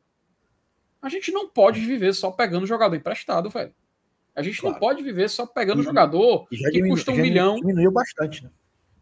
A 1.03 1.09
gente 1.09 1.33
não 1.33 1.49
pode 1.49 1.81
viver 1.81 2.13
só 2.13 2.31
pegando 2.31 2.67
jogador 2.67 2.95
emprestado, 2.95 3.49
velho. 3.49 3.75
A 4.35 4.43
gente 4.43 4.61
claro. 4.61 4.75
não 4.75 4.81
pode 4.81 5.03
viver 5.03 5.29
só 5.29 5.47
pegando 5.47 5.81
e, 5.81 5.85
jogador 5.85 6.47
que 6.49 6.57
diminu, 6.71 6.95
custa 6.95 7.11
um 7.13 7.17
milhão. 7.17 7.57
Diminuiu 7.57 7.91
bastante, 7.91 8.45
né? 8.45 8.51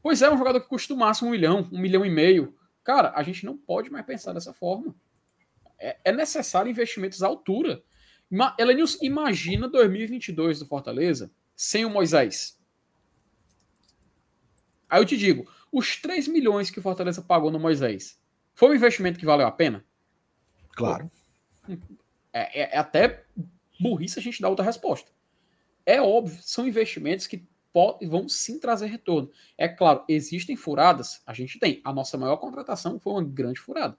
Pois 0.02 0.22
é, 0.22 0.30
um 0.30 0.38
jogador 0.38 0.60
que 0.60 0.68
custa 0.68 0.94
o 0.94 0.96
máximo 0.96 1.28
um 1.28 1.32
milhão, 1.32 1.68
um 1.72 1.78
milhão 1.78 2.04
e 2.04 2.10
meio. 2.10 2.56
Cara, 2.84 3.12
a 3.14 3.22
gente 3.22 3.44
não 3.44 3.56
pode 3.56 3.90
mais 3.90 4.06
pensar 4.06 4.32
dessa 4.32 4.52
forma 4.52 4.94
É, 5.78 5.98
é 6.06 6.12
necessário 6.12 6.70
investimentos 6.70 7.22
à 7.22 7.26
altura. 7.26 7.82
Elenius, 8.58 8.98
imagina 9.02 9.68
2022 9.68 10.60
do 10.60 10.66
Fortaleza 10.66 11.30
sem 11.54 11.84
o 11.84 11.90
Moisés. 11.90 12.58
Aí 14.88 15.00
eu 15.00 15.04
te 15.04 15.16
digo, 15.16 15.50
os 15.70 15.96
3 15.96 16.28
milhões 16.28 16.70
que 16.70 16.78
o 16.78 16.82
Fortaleza 16.82 17.20
pagou 17.20 17.50
no 17.50 17.58
Moisés, 17.58 18.18
foi 18.54 18.70
um 18.70 18.74
investimento 18.74 19.18
que 19.18 19.26
valeu 19.26 19.46
a 19.46 19.52
pena? 19.52 19.84
Claro. 20.70 21.10
É, 22.32 22.62
é, 22.62 22.76
é 22.76 22.78
até 22.78 23.24
burrice 23.80 24.18
a 24.18 24.22
gente 24.22 24.40
dar 24.40 24.48
outra 24.48 24.64
resposta. 24.64 25.10
É 25.84 26.00
óbvio, 26.00 26.38
são 26.42 26.66
investimentos 26.66 27.26
que 27.26 27.46
vão 28.08 28.28
sim 28.28 28.58
trazer 28.58 28.86
retorno. 28.86 29.30
É 29.56 29.68
claro, 29.68 30.04
existem 30.08 30.56
furadas, 30.56 31.22
a 31.26 31.32
gente 31.32 31.58
tem. 31.58 31.80
A 31.84 31.92
nossa 31.92 32.18
maior 32.18 32.36
contratação 32.36 32.98
foi 32.98 33.12
uma 33.12 33.24
grande 33.24 33.60
furada. 33.60 33.96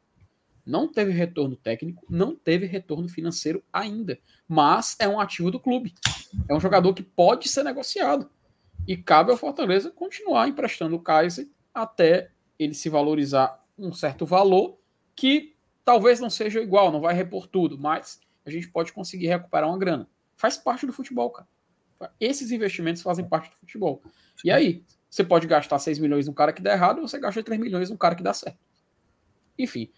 Não 0.66 0.92
teve 0.92 1.12
retorno 1.12 1.56
técnico, 1.56 2.06
não 2.10 2.36
teve 2.36 2.66
retorno 2.66 3.08
financeiro 3.10 3.64
ainda, 3.72 4.20
mas 4.48 4.96
é 5.00 5.08
um 5.08 5.20
ativo 5.20 5.50
do 5.50 5.60
clube. 5.60 5.94
É 6.48 6.54
um 6.54 6.60
jogador 6.60 6.94
que 6.94 7.02
pode 7.02 7.48
ser 7.48 7.64
negociado. 7.64 8.30
E 8.88 8.96
cabe 8.98 9.32
ao 9.32 9.38
Fortaleza 9.38 9.92
continuar 9.92 10.48
emprestando 10.48 10.96
o 10.96 11.02
Kaiser 11.02 11.48
até 11.74 12.32
ele 12.58 12.74
se 12.74 12.90
valorizar 12.90 13.64
um 13.78 13.94
certo 13.94 14.26
valor 14.26 14.78
que 15.16 15.56
talvez 15.90 16.20
não 16.20 16.30
seja 16.30 16.62
igual, 16.62 16.92
não 16.92 17.02
vai 17.02 17.16
repor 17.16 17.48
tudo, 17.48 17.76
mas 17.76 18.22
a 18.46 18.52
gente 18.52 18.70
pode 18.70 18.94
conseguir 18.94 19.26
recuperar 19.26 19.68
uma 19.68 19.78
grana. 19.80 20.08
Faz 20.36 20.56
parte 20.56 20.86
do 20.86 20.94
futebol, 20.94 21.32
cara. 21.32 21.48
Esses 22.20 22.52
investimentos 22.52 23.02
fazem 23.02 23.28
parte 23.28 23.50
do 23.50 23.56
futebol. 23.56 24.04
E 24.46 24.52
aí, 24.52 24.84
você 25.10 25.24
pode 25.24 25.48
gastar 25.48 25.80
6 25.80 25.98
milhões 25.98 26.28
num 26.28 26.34
cara 26.34 26.54
que 26.54 26.62
dá 26.62 26.74
errado, 26.74 27.00
ou 27.00 27.08
você 27.08 27.18
gasta 27.18 27.42
3 27.42 27.60
milhões 27.60 27.90
num 27.90 27.98
cara 27.98 28.14
que 28.14 28.22
dá 28.22 28.32
certo. 28.36 28.60
Enfim, 29.58 29.92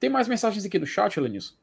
tem 0.00 0.08
mais 0.08 0.28
mensagens 0.28 0.64
aqui 0.64 0.78
do 0.78 0.86
chat, 0.86 1.20
Lenilson? 1.20 1.56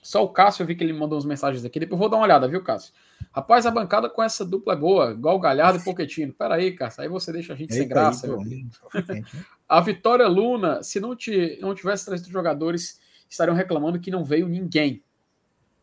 Só 0.00 0.22
o 0.22 0.28
Cássio, 0.28 0.62
eu 0.62 0.68
vi 0.68 0.76
que 0.76 0.84
ele 0.84 0.92
mandou 0.92 1.18
uns 1.18 1.24
mensagens 1.24 1.64
aqui. 1.64 1.80
Depois 1.80 1.96
eu 1.96 1.98
vou 1.98 2.08
dar 2.08 2.16
uma 2.16 2.22
olhada, 2.22 2.46
viu, 2.46 2.62
Cássio? 2.62 2.94
Rapaz, 3.32 3.64
a 3.64 3.70
bancada 3.70 4.10
com 4.10 4.22
essa 4.22 4.44
dupla 4.44 4.72
é 4.72 4.76
boa, 4.76 5.12
igual 5.12 5.38
Galhardo 5.38 5.78
e 5.78 5.84
Poquetino. 5.84 6.32
Pera 6.32 6.56
aí, 6.56 6.72
Cássio, 6.72 7.02
aí 7.02 7.08
você 7.08 7.32
deixa 7.32 7.52
a 7.52 7.56
gente 7.56 7.70
Eita 7.70 7.82
sem 7.82 7.88
graça. 7.88 8.26
Aí, 8.26 8.64
né? 9.08 9.22
a 9.68 9.80
Vitória 9.80 10.26
Luna, 10.26 10.82
se 10.82 10.98
não, 10.98 11.14
te, 11.14 11.56
não 11.60 11.72
tivesse 11.72 12.04
trazido 12.04 12.28
jogadores, 12.28 13.00
estariam 13.28 13.54
reclamando 13.54 14.00
que 14.00 14.10
não 14.10 14.24
veio 14.24 14.48
ninguém. 14.48 15.04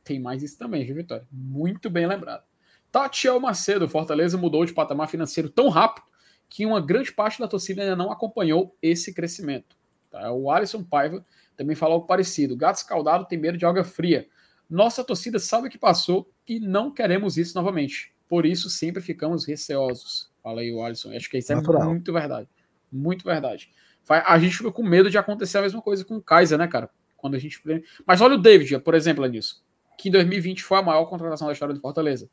Tem 0.03 0.19
mais 0.19 0.43
isso 0.43 0.57
também, 0.57 0.85
viu, 0.85 0.95
Vitória? 0.95 1.25
Muito 1.31 1.89
bem 1.89 2.05
lembrado. 2.05 2.43
Tatiel 2.91 3.39
Macedo, 3.39 3.87
Fortaleza 3.87 4.37
mudou 4.37 4.65
de 4.65 4.73
patamar 4.73 5.07
financeiro 5.07 5.49
tão 5.49 5.69
rápido 5.69 6.05
que 6.49 6.65
uma 6.65 6.81
grande 6.81 7.13
parte 7.13 7.39
da 7.39 7.47
torcida 7.47 7.81
ainda 7.81 7.95
não 7.95 8.11
acompanhou 8.11 8.75
esse 8.81 9.13
crescimento. 9.13 9.77
Tá? 10.09 10.31
O 10.31 10.51
Alisson 10.51 10.83
Paiva 10.83 11.25
também 11.55 11.75
falou 11.75 11.95
algo 11.95 12.07
parecido. 12.07 12.57
Gato 12.57 12.77
escaldado 12.77 13.25
tem 13.25 13.37
medo 13.37 13.57
de 13.57 13.65
água 13.65 13.83
fria. 13.83 14.27
Nossa 14.69 15.03
torcida 15.03 15.39
sabe 15.39 15.67
o 15.67 15.71
que 15.71 15.77
passou 15.77 16.29
e 16.47 16.59
não 16.59 16.91
queremos 16.91 17.37
isso 17.37 17.55
novamente. 17.55 18.13
Por 18.27 18.45
isso 18.45 18.69
sempre 18.69 19.01
ficamos 19.01 19.45
receosos. 19.45 20.31
Fala 20.41 20.61
aí 20.61 20.71
o 20.71 20.83
Alisson. 20.83 21.11
Acho 21.11 21.29
que 21.29 21.37
isso 21.37 21.51
é 21.51 21.55
Natural. 21.55 21.85
muito 21.85 22.13
verdade. 22.13 22.47
Muito 22.91 23.25
verdade. 23.25 23.71
A 24.09 24.39
gente 24.39 24.57
fica 24.57 24.71
com 24.71 24.83
medo 24.83 25.09
de 25.09 25.17
acontecer 25.17 25.57
a 25.57 25.61
mesma 25.61 25.81
coisa 25.81 26.05
com 26.05 26.15
o 26.15 26.21
Kaiser, 26.21 26.57
né, 26.57 26.67
cara? 26.67 26.89
Quando 27.17 27.35
a 27.35 27.39
gente. 27.39 27.61
Mas 28.05 28.21
olha 28.21 28.35
o 28.35 28.41
David, 28.41 28.79
por 28.79 28.93
exemplo, 28.93 29.25
nisso. 29.25 29.65
Que 29.97 30.07
em 30.07 30.11
2020 30.11 30.63
foi 30.63 30.77
a 30.77 30.81
maior 30.81 31.05
contratação 31.05 31.47
da 31.47 31.53
história 31.53 31.73
do 31.73 31.81
Fortaleza. 31.81 32.29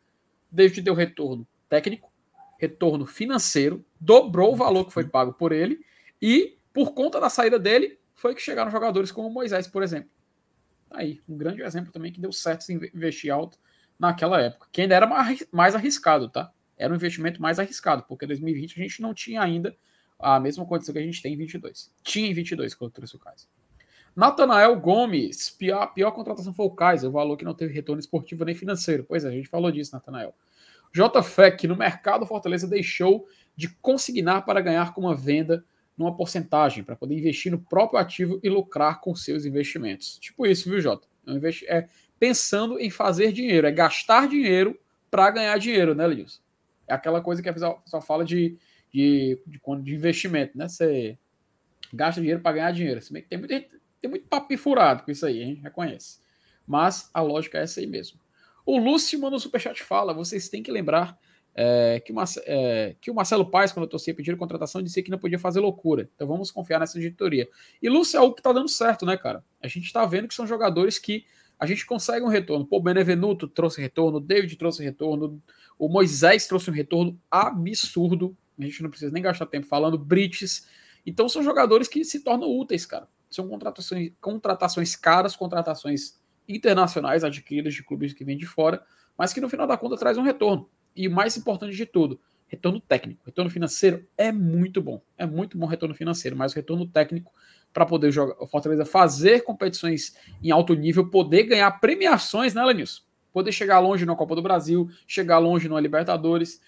David 0.51 0.83
deu 0.83 0.95
retorno 0.95 1.47
técnico, 1.69 2.13
retorno 2.61 3.07
financeiro, 3.07 3.85
dobrou 3.99 4.53
o 4.53 4.57
valor 4.57 4.85
que 4.85 4.93
foi 4.93 5.05
pago 5.05 5.33
por 5.33 5.51
ele 5.51 5.81
e, 6.23 6.57
por 6.73 6.95
conta 6.95 7.21
da 7.21 7.29
saída 7.29 7.59
dele, 7.59 7.99
foi 8.15 8.35
que 8.35 8.43
chegaram 8.43 8.71
jogadores 8.71 9.11
como 9.11 9.29
Moisés, 9.31 9.67
por 9.67 9.83
exemplo. 9.83 10.11
Aí, 10.91 11.21
um 11.29 11.37
grande 11.37 11.63
exemplo 11.63 11.91
também 11.91 12.13
que 12.13 12.21
deu 12.21 12.33
certo 12.33 12.63
se 12.63 12.73
investir 12.73 13.33
alto 13.33 13.59
naquela 14.07 14.41
época, 14.41 14.69
que 14.73 14.83
ainda 14.83 14.95
era 14.95 15.07
mais 15.53 15.75
arriscado, 15.75 16.29
tá? 16.29 16.51
Era 16.77 16.93
um 16.93 16.97
investimento 16.97 17.41
mais 17.41 17.59
arriscado, 17.59 18.05
porque 18.09 18.25
em 18.25 18.29
2020 18.29 18.81
a 18.81 18.83
gente 18.83 19.03
não 19.03 19.15
tinha 19.15 19.43
ainda 19.43 19.77
a 20.19 20.41
mesma 20.41 20.65
condição 20.65 20.93
que 20.93 20.99
a 20.99 21.03
gente 21.03 21.23
tem 21.23 21.35
em 21.35 21.37
22. 21.37 21.93
Tinha 22.03 22.29
em 22.29 22.35
22 22.35 22.75
quando 22.75 22.91
eu 22.91 22.95
trouxe 22.95 23.17
o 23.17 23.19
Kaiser. 23.19 23.49
Natanael 24.17 24.79
Gomes, 24.79 25.51
pior, 25.51 25.89
pior 25.93 26.13
contratação 26.13 26.55
foi 26.55 26.67
o 26.67 26.71
Kaiser, 26.71 27.09
o 27.09 27.13
valor 27.13 27.37
que 27.37 27.45
não 27.45 27.55
teve 27.55 27.75
retorno 27.75 28.01
esportivo 28.01 28.45
nem 28.45 28.55
financeiro. 28.55 29.05
Pois 29.09 29.25
é, 29.25 29.29
a 29.29 29.33
gente 29.33 29.49
falou 29.49 29.71
disso, 29.73 29.95
Natanael. 29.95 30.35
JFEC, 30.93 31.67
no 31.67 31.77
mercado 31.77 32.25
Fortaleza 32.25 32.69
deixou 32.69 33.27
de 33.57 33.69
consignar 33.69 34.45
para 34.45 34.61
ganhar 34.61 34.95
com 34.95 35.01
uma 35.01 35.15
venda 35.15 35.65
numa 35.97 36.17
porcentagem, 36.17 36.85
para 36.85 36.97
poder 36.97 37.17
investir 37.17 37.51
no 37.51 37.59
próprio 37.59 37.99
ativo 37.99 38.41
e 38.43 38.49
lucrar 38.49 39.01
com 39.01 39.15
seus 39.15 39.45
investimentos. 39.45 40.19
Tipo 40.19 40.47
isso, 40.47 40.69
viu, 40.69 40.81
Jota? 40.81 41.07
É, 41.27 41.79
é 41.79 41.89
pensando 42.19 42.79
em 42.79 42.91
fazer 42.91 43.33
dinheiro, 43.33 43.67
é 43.67 43.73
gastar 43.73 44.29
dinheiro 44.29 44.79
para 45.11 45.31
ganhar 45.31 45.59
dinheiro, 45.59 45.95
né, 45.95 46.07
Lidilson? 46.07 46.41
É 46.87 46.95
aquela 46.95 47.21
coisa 47.21 47.43
que 47.43 47.49
a 47.49 47.53
pessoa 47.53 48.03
fala 48.05 48.25
de, 48.25 48.57
de, 48.93 49.41
de, 49.47 49.61
de 49.83 49.95
investimento, 49.95 50.57
né? 50.57 50.69
Você 50.69 51.19
gasta 51.93 52.21
dinheiro 52.21 52.41
para 52.41 52.57
ganhar 52.57 52.73
dinheiro. 52.73 53.01
Tem 53.29 53.39
muito, 53.39 53.55
tem 54.01 54.11
muito 54.11 54.27
papo 54.27 54.57
furado 54.59 55.03
com 55.03 55.11
isso 55.11 55.25
aí, 55.25 55.43
a 55.43 55.47
gente 55.47 55.61
reconhece. 55.61 56.19
Mas 56.67 57.11
a 57.13 57.21
lógica 57.21 57.59
é 57.59 57.63
essa 57.63 57.81
aí 57.81 57.87
mesmo. 57.87 58.19
O 58.67 58.79
Lúcio 58.79 59.19
manda 59.21 59.33
no 59.33 59.41
Superchat 59.41 59.83
fala: 59.83 60.15
vocês 60.15 60.49
têm 60.49 60.63
que 60.63 60.71
lembrar 60.71 61.19
é, 61.55 62.01
que, 62.01 62.13
o 62.13 62.17
é, 62.47 62.97
que, 63.01 63.11
o 63.11 63.15
Marcelo 63.15 63.49
Paes, 63.51 63.73
quando 63.73 63.85
eu 63.85 63.91
torcia 63.91 64.15
pedir 64.15 64.37
contratação, 64.37 64.83
disse 64.83 65.03
que 65.03 65.11
não 65.11 65.19
podia 65.19 65.39
fazer 65.39 65.61
loucura. 65.61 66.09
Então 66.15 66.27
vamos 66.27 66.51
confiar 66.51 66.81
nessa 66.81 66.99
diretoria. 66.99 67.49
E 67.81 67.89
Lúcio 67.89 68.19
é 68.19 68.21
o 68.21 68.33
que 68.33 68.41
está 68.41 68.53
dando 68.53 68.69
certo, 68.69 69.07
né, 69.07 69.17
cara? 69.17 69.45
A 69.63 69.69
gente 69.69 69.85
está 69.85 70.05
vendo 70.05 70.27
que 70.27 70.35
são 70.35 70.47
jogadores 70.47 70.99
que 70.99 71.25
a 71.65 71.67
gente 71.67 71.87
consegue 71.87 72.25
um 72.25 72.29
retorno. 72.29 72.67
Pô, 72.67 72.79
Benevenuto 72.81 73.49
trouxe 73.49 73.81
retorno, 73.81 74.21
David 74.21 74.55
trouxe 74.57 74.85
retorno, 74.85 75.43
o 75.79 75.89
Moisés 75.89 76.47
trouxe 76.47 76.71
um 76.71 76.75
retorno 76.75 77.19
absurdo. 77.31 78.37
A 78.59 78.65
gente 78.65 78.83
não 78.83 78.91
precisa 78.91 79.11
nem 79.11 79.23
gastar 79.23 79.47
tempo 79.47 79.67
falando. 79.67 79.99
Brites. 79.99 80.69
Então 81.07 81.29
são 81.29 81.43
jogadores 81.43 81.89
que 81.89 82.05
se 82.05 82.21
tornam 82.21 82.49
úteis, 82.49 82.85
cara. 82.85 83.09
São 83.31 83.49
contratações, 83.49 84.13
contratações 84.21 84.95
caras, 84.95 85.35
contratações 85.35 86.21
internacionais 86.47 87.25
adquiridas 87.25 87.75
de 87.75 87.83
clubes 87.83 88.13
que 88.13 88.25
vêm 88.25 88.37
de 88.37 88.47
fora, 88.47 88.85
mas 89.17 89.33
que 89.33 89.41
no 89.41 89.49
final 89.49 89.67
da 89.67 89.77
conta 89.77 89.97
traz 89.97 90.19
um 90.19 90.23
retorno. 90.23 90.69
E 90.95 91.09
o 91.09 91.11
mais 91.11 91.37
importante 91.37 91.75
de 91.75 91.87
tudo, 91.87 92.21
retorno 92.47 92.79
técnico. 92.79 93.23
Retorno 93.25 93.51
financeiro 93.51 94.07
é 94.17 94.31
muito 94.31 94.83
bom. 94.83 95.03
É 95.17 95.27
muito 95.27 95.59
bom 95.59 95.67
retorno 95.67 95.95
financeiro, 95.95 96.37
mas 96.37 96.53
o 96.53 96.57
retorno 96.57 96.87
técnico 96.87 97.33
para 97.75 97.85
poder 97.85 98.13
jogar 98.13 98.41
o 98.41 98.47
Fortaleza 98.47 98.87
fazer 98.87 99.43
competições 99.43 100.17
em 100.41 100.53
alto 100.53 100.75
nível, 100.75 101.11
poder 101.11 101.43
ganhar 101.43 101.71
premiações, 101.73 102.55
né, 102.55 102.65
Lenilson? 102.65 103.03
Poder 103.33 103.51
chegar 103.51 103.81
longe 103.81 104.07
na 104.07 104.15
Copa 104.15 104.37
do 104.37 104.43
Brasil, 104.43 104.89
chegar 105.09 105.39
longe 105.39 105.69
no 105.69 105.77
Libertadores, 105.77 106.63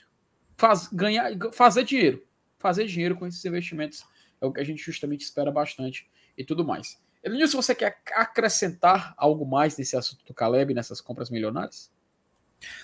faz, 0.56 0.88
ganhar, 0.92 1.30
fazer 1.52 1.84
dinheiro. 1.84 2.22
Fazer 2.58 2.86
dinheiro 2.86 3.14
com 3.14 3.24
esses 3.24 3.44
investimentos 3.44 4.04
é 4.40 4.46
o 4.46 4.52
que 4.52 4.60
a 4.60 4.64
gente 4.64 4.82
justamente 4.82 5.20
espera 5.20 5.52
bastante 5.52 6.10
e 6.36 6.44
tudo 6.44 6.64
mais. 6.64 7.00
Elenilson, 7.22 7.62
você 7.62 7.74
quer 7.74 7.98
acrescentar 8.14 9.14
algo 9.16 9.46
mais 9.46 9.78
nesse 9.78 9.96
assunto 9.96 10.24
do 10.26 10.34
Caleb, 10.34 10.74
nessas 10.74 11.00
compras 11.00 11.30
milionárias? 11.30 11.90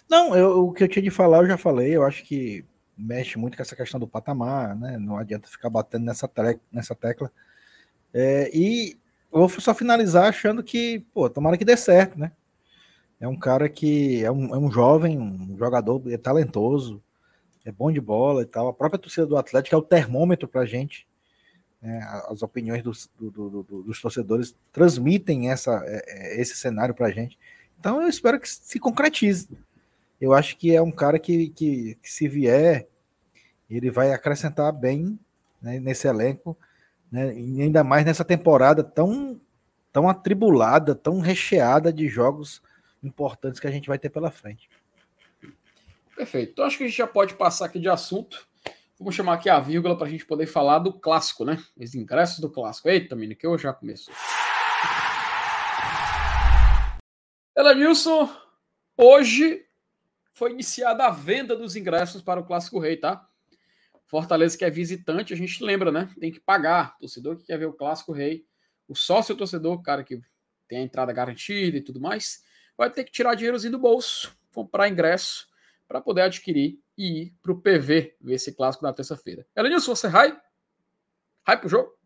Não, 0.09 0.37
eu, 0.37 0.69
o 0.69 0.73
que 0.73 0.85
eu 0.85 0.89
tinha 0.89 1.03
de 1.03 1.11
falar 1.11 1.39
eu 1.39 1.49
já 1.49 1.59
falei. 1.59 1.97
Eu 1.97 2.05
acho 2.05 2.23
que 2.25 2.65
mexe 2.97 3.37
muito 3.37 3.57
com 3.57 3.63
essa 3.63 3.75
questão 3.75 3.99
do 3.99 4.07
patamar, 4.07 4.77
né? 4.77 4.97
Não 4.97 5.17
adianta 5.17 5.49
ficar 5.49 5.71
batendo 5.71 6.05
nessa, 6.05 6.31
nessa 6.71 6.95
tecla. 6.95 7.33
É, 8.13 8.51
e 8.53 8.97
vou 9.31 9.49
só 9.49 9.75
finalizar 9.75 10.29
achando 10.29 10.63
que, 10.63 11.01
pô, 11.13 11.29
tomara 11.31 11.57
que 11.57 11.65
dê 11.65 11.77
certo, 11.77 12.19
né? 12.19 12.33
É 13.21 13.29
um 13.29 13.37
cara 13.39 13.69
que 13.69 14.25
é 14.25 14.31
um, 14.31 14.55
é 14.55 14.59
um 14.59 14.71
jovem, 14.71 15.19
um 15.19 15.57
jogador 15.57 16.03
é 16.11 16.17
talentoso, 16.17 17.03
é 17.65 17.71
bom 17.71 17.91
de 17.93 18.01
bola 18.01 18.43
e 18.43 18.47
tal. 18.47 18.69
A 18.69 18.73
própria 18.73 18.99
torcida 18.99 19.27
do 19.27 19.37
Atlético 19.37 19.75
é 19.75 19.79
o 19.79 19.83
termômetro 19.83 20.49
pra 20.49 20.65
gente 20.65 21.07
né, 21.83 22.01
as 22.29 22.43
opiniões 22.43 22.83
dos, 22.83 23.11
do, 23.19 23.31
do, 23.31 23.63
do, 23.65 23.83
dos 23.83 24.01
torcedores 24.01 24.55
transmitem 24.73 25.51
essa, 25.51 25.83
é, 25.85 26.05
é, 26.07 26.41
esse 26.41 26.57
cenário 26.57 26.95
para 26.95 27.09
a 27.09 27.11
gente. 27.11 27.37
Então 27.79 28.01
eu 28.01 28.09
espero 28.09 28.39
que 28.39 28.49
se 28.49 28.79
concretize. 28.79 29.49
Eu 30.21 30.33
acho 30.33 30.57
que 30.57 30.75
é 30.75 30.81
um 30.81 30.93
cara 30.93 31.19
que, 31.19 31.49
que, 31.51 31.99
que 32.01 32.11
se 32.11 32.29
vier, 32.29 32.87
ele 33.69 33.91
vai 33.91 34.13
acrescentar 34.13 34.73
bem 34.73 35.19
né, 35.61 35.81
nesse 35.81 36.07
elenco, 36.07 36.57
né, 37.13 37.39
e 37.39 37.61
ainda 37.61 37.85
mais 37.85 38.07
nessa 38.07 38.25
temporada 38.25 38.83
tão, 38.83 39.39
tão 39.93 40.09
atribulada, 40.09 40.95
tão 40.95 41.21
recheada 41.21 41.93
de 41.93 42.09
jogos 42.09 42.63
importantes 43.05 43.61
que 43.61 43.67
a 43.67 43.71
gente 43.71 43.87
vai 43.87 43.99
ter 43.99 44.09
pela 44.09 44.31
frente. 44.31 44.71
Perfeito. 46.17 46.53
Então 46.53 46.65
acho 46.65 46.79
que 46.79 46.85
a 46.85 46.87
gente 46.87 46.97
já 46.97 47.07
pode 47.07 47.35
passar 47.35 47.67
aqui 47.67 47.79
de 47.79 47.89
assunto. 47.89 48.47
Vamos 48.99 49.15
chamar 49.15 49.35
aqui 49.35 49.51
a 49.51 49.61
vírgula 49.61 49.97
para 49.97 50.07
a 50.07 50.11
gente 50.11 50.25
poder 50.25 50.47
falar 50.47 50.79
do 50.79 50.93
clássico, 50.93 51.45
né? 51.45 51.63
Os 51.77 51.95
ingressos 51.95 52.39
do 52.39 52.49
clássico. 52.49 52.89
Eita, 52.89 53.15
menino, 53.15 53.39
que 53.39 53.47
eu 53.47 53.59
já 53.59 53.73
começou. 53.73 54.15
Elenilson, 57.57 58.31
hoje 58.97 59.67
foi 60.33 60.53
iniciada 60.53 61.07
a 61.07 61.11
venda 61.11 61.55
dos 61.55 61.77
ingressos 61.77 62.23
para 62.23 62.41
o 62.41 62.45
Clássico 62.45 62.79
Rei, 62.79 62.97
tá? 62.97 63.29
Fortaleza 64.13 64.59
que 64.59 64.65
é 64.67 64.69
visitante, 64.69 65.33
a 65.33 65.37
gente 65.39 65.65
lembra, 65.65 65.91
né? 65.91 66.13
Tem 66.21 66.31
que 66.31 66.39
pagar. 66.39 66.99
Torcedor 66.99 67.35
que 67.39 67.47
quer 67.47 67.59
ver 67.59 67.65
o 67.65 67.73
Clássico 67.73 68.13
Rei, 68.13 68.45
o 68.87 68.95
sócio 68.95 69.35
torcedor, 69.35 69.81
cara 69.81 70.05
que 70.05 70.21
tem 70.69 70.81
a 70.81 70.83
entrada 70.83 71.11
garantida 71.15 71.79
e 71.79 71.81
tudo 71.81 71.99
mais, 71.99 72.45
vai 72.77 72.91
ter 72.91 73.05
que 73.05 73.11
tirar 73.11 73.35
dinheirozinho 73.35 73.73
do 73.73 73.79
bolso, 73.79 74.37
comprar 74.53 74.87
ingresso 74.87 75.49
para 75.89 75.99
poder 75.99 76.21
adquirir 76.21 76.79
e 76.95 77.23
ir 77.23 77.35
para 77.43 77.53
o 77.53 77.59
PV 77.59 78.15
ver 78.21 78.35
esse 78.35 78.55
clássico 78.55 78.85
na 78.85 78.93
terça-feira. 78.93 79.47
Elenilson, 79.57 79.97
você 79.97 80.11
vai? 80.11 80.39
Vai 81.47 81.59
pro 81.59 81.71
jogo? 81.71 81.97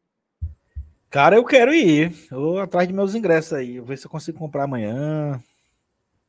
Cara, 1.11 1.35
eu 1.35 1.45
quero 1.45 1.75
ir. 1.75 2.15
Eu 2.31 2.41
vou 2.41 2.61
atrás 2.61 2.87
de 2.87 2.95
meus 2.95 3.17
ingressos 3.17 3.53
aí. 3.53 3.79
Vou 3.81 3.89
ver 3.89 3.99
se 3.99 4.07
eu 4.07 4.11
consigo 4.13 4.39
comprar 4.39 4.63
amanhã. 4.63 5.43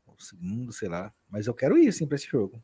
Ou 0.08 0.16
segundo, 0.18 0.74
sei 0.74 0.90
lá. 0.90 1.14
Mas 1.30 1.46
eu 1.46 1.54
quero 1.54 1.78
ir 1.78 1.94
sim 1.94 2.08
para 2.08 2.16
esse 2.16 2.28
jogo. 2.28 2.60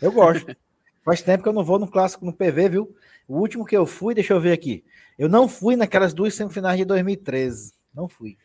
Eu 0.00 0.12
gosto. 0.12 0.54
Faz 1.06 1.22
tempo 1.22 1.44
que 1.44 1.48
eu 1.48 1.52
não 1.52 1.62
vou 1.62 1.78
no 1.78 1.88
clássico 1.88 2.26
no 2.26 2.32
PV, 2.32 2.68
viu? 2.68 2.96
O 3.28 3.38
último 3.38 3.64
que 3.64 3.76
eu 3.76 3.86
fui, 3.86 4.12
deixa 4.12 4.34
eu 4.34 4.40
ver 4.40 4.50
aqui. 4.50 4.84
Eu 5.16 5.28
não 5.28 5.48
fui 5.48 5.76
naquelas 5.76 6.12
duas 6.12 6.34
semifinais 6.34 6.76
de 6.76 6.84
2013. 6.84 7.74
Não 7.94 8.08
fui. 8.08 8.36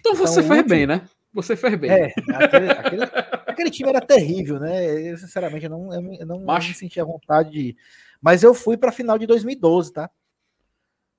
Então, 0.00 0.12
então 0.12 0.14
você 0.16 0.42
fez 0.42 0.58
último... 0.58 0.68
bem, 0.68 0.86
né? 0.86 1.08
Você 1.32 1.56
fez 1.56 1.74
bem. 1.76 1.90
É, 1.90 2.12
aquele, 2.34 2.70
aquele, 2.70 3.04
aquele, 3.46 3.70
time 3.70 3.88
era 3.88 4.02
terrível, 4.02 4.60
né? 4.60 5.12
Eu, 5.12 5.16
sinceramente, 5.16 5.64
eu 5.64 5.70
não, 5.70 5.94
eu 5.94 6.26
não, 6.26 6.44
Macho. 6.44 6.68
me 6.68 6.74
sentia 6.74 7.02
vontade 7.06 7.52
de 7.52 7.60
ir. 7.70 7.76
Mas 8.20 8.42
eu 8.42 8.52
fui 8.52 8.76
para 8.76 8.90
a 8.90 8.92
final 8.92 9.16
de 9.16 9.26
2012, 9.26 9.90
tá? 9.90 10.10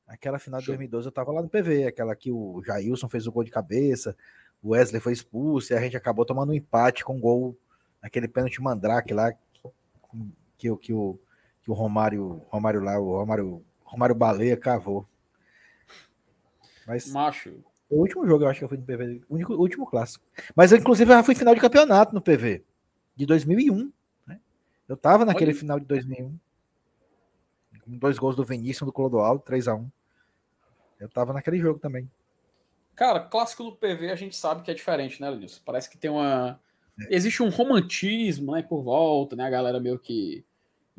Aquela 0.06 0.38
final 0.38 0.60
de 0.60 0.68
2012 0.68 1.08
eu 1.08 1.12
tava 1.12 1.32
lá 1.32 1.42
no 1.42 1.50
PV, 1.50 1.88
aquela 1.88 2.16
que 2.16 2.32
o 2.32 2.62
Jailson 2.64 3.10
fez 3.10 3.26
o 3.26 3.32
gol 3.32 3.44
de 3.44 3.50
cabeça, 3.50 4.16
o 4.62 4.70
Wesley 4.70 5.02
foi 5.02 5.14
expulso 5.14 5.74
e 5.74 5.76
a 5.76 5.82
gente 5.82 5.98
acabou 5.98 6.26
tomando 6.26 6.52
um 6.52 6.54
empate 6.54 7.04
com 7.04 7.20
gol, 7.20 7.58
aquele 8.04 8.28
pênalti 8.28 8.62
mandrake 8.62 9.16
lá, 9.16 9.34
que, 10.62 10.70
que, 10.70 10.78
que, 10.78 10.94
o, 10.94 11.20
que 11.62 11.72
o 11.72 11.74
Romário, 11.74 12.44
Romário 12.50 12.82
lá, 12.82 13.00
o 13.00 13.18
Romário, 13.18 13.66
Romário 13.84 14.16
Baleia 14.16 14.56
cavou. 14.56 15.08
Mas 16.86 17.12
Macho. 17.12 17.64
O 17.90 18.00
último 18.00 18.26
jogo 18.26 18.46
eu 18.46 18.48
acho 18.48 18.60
que 18.60 18.64
eu 18.64 18.70
fui 18.70 18.78
no 18.78 18.86
PV, 18.86 19.22
o 19.28 19.36
único, 19.36 19.54
último 19.54 19.86
clássico. 19.86 20.24
Mas 20.56 20.72
eu, 20.72 20.78
inclusive, 20.78 21.12
eu 21.12 21.16
já 21.18 21.24
fui 21.24 21.36
final 21.36 21.54
de 21.54 21.60
campeonato 21.60 22.14
no 22.14 22.22
PV, 22.22 22.64
de 23.16 23.26
2001. 23.26 23.92
Né? 24.26 24.40
Eu 24.88 24.96
tava 24.96 25.26
naquele 25.26 25.52
Olha. 25.52 25.60
final 25.60 25.80
de 25.80 25.86
2001. 25.86 26.40
Com 27.84 27.98
dois 27.98 28.18
gols 28.18 28.36
do 28.36 28.46
Vinícius 28.46 28.86
do 28.86 28.94
Clodoaldo, 28.94 29.44
3x1. 29.44 29.92
Eu 31.00 31.10
tava 31.10 31.34
naquele 31.34 31.58
jogo 31.58 31.80
também. 31.80 32.10
Cara, 32.96 33.20
clássico 33.20 33.64
do 33.64 33.76
PV 33.76 34.12
a 34.12 34.16
gente 34.16 34.36
sabe 34.38 34.62
que 34.62 34.72
é 34.72 34.74
diferente, 34.74 35.20
né, 35.20 35.30
Lenilson? 35.30 35.62
Parece 35.66 35.90
que 35.90 35.98
tem 35.98 36.10
uma. 36.10 36.62
É. 37.10 37.16
Existe 37.16 37.44
um 37.44 37.50
romantismo, 37.50 38.54
né, 38.54 38.62
por 38.62 38.84
volta, 38.84 39.36
né? 39.36 39.44
A 39.44 39.50
galera 39.50 39.80
meio 39.80 40.00
que 40.00 40.46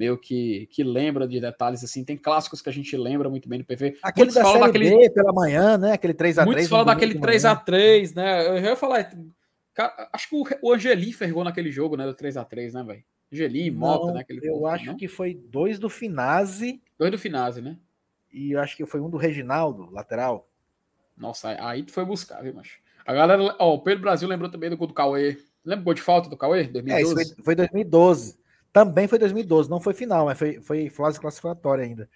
meio 0.02 0.18
que, 0.18 0.66
que 0.72 0.82
lembra 0.82 1.28
de 1.28 1.40
detalhes 1.40 1.84
assim. 1.84 2.04
Tem 2.04 2.16
clássicos 2.16 2.60
que 2.60 2.68
a 2.68 2.72
gente 2.72 2.96
lembra 2.96 3.30
muito 3.30 3.48
bem 3.48 3.60
do 3.60 3.64
PV. 3.64 3.98
Aquele 4.02 4.26
Muitos 4.26 4.34
da 4.34 4.42
falam 4.42 4.66
daquele 4.66 4.90
B 4.90 5.10
pela 5.10 5.32
manhã, 5.32 5.78
né? 5.78 5.92
Aquele 5.92 6.12
3 6.12 6.38
x 6.38 6.44
3 6.44 6.46
Muitos 6.46 6.68
falam 6.68 6.86
daquele 6.86 7.20
3 7.20 7.44
x 7.44 7.62
3 7.64 8.14
né? 8.14 8.48
Eu 8.48 8.58
ia 8.58 8.74
falar, 8.74 9.12
acho 10.12 10.28
que 10.28 10.58
o 10.60 10.72
Angeli 10.72 11.12
ferrou 11.12 11.44
naquele 11.44 11.70
jogo, 11.70 11.96
né, 11.96 12.04
do 12.04 12.14
3 12.14 12.36
x 12.36 12.48
3 12.48 12.74
né, 12.74 12.82
velho? 12.82 13.04
Angeli, 13.32 13.70
Mota, 13.70 14.12
né, 14.12 14.20
aquele 14.20 14.40
Eu 14.46 14.66
acho 14.66 14.86
não? 14.86 14.96
que 14.96 15.06
foi 15.06 15.34
dois 15.34 15.78
do 15.78 15.88
Finazzi. 15.88 16.82
Dois 16.98 17.12
do 17.12 17.18
Finazzi, 17.18 17.62
né? 17.62 17.78
E 18.32 18.52
eu 18.52 18.60
acho 18.60 18.76
que 18.76 18.84
foi 18.84 19.00
um 19.00 19.08
do 19.08 19.16
Reginaldo, 19.16 19.88
lateral. 19.92 20.48
Nossa, 21.16 21.56
aí 21.64 21.84
tu 21.84 21.92
foi 21.92 22.04
buscar, 22.04 22.42
viu, 22.42 22.52
macho? 22.52 22.80
A 23.06 23.14
galera, 23.14 23.54
ó, 23.58 23.74
o 23.74 23.78
Pedro 23.78 24.02
Brasil 24.02 24.28
lembrou 24.28 24.50
também 24.50 24.68
do 24.68 24.76
gol 24.76 24.88
do 24.88 24.94
Cauê. 24.94 25.38
Lembra 25.64 25.82
o 25.82 25.84
gol 25.84 25.94
de 25.94 26.02
falta 26.02 26.28
do 26.28 26.36
Cauê? 26.36 26.64
2012? 26.64 26.92
É, 26.92 27.02
isso 27.02 27.34
foi, 27.36 27.44
foi 27.44 27.54
2012. 27.54 28.41
Também 28.72 29.06
foi 29.06 29.18
2012, 29.18 29.68
não 29.68 29.80
foi 29.80 29.92
final, 29.92 30.26
mas 30.26 30.38
foi, 30.38 30.60
foi 30.60 30.88
fase 30.88 31.20
classificatória 31.20 31.84
ainda. 31.84 32.08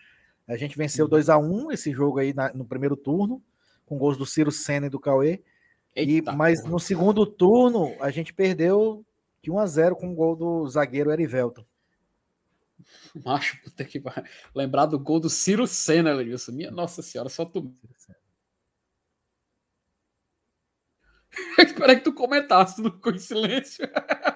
A 0.47 0.57
gente 0.57 0.79
venceu 0.79 1.09
2 1.09 1.29
a 1.29 1.37
1 1.37 1.73
esse 1.73 1.93
jogo 1.93 2.19
aí 2.19 2.33
na, 2.33 2.53
no 2.53 2.65
primeiro 2.65 2.97
turno, 2.97 3.43
com 3.85 3.99
gols 3.99 4.17
do 4.17 4.25
Ciro 4.25 4.51
Senna 4.51 4.87
e 4.87 4.91
do 4.91 5.01
Cauê. 5.01 5.43
Eita, 5.95 6.31
e, 6.33 6.37
mas 6.37 6.61
porra. 6.61 6.73
no 6.73 6.81
segundo 6.81 7.27
turno, 7.27 7.95
a 8.01 8.11
gente 8.11 8.33
perdeu 8.33 9.05
de 9.43 9.51
1 9.51 9.59
a 9.59 9.67
0 9.67 9.97
com 9.97 10.11
o 10.11 10.15
gol 10.15 10.37
do 10.37 10.69
zagueiro 10.69 11.13
Erivelton. 11.13 11.65
Macho, 13.25 13.61
puta 13.63 13.85
que 13.85 13.99
vai. 13.99 14.23
Lembrar 14.55 14.87
do 14.87 14.99
gol 14.99 15.21
do 15.21 15.31
Ciro 15.31 15.67
Senna, 15.67 16.13
Lenilson. 16.13 16.53
Minha 16.53 16.71
nossa 16.71 17.03
senhora, 17.03 17.29
só 17.29 17.45
tu. 17.45 17.73
Espera 21.59 21.95
que 21.95 22.03
tu 22.03 22.13
comentasse, 22.13 22.77
tu 22.77 22.83
não 22.83 22.93
ficou 22.93 23.13
em 23.13 23.19
silêncio. 23.19 23.89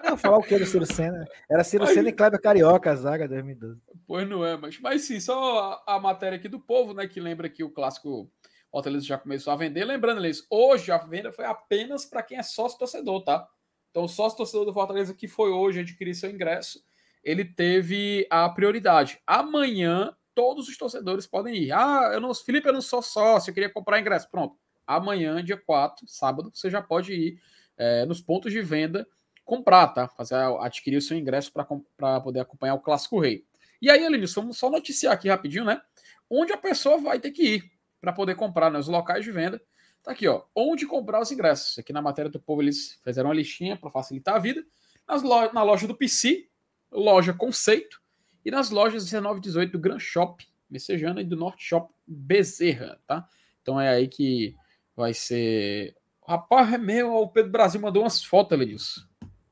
Não, 0.05 0.17
falar 0.17 0.39
o 0.39 0.43
que 0.43 0.59
do 0.59 0.67
Ciro 0.67 0.87
Senna? 0.87 1.27
Era 1.51 1.65
Ciro 1.65 1.87
Senna 1.87 2.09
e 2.09 2.13
Kleber 2.13 2.41
Carioca, 2.41 2.91
a 2.91 2.97
zaga 2.97 3.29
2012. 3.29 3.81
Pois 4.07 4.29
não 4.29 4.45
é, 4.45 4.57
mas, 4.57 4.79
mas 4.81 5.03
sim, 5.03 5.21
só 5.21 5.83
a, 5.87 5.97
a, 5.97 6.01
matéria 6.01 6.37
aqui 6.37 6.49
do 6.49 6.61
povo, 6.61 6.93
né, 6.93 7.07
que 7.07 7.21
lembra 7.21 7.49
que 7.49 7.65
o 7.65 7.71
clássico 7.71 8.31
Fortaleza 8.71 9.05
já 9.05 9.19
começou 9.19 9.53
a 9.53 9.57
vender. 9.57 9.85
Lembrando, 9.85 10.21
eles 10.21 10.47
hoje 10.51 10.93
a 10.93 10.99
venda 10.99 11.33
foi 11.33 11.45
apenas 11.45 12.05
para 12.05 12.23
quem 12.23 12.39
é 12.39 12.43
sócio 12.43 12.79
torcedor, 12.79 13.23
tá? 13.25 13.47
Então, 13.91 14.07
sócio 14.07 14.39
torcedor 14.39 14.65
do 14.65 14.73
Fortaleza 14.73 15.15
que 15.15 15.27
foi 15.27 15.51
hoje 15.51 15.81
adquirir 15.81 16.15
seu 16.15 16.31
ingresso, 16.31 16.81
ele 17.23 17.45
teve 17.45 18.27
a 18.31 18.49
prioridade. 18.49 19.21
Amanhã, 19.27 20.15
todos 20.35 20.69
os 20.69 20.77
torcedores 20.77 21.27
podem 21.27 21.55
ir. 21.55 21.73
Ah, 21.73 22.11
eu 22.15 22.21
não, 22.21 22.33
Felipe, 22.35 22.69
eu 22.69 22.73
não 22.73 22.81
sou 22.81 23.03
sócio, 23.03 23.51
eu 23.51 23.55
queria 23.55 23.71
comprar 23.71 24.01
ingresso. 24.01 24.31
Pronto. 24.31 24.57
Amanhã, 24.97 25.43
dia 25.45 25.57
4, 25.57 26.09
sábado, 26.09 26.51
você 26.53 26.69
já 26.69 26.83
pode 26.83 27.13
ir 27.13 27.41
é, 27.77 28.05
nos 28.07 28.21
pontos 28.21 28.53
de 28.53 28.61
venda 28.61 29.07
comprar, 29.45 29.87
tá? 29.89 30.09
Fazer, 30.09 30.35
adquirir 30.35 30.97
o 30.97 31.03
seu 31.03 31.17
ingresso 31.17 31.53
para 31.53 32.21
poder 32.21 32.41
acompanhar 32.41 32.75
o 32.75 32.81
Clássico 32.81 33.21
Rei. 33.21 33.45
E 33.81 33.89
aí, 33.89 34.05
Elenilson, 34.05 34.41
vamos 34.43 34.59
só 34.59 34.69
noticiar 34.69 35.13
aqui 35.13 35.29
rapidinho, 35.29 35.65
né? 35.65 35.81
Onde 36.29 36.53
a 36.53 36.57
pessoa 36.57 36.99
vai 36.99 37.21
ter 37.21 37.31
que 37.31 37.55
ir 37.55 37.73
para 38.01 38.13
poder 38.13 38.35
comprar, 38.35 38.69
né? 38.69 38.81
Os 38.81 38.89
locais 38.89 39.25
de 39.25 39.31
venda. 39.31 39.63
Tá 40.03 40.11
aqui, 40.11 40.27
ó. 40.27 40.43
Onde 40.55 40.87
comprar 40.87 41.21
os 41.21 41.31
ingressos. 41.31 41.79
Aqui 41.79 41.93
na 41.93 42.03
matéria 42.03 42.31
do 42.31 42.41
povo 42.41 42.61
eles 42.61 42.99
fizeram 43.05 43.29
uma 43.29 43.35
listinha 43.35 43.77
para 43.77 43.91
facilitar 43.91 44.35
a 44.35 44.39
vida. 44.41 44.65
Nas 45.07 45.23
lo 45.23 45.53
na 45.53 45.63
loja 45.63 45.87
do 45.87 45.95
PC, 45.95 46.49
loja 46.91 47.33
Conceito, 47.33 48.01
e 48.45 48.51
nas 48.51 48.71
lojas 48.71 49.05
19 49.05 49.39
e 49.39 49.43
18 49.43 49.73
do 49.73 49.79
Gran 49.79 49.99
Shop 49.99 50.45
Messejana 50.69 51.21
e 51.21 51.25
do 51.25 51.37
Norte 51.37 51.65
Shop 51.65 51.93
Bezerra, 52.07 53.01
tá? 53.07 53.29
Então 53.63 53.81
é 53.81 53.89
aí 53.89 54.09
que 54.09 54.57
vai 54.97 55.15
ser. 55.15 55.97
Rapaz, 56.27 56.73
é 56.73 56.79
meu, 56.79 57.15
o 57.15 57.29
Pedro 57.29 57.51
Brasil 57.51 57.81
mandou 57.81 58.03
umas 58.03 58.23
fotos, 58.23 58.59
Lenilson, 58.59 59.01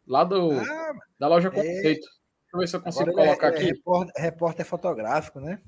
lá 0.07 0.23
do, 0.25 0.53
ah, 0.53 0.93
da 1.19 1.29
loja 1.29 1.49
é. 1.49 1.51
Conceito. 1.51 2.07
É... 2.07 2.19
Deixa 2.49 2.55
eu 2.55 2.61
ver 2.61 2.69
se 2.69 2.77
eu 2.77 2.81
consigo 2.81 3.11
Agora 3.11 3.27
colocar 3.27 3.47
é, 3.49 3.51
aqui. 3.51 3.65
Repórter, 3.65 4.23
repórter 4.23 4.67
fotográfico, 4.67 5.41
né? 5.41 5.61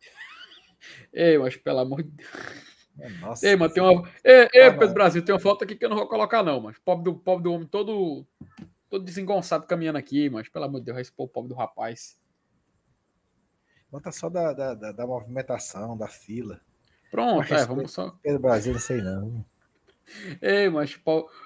Ei, 1.12 1.38
mas 1.38 1.56
pelo 1.56 1.78
amor 1.78 2.02
de 2.02 2.10
Deus. 2.10 2.28
É, 3.00 3.08
nossa, 3.20 3.46
ei, 3.46 3.54
mano, 3.54 3.72
tem 3.72 3.80
uma. 3.80 4.10
Ei, 4.24 4.48
ei 4.52 4.70
Pedro 4.72 4.92
Brasil, 4.92 5.24
tem 5.24 5.32
uma 5.32 5.40
foto 5.40 5.62
aqui 5.62 5.76
que 5.76 5.84
eu 5.84 5.88
não 5.88 5.96
vou 5.96 6.08
colocar, 6.08 6.42
não, 6.42 6.60
mas 6.60 6.76
pobre 6.80 7.04
do, 7.04 7.14
pobre 7.16 7.44
do 7.44 7.52
homem 7.52 7.68
todo 7.68 8.26
todo 8.90 9.04
desengonçado 9.04 9.66
caminhando 9.66 9.98
aqui, 9.98 10.28
mas 10.28 10.48
pelo 10.48 10.64
amor 10.64 10.80
de 10.80 10.86
Deus, 10.86 10.94
vai 10.96 11.02
expor 11.02 11.26
o 11.26 11.28
pobre 11.28 11.50
do 11.50 11.54
rapaz. 11.54 12.18
Bota 13.90 14.10
só 14.10 14.28
da, 14.28 14.52
da, 14.52 14.74
da, 14.74 14.92
da 14.92 15.06
movimentação, 15.06 15.96
da 15.96 16.08
fila. 16.08 16.60
Pronto, 17.10 17.54
é, 17.54 17.64
vamos 17.64 17.92
só. 17.92 18.14
Pedro 18.22 18.40
Brasil, 18.40 18.72
não 18.72 18.80
sei 18.80 19.00
não. 19.00 19.44
Ei, 20.40 20.68
mas 20.70 20.98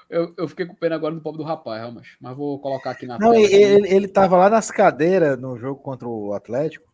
eu, 0.08 0.34
eu 0.36 0.48
fiquei 0.48 0.66
com 0.66 0.74
pena 0.74 0.94
agora 0.94 1.14
do 1.14 1.20
pobre 1.20 1.38
do 1.38 1.44
rapaz, 1.44 1.92
mas, 1.92 2.08
mas 2.20 2.36
vou 2.36 2.58
colocar 2.60 2.90
aqui 2.90 3.06
na 3.06 3.18
Não, 3.18 3.34
ele, 3.34 3.54
ele, 3.54 3.88
ele 3.88 4.08
tava 4.08 4.36
lá 4.36 4.48
nas 4.48 4.70
cadeiras 4.70 5.38
no 5.38 5.58
jogo 5.58 5.80
contra 5.80 6.08
o 6.08 6.32
Atlético. 6.32 6.92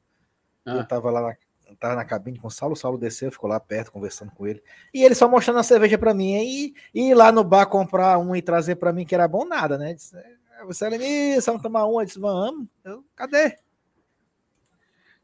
Ah. 0.64 0.76
Eu 0.76 0.86
tava 0.86 1.10
lá 1.10 1.20
na, 1.20 1.36
tava 1.78 1.94
na 1.94 2.04
cabine 2.04 2.38
com 2.38 2.48
o 2.48 2.50
Saulo, 2.50 2.74
o 2.74 2.76
Saulo 2.76 2.98
desceu, 2.98 3.30
ficou 3.30 3.48
lá 3.48 3.60
perto 3.60 3.92
conversando 3.92 4.32
com 4.32 4.46
ele. 4.46 4.62
E 4.92 5.04
ele 5.04 5.14
só 5.14 5.28
mostrando 5.28 5.58
a 5.58 5.62
cerveja 5.62 5.98
para 5.98 6.14
mim. 6.14 6.34
E, 6.36 6.74
e 6.94 7.10
ir 7.10 7.14
lá 7.14 7.30
no 7.30 7.44
bar 7.44 7.66
comprar 7.66 8.18
um 8.18 8.34
e 8.34 8.42
trazer 8.42 8.76
para 8.76 8.92
mim 8.92 9.04
que 9.04 9.14
era 9.14 9.28
bom 9.28 9.44
nada, 9.44 9.76
né? 9.76 9.94
Disse, 9.94 10.16
é, 10.16 10.64
você 10.64 10.86
é 10.86 11.40
vamos 11.40 11.62
tomar 11.62 11.86
uma. 11.86 12.02
Eu 12.02 12.06
disse, 12.06 12.18
vamos. 12.18 12.66
Eu, 12.84 13.04
cadê? 13.14 13.58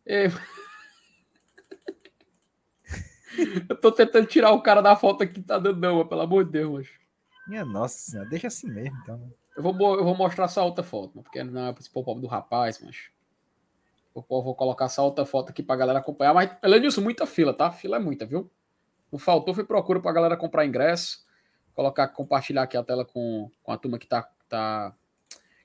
Eu... 0.04 0.30
eu 3.68 3.76
tô 3.76 3.90
tentando 3.92 4.26
tirar 4.26 4.52
o 4.52 4.62
cara 4.62 4.80
da 4.80 4.96
foto 4.96 5.22
aqui, 5.22 5.40
tá 5.42 5.58
dando 5.58 5.80
não, 5.80 6.06
pelo 6.06 6.20
amor 6.20 6.44
de 6.44 6.52
Deus. 6.52 6.88
Minha 7.46 7.64
nossa 7.64 7.98
senhora, 7.98 8.28
deixa 8.28 8.46
assim 8.46 8.68
mesmo, 8.70 8.96
então. 9.02 9.32
Eu 9.56 9.62
vou, 9.62 9.96
eu 9.96 10.04
vou 10.04 10.16
mostrar 10.16 10.48
só 10.48 10.64
outra 10.64 10.82
foto, 10.82 11.22
porque 11.22 11.42
não 11.44 11.66
é 11.66 11.70
o 11.70 11.74
principal 11.74 12.04
pobre 12.04 12.22
do 12.22 12.28
rapaz, 12.28 12.80
mas. 12.82 13.10
Eu 14.14 14.24
vou 14.28 14.54
colocar 14.54 14.84
essa 14.84 15.02
outra 15.02 15.26
foto 15.26 15.50
aqui 15.50 15.62
pra 15.62 15.74
galera 15.74 15.98
acompanhar. 15.98 16.32
Mas, 16.32 16.50
além 16.62 16.80
disso, 16.80 17.02
muita 17.02 17.26
fila, 17.26 17.52
tá? 17.52 17.70
Fila 17.70 17.96
é 17.96 18.00
muita, 18.00 18.24
viu? 18.24 18.48
O 19.10 19.18
faltou 19.18 19.52
foi 19.52 19.64
procura 19.64 20.00
pra 20.00 20.12
galera 20.12 20.36
comprar 20.36 20.64
ingresso. 20.64 21.24
Colocar, 21.74 22.06
compartilhar 22.08 22.62
aqui 22.62 22.76
a 22.76 22.84
tela 22.84 23.04
com, 23.04 23.50
com 23.62 23.72
a 23.72 23.76
turma 23.76 23.98
que 23.98 24.06
tá, 24.06 24.28
tá 24.48 24.94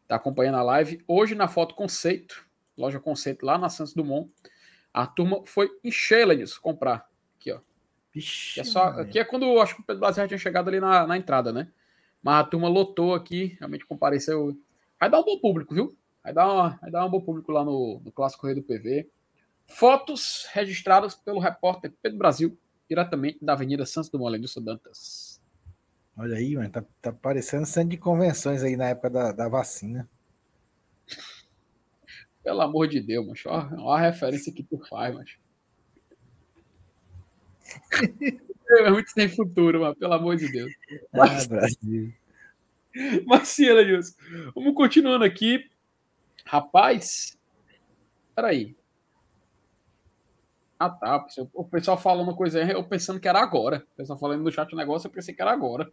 está 0.10 0.16
acompanhando 0.16 0.58
a 0.58 0.64
live. 0.64 1.04
Hoje, 1.08 1.36
na 1.36 1.48
foto 1.48 1.76
Conceito, 1.76 2.44
loja 2.76 3.00
Conceito, 3.00 3.46
lá 3.46 3.60
na 3.60 3.70
Santos 3.70 3.94
Dumont, 3.94 4.32
a 4.92 5.06
turma 5.06 5.44
foi 5.46 5.70
encher 5.84 6.28
nisso, 6.36 6.60
comprar. 6.60 7.08
Vixe, 8.14 8.60
é 8.60 8.64
só, 8.64 8.86
aqui 8.86 9.20
é 9.20 9.26
quando 9.26 9.46
eu 9.46 9.62
acho 9.62 9.76
que 9.76 9.82
o 9.82 9.86
Pedro 9.86 10.00
Brasil 10.00 10.24
já 10.24 10.28
tinha 10.28 10.38
chegado 10.38 10.68
ali 10.68 10.80
na, 10.80 11.06
na 11.06 11.18
entrada, 11.18 11.54
né? 11.54 11.68
Mas 12.22 12.42
a 12.42 12.44
turma 12.44 12.68
lotou 12.68 13.14
aqui, 13.14 13.58
realmente 13.60 13.86
compareceu. 13.86 14.58
Vai 15.00 15.10
dar 15.10 15.20
um 15.20 15.26
bom 15.26 15.40
público, 15.40 15.74
viu? 15.74 15.96
Vai 16.24 16.34
dar, 16.34 16.52
uma, 16.52 16.70
vai 16.82 16.92
dar 16.92 17.06
um 17.06 17.10
bom 17.10 17.22
público 17.22 17.52
lá 17.52 17.64
no, 17.64 18.02
no 18.04 18.12
Clássico 18.12 18.46
Rei 18.46 18.56
do 18.56 18.64
PV. 18.64 19.10
Fotos 19.68 20.48
registradas 20.52 21.16
pelo 21.16 21.40
repórter 21.40 21.94
Pedro 22.02 22.18
Brasil, 22.18 22.58
diretamente 22.90 23.38
da 23.42 23.54
Avenida 23.54 23.86
Santos 23.86 24.10
Dumont, 24.10 24.32
Lenilson 24.32 24.62
Dantas. 24.62 25.42
Olha 26.18 26.36
aí, 26.36 26.56
mano, 26.56 26.70
tá, 26.70 26.84
tá 27.02 27.14
parecendo 27.14 27.66
centro 27.66 27.90
de 27.90 27.98
convenções 27.98 28.64
aí 28.64 28.76
na 28.76 28.90
época 28.90 29.10
da, 29.10 29.32
da 29.32 29.48
vacina. 29.48 30.10
Pelo 32.44 32.62
amor 32.62 32.88
de 32.88 33.00
Deus, 33.00 33.26
macho. 33.26 33.48
Olha 33.48 33.72
a 33.72 34.00
referência 34.00 34.52
que 34.52 34.64
tu 34.64 34.80
faz, 34.90 35.16
macho. 35.16 35.40
é 38.86 38.92
muito 38.92 39.12
sem 39.12 39.30
futuro, 39.30 39.82
mano. 39.82 39.96
Pelo 39.96 40.14
amor 40.14 40.36
de 40.36 40.52
Deus. 40.52 40.72
Mas, 41.14 41.46
ah, 41.46 41.50
Brasil. 41.50 42.14
Vamos 44.56 44.74
continuando 44.74 45.24
aqui. 45.24 45.70
Rapaz, 46.46 47.38
peraí. 48.36 48.76
Ah, 50.80 50.90
tá. 50.90 51.26
O 51.54 51.64
pessoal 51.66 51.98
falando 51.98 52.24
uma 52.24 52.36
coisa 52.36 52.62
eu 52.62 52.84
pensando 52.84 53.20
que 53.20 53.28
era 53.28 53.40
agora. 53.40 53.86
O 53.94 53.98
pessoal 53.98 54.18
falando 54.18 54.44
no 54.44 54.52
chat 54.52 54.72
o 54.74 54.78
negócio, 54.78 55.08
eu 55.08 55.12
pensei 55.12 55.36
que 55.36 55.42
era 55.42 55.52
agora. 55.52 55.92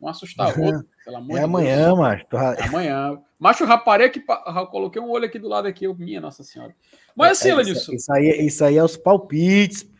Um 0.00 0.08
assustar 0.08 0.48
outro, 0.60 0.86
pelo 1.04 1.16
amor 1.16 1.36
é 1.36 1.38
de 1.38 1.44
amanhã, 1.44 1.86
Deus. 1.86 1.98
macho. 1.98 2.26
É 2.32 2.62
amanhã. 2.64 3.18
Macho, 3.38 3.64
raparei 3.64 4.10
que 4.10 4.20
coloquei 4.20 5.00
um 5.00 5.10
olho 5.10 5.24
aqui 5.24 5.38
do 5.38 5.48
lado 5.48 5.66
aqui, 5.66 5.86
eu, 5.86 5.94
minha 5.94 6.20
Nossa 6.20 6.44
Senhora. 6.44 6.74
Mas 7.16 7.38
assim, 7.38 7.50
é, 7.50 7.62
isso, 7.62 7.94
isso, 7.94 8.12
aí, 8.12 8.46
isso 8.46 8.64
aí 8.64 8.76
é 8.76 8.84
os 8.84 8.96
palpites. 8.96 9.90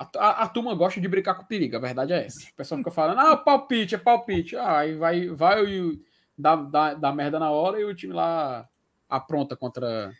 A, 0.00 0.08
a, 0.16 0.42
a, 0.44 0.48
turma 0.48 0.74
gosta 0.74 0.98
de 0.98 1.06
brincar 1.06 1.34
com 1.34 1.44
perigo, 1.44 1.76
a 1.76 1.78
verdade 1.78 2.14
é 2.14 2.24
essa. 2.24 2.40
O 2.48 2.54
pessoal 2.54 2.78
fica 2.78 2.90
falando, 2.90 3.18
ah, 3.18 3.36
palpite, 3.36 3.94
é 3.94 3.98
palpite. 3.98 4.56
Ah, 4.56 4.78
aí 4.78 4.94
vai, 4.94 5.28
vai 5.28 5.62
e 5.66 6.02
dá, 6.38 6.56
dá, 6.56 6.94
dá 6.94 7.12
merda 7.12 7.38
na 7.38 7.50
hora 7.50 7.78
e 7.78 7.84
o 7.84 7.94
time 7.94 8.14
lá 8.14 8.66
apronta 9.06 9.54
contra, 9.54 10.10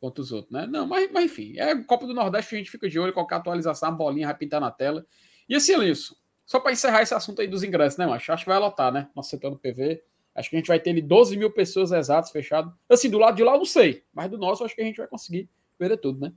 contra 0.00 0.22
os 0.22 0.32
outros, 0.32 0.50
né? 0.50 0.66
Não, 0.66 0.86
mas, 0.86 1.12
mas 1.12 1.26
enfim, 1.26 1.52
é 1.58 1.76
Copa 1.84 2.06
do 2.06 2.14
Nordeste, 2.14 2.54
a 2.54 2.58
gente 2.58 2.70
fica 2.70 2.88
de 2.88 2.98
olho, 2.98 3.12
qualquer 3.12 3.34
atualização, 3.34 3.90
a 3.90 3.92
bolinha 3.92 4.26
vai 4.26 4.36
pintar 4.38 4.58
na 4.58 4.70
tela. 4.70 5.04
E 5.46 5.54
assim, 5.54 5.78
isso. 5.84 6.16
Só 6.46 6.58
para 6.58 6.72
encerrar 6.72 7.02
esse 7.02 7.12
assunto 7.12 7.42
aí 7.42 7.46
dos 7.46 7.62
ingressos, 7.62 7.98
né, 7.98 8.06
macho? 8.06 8.32
Acho 8.32 8.44
que 8.44 8.48
vai 8.48 8.58
lotar, 8.58 8.90
né? 8.90 9.10
Nosso 9.14 9.28
setor 9.28 9.50
do 9.50 9.58
PV. 9.58 10.02
Acho 10.34 10.48
que 10.48 10.56
a 10.56 10.58
gente 10.58 10.68
vai 10.68 10.80
ter 10.80 10.90
ali 10.90 11.02
12 11.02 11.36
mil 11.36 11.50
pessoas 11.50 11.92
exatas 11.92 12.30
fechado. 12.30 12.74
Assim, 12.88 13.10
do 13.10 13.18
lado 13.18 13.36
de 13.36 13.44
lá 13.44 13.52
eu 13.52 13.58
não 13.58 13.66
sei, 13.66 14.02
mas 14.14 14.30
do 14.30 14.38
nosso 14.38 14.64
acho 14.64 14.74
que 14.74 14.80
a 14.80 14.84
gente 14.84 14.96
vai 14.96 15.06
conseguir 15.06 15.46
ver 15.78 15.94
tudo, 15.98 16.20
né? 16.20 16.32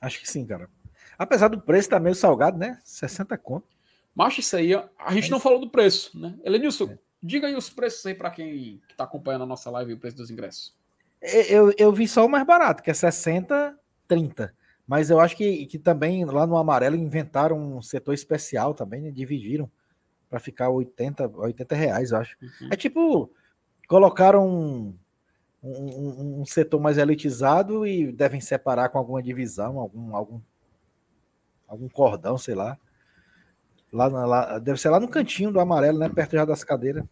Acho 0.00 0.20
que 0.20 0.28
sim, 0.28 0.46
cara. 0.46 0.68
Apesar 1.18 1.48
do 1.48 1.60
preço 1.60 1.90
tá 1.90 1.98
meio 1.98 2.14
salgado, 2.14 2.56
né? 2.56 2.78
60 2.84 3.36
conto. 3.38 3.66
Macho, 4.14 4.40
isso 4.40 4.56
aí, 4.56 4.72
a 4.74 5.12
gente 5.12 5.28
é 5.28 5.30
não 5.30 5.40
falou 5.40 5.60
do 5.60 5.68
preço, 5.68 6.18
né? 6.18 6.34
Elenilson, 6.44 6.90
é. 6.90 6.98
diga 7.22 7.46
aí 7.46 7.54
os 7.54 7.68
preços 7.68 8.04
aí 8.06 8.14
para 8.14 8.30
quem 8.30 8.80
está 8.88 9.04
acompanhando 9.04 9.42
a 9.42 9.46
nossa 9.46 9.70
live 9.70 9.90
e 9.90 9.94
o 9.94 9.98
preço 9.98 10.16
dos 10.16 10.30
ingressos. 10.30 10.74
Eu, 11.20 11.72
eu 11.76 11.92
vi 11.92 12.06
só 12.06 12.24
o 12.24 12.28
mais 12.28 12.46
barato, 12.46 12.82
que 12.82 12.90
é 12.90 12.94
60, 12.94 13.76
30. 14.06 14.54
Mas 14.86 15.10
eu 15.10 15.20
acho 15.20 15.36
que, 15.36 15.66
que 15.66 15.78
também 15.78 16.24
lá 16.24 16.46
no 16.46 16.56
amarelo 16.56 16.96
inventaram 16.96 17.76
um 17.76 17.82
setor 17.82 18.14
especial 18.14 18.72
também, 18.72 19.02
né? 19.02 19.10
dividiram 19.10 19.70
para 20.30 20.38
ficar 20.38 20.70
80, 20.70 21.28
80 21.28 21.74
reais, 21.74 22.10
eu 22.10 22.18
acho. 22.18 22.36
Uhum. 22.40 22.68
É 22.70 22.76
tipo, 22.76 23.30
colocaram 23.86 24.48
um, 24.48 24.94
um, 25.62 26.40
um, 26.40 26.44
setor 26.44 26.80
mais 26.80 26.98
elitizado 26.98 27.86
e 27.86 28.12
devem 28.12 28.40
separar 28.40 28.88
com 28.90 28.98
alguma 28.98 29.22
divisão, 29.22 29.78
algum, 29.78 30.14
algum, 30.14 30.40
algum 31.68 31.88
cordão, 31.88 32.36
sei 32.36 32.54
lá. 32.54 32.76
Lá, 33.92 34.06
lá, 34.06 34.58
deve 34.58 34.80
ser 34.80 34.90
lá 34.90 34.98
no 34.98 35.08
cantinho 35.08 35.52
do 35.52 35.60
amarelo, 35.60 35.98
né? 35.98 36.08
Perto 36.08 36.32
já 36.32 36.44
das 36.44 36.64
cadeiras. 36.64 37.04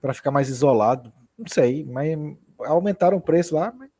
Para 0.00 0.12
ficar 0.12 0.30
mais 0.30 0.48
isolado. 0.48 1.12
Não 1.38 1.46
sei, 1.46 1.84
mas 1.84 2.16
aumentaram 2.60 3.16
o 3.16 3.20
preço 3.20 3.54
lá. 3.54 3.72
Mas 3.72 3.90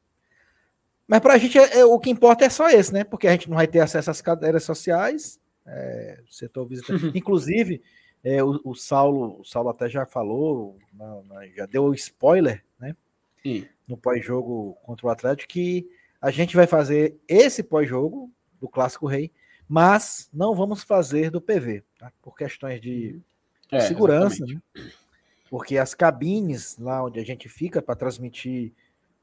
mas 1.07 1.21
para 1.21 1.35
a 1.35 1.39
gente, 1.39 1.57
é, 1.57 1.79
é, 1.79 1.85
o 1.85 1.99
que 2.01 2.11
importa 2.11 2.45
é 2.45 2.51
só 2.51 2.69
esse, 2.69 2.93
né? 2.93 3.05
Porque 3.05 3.29
a 3.29 3.33
gente 3.33 3.49
não 3.49 3.57
vai 3.57 3.67
ter 3.67 3.81
acesso 3.81 4.11
às 4.11 4.21
cadeiras 4.21 4.65
sociais, 4.65 5.41
é, 5.65 6.21
setor 6.29 6.67
visitante. 6.67 7.07
Inclusive, 7.17 7.81
é, 8.25 8.43
o, 8.43 8.61
o, 8.65 8.75
Saulo, 8.75 9.41
o 9.41 9.45
Saulo 9.45 9.69
até 9.69 9.89
já 9.89 10.05
falou, 10.05 10.77
na, 10.93 11.23
na, 11.23 11.47
já 11.49 11.67
deu 11.67 11.85
o 11.85 11.95
spoiler, 11.95 12.65
né? 12.81 12.97
Sim. 13.43 13.67
No 13.87 13.97
pós-jogo 13.97 14.77
contra 14.83 15.07
o 15.07 15.11
Atlético, 15.11 15.53
que 15.53 15.89
a 16.21 16.33
gente 16.33 16.57
vai 16.57 16.67
fazer 16.67 17.17
esse 17.29 17.63
pós-jogo 17.63 18.33
do 18.61 18.69
Clássico 18.69 19.07
Rei, 19.07 19.31
mas 19.69 20.29
não 20.33 20.55
vamos 20.55 20.83
fazer 20.83 21.31
do 21.31 21.41
PV, 21.41 21.83
tá? 21.99 22.13
por 22.23 22.37
questões 22.37 22.81
de 22.81 23.21
é, 23.71 23.81
segurança, 23.81 24.45
né? 24.47 24.61
Porque 25.51 25.79
as 25.79 25.95
cabines 25.95 26.77
lá 26.79 27.05
onde 27.05 27.21
a 27.21 27.25
gente 27.25 27.49
fica 27.49 27.81
para 27.81 27.95
transmitir 27.95 28.73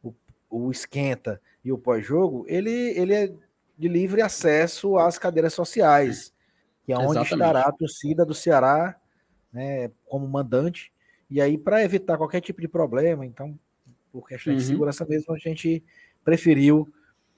o, 0.01 0.13
o 0.49 0.71
esquenta 0.71 1.41
e 1.63 1.71
o 1.71 1.77
pós-jogo, 1.77 2.45
ele, 2.47 2.71
ele 2.71 3.13
é 3.13 3.33
de 3.77 3.87
livre 3.87 4.21
acesso 4.21 4.97
às 4.97 5.17
cadeiras 5.17 5.53
sociais, 5.53 6.33
que 6.85 6.91
é 6.91 6.97
onde 6.97 7.19
Exatamente. 7.19 7.33
estará 7.33 7.61
a 7.61 7.71
torcida 7.71 8.25
do 8.25 8.33
Ceará 8.33 8.99
né, 9.51 9.91
como 10.05 10.27
mandante. 10.27 10.91
E 11.29 11.41
aí, 11.41 11.57
para 11.57 11.83
evitar 11.83 12.17
qualquer 12.17 12.41
tipo 12.41 12.61
de 12.61 12.67
problema, 12.67 13.25
então, 13.25 13.57
por 14.11 14.27
questão 14.27 14.53
uhum. 14.53 14.59
de 14.59 14.65
segurança 14.65 15.05
mesmo, 15.05 15.33
a 15.33 15.37
gente 15.37 15.83
preferiu, 16.23 16.91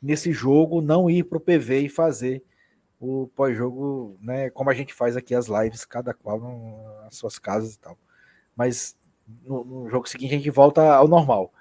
nesse 0.05 0.31
jogo, 0.31 0.81
não 0.81 1.09
ir 1.09 1.23
para 1.23 1.37
o 1.37 1.41
PV 1.41 1.79
e 1.79 1.89
fazer 1.89 2.43
o 2.99 3.27
pós-jogo, 3.35 4.17
né, 4.21 4.49
como 4.51 4.69
a 4.69 4.73
gente 4.73 4.93
faz 4.93 5.17
aqui 5.17 5.33
as 5.33 5.47
lives, 5.47 5.83
cada 5.83 6.13
qual 6.13 6.39
nas 7.03 7.15
suas 7.15 7.39
casas 7.39 7.73
e 7.73 7.79
tal. 7.79 7.97
Mas 8.55 8.95
no, 9.43 9.65
no 9.65 9.89
jogo 9.89 10.07
seguinte 10.07 10.33
a 10.33 10.37
gente 10.37 10.49
volta 10.51 10.93
ao 10.93 11.07
normal. 11.07 11.51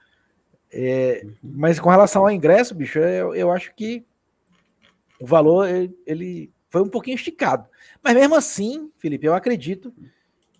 É, 0.70 1.22
uhum. 1.24 1.34
mas 1.42 1.80
com 1.80 1.88
relação 1.88 2.22
ao 2.22 2.30
ingresso, 2.30 2.74
bicho, 2.74 2.98
eu, 2.98 3.34
eu 3.34 3.50
acho 3.50 3.74
que 3.74 4.04
o 5.20 5.26
valor 5.26 5.68
ele, 5.68 5.96
ele, 6.06 6.52
foi 6.68 6.82
um 6.82 6.88
pouquinho 6.88 7.14
esticado. 7.14 7.66
Mas 8.02 8.14
mesmo 8.14 8.34
assim, 8.34 8.90
Felipe, 8.98 9.26
eu 9.26 9.34
acredito 9.34 9.94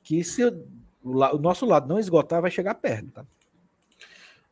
que 0.02 0.24
se 0.24 0.44
o, 0.44 0.66
o 1.02 1.38
nosso 1.38 1.66
lado 1.66 1.88
não 1.88 1.98
esgotar, 1.98 2.40
vai 2.40 2.50
chegar 2.50 2.74
perto, 2.76 3.10
tá? 3.10 3.26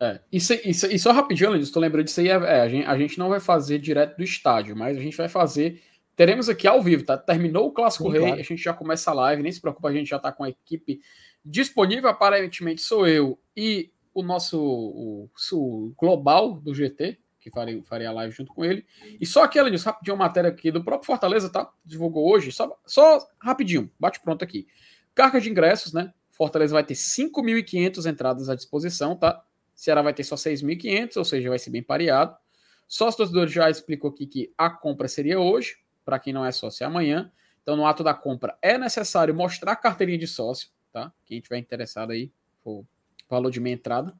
É, 0.03 0.21
isso, 0.33 0.53
isso, 0.65 0.87
e 0.87 0.99
só 0.99 1.13
rapidinho, 1.13 1.55
estou 1.55 1.81
lembrando 1.81 2.07
disso 2.07 2.19
aí, 2.19 2.29
é, 2.29 2.33
é, 2.33 2.61
a, 2.61 2.69
gente, 2.69 2.87
a 2.87 2.99
gente 2.99 3.19
não 3.21 3.29
vai 3.29 3.39
fazer 3.39 3.79
direto 3.79 4.17
do 4.17 4.25
estádio, 4.25 4.77
mas 4.77 4.99
a 4.99 5.01
gente 5.01 5.17
vai 5.17 5.29
fazer. 5.29 5.81
Teremos 6.17 6.49
aqui 6.49 6.67
ao 6.67 6.83
vivo, 6.83 7.05
tá? 7.05 7.17
Terminou 7.17 7.69
o 7.69 7.71
Clássico 7.71 8.07
Sim, 8.07 8.11
Rei, 8.11 8.21
claro. 8.23 8.41
a 8.41 8.43
gente 8.43 8.61
já 8.61 8.75
começa 8.75 9.13
a 9.13 9.15
live, 9.15 9.45
nem 9.45 9.53
se 9.53 9.61
preocupa, 9.61 9.89
a 9.89 9.93
gente 9.93 10.09
já 10.09 10.17
está 10.17 10.33
com 10.33 10.43
a 10.43 10.49
equipe 10.49 11.01
disponível. 11.45 12.11
Aparentemente 12.11 12.83
sou 12.83 13.07
eu 13.07 13.39
e 13.57 13.93
o 14.13 14.25
nosso 14.25 14.61
o, 14.61 15.31
o 15.53 15.95
global 15.97 16.55
do 16.55 16.75
GT, 16.75 17.17
que 17.41 17.49
faria, 17.53 17.81
faria 17.85 18.09
a 18.09 18.13
live 18.13 18.35
junto 18.35 18.53
com 18.53 18.65
ele. 18.65 18.85
E 19.21 19.25
só 19.25 19.45
aquela 19.45 19.71
disso, 19.71 19.87
rapidinho, 19.87 20.17
uma 20.17 20.25
matéria 20.25 20.51
aqui 20.51 20.73
do 20.73 20.83
próprio 20.83 21.07
Fortaleza, 21.07 21.49
tá? 21.49 21.71
Divulgou 21.85 22.29
hoje, 22.29 22.51
só, 22.51 22.77
só 22.85 23.25
rapidinho, 23.41 23.89
bate 24.01 24.21
pronto 24.21 24.43
aqui. 24.43 24.67
Carga 25.15 25.41
de 25.41 25.49
ingressos, 25.49 25.93
né? 25.93 26.13
Fortaleza 26.33 26.75
vai 26.75 26.83
ter 26.83 26.95
5.500 26.95 28.11
entradas 28.11 28.49
à 28.49 28.57
disposição, 28.57 29.15
tá? 29.15 29.45
Ceará 29.75 30.03
vai 30.03 30.15
ter 30.15 30.25
só 30.25 30.37
6.500, 30.37 31.17
ou 31.17 31.25
seja, 31.25 31.49
vai 31.49 31.59
ser 31.59 31.71
bem 31.71 31.83
pareado. 31.83 32.37
Sócio 32.87 33.19
torcedor 33.19 33.49
já 33.49 33.71
explicou 33.71 34.11
aqui 34.11 34.27
que 34.27 34.53
a 34.57 34.69
compra 34.69 35.09
seria 35.09 35.41
hoje, 35.41 35.79
para 36.05 36.19
quem 36.19 36.33
não 36.33 36.45
é 36.45 36.53
sócio 36.53 36.85
é 36.85 36.87
amanhã. 36.87 37.33
Então, 37.63 37.77
no 37.77 37.87
ato 37.87 38.03
da 38.05 38.13
compra 38.13 38.57
é 38.61 38.77
necessário 38.77 39.35
mostrar 39.35 39.73
a 39.73 39.77
carteirinha 39.77 40.19
de 40.19 40.27
sócio, 40.27 40.69
tá? 40.93 41.13
Quem 41.25 41.41
tiver 41.41 41.59
interessado 41.59 42.11
aí, 42.11 42.31
for 42.63 42.85
valor 43.29 43.51
de 43.51 43.61
meia 43.61 43.75
entrada. 43.75 44.15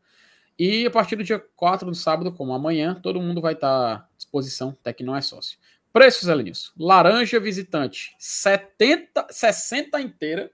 E 0.59 0.87
a 0.87 0.91
partir 0.91 1.17
do 1.17 1.25
dia 1.25 1.39
4 1.57 1.89
do 1.91 1.95
sábado, 1.95 2.33
como 2.33 2.53
amanhã, 2.53 2.95
todo 2.95 3.21
mundo 3.21 3.41
vai 3.41 3.55
estar 3.55 3.69
à 3.69 4.09
disposição, 4.17 4.77
até 4.81 4.93
que 4.93 5.03
não 5.03 5.17
é 5.17 5.21
sócio. 5.21 5.59
Preços, 5.93 6.29
Elenilson. 6.29 6.73
Laranja 6.79 7.39
visitante, 7.39 8.15
70, 8.19 9.27
60 9.31 10.01
inteira, 10.01 10.51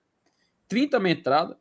30 0.66 0.98
meia 0.98 1.14
entrada. 1.14 1.58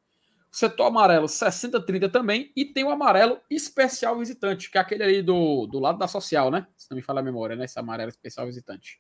Setor 0.52 0.88
amarelo, 0.88 1.28
60, 1.28 1.80
30 1.86 2.10
também. 2.10 2.52
E 2.56 2.66
tem 2.66 2.84
o 2.84 2.90
amarelo 2.90 3.40
especial 3.50 4.18
visitante, 4.18 4.72
que 4.72 4.78
é 4.78 4.82
aquele 4.82 5.04
ali 5.04 5.22
do, 5.22 5.68
do 5.68 5.80
lado 5.80 5.98
da 5.98 6.08
social, 6.08 6.50
né? 6.50 6.66
Se 6.76 6.90
não 6.90 6.96
me 6.96 7.02
fala 7.02 7.20
a 7.20 7.24
memória, 7.24 7.56
né? 7.56 7.66
Esse 7.66 7.80
amarelo 7.80 8.10
especial 8.10 8.46
visitante. 8.46 9.00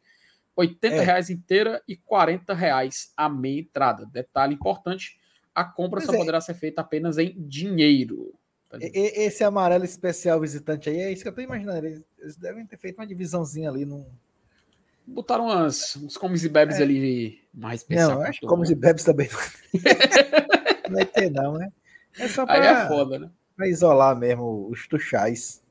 80 0.57 0.95
é. 0.95 0.99
reais 1.01 1.29
inteira 1.29 1.81
e 1.87 1.95
40 1.95 2.53
reais 2.53 3.13
a 3.15 3.29
meia 3.29 3.61
entrada. 3.61 4.05
Detalhe 4.05 4.55
importante, 4.55 5.19
a 5.53 5.63
compra 5.63 6.01
só 6.01 6.13
é. 6.13 6.17
poderá 6.17 6.41
ser 6.41 6.55
feita 6.55 6.81
apenas 6.81 7.17
em 7.17 7.33
dinheiro. 7.37 8.33
Tá 8.69 8.77
esse 8.81 9.43
amarelo 9.43 9.85
especial 9.85 10.41
visitante 10.41 10.89
aí, 10.89 10.97
é 10.97 11.11
isso 11.11 11.23
que 11.23 11.29
eu 11.29 11.33
tô 11.33 11.41
imaginando. 11.41 11.85
Eles 11.85 12.35
devem 12.35 12.65
ter 12.65 12.77
feito 12.77 12.97
uma 12.97 13.07
divisãozinha 13.07 13.69
ali 13.69 13.85
num. 13.85 14.05
Botaram 15.05 15.45
umas, 15.45 15.95
uns 15.95 16.17
comes 16.17 16.43
e 16.43 16.49
bebes 16.49 16.79
é. 16.79 16.83
ali 16.83 17.41
mais 17.53 17.81
especial. 17.81 18.15
Não, 18.15 18.21
acho 18.23 18.41
que 18.41 18.47
comes 18.47 18.69
e 18.69 18.75
bebes 18.75 19.05
também 19.05 19.29
vai 20.89 21.05
ter, 21.05 21.30
não, 21.30 21.53
né? 21.53 21.72
É 22.18 22.27
só 22.27 22.45
pra, 22.45 22.55
aí 22.55 22.61
é 22.61 22.88
foda, 22.88 23.19
né? 23.19 23.30
Pra 23.55 23.68
isolar 23.68 24.15
mesmo 24.15 24.68
os 24.69 24.88
tuchais. 24.88 25.64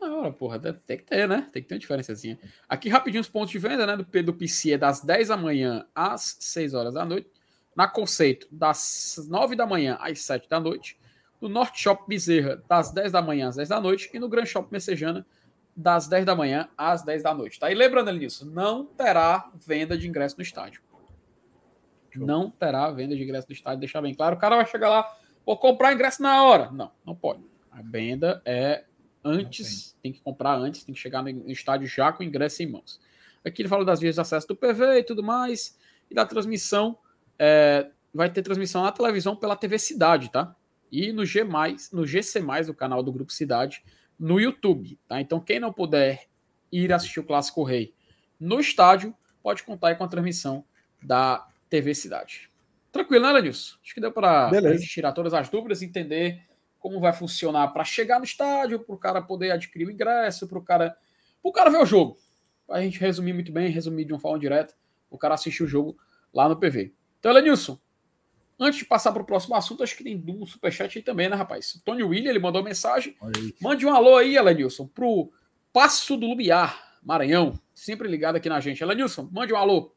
Na 0.00 0.30
porra, 0.30 0.58
tem 0.58 0.96
que 0.96 1.04
ter, 1.04 1.26
né? 1.26 1.48
Tem 1.52 1.60
que 1.60 1.68
ter 1.68 1.74
uma 1.74 1.80
diferençazinha. 1.80 2.38
Aqui, 2.68 2.88
rapidinho, 2.88 3.20
os 3.20 3.28
pontos 3.28 3.50
de 3.50 3.58
venda, 3.58 3.84
né? 3.84 3.96
Do, 3.96 4.34
PC 4.34 4.72
é 4.72 4.78
das 4.78 5.00
10 5.00 5.28
da 5.28 5.36
manhã 5.36 5.86
às 5.94 6.36
6 6.38 6.74
horas 6.74 6.94
da 6.94 7.04
noite 7.04 7.28
na 7.78 7.86
Conceito, 7.86 8.48
das 8.50 9.24
9 9.30 9.54
da 9.54 9.64
manhã 9.64 9.96
às 10.00 10.22
7 10.22 10.48
da 10.48 10.58
noite, 10.58 10.98
no 11.40 11.48
Norte 11.48 11.80
Shop 11.80 12.02
Bezerra, 12.08 12.60
das 12.68 12.90
10 12.90 13.12
da 13.12 13.22
manhã 13.22 13.46
às 13.46 13.54
10 13.54 13.68
da 13.68 13.80
noite, 13.80 14.10
e 14.12 14.18
no 14.18 14.28
Grand 14.28 14.46
Shop 14.46 14.66
Messejana, 14.72 15.24
das 15.76 16.08
10 16.08 16.24
da 16.24 16.34
manhã 16.34 16.68
às 16.76 17.04
10 17.04 17.22
da 17.22 17.32
noite. 17.32 17.60
Tá? 17.60 17.70
E 17.70 17.76
lembrando 17.76 18.10
nisso, 18.10 18.44
não 18.44 18.84
terá 18.84 19.48
venda 19.54 19.96
de 19.96 20.08
ingresso 20.08 20.34
no 20.36 20.42
estádio. 20.42 20.82
Não 22.16 22.50
terá 22.50 22.90
venda 22.90 23.14
de 23.14 23.22
ingresso 23.22 23.46
do 23.46 23.52
estádio, 23.52 23.80
deixar 23.80 24.00
bem 24.00 24.14
claro. 24.14 24.36
O 24.36 24.38
cara 24.38 24.56
vai 24.56 24.66
chegar 24.66 24.88
lá, 24.88 25.16
vou 25.44 25.56
comprar 25.56 25.92
ingresso 25.92 26.22
na 26.22 26.42
hora. 26.42 26.70
Não, 26.70 26.90
não 27.04 27.14
pode. 27.14 27.44
A 27.70 27.82
venda 27.82 28.42
é 28.44 28.84
antes, 29.24 29.96
tem 30.02 30.12
que 30.12 30.20
comprar 30.20 30.56
antes, 30.56 30.84
tem 30.84 30.94
que 30.94 31.00
chegar 31.00 31.22
no 31.22 31.50
estádio 31.50 31.86
já 31.86 32.12
com 32.12 32.22
o 32.22 32.26
ingresso 32.26 32.62
em 32.62 32.66
mãos. 32.66 33.00
Aqui 33.44 33.62
ele 33.62 33.68
fala 33.68 33.84
das 33.84 34.00
vias 34.00 34.14
de 34.14 34.20
acesso 34.20 34.48
do 34.48 34.56
PV 34.56 34.98
e 34.98 35.02
tudo 35.02 35.22
mais, 35.22 35.78
e 36.10 36.14
da 36.14 36.24
transmissão. 36.24 36.98
É, 37.38 37.90
vai 38.12 38.30
ter 38.30 38.42
transmissão 38.42 38.82
na 38.82 38.92
televisão 38.92 39.36
pela 39.36 39.54
TV 39.54 39.78
Cidade, 39.78 40.30
tá? 40.30 40.54
E 40.90 41.12
no 41.12 41.24
G, 41.24 41.44
no 41.92 42.06
GC, 42.06 42.40
o 42.68 42.74
canal 42.74 43.02
do 43.02 43.12
Grupo 43.12 43.32
Cidade, 43.32 43.82
no 44.18 44.40
YouTube, 44.40 44.98
tá? 45.06 45.20
Então, 45.20 45.38
quem 45.38 45.60
não 45.60 45.72
puder 45.72 46.26
ir 46.72 46.92
assistir 46.92 47.20
o 47.20 47.24
Clássico 47.24 47.62
Rei 47.62 47.94
no 48.40 48.60
estádio, 48.60 49.14
pode 49.42 49.62
contar 49.62 49.88
aí 49.88 49.94
com 49.94 50.04
a 50.04 50.08
transmissão 50.08 50.64
da 51.02 51.46
TV 51.68 51.94
Cidade. 51.94 52.50
Tranquilo, 52.90 53.26
né, 53.26 53.32
Lenilson? 53.32 53.76
Acho 53.82 53.94
que 53.94 54.00
deu 54.00 54.12
para 54.12 54.50
tirar 54.78 55.12
todas 55.12 55.34
as 55.34 55.48
dúvidas, 55.48 55.82
entender 55.82 56.42
como 56.78 57.00
vai 57.00 57.12
funcionar 57.12 57.68
para 57.68 57.84
chegar 57.84 58.18
no 58.18 58.24
estádio, 58.24 58.80
para 58.80 58.94
o 58.94 58.98
cara 58.98 59.20
poder 59.20 59.50
adquirir 59.50 59.86
o 59.86 59.90
ingresso, 59.90 60.48
para 60.48 60.58
o 60.58 60.62
cara, 60.62 60.96
cara 61.54 61.70
ver 61.70 61.78
o 61.78 61.86
jogo. 61.86 62.18
A 62.70 62.80
gente 62.80 62.98
resumir 62.98 63.32
muito 63.32 63.50
bem, 63.52 63.70
resumir 63.70 64.04
de 64.04 64.12
uma 64.12 64.20
forma 64.20 64.38
direta, 64.38 64.74
o 65.10 65.18
cara 65.18 65.34
assistir 65.34 65.62
o 65.62 65.66
jogo 65.66 65.98
lá 66.32 66.48
no 66.48 66.56
PV. 66.56 66.94
Então, 67.18 67.32
Lenilson, 67.32 67.78
antes 68.58 68.78
de 68.78 68.84
passar 68.84 69.12
para 69.12 69.22
o 69.22 69.26
próximo 69.26 69.54
assunto, 69.54 69.82
acho 69.82 69.96
que 69.96 70.04
tem 70.04 70.22
um 70.28 70.46
superchat 70.46 70.98
aí 70.98 71.04
também, 71.04 71.28
né, 71.28 71.36
rapaz? 71.36 71.80
Tony 71.84 72.02
William, 72.02 72.30
ele 72.30 72.38
mandou 72.38 72.62
mensagem. 72.62 73.16
Mande 73.60 73.86
um 73.86 73.94
alô 73.94 74.16
aí, 74.16 74.36
Elenilson, 74.36 74.86
pro 74.86 75.30
Passo 75.72 76.16
do 76.16 76.26
Lumiar, 76.26 76.98
Maranhão, 77.02 77.58
sempre 77.74 78.08
ligado 78.08 78.36
aqui 78.36 78.48
na 78.48 78.60
gente. 78.60 78.82
Elenilson, 78.82 79.28
mande 79.32 79.52
um 79.52 79.56
alô. 79.56 79.94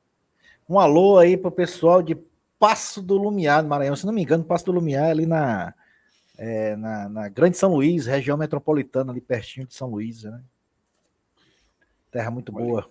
Um 0.72 0.80
alô 0.80 1.18
aí 1.18 1.36
pro 1.36 1.52
pessoal 1.52 2.02
de 2.02 2.16
Passo 2.58 3.02
do 3.02 3.18
Lumiar, 3.18 3.62
Maranhão. 3.62 3.94
Se 3.94 4.06
não 4.06 4.14
me 4.14 4.22
engano, 4.22 4.42
Passo 4.42 4.68
do 4.68 4.72
Lumiar 4.72 5.08
é 5.08 5.12
ali 5.12 5.26
na 5.26 5.74
é, 6.38 6.78
na, 6.78 7.10
na, 7.10 7.28
Grande 7.28 7.58
São 7.58 7.74
Luís, 7.74 8.06
região 8.06 8.38
metropolitana, 8.38 9.12
ali 9.12 9.20
pertinho 9.20 9.68
de 9.68 9.74
São 9.74 9.90
Luís, 9.90 10.24
né? 10.24 10.42
Terra 12.10 12.32
muito 12.32 12.54
boa. 12.54 12.90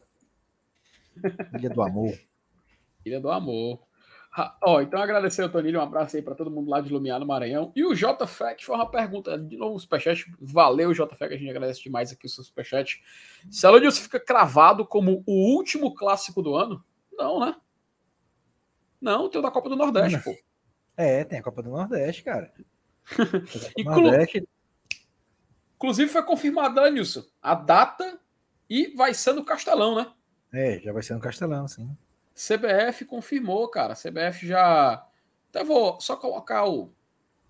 Ilha 1.54 1.70
do 1.70 1.80
Amor. 1.80 2.20
Ilha 3.02 3.18
do 3.18 3.30
Amor. 3.30 3.80
Ó, 4.62 4.82
então 4.82 5.00
agradecer 5.00 5.40
ao 5.40 5.48
Toninho, 5.48 5.78
um 5.78 5.82
abraço 5.82 6.16
aí 6.16 6.22
para 6.22 6.34
todo 6.34 6.50
mundo 6.50 6.68
lá 6.68 6.82
de 6.82 6.92
Lumiar, 6.92 7.18
no 7.18 7.26
Maranhão. 7.26 7.72
E 7.74 7.82
o 7.82 7.94
JFEC 7.94 8.56
que 8.58 8.66
foi 8.66 8.76
uma 8.76 8.90
pergunta, 8.90 9.38
de 9.38 9.56
novo, 9.56 9.76
o 9.76 9.80
Superchat. 9.80 10.30
Valeu, 10.38 10.92
JFEC, 10.92 11.32
a 11.32 11.38
gente 11.38 11.48
agradece 11.48 11.82
demais 11.82 12.12
aqui 12.12 12.26
o 12.26 12.28
seu 12.28 12.44
Superchat. 12.44 13.02
News 13.80 13.98
fica 13.98 14.20
cravado 14.20 14.84
como 14.84 15.24
o 15.26 15.56
último 15.56 15.94
clássico 15.94 16.42
do 16.42 16.54
ano? 16.54 16.84
Não, 17.10 17.40
né? 17.40 17.56
Não, 19.00 19.28
tem 19.28 19.38
o 19.38 19.42
da 19.42 19.50
Copa 19.50 19.68
do 19.68 19.76
Nordeste, 19.76 20.18
pô. 20.18 20.36
É, 20.96 21.24
tem 21.24 21.38
a 21.38 21.42
Copa 21.42 21.62
do 21.62 21.70
Nordeste, 21.70 22.22
cara. 22.22 22.52
Inclu... 23.76 24.10
Inclusive 25.76 26.10
foi 26.10 26.22
confirmada, 26.22 26.90
Nilson, 26.90 27.24
a 27.40 27.54
data 27.54 28.20
e 28.68 28.94
vai 28.94 29.14
ser 29.14 29.32
no 29.32 29.44
Castelão, 29.44 29.96
né? 29.96 30.12
É, 30.52 30.78
já 30.80 30.92
vai 30.92 31.02
ser 31.02 31.14
no 31.14 31.20
Castelão, 31.20 31.66
sim. 31.66 31.96
CBF 32.34 33.04
confirmou, 33.06 33.68
cara. 33.68 33.94
CBF 33.94 34.46
já. 34.46 35.06
Até 35.48 35.64
vou 35.64 36.00
só 36.00 36.16
colocar 36.16 36.66
o, 36.66 36.92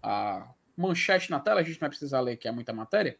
a 0.02 0.48
manchete 0.76 1.30
na 1.30 1.40
tela, 1.40 1.60
a 1.60 1.62
gente 1.62 1.74
não 1.74 1.80
vai 1.80 1.90
precisar 1.90 2.20
ler 2.20 2.36
que 2.36 2.48
é 2.48 2.52
muita 2.52 2.72
matéria, 2.72 3.18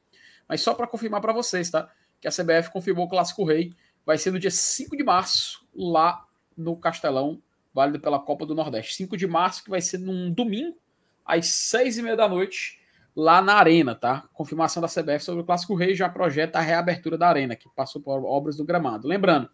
mas 0.49 0.63
só 0.63 0.73
para 0.75 0.87
confirmar 0.87 1.21
para 1.21 1.33
vocês, 1.33 1.71
tá? 1.71 1.91
Que 2.21 2.29
a 2.29 2.31
CBF 2.31 2.71
confirmou 2.71 3.07
o 3.07 3.09
Clássico 3.09 3.45
Rei 3.45 3.73
vai 4.05 4.17
ser 4.19 4.31
no 4.31 4.39
dia 4.39 4.51
5 4.51 4.97
de 4.97 5.05
março, 5.05 5.67
lá 5.75 6.27
no 6.57 6.77
Castelão, 6.77 7.43
válido 7.73 8.01
pela 8.01 8.19
Copa 8.19 8.45
do 8.45 8.55
Nordeste. 8.55 8.95
5 8.95 9.17
de 9.17 9.27
março, 9.27 9.65
que 9.65 9.71
vai 9.71 9.81
ser 9.81 9.99
num 9.99 10.33
domingo, 10.33 10.77
às 11.25 11.47
seis 11.47 11.97
e 11.99 12.03
meia 12.03 12.17
da 12.17 12.29
noite, 12.29 12.81
lá 13.15 13.41
na 13.41 13.55
Arena, 13.55 13.95
tá? 13.95 14.29
Confirmação 14.33 14.83
da 14.83 14.89
CBF 14.89 15.25
sobre 15.25 15.43
o 15.43 15.45
Clássico 15.45 15.75
Rei 15.75 15.95
já 15.95 16.09
projeta 16.09 16.59
a 16.59 16.63
reabertura 16.63 17.17
da 17.17 17.29
Arena, 17.29 17.57
que 17.57 17.69
passou 17.75 18.01
por 18.01 18.25
obras 18.25 18.57
do 18.57 18.65
gramado. 18.65 19.07
Lembrando, 19.07 19.49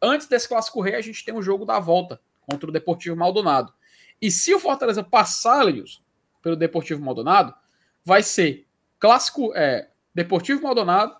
antes 0.00 0.26
desse 0.26 0.48
Clássico 0.48 0.80
Rei, 0.80 0.94
a 0.94 1.00
gente 1.00 1.24
tem 1.24 1.34
um 1.34 1.42
jogo 1.42 1.64
da 1.64 1.78
volta 1.78 2.20
contra 2.48 2.68
o 2.68 2.72
Deportivo 2.72 3.16
Maldonado. 3.16 3.72
E 4.20 4.30
se 4.30 4.54
o 4.54 4.60
Fortaleza 4.60 5.02
passar, 5.02 5.62
Lenilson, 5.62 6.02
pelo 6.42 6.56
Deportivo 6.56 7.02
Maldonado, 7.02 7.54
vai 8.04 8.22
ser 8.22 8.66
Clássico 8.98 9.52
é, 9.54 9.88
Deportivo 10.14 10.62
Maldonado. 10.62 11.16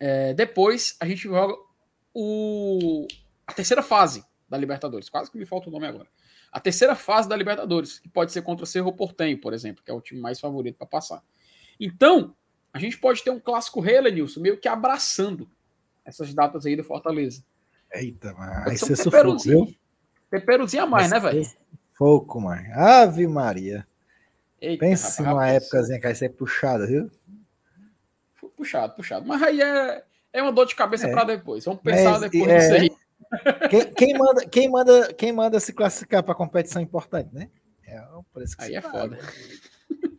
É, 0.00 0.32
depois 0.34 0.96
a 1.00 1.06
gente 1.06 1.22
joga 1.22 1.54
o, 2.14 3.06
a 3.46 3.52
terceira 3.52 3.82
fase 3.82 4.24
da 4.48 4.56
Libertadores. 4.56 5.08
Quase 5.08 5.30
que 5.30 5.38
me 5.38 5.46
falta 5.46 5.68
o 5.68 5.72
nome 5.72 5.86
agora 5.86 6.08
a 6.50 6.60
terceira 6.60 6.94
fase 6.94 7.28
da 7.28 7.36
Libertadores, 7.36 7.98
que 7.98 8.08
pode 8.08 8.32
ser 8.32 8.42
contra 8.42 8.64
o 8.64 8.66
Cerro 8.66 8.92
Portenho, 8.92 9.38
por 9.38 9.52
exemplo, 9.52 9.82
que 9.84 9.90
é 9.90 9.94
o 9.94 10.00
time 10.00 10.20
mais 10.20 10.40
favorito 10.40 10.76
para 10.76 10.86
passar. 10.86 11.22
Então, 11.78 12.34
a 12.72 12.78
gente 12.78 12.98
pode 12.98 13.22
ter 13.22 13.30
um 13.30 13.40
clássico 13.40 13.80
rei, 13.80 14.00
Lenilson, 14.00 14.40
meio 14.40 14.56
que 14.56 14.68
abraçando 14.68 15.48
essas 16.04 16.32
datas 16.34 16.64
aí 16.66 16.74
do 16.74 16.84
Fortaleza. 16.84 17.44
Eita, 17.92 18.34
mas 18.34 18.80
você 18.80 18.96
sofreu, 18.96 19.36
viu? 19.38 19.74
Temperozinho 20.30 20.82
a 20.82 20.86
mais, 20.86 21.10
né, 21.10 21.20
velho? 21.20 21.46
Pouco, 21.96 22.40
mãe. 22.40 22.66
Ave 22.72 23.26
Maria. 23.26 23.86
Eita, 24.60 24.84
Pense 24.84 25.22
numa 25.22 25.48
épocazinha 25.48 25.98
que 25.98 26.06
vai 26.06 26.14
ser 26.14 26.30
puxada, 26.30 26.86
viu? 26.86 27.10
Puxado, 28.56 28.94
puxado. 28.94 29.26
Mas 29.26 29.42
aí 29.42 29.60
é, 29.60 30.04
é 30.32 30.42
uma 30.42 30.52
dor 30.52 30.66
de 30.66 30.74
cabeça 30.74 31.06
é. 31.06 31.12
para 31.12 31.24
depois. 31.24 31.64
Vamos 31.64 31.80
pensar 31.80 32.18
mas, 32.18 32.30
depois 32.30 32.50
é, 32.50 32.58
disso 32.58 32.74
aí. 32.74 32.90
Quem, 33.68 33.92
quem, 33.92 34.18
manda, 34.18 34.46
quem, 34.46 34.68
manda, 34.70 35.14
quem 35.14 35.32
manda 35.32 35.60
se 35.60 35.72
classificar 35.72 36.22
para 36.22 36.34
competição 36.34 36.80
importante, 36.80 37.34
né? 37.34 37.50
É 37.86 38.00
por 38.32 38.42
isso 38.42 38.56
que 38.56 38.64
Aí 38.64 38.74
é 38.74 38.80
foda. 38.80 39.18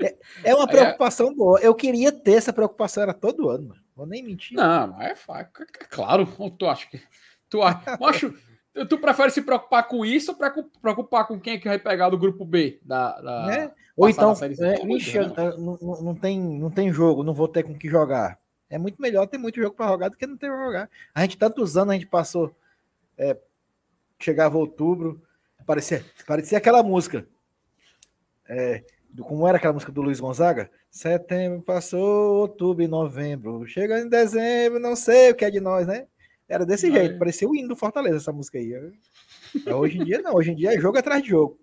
É, 0.01 0.15
é 0.43 0.55
uma 0.55 0.67
preocupação 0.67 1.33
boa. 1.33 1.59
Eu 1.59 1.75
queria 1.75 2.11
ter 2.11 2.33
essa 2.33 2.53
preocupação, 2.53 3.03
era 3.03 3.13
todo 3.13 3.49
ano, 3.49 3.69
mano. 3.69 3.81
Vou 3.95 4.05
nem 4.05 4.23
mentir. 4.23 4.55
Não, 4.55 4.99
é, 5.01 5.11
é 5.11 5.47
claro. 5.89 6.25
Tu 6.57 6.65
acha 6.65 6.89
que. 6.89 7.01
Tu, 7.49 7.61
acho, 7.61 8.33
tu 8.87 8.97
prefere 8.97 9.29
se 9.29 9.41
preocupar 9.41 9.87
com 9.87 10.05
isso 10.05 10.31
ou 10.31 10.37
preocupar 10.81 11.27
com 11.27 11.39
quem 11.39 11.55
é 11.55 11.57
que 11.57 11.67
vai 11.67 11.77
pegar 11.77 12.09
do 12.09 12.17
grupo 12.17 12.45
B? 12.45 12.79
Da, 12.83 13.19
da 13.19 13.53
é? 13.53 13.71
Ou 13.97 14.07
então, 14.07 14.33
é, 14.41 14.47
né? 14.47 14.77
não, 15.57 15.77
não, 16.01 16.15
tem, 16.15 16.39
não 16.39 16.71
tem 16.71 16.93
jogo, 16.93 17.21
não 17.21 17.33
vou 17.33 17.49
ter 17.49 17.63
com 17.63 17.77
que 17.77 17.89
jogar. 17.89 18.39
É 18.69 18.77
muito 18.77 19.01
melhor 19.01 19.27
ter 19.27 19.37
muito 19.37 19.59
jogo 19.59 19.75
para 19.75 19.89
jogar 19.89 20.09
do 20.09 20.15
que 20.15 20.25
não 20.25 20.37
ter 20.37 20.47
jogar. 20.47 20.89
A 21.13 21.21
gente, 21.21 21.37
tantos 21.37 21.75
anos, 21.75 21.91
a 21.91 21.93
gente 21.95 22.07
passou 22.07 22.55
é, 23.19 23.37
chegava 24.17 24.57
outubro, 24.57 25.21
parecia, 25.65 26.03
parecia 26.25 26.57
aquela 26.57 26.81
música. 26.81 27.27
É, 28.47 28.83
como 29.21 29.47
era 29.47 29.57
aquela 29.57 29.73
música 29.73 29.91
do 29.91 30.01
Luiz 30.01 30.19
Gonzaga? 30.19 30.71
Setembro 30.89 31.61
passou, 31.61 32.37
outubro 32.41 32.83
e 32.83 32.87
novembro. 32.87 33.65
Chega 33.67 33.99
em 33.99 34.09
dezembro, 34.09 34.79
não 34.79 34.95
sei 34.95 35.31
o 35.31 35.35
que 35.35 35.45
é 35.45 35.51
de 35.51 35.59
nós, 35.59 35.85
né? 35.85 36.07
Era 36.47 36.65
desse 36.65 36.91
jeito, 36.91 37.19
parecia 37.19 37.47
o 37.47 37.55
hino 37.55 37.67
do 37.67 37.75
Fortaleza 37.75 38.17
essa 38.17 38.31
música 38.31 38.57
aí. 38.57 38.73
É, 39.65 39.75
hoje 39.75 39.99
em 39.99 40.03
dia 40.03 40.21
não, 40.21 40.33
hoje 40.33 40.51
em 40.51 40.55
dia 40.55 40.73
é 40.73 40.79
jogo 40.79 40.97
atrás 40.97 41.21
de 41.21 41.29
jogo. 41.29 41.59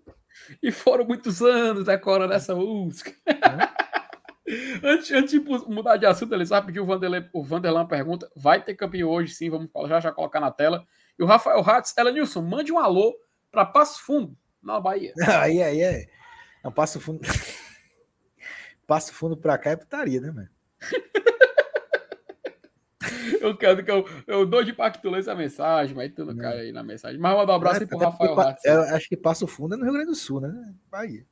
E 0.61 0.71
foram 0.71 1.05
muitos 1.05 1.41
anos 1.41 1.85
decora 1.85 2.27
dessa 2.27 2.55
música. 2.55 3.11
É. 3.27 3.87
antes, 4.83 5.11
antes 5.11 5.31
de 5.31 5.39
mudar 5.39 5.97
de 5.97 6.05
assunto, 6.05 6.33
ele 6.33 6.45
sabe 6.45 6.67
pedir 6.67 6.79
o 6.79 6.85
Vanderlan, 6.85 7.27
o 7.33 7.43
Vanderlan 7.43 7.85
pergunta: 7.85 8.31
vai 8.35 8.63
ter 8.63 8.75
campeão 8.75 9.09
hoje? 9.09 9.33
Sim, 9.33 9.49
vamos 9.49 9.69
já 9.89 9.99
já 9.99 10.11
colocar 10.11 10.39
na 10.39 10.51
tela. 10.51 10.85
E 11.17 11.23
o 11.23 11.25
Rafael 11.25 11.61
Hatz, 11.61 11.93
ela 11.97 12.11
Nilson, 12.11 12.41
mande 12.41 12.71
um 12.71 12.79
alô 12.79 13.17
para 13.51 13.65
Passo 13.65 14.03
Fundo, 14.03 14.37
na 14.61 14.79
Bahia. 14.79 15.13
Aí, 15.41 15.61
aí, 15.61 15.81
é. 15.81 16.07
Não, 16.63 16.71
Passo 16.71 16.99
Fundo. 16.99 17.21
Passo 18.85 19.13
Fundo 19.13 19.35
para 19.35 19.57
cá 19.57 19.71
é 19.71 19.75
putaria, 19.75 20.21
né, 20.21 20.31
mano? 20.31 20.49
eu 23.41 23.57
quero 23.57 23.83
que 23.83 23.91
eu, 23.91 24.07
eu 24.25 24.45
dou 24.45 24.63
de 24.63 24.73
pactulência 24.73 25.33
a 25.33 25.35
mensagem, 25.35 25.95
mas 25.95 26.13
tu 26.13 26.25
não 26.25 26.33
é. 26.33 26.37
cai 26.37 26.59
aí 26.61 26.71
na 26.71 26.83
mensagem. 26.83 27.19
Mas 27.19 27.35
manda 27.35 27.51
um 27.51 27.55
abraço 27.55 27.77
é, 27.77 27.79
aí 27.81 27.87
pro 27.87 27.97
Rafael 27.97 28.39
Hatz. 28.39 28.63
Eu 28.63 28.81
acho 28.81 29.09
que 29.09 29.17
Passo 29.17 29.47
Fundo 29.47 29.75
é 29.75 29.77
no 29.77 29.83
Rio 29.83 29.93
Grande 29.93 30.09
do 30.09 30.15
Sul, 30.15 30.41
né? 30.41 30.73
Bahia. 30.89 31.25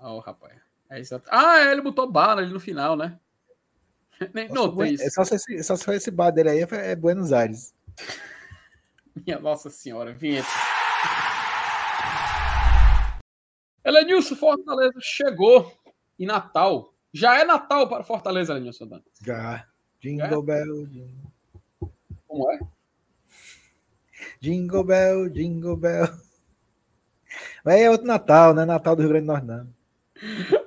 Ó, 0.00 0.16
oh, 0.16 0.20
rapaz. 0.20 0.54
É 0.90 0.98
exato. 0.98 1.28
Ah, 1.30 1.60
é, 1.60 1.72
ele 1.72 1.82
botou 1.82 2.10
bar 2.10 2.38
ali 2.38 2.52
no 2.52 2.60
final, 2.60 2.96
né? 2.96 3.18
Nem 4.32 4.48
Nossa, 4.48 4.68
notei 4.68 4.94
isso. 4.94 5.04
É 5.04 5.10
só, 5.10 5.24
se 5.24 5.34
esse, 5.34 5.62
só 5.62 5.76
se 5.76 5.90
esse 5.92 6.10
bar 6.10 6.30
dele 6.30 6.50
aí 6.50 6.66
é 6.70 6.96
Buenos 6.96 7.32
Aires. 7.32 7.74
Minha 9.26 9.38
Nossa 9.38 9.70
Senhora, 9.70 10.12
vinheta. 10.12 10.48
Elenilson 13.84 14.36
Fortaleza 14.36 14.98
chegou 15.00 15.72
em 16.18 16.26
Natal. 16.26 16.92
Já 17.12 17.40
é 17.40 17.44
Natal 17.44 17.88
para 17.88 18.04
Fortaleza, 18.04 18.52
Elenilson 18.52 18.86
Dantas? 18.86 19.12
Já. 19.24 19.66
Jingle 20.00 20.42
é? 20.42 20.42
Bell. 20.42 20.86
Jingle... 20.86 21.32
Como 22.26 22.52
é? 22.52 22.60
Jingle 24.40 24.84
Bell, 24.84 25.28
Jingle 25.30 25.76
Bell. 25.76 26.08
Mas 27.64 27.80
é 27.80 27.90
outro 27.90 28.06
Natal, 28.06 28.54
né? 28.54 28.64
Natal 28.64 28.94
do 28.94 29.02
Rio 29.02 29.10
Grande 29.10 29.26
do 29.26 29.32
Norte, 29.32 29.46
não. 29.46 29.78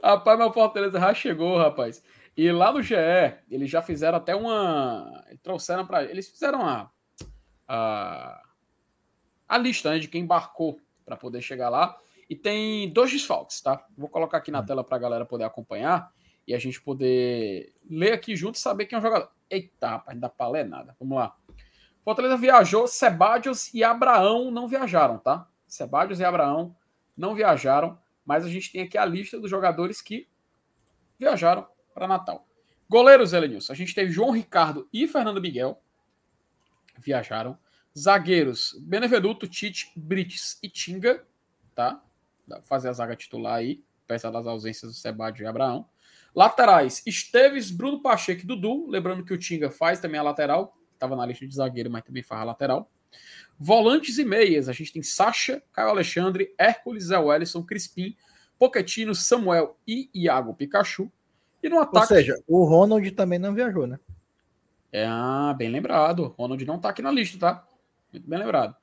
Rapaz, 0.04 0.38
meu 0.38 0.52
Fortaleza 0.52 1.00
já 1.00 1.14
chegou, 1.14 1.58
rapaz. 1.58 2.04
E 2.36 2.52
lá 2.52 2.72
no 2.72 2.82
GE, 2.82 2.96
eles 3.50 3.70
já 3.70 3.82
fizeram 3.82 4.18
até 4.18 4.36
uma. 4.36 5.24
Trouxeram 5.44 5.86
para. 5.86 6.04
Eles 6.04 6.30
fizeram 6.30 6.62
uma 6.62 6.92
a, 7.74 8.44
a 9.48 9.58
lista 9.58 9.92
né, 9.92 10.00
de 10.00 10.10
quem 10.10 10.24
embarcou 10.24 10.78
para 11.06 11.16
poder 11.16 11.42
chegar 11.42 11.70
lá. 11.70 11.98
E 12.30 12.36
tem 12.36 12.92
dois 12.92 13.12
desfalques, 13.12 13.62
tá? 13.62 13.86
Vou 13.98 14.10
colocar 14.10 14.38
aqui 14.38 14.52
na 14.52 14.60
hum. 14.60 14.66
tela 14.66 14.84
para 14.84 14.98
a 14.98 15.00
galera 15.00 15.26
poder 15.26 15.46
acompanhar 15.46 16.12
e 16.46 16.54
a 16.54 16.60
gente 16.60 16.82
poder 16.82 17.74
ler 17.90 18.12
aqui 18.12 18.36
junto 18.36 18.56
e 18.56 18.60
saber 18.60 18.86
quem 18.86 18.98
é 18.98 19.00
o 19.00 19.02
jogador. 19.02 19.32
Eita, 19.50 19.88
rapaz, 19.88 20.16
não 20.16 20.22
dá 20.22 20.30
pra 20.30 20.50
ler 20.50 20.68
nada. 20.68 20.96
Vamos 21.00 21.18
lá. 21.18 21.36
Fortaleza 22.04 22.36
viajou, 22.36 22.88
Sebadios 22.88 23.74
e 23.74 23.84
Abraão 23.84 24.52
não 24.52 24.68
viajaram, 24.68 25.18
tá? 25.18 25.48
Sebadios 25.68 26.20
e 26.20 26.26
Abraão 26.26 26.76
não 27.16 27.36
viajaram, 27.36 27.98
mas 28.26 28.44
a 28.44 28.50
gente 28.50 28.72
tem 28.72 28.82
aqui 28.82 28.98
a 28.98 29.06
lista 29.06 29.40
dos 29.40 29.50
jogadores 29.50 30.02
que 30.02 30.28
viajaram 31.18 31.68
para 31.94 32.08
Natal. 32.08 32.48
Goleiros, 32.90 33.32
Elenilson. 33.32 33.72
A 33.72 33.76
gente 33.76 33.96
teve 33.96 34.12
João 34.12 34.32
Ricardo 34.32 34.90
e 34.92 35.08
Fernando 35.08 35.40
Miguel. 35.40 35.82
Viajaram. 37.02 37.58
Zagueiros, 37.98 38.76
Beneveduto, 38.80 39.48
Tite, 39.48 39.92
Brites 39.96 40.58
e 40.64 40.70
Tinga. 40.70 41.26
Tá? 41.76 42.02
Fazer 42.64 42.90
a 42.90 42.94
zaga 42.94 43.16
titular 43.16 43.56
aí, 43.56 43.84
apesar 44.06 44.32
das 44.32 44.48
ausências 44.48 44.92
do 44.92 44.98
Sebadio 44.98 45.44
e 45.44 45.48
Abraão. 45.48 45.86
Laterais, 46.34 47.04
Esteves, 47.06 47.72
Bruno 47.72 48.02
Pacheco 48.02 48.42
e 48.44 48.46
Dudu. 48.46 48.88
Lembrando 48.90 49.26
que 49.26 49.34
o 49.34 49.38
Tinga 49.38 49.70
faz 49.70 50.00
também 50.00 50.20
a 50.20 50.24
lateral. 50.24 50.78
Estava 50.94 51.16
na 51.16 51.26
lista 51.26 51.46
de 51.46 51.54
zagueiro, 51.54 51.90
mas 51.90 52.04
também 52.04 52.24
faz 52.24 52.42
a 52.42 52.46
lateral. 52.46 52.90
Volantes 53.60 54.18
e 54.18 54.24
meias. 54.24 54.70
A 54.70 54.74
gente 54.74 54.94
tem 54.94 55.04
Sacha, 55.04 55.62
Caio 55.74 55.90
Alexandre, 55.90 56.54
Hércules, 56.58 57.06
Zé 57.06 57.18
Wellison, 57.18 57.64
Crispim, 57.64 58.16
Poquetino, 58.58 59.14
Samuel 59.14 59.78
e 59.86 60.10
Iago 60.14 60.54
Pikachu. 60.54 61.12
E 61.62 61.70
no 61.70 61.80
ataque. 61.80 62.14
Ou 62.14 62.20
seja, 62.20 62.44
o 62.48 62.64
Ronald 62.64 63.12
também 63.12 63.38
não 63.38 63.54
viajou, 63.54 63.86
né? 63.86 64.00
É, 64.92 65.06
ah, 65.08 65.54
bem 65.58 65.70
lembrado. 65.70 66.36
Ronald 66.38 66.64
não 66.66 66.80
tá 66.80 66.90
aqui 66.90 67.02
na 67.02 67.12
lista, 67.12 67.40
tá? 67.40 67.68
Muito 68.12 68.30
bem 68.30 68.40
lembrado. 68.40 68.76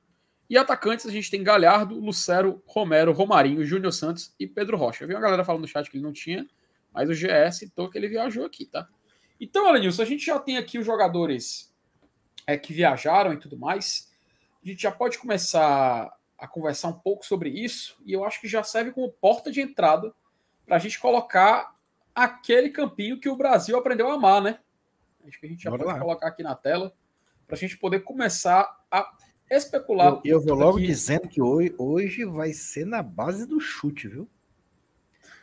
E 0.49 0.57
atacantes, 0.57 1.05
a 1.05 1.11
gente 1.11 1.29
tem 1.29 1.43
Galhardo, 1.43 1.99
Lucero, 1.99 2.63
Romero, 2.65 3.11
Romarinho, 3.11 3.63
Júnior 3.63 3.93
Santos 3.93 4.33
e 4.39 4.47
Pedro 4.47 4.77
Rocha. 4.77 5.03
Eu 5.03 5.07
vi 5.07 5.13
uma 5.13 5.21
galera 5.21 5.45
falando 5.45 5.61
no 5.61 5.67
chat 5.67 5.89
que 5.89 5.97
ele 5.97 6.03
não 6.03 6.11
tinha, 6.11 6.47
mas 6.91 7.07
o 7.07 7.13
GS 7.13 7.57
citou 7.57 7.89
que 7.89 7.97
ele 7.97 8.07
viajou 8.07 8.45
aqui, 8.45 8.65
tá? 8.65 8.87
Então, 9.39 9.67
Alenilson, 9.67 10.01
a 10.01 10.05
gente 10.05 10.25
já 10.25 10.39
tem 10.39 10.57
aqui 10.57 10.79
os 10.79 10.85
jogadores 10.85 11.71
é, 12.47 12.57
que 12.57 12.73
viajaram 12.73 13.31
e 13.31 13.37
tudo 13.37 13.57
mais. 13.57 14.11
A 14.63 14.67
gente 14.67 14.81
já 14.81 14.91
pode 14.91 15.19
começar 15.19 16.11
a 16.35 16.47
conversar 16.47 16.87
um 16.87 16.93
pouco 16.93 17.25
sobre 17.25 17.49
isso, 17.49 17.97
e 18.03 18.13
eu 18.13 18.23
acho 18.23 18.41
que 18.41 18.47
já 18.47 18.63
serve 18.63 18.91
como 18.91 19.11
porta 19.11 19.51
de 19.51 19.61
entrada 19.61 20.13
para 20.65 20.77
a 20.77 20.79
gente 20.79 20.99
colocar 20.99 21.75
aquele 22.15 22.69
campinho 22.69 23.19
que 23.19 23.29
o 23.29 23.35
Brasil 23.35 23.77
aprendeu 23.77 24.09
a 24.09 24.15
amar, 24.15 24.41
né? 24.41 24.59
Acho 25.29 25.39
que 25.39 25.45
a 25.45 25.49
gente 25.49 25.63
já 25.63 25.69
Bora 25.69 25.83
pode 25.83 25.95
lá. 25.95 26.01
colocar 26.01 26.27
aqui 26.27 26.43
na 26.43 26.55
tela 26.55 26.93
para 27.47 27.55
a 27.55 27.59
gente 27.59 27.77
poder 27.77 28.01
começar 28.01 28.83
a 28.91 29.11
especular. 29.49 30.21
Eu, 30.23 30.37
eu 30.37 30.41
vou 30.41 30.55
logo 30.55 30.79
dizendo 30.79 31.27
que 31.27 31.41
hoje, 31.41 31.73
hoje 31.77 32.25
vai 32.25 32.53
ser 32.53 32.85
na 32.85 33.01
base 33.01 33.45
do 33.45 33.59
chute, 33.59 34.07
viu? 34.07 34.29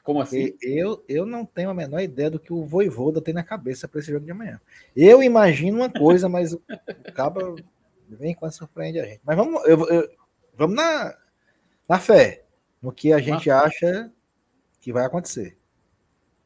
Como 0.06 0.20
assim? 0.20 0.56
Eu, 0.62 1.04
eu 1.08 1.26
não 1.26 1.44
tenho 1.44 1.68
a 1.68 1.74
menor 1.74 2.00
ideia 2.00 2.30
do 2.30 2.38
que 2.38 2.52
o 2.52 2.64
Voivoda 2.64 3.20
tem 3.20 3.34
na 3.34 3.42
cabeça 3.42 3.88
para 3.88 3.98
esse 3.98 4.12
jogo 4.12 4.24
de 4.24 4.30
amanhã. 4.30 4.60
Eu 4.94 5.20
imagino 5.20 5.78
uma 5.78 5.90
coisa, 5.90 6.28
mas 6.28 6.52
o 6.52 6.62
Caba 7.12 7.56
vem 8.08 8.32
quando 8.32 8.52
surpreende 8.52 9.00
a 9.00 9.04
gente. 9.04 9.20
Mas 9.24 9.36
vamos, 9.36 9.66
eu, 9.66 9.84
eu, 9.88 10.08
vamos 10.54 10.76
na, 10.76 11.16
na 11.88 11.98
fé, 11.98 12.44
no 12.80 12.92
que 12.92 13.12
a 13.12 13.18
gente 13.18 13.50
acha 13.50 14.12
que 14.80 14.92
vai 14.92 15.04
acontecer. 15.04 15.58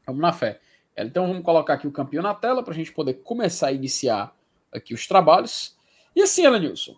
Vamos 0.07 0.21
na 0.21 0.33
fé. 0.33 0.59
Então 0.95 1.27
vamos 1.27 1.43
colocar 1.43 1.75
aqui 1.75 1.87
o 1.87 1.91
campeão 1.91 2.21
na 2.21 2.33
tela 2.33 2.63
para 2.63 2.73
a 2.73 2.75
gente 2.75 2.91
poder 2.91 3.15
começar 3.15 3.67
a 3.67 3.71
iniciar 3.71 4.35
aqui 4.71 4.93
os 4.93 5.07
trabalhos. 5.07 5.77
E 6.15 6.21
assim, 6.21 6.45
Elenilson, 6.45 6.97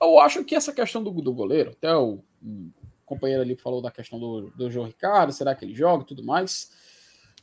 eu 0.00 0.18
acho 0.18 0.44
que 0.44 0.54
essa 0.54 0.72
questão 0.72 1.02
do, 1.02 1.10
do 1.10 1.32
goleiro, 1.32 1.70
até 1.70 1.94
o 1.94 2.20
um 2.42 2.70
companheiro 3.06 3.42
ali 3.42 3.56
falou 3.56 3.80
da 3.80 3.90
questão 3.90 4.18
do, 4.18 4.50
do 4.50 4.70
João 4.70 4.86
Ricardo, 4.86 5.32
será 5.32 5.54
que 5.54 5.64
ele 5.64 5.74
joga 5.74 6.04
e 6.04 6.06
tudo 6.06 6.24
mais. 6.24 6.70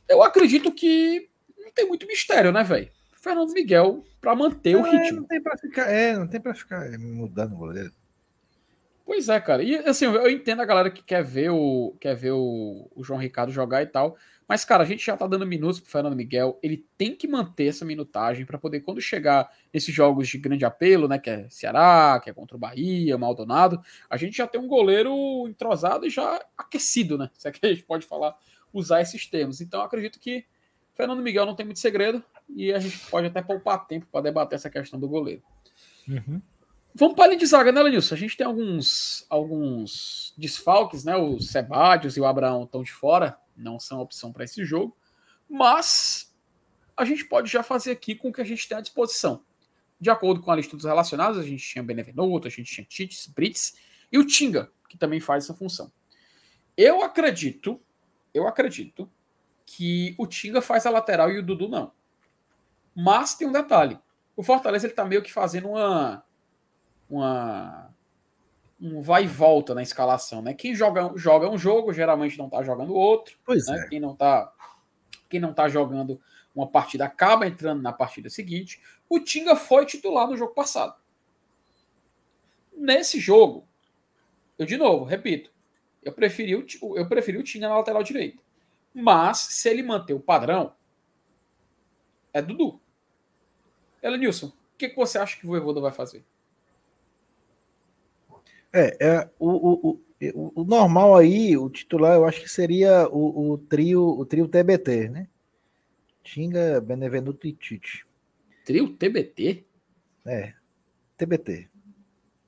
Eu 0.08 0.22
acredito 0.22 0.72
que 0.72 1.28
não 1.58 1.72
tem 1.72 1.86
muito 1.86 2.06
mistério, 2.06 2.52
né, 2.52 2.62
velho? 2.62 2.90
Fernando 3.12 3.52
Miguel 3.52 4.04
para 4.20 4.34
manter 4.34 4.76
o 4.76 4.86
é, 4.86 4.90
ritmo. 4.90 5.20
Não 5.20 5.26
tem 5.26 5.40
para 5.40 5.56
ficar, 5.56 5.90
é, 5.90 6.16
não 6.16 6.26
tem 6.26 6.40
para 6.40 6.54
ficar 6.54 6.88
mudando 6.98 7.54
o 7.54 7.56
goleiro. 7.56 7.92
Pois 9.04 9.28
é, 9.28 9.40
cara. 9.40 9.62
E 9.62 9.76
assim, 9.76 10.06
eu 10.06 10.30
entendo 10.30 10.62
a 10.62 10.64
galera 10.64 10.90
que 10.90 11.02
quer 11.02 11.22
ver 11.22 11.50
o 11.50 11.96
quer 12.00 12.14
ver 12.14 12.32
o, 12.32 12.90
o 12.94 13.04
João 13.04 13.20
Ricardo 13.20 13.52
jogar 13.52 13.82
e 13.82 13.86
tal, 13.86 14.16
mas, 14.48 14.64
cara, 14.64 14.82
a 14.82 14.86
gente 14.86 15.04
já 15.04 15.16
tá 15.16 15.26
dando 15.26 15.46
minutos 15.46 15.80
pro 15.80 15.90
Fernando 15.90 16.16
Miguel. 16.16 16.58
Ele 16.62 16.84
tem 16.96 17.14
que 17.14 17.26
manter 17.26 17.68
essa 17.68 17.84
minutagem 17.84 18.44
para 18.44 18.58
poder, 18.58 18.80
quando 18.80 19.00
chegar 19.00 19.50
nesses 19.72 19.94
jogos 19.94 20.28
de 20.28 20.38
grande 20.38 20.64
apelo, 20.64 21.08
né? 21.08 21.18
Que 21.18 21.30
é 21.30 21.48
Ceará, 21.48 22.20
que 22.22 22.30
é 22.30 22.34
contra 22.34 22.56
o 22.56 22.60
Bahia, 22.60 23.16
Maldonado, 23.16 23.80
a 24.10 24.16
gente 24.16 24.36
já 24.36 24.46
tem 24.46 24.60
um 24.60 24.66
goleiro 24.66 25.46
entrosado 25.48 26.06
e 26.06 26.10
já 26.10 26.44
aquecido, 26.56 27.16
né? 27.16 27.30
Se 27.34 27.48
é 27.48 27.52
que 27.52 27.64
a 27.66 27.70
gente 27.70 27.84
pode 27.84 28.06
falar, 28.06 28.36
usar 28.72 29.00
esses 29.00 29.26
termos. 29.26 29.60
Então, 29.60 29.80
acredito 29.82 30.18
que 30.18 30.44
Fernando 30.94 31.22
Miguel 31.22 31.46
não 31.46 31.54
tem 31.54 31.64
muito 31.64 31.78
segredo 31.78 32.22
e 32.48 32.72
a 32.72 32.78
gente 32.78 32.98
pode 33.10 33.26
até 33.26 33.40
poupar 33.40 33.86
tempo 33.86 34.06
para 34.10 34.22
debater 34.22 34.56
essa 34.56 34.70
questão 34.70 34.98
do 34.98 35.08
goleiro. 35.08 35.42
Uhum. 36.08 36.42
Vamos 36.94 37.14
para 37.14 37.24
a 37.24 37.28
linha 37.28 37.38
de 37.38 37.46
zaga, 37.46 37.72
né, 37.72 37.82
Lenilson? 37.82 38.14
A 38.14 38.18
gente 38.18 38.36
tem 38.36 38.46
alguns, 38.46 39.24
alguns 39.30 40.34
desfalques, 40.36 41.04
né? 41.04 41.16
O 41.16 41.40
Sebadios 41.40 42.16
e 42.16 42.20
o 42.20 42.26
Abraão 42.26 42.64
estão 42.64 42.82
de 42.82 42.92
fora 42.92 43.38
não 43.56 43.78
são 43.78 44.00
opção 44.00 44.32
para 44.32 44.44
esse 44.44 44.64
jogo, 44.64 44.96
mas 45.48 46.34
a 46.96 47.04
gente 47.04 47.24
pode 47.24 47.50
já 47.50 47.62
fazer 47.62 47.92
aqui 47.92 48.14
com 48.14 48.28
o 48.28 48.32
que 48.32 48.40
a 48.40 48.44
gente 48.44 48.68
tem 48.68 48.76
à 48.76 48.80
disposição. 48.80 49.44
De 50.00 50.10
acordo 50.10 50.40
com 50.40 50.50
a 50.50 50.56
lista 50.56 50.76
dos 50.76 50.84
relacionados, 50.84 51.38
a 51.38 51.42
gente 51.42 51.66
tinha 51.66 51.82
Benevenuto, 51.82 52.48
a 52.48 52.50
gente 52.50 52.72
tinha 52.72 52.84
Tits, 52.84 53.26
Brits 53.26 53.76
e 54.10 54.18
o 54.18 54.26
Tinga, 54.26 54.70
que 54.88 54.98
também 54.98 55.20
faz 55.20 55.44
essa 55.44 55.54
função. 55.54 55.92
Eu 56.76 57.02
acredito, 57.02 57.80
eu 58.34 58.48
acredito 58.48 59.10
que 59.64 60.14
o 60.18 60.26
Tinga 60.26 60.60
faz 60.60 60.86
a 60.86 60.90
lateral 60.90 61.30
e 61.30 61.38
o 61.38 61.42
Dudu 61.42 61.68
não. 61.68 61.92
Mas 62.94 63.34
tem 63.34 63.46
um 63.46 63.52
detalhe. 63.52 63.98
O 64.36 64.42
Fortaleza 64.42 64.86
ele 64.86 64.94
tá 64.94 65.04
meio 65.04 65.22
que 65.22 65.32
fazendo 65.32 65.68
uma 65.68 66.24
uma 67.12 67.90
um 68.80 69.00
vai 69.00 69.24
e 69.24 69.28
volta 69.28 69.74
na 69.74 69.82
escalação, 69.82 70.42
né? 70.42 70.54
Quem 70.54 70.74
joga, 70.74 71.12
joga 71.14 71.48
um 71.48 71.56
jogo, 71.56 71.92
geralmente 71.92 72.36
não 72.36 72.48
tá 72.48 72.64
jogando 72.64 72.94
outro. 72.94 73.36
Pois 73.44 73.66
né? 73.66 73.78
é. 73.78 73.88
Quem 73.88 74.00
não 74.00 74.16
tá 74.16 74.52
quem 75.28 75.38
não 75.38 75.54
tá 75.54 75.68
jogando 75.68 76.20
uma 76.54 76.66
partida 76.66 77.04
acaba 77.04 77.46
entrando 77.46 77.80
na 77.80 77.92
partida 77.92 78.28
seguinte. 78.28 78.82
O 79.08 79.20
Tinga 79.20 79.54
foi 79.54 79.86
titular 79.86 80.26
no 80.26 80.36
jogo 80.36 80.52
passado. 80.52 80.94
Nesse 82.76 83.20
jogo, 83.20 83.66
eu 84.58 84.66
de 84.66 84.76
novo, 84.76 85.04
repito, 85.04 85.50
eu 86.02 86.12
preferi 86.12 86.56
o, 86.56 86.66
eu 86.96 87.08
preferi 87.08 87.38
o 87.38 87.42
Tinga 87.42 87.68
na 87.68 87.76
lateral 87.76 88.02
direita. 88.02 88.42
Mas 88.92 89.38
se 89.38 89.68
ele 89.68 89.82
manter 89.82 90.12
o 90.12 90.20
padrão, 90.20 90.74
é 92.32 92.42
Dudu. 92.42 92.80
Elenilson, 94.02 94.48
o 94.48 94.52
que, 94.76 94.88
que 94.88 94.96
você 94.96 95.18
acha 95.18 95.38
que 95.38 95.46
o 95.46 95.48
Voivoda 95.48 95.80
vai 95.80 95.92
fazer? 95.92 96.24
É, 98.72 99.06
é 99.06 99.30
o, 99.38 99.50
o, 99.50 100.00
o, 100.34 100.62
o, 100.62 100.64
normal 100.64 101.16
aí, 101.16 101.56
o 101.56 101.68
titular, 101.68 102.14
eu 102.14 102.24
acho 102.24 102.40
que 102.40 102.48
seria 102.48 103.06
o, 103.08 103.52
o 103.52 103.58
trio 103.58 104.02
o 104.02 104.24
trio 104.24 104.48
TBT, 104.48 105.08
né? 105.08 105.28
Tinga, 106.22 106.80
Benevenuto 106.80 107.46
e 107.46 107.52
Tite. 107.52 108.06
Trio 108.64 108.96
TBT? 108.96 109.66
É, 110.24 110.54
TBT. 111.16 111.68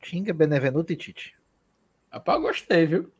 Tinga, 0.01 0.32
Benevenuto 0.32 0.92
e 0.92 0.96
Tite. 0.96 1.34
Rapaz, 2.10 2.40
gostei, 2.40 2.86
viu? 2.86 3.12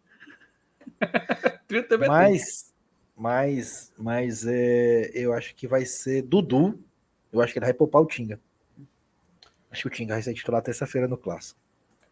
trio 1.67 1.83
TBT. 1.83 2.07
Mas, 2.07 2.75
mas, 3.17 3.93
mas 3.99 4.47
é, 4.47 5.11
eu 5.13 5.33
acho 5.33 5.55
que 5.55 5.67
vai 5.67 5.85
ser 5.85 6.23
Dudu. 6.23 6.79
Eu 7.33 7.41
acho 7.41 7.53
que 7.53 7.59
ele 7.59 7.67
vai 7.67 7.75
poupar 7.75 8.01
o 8.01 8.07
Tinga. 8.07 8.41
Acho 9.71 9.83
que 9.83 9.89
o 9.89 9.91
Tinga 9.91 10.15
vai 10.15 10.23
ser 10.23 10.35
titular 10.35 10.63
terça-feira 10.63 11.09
no 11.09 11.19
Clássico. 11.19 11.64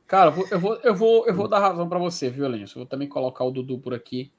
Cara, 0.07 0.35
eu 0.51 0.61
vou, 0.61 0.77
eu 0.83 0.95
vou, 0.95 1.27
eu 1.27 1.35
vou 1.35 1.49
dar 1.49 1.61
razão 1.61 1.89
para 1.89 1.99
você, 1.99 2.29
viu, 2.29 2.47
Lenilson? 2.47 2.81
Vou 2.81 2.87
também 2.87 3.09
colocar 3.09 3.45
o 3.45 3.51
Dudu 3.51 3.79
por 3.79 3.95
aqui. 3.95 4.33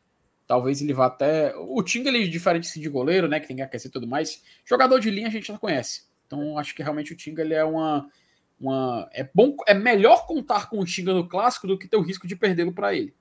Talvez 0.46 0.82
ele 0.82 0.94
vá 0.94 1.08
até. 1.08 1.56
O 1.56 1.82
Tinga, 1.82 2.10
ele 2.10 2.26
é 2.26 2.28
diferente 2.28 2.80
de 2.80 2.90
goleiro, 2.90 3.28
né? 3.28 3.40
Que 3.40 3.48
tem 3.48 3.56
que 3.56 3.62
aquecer 3.62 3.90
e 3.90 3.92
tudo 3.92 4.08
mais. 4.08 4.44
Jogador 4.66 5.00
de 5.00 5.10
linha 5.10 5.28
a 5.28 5.32
gente 5.32 5.48
já 5.48 5.58
conhece. 5.58 6.08
Então, 6.28 6.58
acho 6.58 6.76
que 6.76 6.84
realmente 6.84 7.14
o 7.14 7.18
Tinga 7.18 7.42
ele 7.42 7.54
é 7.54 7.64
uma. 7.64 8.08
uma... 8.60 9.10
É 9.14 9.28
bom, 9.34 9.56
é 9.66 9.74
melhor 9.74 10.28
contar 10.28 10.70
com 10.70 10.80
o 10.80 10.86
Tinga 10.86 11.14
no 11.14 11.28
clássico 11.28 11.66
do 11.66 11.78
que 11.78 11.88
ter 11.88 11.98
o 11.98 12.02
risco 12.02 12.28
de 12.28 12.36
perdê-lo 12.36 12.74
para 12.74 12.94
ele. 12.94 13.16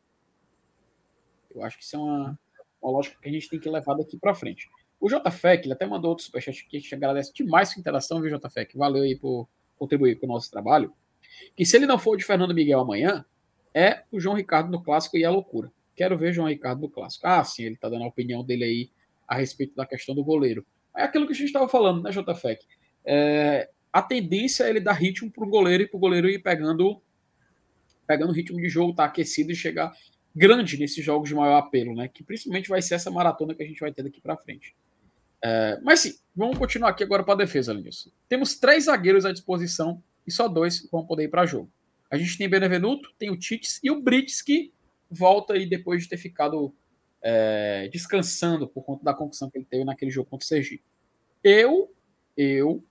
Eu 1.55 1.63
acho 1.63 1.79
que 1.79 1.85
isso 1.85 1.97
é 1.97 1.99
uma, 1.99 2.39
uma 2.83 2.93
lógica 2.93 3.17
que 3.21 3.29
a 3.29 3.33
gente 3.33 3.49
tem 3.49 3.61
que 3.61 3.71
levar 3.71 3.95
daqui 3.95 4.19
para 4.19 4.35
frente. 4.35 4.69
O 5.01 5.09
JFEC, 5.09 5.67
ele 5.67 5.73
até 5.73 5.87
mandou 5.87 6.11
outro 6.11 6.25
superchat 6.25 6.67
que 6.67 6.77
a 6.77 6.81
gente 6.81 6.95
agradece 6.95 7.33
demais 7.33 7.71
sua 7.71 7.81
interação, 7.81 8.21
viu, 8.21 8.37
JFEC? 8.39 8.77
Valeu 8.77 9.03
aí 9.03 9.17
por 9.17 9.49
contribuir 9.77 10.19
com 10.19 10.27
o 10.27 10.29
nosso 10.29 10.51
trabalho 10.51 10.93
que 11.57 11.65
se 11.65 11.77
ele 11.77 11.87
não 11.87 11.99
for 11.99 12.17
de 12.17 12.25
Fernando 12.25 12.55
Miguel 12.55 12.81
amanhã, 12.81 13.25
é 13.75 14.03
o 14.11 14.21
João 14.21 14.37
Ricardo 14.37 14.71
no 14.71 14.83
clássico 14.83 15.17
e 15.17 15.25
é 15.25 15.29
loucura. 15.29 15.73
Quero 15.95 16.17
ver 16.17 16.33
João 16.33 16.49
Ricardo 16.49 16.81
no 16.81 16.89
clássico. 16.89 17.27
Ah, 17.27 17.43
sim, 17.45 17.65
ele 17.65 17.77
tá 17.77 17.89
dando 17.89 18.05
a 18.05 18.09
opinião 18.09 18.45
dele 18.45 18.65
aí 18.65 18.91
a 19.27 19.37
respeito 19.37 19.75
da 19.75 19.87
questão 19.87 20.15
do 20.15 20.25
goleiro. 20.25 20.65
É 20.97 21.05
aquilo 21.05 21.27
que 21.27 21.33
a 21.33 21.37
gente 21.37 21.47
estava 21.47 21.69
falando, 21.69 22.03
né, 22.03 22.11
JFEC? 22.11 22.65
É, 23.05 23.71
a 23.93 24.03
tendência 24.03 24.65
é 24.65 24.71
ele 24.71 24.81
dar 24.81 24.93
ritmo 24.93 25.31
pro 25.31 25.49
goleiro 25.49 25.83
e 25.83 25.87
pro 25.87 25.99
goleiro 25.99 26.29
ir 26.29 26.43
pegando 26.43 27.03
pegando 28.07 28.31
o 28.31 28.35
ritmo 28.35 28.61
de 28.61 28.69
jogo, 28.69 28.95
tá 28.95 29.05
aquecido 29.05 29.53
e 29.53 29.57
chegar 29.57 29.93
grande 30.35 30.77
nesses 30.77 31.05
jogos 31.05 31.29
de 31.29 31.35
maior 31.35 31.57
apelo, 31.57 31.95
né? 31.95 32.09
Que 32.09 32.23
principalmente 32.23 32.69
vai 32.69 32.83
ser 32.83 32.95
essa 32.95 33.11
maratona 33.11 33.55
que 33.55 33.63
a 33.63 33.67
gente 33.67 33.81
vai 33.81 33.93
ter 33.93 34.03
daqui 34.03 34.21
para 34.21 34.37
frente. 34.37 34.75
É, 35.43 35.79
mas 35.83 36.01
sim, 36.01 36.15
vamos 36.35 36.59
continuar 36.59 36.91
aqui 36.91 37.03
agora 37.03 37.23
para 37.23 37.35
a 37.35 37.39
defesa, 37.39 37.73
Lenilson. 37.73 38.11
Temos 38.29 38.59
três 38.59 38.85
zagueiros 38.85 39.25
à 39.25 39.33
disposição 39.33 40.03
e 40.27 40.33
só 40.33 40.49
dois 40.49 40.89
vão 40.91 41.05
poder 41.05 41.25
ir 41.25 41.29
para 41.29 41.47
jogo. 41.47 41.71
A 42.11 42.17
gente 42.17 42.37
tem 42.37 42.49
Benevenuto, 42.49 43.13
tem 43.19 43.31
o 43.31 43.39
Tits 43.39 43.81
e 43.83 43.91
o 43.91 44.01
Brits 44.01 44.43
que 44.43 44.73
volta 45.11 45.55
aí 45.55 45.67
depois 45.67 46.03
de 46.03 46.09
ter 46.09 46.17
ficado 46.17 46.75
é, 47.23 47.89
descansando 47.93 48.67
por 48.69 48.83
conta 48.83 49.05
da 49.05 49.15
concussão 49.15 49.51
que 49.51 49.59
ele 49.59 49.65
teve 49.65 49.85
naquele 49.85 50.11
jogo 50.11 50.29
contra 50.29 50.45
o 50.45 50.49
Sergipe. 50.49 50.85
Eu, 51.43 51.93
eu 52.37 52.85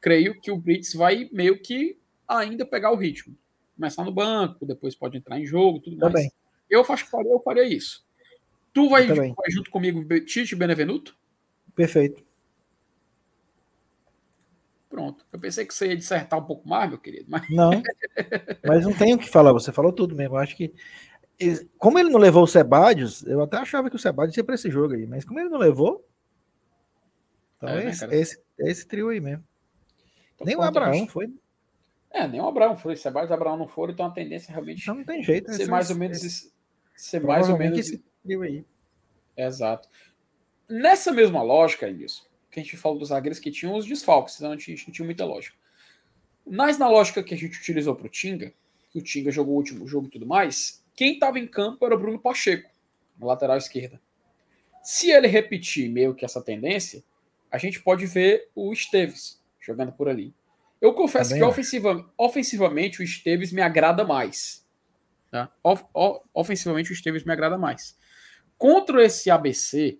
creio 0.00 0.40
que 0.40 0.50
o 0.50 0.56
Brits 0.56 0.94
vai 0.94 1.28
meio 1.32 1.60
que 1.60 1.98
ainda 2.26 2.64
pegar 2.64 2.92
o 2.92 2.96
ritmo. 2.96 3.36
Começar 3.76 4.04
no 4.04 4.12
banco, 4.12 4.66
depois 4.66 4.94
pode 4.94 5.16
entrar 5.16 5.38
em 5.38 5.46
jogo, 5.46 5.80
tudo 5.80 5.96
mais. 5.96 6.12
Também. 6.12 6.32
Eu, 6.68 6.84
faço, 6.84 7.04
eu 7.24 7.40
faria 7.40 7.64
isso. 7.64 8.04
Tu 8.72 8.88
vai, 8.88 9.06
vai 9.06 9.50
junto 9.50 9.70
comigo, 9.70 10.04
Tite 10.20 10.54
Benevenuto? 10.54 11.16
Perfeito. 11.74 12.24
Pronto. 14.90 15.24
Eu 15.32 15.38
pensei 15.38 15.64
que 15.64 15.72
você 15.72 15.86
ia 15.86 15.96
dissertar 15.96 16.40
um 16.40 16.44
pouco 16.44 16.68
mais, 16.68 16.90
meu 16.90 16.98
querido. 16.98 17.26
Mas... 17.28 17.48
Não. 17.48 17.70
Mas 18.66 18.84
não 18.84 18.92
tenho 18.92 19.14
o 19.14 19.18
que 19.20 19.30
falar. 19.30 19.52
Você 19.52 19.70
falou 19.70 19.92
tudo 19.92 20.16
mesmo. 20.16 20.34
Eu 20.34 20.40
acho 20.40 20.56
que. 20.56 20.74
Como 21.78 21.98
ele 21.98 22.10
não 22.10 22.18
levou 22.18 22.42
o 22.42 22.46
Sebadios, 22.46 23.22
eu 23.22 23.40
até 23.40 23.56
achava 23.56 23.88
que 23.88 23.94
o 23.94 23.98
Sebadios 23.98 24.36
ia 24.36 24.42
para 24.42 24.56
esse 24.56 24.68
jogo 24.68 24.94
aí. 24.94 25.06
Mas 25.06 25.24
como 25.24 25.38
ele 25.38 25.48
não 25.48 25.58
levou. 25.58 26.04
Então 27.56 27.68
é, 27.68 27.84
é 27.84 27.88
esse, 27.88 28.04
esse, 28.06 28.42
é 28.58 28.70
esse 28.70 28.86
trio 28.86 29.10
aí 29.10 29.20
mesmo. 29.20 29.44
Então, 30.34 30.46
nem 30.46 30.56
o 30.56 30.62
Abraão 30.62 31.06
foi. 31.06 31.32
É, 32.10 32.26
nem 32.26 32.40
o 32.40 32.48
Abraão 32.48 32.76
foi. 32.76 32.96
Sebadios 32.96 33.30
e 33.30 33.34
Abraão 33.34 33.56
não 33.56 33.68
foram, 33.68 33.92
então 33.92 34.06
a 34.06 34.10
tendência 34.10 34.50
realmente. 34.50 34.86
Não, 34.88 34.96
não 34.96 35.04
tem 35.04 35.22
jeito. 35.22 35.52
Ser 35.52 35.68
mais 35.68 35.88
ou 35.88 35.96
menos. 35.96 36.22
Esse, 36.22 36.52
ser 36.96 37.22
mais 37.22 37.48
ou 37.48 37.56
menos. 37.56 37.78
Esse 37.78 38.04
trio 38.24 38.42
aí. 38.42 38.66
Exato. 39.36 39.88
Nessa 40.68 41.12
mesma 41.12 41.42
lógica, 41.42 41.88
isso 41.88 42.29
que 42.50 42.58
a 42.58 42.62
gente 42.62 42.76
falou 42.76 42.98
dos 42.98 43.08
zagueiros 43.08 43.38
que 43.38 43.50
tinham 43.50 43.74
os 43.74 43.86
desfalques, 43.86 44.34
senão 44.34 44.52
a 44.52 44.56
gente 44.56 44.86
não 44.86 44.92
tinha 44.92 45.06
muita 45.06 45.24
lógica. 45.24 45.56
Mas 46.46 46.78
na 46.78 46.88
lógica 46.88 47.22
que 47.22 47.34
a 47.34 47.36
gente 47.36 47.58
utilizou 47.58 47.94
para 47.94 48.06
o 48.06 48.10
Tinga, 48.10 48.52
que 48.90 48.98
o 48.98 49.02
Tinga 49.02 49.30
jogou 49.30 49.54
o 49.54 49.56
último 49.56 49.86
jogo 49.86 50.08
e 50.08 50.10
tudo 50.10 50.26
mais, 50.26 50.84
quem 50.96 51.14
estava 51.14 51.38
em 51.38 51.46
campo 51.46 51.84
era 51.86 51.94
o 51.94 51.98
Bruno 51.98 52.18
Pacheco, 52.18 52.70
na 53.18 53.26
lateral 53.26 53.56
esquerda. 53.56 54.00
Se 54.82 55.10
ele 55.10 55.28
repetir 55.28 55.88
meio 55.88 56.14
que 56.14 56.24
essa 56.24 56.42
tendência, 56.42 57.04
a 57.50 57.58
gente 57.58 57.80
pode 57.82 58.06
ver 58.06 58.48
o 58.54 58.72
Esteves 58.72 59.40
jogando 59.60 59.92
por 59.92 60.08
ali. 60.08 60.34
Eu 60.80 60.94
confesso 60.94 61.30
Também 61.30 61.42
que 61.42 61.48
ofensiva, 61.48 62.10
ofensivamente 62.16 63.00
o 63.00 63.04
Esteves 63.04 63.52
me 63.52 63.60
agrada 63.60 64.04
mais. 64.04 64.66
Tá? 65.30 65.52
Of, 65.62 65.84
of, 65.92 66.20
ofensivamente 66.32 66.90
o 66.90 66.94
Esteves 66.94 67.22
me 67.24 67.32
agrada 67.32 67.58
mais. 67.58 67.96
Contra 68.56 69.04
esse 69.04 69.30
ABC, 69.30 69.98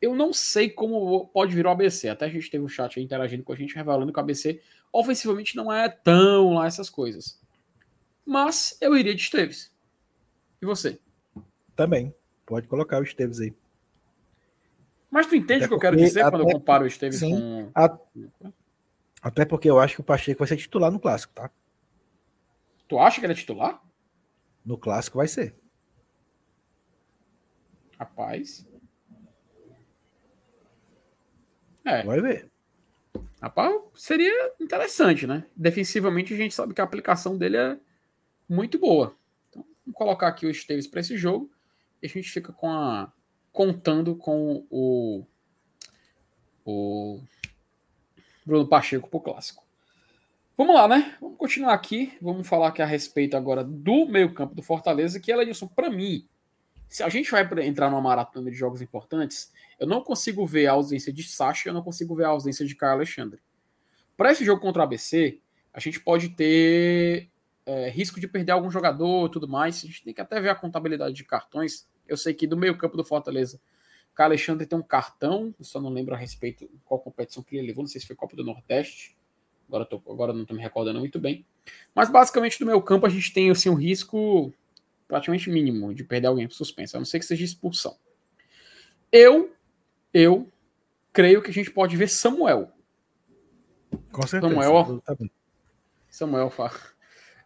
eu 0.00 0.14
não 0.14 0.32
sei 0.32 0.70
como 0.70 1.26
pode 1.28 1.54
virar 1.54 1.70
o 1.70 1.72
ABC. 1.72 2.08
Até 2.08 2.24
a 2.24 2.28
gente 2.28 2.50
teve 2.50 2.64
um 2.64 2.68
chat 2.68 2.98
aí 2.98 3.04
interagindo 3.04 3.44
com 3.44 3.52
a 3.52 3.56
gente, 3.56 3.74
revelando 3.74 4.12
que 4.12 4.18
o 4.18 4.22
ABC 4.22 4.60
ofensivamente 4.92 5.54
não 5.56 5.72
é 5.72 5.88
tão 5.88 6.54
lá 6.54 6.66
essas 6.66 6.88
coisas. 6.88 7.40
Mas 8.24 8.76
eu 8.80 8.96
iria 8.96 9.14
de 9.14 9.22
Esteves. 9.22 9.72
E 10.60 10.66
você? 10.66 10.98
Também. 11.76 12.14
Pode 12.46 12.66
colocar 12.66 12.98
o 12.98 13.02
Esteves 13.02 13.40
aí. 13.40 13.54
Mas 15.10 15.26
tu 15.26 15.34
entende 15.34 15.64
até 15.64 15.66
o 15.66 15.68
que 15.68 15.74
eu 15.74 15.80
quero 15.80 15.96
dizer 15.96 16.20
até, 16.20 16.30
quando 16.30 16.48
eu 16.48 16.58
comparo 16.58 16.84
o 16.84 16.86
Esteves 16.86 17.18
sim, 17.18 17.30
com. 17.30 17.70
A, 17.74 17.98
até 19.20 19.44
porque 19.44 19.68
eu 19.68 19.78
acho 19.78 19.96
que 19.96 20.00
o 20.00 20.04
Pacheco 20.04 20.38
vai 20.38 20.48
ser 20.48 20.56
titular 20.56 20.90
no 20.90 21.00
clássico, 21.00 21.34
tá? 21.34 21.50
Tu 22.88 22.98
acha 22.98 23.20
que 23.20 23.26
ele 23.26 23.32
é 23.32 23.36
titular? 23.36 23.82
No 24.64 24.78
clássico 24.78 25.18
vai 25.18 25.28
ser. 25.28 25.54
Rapaz. 27.98 28.66
É. 31.90 32.02
Vai 32.04 32.20
ver. 32.20 32.50
Rapaz, 33.42 33.74
seria 33.94 34.52
interessante, 34.60 35.26
né? 35.26 35.44
Defensivamente, 35.56 36.34
a 36.34 36.36
gente 36.36 36.54
sabe 36.54 36.74
que 36.74 36.80
a 36.80 36.84
aplicação 36.84 37.36
dele 37.36 37.56
é 37.56 37.78
muito 38.48 38.78
boa. 38.78 39.16
Então, 39.48 39.64
vamos 39.84 39.98
colocar 39.98 40.28
aqui 40.28 40.46
o 40.46 40.50
Esteves 40.50 40.86
para 40.86 41.00
esse 41.00 41.16
jogo 41.16 41.50
e 42.02 42.06
a 42.06 42.08
gente 42.08 42.30
fica 42.30 42.52
com 42.52 42.70
a 42.70 43.12
contando 43.52 44.14
com 44.14 44.64
o 44.70 45.24
o 46.64 47.20
Bruno 48.46 48.68
Pacheco 48.68 49.08
para 49.08 49.16
o 49.16 49.20
clássico. 49.20 49.64
Vamos 50.56 50.74
lá, 50.74 50.86
né? 50.86 51.16
Vamos 51.20 51.38
continuar 51.38 51.72
aqui. 51.72 52.12
Vamos 52.20 52.46
falar 52.46 52.68
aqui 52.68 52.82
a 52.82 52.86
respeito 52.86 53.36
agora 53.36 53.64
do 53.64 54.06
meio-campo 54.06 54.54
do 54.54 54.62
Fortaleza, 54.62 55.18
que 55.18 55.32
ela 55.32 55.42
Elenilson, 55.42 55.66
para 55.66 55.88
mim, 55.88 56.28
se 56.90 57.04
a 57.04 57.08
gente 57.08 57.30
vai 57.30 57.48
entrar 57.64 57.88
numa 57.88 58.00
maratona 58.02 58.50
de 58.50 58.56
jogos 58.56 58.82
importantes, 58.82 59.52
eu 59.78 59.86
não 59.86 60.02
consigo 60.02 60.44
ver 60.44 60.66
a 60.66 60.72
ausência 60.72 61.12
de 61.12 61.22
Sacha, 61.22 61.68
eu 61.68 61.72
não 61.72 61.84
consigo 61.84 62.16
ver 62.16 62.24
a 62.24 62.28
ausência 62.30 62.66
de 62.66 62.74
Caio 62.74 62.94
Alexandre. 62.94 63.40
Para 64.16 64.32
esse 64.32 64.44
jogo 64.44 64.60
contra 64.60 64.80
o 64.80 64.82
ABC, 64.82 65.38
a 65.72 65.78
gente 65.78 66.00
pode 66.00 66.30
ter 66.30 67.30
é, 67.64 67.88
risco 67.88 68.18
de 68.18 68.26
perder 68.26 68.50
algum 68.50 68.68
jogador 68.68 69.28
tudo 69.28 69.46
mais. 69.46 69.84
A 69.84 69.86
gente 69.86 70.02
tem 70.02 70.12
que 70.12 70.20
até 70.20 70.40
ver 70.40 70.48
a 70.48 70.54
contabilidade 70.54 71.14
de 71.14 71.22
cartões. 71.22 71.88
Eu 72.08 72.16
sei 72.16 72.34
que 72.34 72.44
do 72.44 72.56
meio 72.56 72.76
campo 72.76 72.96
do 72.96 73.04
Fortaleza, 73.04 73.60
Caio 74.12 74.30
Alexandre 74.30 74.66
tem 74.66 74.76
um 74.76 74.82
cartão, 74.82 75.54
só 75.60 75.80
não 75.80 75.90
lembro 75.90 76.12
a 76.12 76.18
respeito 76.18 76.68
qual 76.84 76.98
competição 76.98 77.40
que 77.40 77.56
ele 77.56 77.68
levou, 77.68 77.84
não 77.84 77.88
sei 77.88 78.00
se 78.00 78.06
foi 78.08 78.16
Copa 78.16 78.34
do 78.34 78.42
Nordeste. 78.42 79.16
Agora, 79.68 79.86
tô, 79.86 80.02
agora 80.10 80.32
não 80.32 80.42
estou 80.42 80.56
me 80.56 80.62
recordando 80.62 80.98
muito 80.98 81.20
bem. 81.20 81.46
Mas 81.94 82.10
basicamente 82.10 82.58
do 82.58 82.66
meio 82.66 82.82
campo 82.82 83.06
a 83.06 83.08
gente 83.08 83.32
tem 83.32 83.48
assim, 83.48 83.68
um 83.68 83.74
risco 83.74 84.52
praticamente 85.10 85.50
mínimo 85.50 85.92
de 85.92 86.04
perder 86.04 86.28
alguém 86.28 86.48
por 86.48 86.54
suspensa, 86.54 86.96
a 86.96 87.00
não 87.00 87.04
ser 87.04 87.18
que 87.18 87.26
seja 87.26 87.44
expulsão. 87.44 87.98
Eu 89.12 89.52
eu 90.14 90.50
creio 91.12 91.42
que 91.42 91.50
a 91.50 91.52
gente 91.52 91.70
pode 91.70 91.96
ver 91.96 92.08
Samuel. 92.08 92.72
Com 94.12 94.26
certeza. 94.26 94.54
Samuel. 94.54 95.02
Samuel 96.08 96.50
fala. 96.50 96.80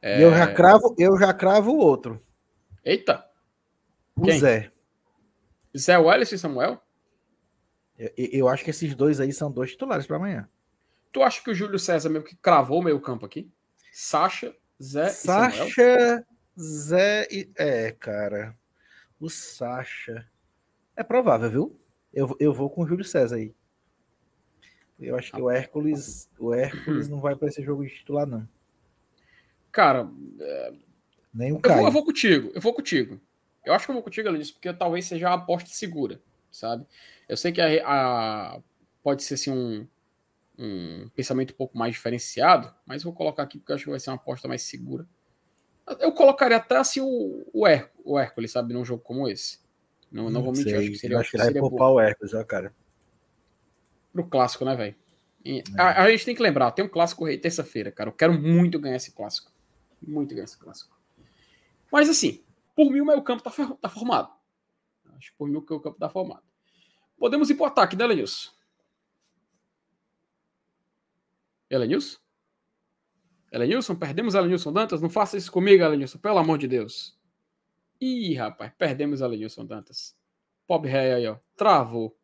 É... 0.01 0.23
Eu 0.23 0.31
já 0.31 0.53
cravo, 0.53 0.95
eu 0.99 1.19
já 1.19 1.33
cravo 1.33 1.73
o 1.73 1.79
outro. 1.79 2.23
Eita. 2.85 3.25
O 4.15 4.23
Quem? 4.23 4.39
Zé. 4.39 4.71
Zé 5.77 5.99
Wallace 5.99 6.35
e 6.35 6.39
Samuel? 6.39 6.81
Eu, 7.99 8.11
eu, 8.17 8.49
acho 8.49 8.65
que 8.65 8.71
esses 8.71 8.95
dois 8.95 9.21
aí 9.21 9.33
são 9.33 9.51
dois 9.51 9.71
titulares 9.71 10.07
para 10.07 10.17
amanhã. 10.17 10.49
Tu 11.13 11.23
acha 11.23 11.43
que 11.43 11.51
o 11.51 11.55
Júlio 11.55 11.79
César 11.79 12.09
meio 12.11 12.25
que 12.25 12.37
cravou 12.37 12.81
o 12.81 12.83
meio 12.83 13.01
campo 13.01 13.25
aqui? 13.25 13.51
Sacha, 13.93 14.55
Zé 14.83 15.09
Sacha, 15.09 15.65
e 15.65 15.71
Samuel? 15.71 16.25
Zé 16.59 17.29
e... 17.31 17.51
É, 17.57 17.91
cara. 17.93 18.57
O 19.21 19.29
Sacha. 19.29 20.29
É 20.97 21.03
provável, 21.03 21.51
viu? 21.51 21.81
Eu, 22.13 22.37
eu 22.39 22.53
vou 22.53 22.71
com 22.71 22.83
o 22.83 22.87
Júlio 22.87 23.05
César 23.05 23.37
aí. 23.37 23.55
Eu 24.99 25.17
acho 25.17 25.33
que 25.33 25.41
o 25.41 25.51
Hércules, 25.51 26.31
o 26.39 26.55
Hércules 26.55 27.09
não 27.09 27.21
vai 27.21 27.35
para 27.35 27.49
esse 27.49 27.63
jogo 27.63 27.85
de 27.85 27.95
titular, 27.95 28.27
não. 28.27 28.49
Cara, 29.73 30.09
é... 30.41 30.73
nem 31.33 31.53
o 31.53 31.59
Caio. 31.59 31.75
Eu 31.75 31.79
vou, 31.79 31.87
eu 31.87 31.93
vou, 31.93 32.05
contigo, 32.05 32.53
eu 32.55 32.61
vou 32.61 32.73
contigo. 32.73 33.21
Eu 33.65 33.75
acho 33.75 33.87
que 33.87 33.91
eu 33.91 33.95
vou 33.95 34.03
contigo, 34.03 34.29
Alice, 34.29 34.53
porque 34.53 34.73
talvez 34.73 35.07
seja 35.07 35.29
uma 35.29 35.35
aposta 35.35 35.69
segura, 35.71 36.21
sabe? 36.51 36.87
Eu 37.29 37.37
sei 37.37 37.51
que 37.51 37.61
a, 37.61 37.83
a 37.85 38.61
pode 39.03 39.25
ser 39.25 39.35
assim 39.35 39.51
um, 39.51 39.87
um 40.57 41.09
pensamento 41.17 41.53
um 41.53 41.57
pouco 41.57 41.77
mais 41.77 41.95
diferenciado, 41.95 42.73
mas 42.87 43.03
vou 43.03 43.13
colocar 43.13 43.43
aqui 43.43 43.59
porque 43.59 43.73
eu 43.73 43.77
acho 43.77 43.85
que 43.85 43.91
vai 43.91 44.01
ser 44.01 44.11
uma 44.11 44.17
aposta 44.17 44.47
mais 44.47 44.63
segura. 44.63 45.07
Eu 46.01 46.13
colocaria 46.13 46.57
até 46.57 46.77
assim 46.77 47.01
o, 47.01 47.45
o, 47.53 47.67
Her, 47.67 47.91
o 48.05 48.19
Hércules, 48.19 48.53
sabe, 48.53 48.73
num 48.73 48.85
jogo 48.85 49.03
como 49.03 49.29
esse. 49.29 49.59
Não, 50.11 50.31
não, 50.31 50.43
vou 50.43 50.53
mentir, 50.53 50.75
acho 50.77 50.91
que 50.91 50.99
seria. 50.99 51.19
Acho 51.19 51.31
que 51.31 51.37
vai 51.37 51.53
poupar 51.53 51.91
o 51.91 52.01
Hércules, 52.01 52.33
ó, 52.33 52.45
cara. 52.45 52.75
Pro 54.13 54.27
clássico, 54.27 54.65
né, 54.65 54.75
velho? 54.75 54.95
É. 55.45 55.63
A, 55.77 56.05
a, 56.05 56.11
gente 56.11 56.25
tem 56.25 56.35
que 56.35 56.43
lembrar, 56.43 56.71
tem 56.71 56.85
um 56.85 56.89
clássico 56.89 57.27
rei 57.27 57.37
terça-feira, 57.37 57.93
cara. 57.93 58.09
Eu 58.09 58.15
quero 58.15 58.33
muito 58.33 58.79
ganhar 58.79 58.97
esse 58.97 59.13
clássico. 59.13 59.53
Muito 60.01 60.31
ganhar 60.35 60.45
esse 60.45 60.57
clássico. 60.57 60.97
Mas 61.93 62.09
assim, 62.09 62.43
por 62.75 62.91
mim 62.91 63.01
o 63.01 63.07
meu 63.07 63.21
campo 63.23 63.43
tá, 63.43 63.51
tá 63.51 63.89
formado. 63.89 64.33
Acho 65.17 65.33
que 65.33 65.37
por 65.37 65.47
mim 65.47 65.57
o 65.57 65.65
meu 65.69 65.81
campo 65.81 65.99
tá 65.99 66.09
formado. 66.09 66.43
Podemos 67.19 67.51
ir 67.51 67.55
pro 67.55 67.67
ataque, 67.67 67.97
né, 67.97 68.07
Lenilson? 68.07 68.51
Elenilson? 71.69 72.19
Elenilson? 73.55 73.95
Perdemos 73.95 74.35
Elenilson 74.35 74.73
Dantas? 74.73 75.01
Não 75.01 75.09
faça 75.09 75.37
isso 75.37 75.53
comigo, 75.53 75.85
Elenilson, 75.85 76.19
pelo 76.19 76.39
amor 76.39 76.59
de 76.59 76.67
Deus. 76.67 77.17
Ih, 78.01 78.35
rapaz, 78.35 78.73
perdemos 78.77 79.23
a 79.23 79.29
Lenilson 79.29 79.65
Dantas. 79.65 80.17
Pobre 80.67 80.91
ré 80.91 81.15
aí, 81.15 81.27
ó. 81.29 81.37
Travou. 81.57 82.17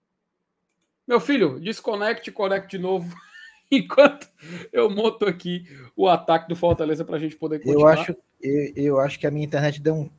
Meu 1.06 1.20
filho, 1.20 1.60
desconecte 1.60 2.30
e 2.30 2.32
conecte 2.32 2.76
de 2.76 2.82
novo. 2.82 3.14
Enquanto 3.70 4.28
eu 4.72 4.90
monto 4.90 5.24
aqui 5.24 5.64
o 5.96 6.08
ataque 6.08 6.48
do 6.48 6.56
Fortaleza 6.56 7.04
para 7.04 7.14
a 7.14 7.20
gente 7.20 7.36
poder 7.36 7.60
continuar. 7.60 7.94
Eu 7.94 8.00
acho, 8.00 8.16
eu, 8.40 8.72
eu, 8.74 9.00
acho 9.00 9.18
que 9.18 9.26
a 9.26 9.30
minha 9.30 9.46
internet 9.46 9.80
deu 9.80 9.94
um, 9.94 10.10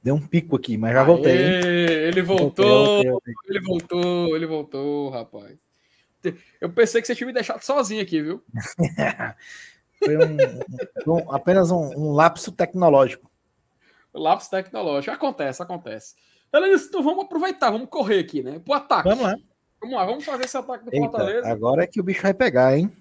deu 0.00 0.14
um 0.14 0.24
pico 0.24 0.54
aqui, 0.54 0.76
mas 0.76 0.92
já 0.92 1.02
voltei. 1.02 1.36
Aê, 1.36 2.06
ele 2.06 2.22
voltou, 2.22 3.02
voltei, 3.02 3.10
voltei. 3.10 3.34
ele 3.48 3.60
voltou, 3.60 4.36
ele 4.36 4.46
voltou, 4.46 5.10
rapaz. 5.10 5.58
Eu 6.60 6.70
pensei 6.70 7.00
que 7.00 7.08
você 7.08 7.16
tinha 7.16 7.26
me 7.26 7.32
deixado 7.32 7.60
sozinho 7.62 8.00
aqui, 8.00 8.22
viu? 8.22 8.44
Foi 10.04 10.16
um, 10.16 10.36
um, 11.06 11.32
apenas 11.32 11.70
um, 11.70 11.90
um 11.96 12.12
lapso 12.12 12.52
tecnológico. 12.52 13.30
Lapso 14.12 14.50
tecnológico. 14.50 15.14
Acontece, 15.14 15.62
acontece. 15.62 16.14
Então 16.48 17.02
vamos 17.02 17.24
aproveitar, 17.24 17.70
vamos 17.70 17.88
correr 17.88 18.18
aqui, 18.18 18.42
né? 18.42 18.58
Pro 18.58 18.74
ataque. 18.74 19.08
Vamos 19.08 19.24
lá. 19.24 19.36
Vamos 19.80 19.96
lá, 19.96 20.04
vamos 20.04 20.24
fazer 20.24 20.44
esse 20.44 20.56
ataque 20.56 20.84
do 20.84 20.94
Eita, 20.94 21.10
Fortaleza. 21.10 21.48
Agora 21.48 21.82
é 21.82 21.86
que 21.86 22.00
o 22.00 22.04
bicho 22.04 22.22
vai 22.22 22.34
pegar, 22.34 22.76
hein? 22.76 22.92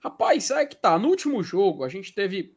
Rapaz, 0.00 0.50
é 0.50 0.64
que 0.64 0.76
tá. 0.76 0.98
No 0.98 1.08
último 1.08 1.42
jogo, 1.42 1.84
a 1.84 1.88
gente 1.88 2.14
teve. 2.14 2.56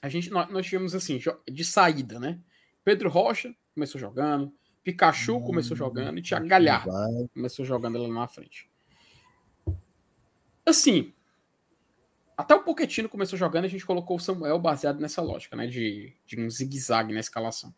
A 0.00 0.08
gente, 0.08 0.30
nós, 0.30 0.50
nós 0.50 0.66
tivemos 0.66 0.94
assim, 0.94 1.20
de 1.48 1.64
saída, 1.64 2.18
né? 2.18 2.40
Pedro 2.84 3.08
Rocha 3.08 3.54
começou 3.74 4.00
jogando, 4.00 4.52
Pikachu 4.82 5.36
hum, 5.36 5.42
começou 5.42 5.76
jogando 5.76 6.18
e 6.18 6.22
Thiago 6.22 6.46
Galhardo 6.46 6.90
começou 7.32 7.64
jogando 7.64 7.98
lá 7.98 8.08
na 8.08 8.26
frente. 8.26 8.68
Assim, 10.66 11.12
até 12.36 12.54
o 12.54 12.62
Poquetino 12.62 13.08
começou 13.08 13.38
jogando, 13.38 13.64
a 13.64 13.68
gente 13.68 13.84
colocou 13.84 14.16
o 14.16 14.20
Samuel 14.20 14.58
baseado 14.58 15.00
nessa 15.00 15.20
lógica, 15.20 15.56
né? 15.56 15.66
De, 15.66 16.14
de 16.26 16.40
um 16.40 16.48
zigue-zague 16.48 17.12
na 17.12 17.20
escalação. 17.20 17.74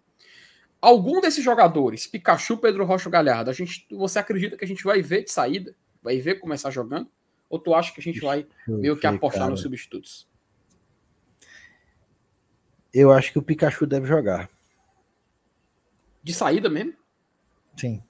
Algum 0.80 1.20
desses 1.20 1.42
jogadores, 1.42 2.06
Pikachu, 2.06 2.58
Pedro 2.58 2.84
Rocha 2.84 3.08
Galhardo, 3.08 3.50
a 3.50 3.54
gente, 3.54 3.86
você 3.90 4.18
acredita 4.18 4.56
que 4.56 4.64
a 4.64 4.68
gente 4.68 4.84
vai 4.84 5.00
ver 5.00 5.24
de 5.24 5.30
saída? 5.30 5.74
Vai 6.02 6.18
ver 6.18 6.40
começar 6.40 6.70
jogando? 6.70 7.10
Ou 7.48 7.58
tu 7.58 7.74
acha 7.74 7.92
que 7.92 8.00
a 8.00 8.02
gente 8.02 8.20
vai 8.20 8.46
meio 8.66 8.96
que 8.96 9.06
apostar 9.06 9.42
cara. 9.42 9.50
nos 9.50 9.62
substitutos? 9.62 10.28
Eu 12.92 13.10
acho 13.10 13.32
que 13.32 13.38
o 13.38 13.42
Pikachu 13.42 13.86
deve 13.86 14.06
jogar. 14.06 14.50
De 16.22 16.32
saída 16.32 16.68
mesmo? 16.68 16.94
Sim. 17.76 18.02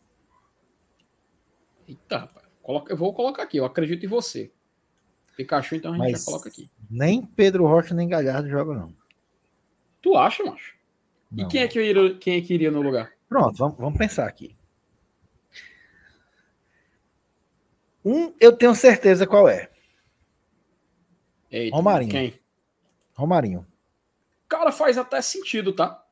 Eita, 1.89 2.19
rapaz. 2.19 2.47
Eu 2.89 2.97
vou 2.97 3.15
colocar 3.15 3.43
aqui, 3.43 3.59
eu 3.59 3.65
acredito 3.65 4.05
em 4.05 4.09
você. 4.09 4.53
Pikachu, 5.37 5.77
então 5.77 5.93
a 5.93 5.97
gente 5.97 6.13
Mas 6.13 6.21
já 6.21 6.25
coloca 6.27 6.49
aqui. 6.49 6.71
Nem 6.91 7.25
Pedro 7.25 7.67
Rocha 7.67 7.95
nem 7.95 8.09
Galhardo 8.09 8.49
jogam, 8.49 8.75
não. 8.75 8.97
Tu 10.01 10.17
acha, 10.17 10.45
macho? 10.45 10.75
Não. 11.31 11.45
E 11.45 11.49
quem 11.49 11.63
é, 11.63 11.69
que 11.69 11.81
iria, 11.81 12.15
quem 12.17 12.37
é 12.37 12.41
que 12.41 12.55
iria 12.55 12.71
no 12.71 12.83
lugar? 12.83 13.13
Pronto, 13.29 13.57
vamos, 13.57 13.77
vamos 13.77 13.99
pensar 13.99 14.29
aqui. 14.29 14.57
Um, 18.05 18.33
eu 18.39 18.57
tenho 18.57 18.75
certeza 18.75 19.27
qual 19.27 19.49
é. 19.49 19.71
Eita, 21.51 21.75
Romarinho. 21.75 22.11
Quem? 22.11 22.41
Romarinho. 23.15 23.67
Cara, 24.49 24.71
faz 24.71 24.99
até 24.99 25.23
sentido, 25.23 25.73
tá? 25.73 26.05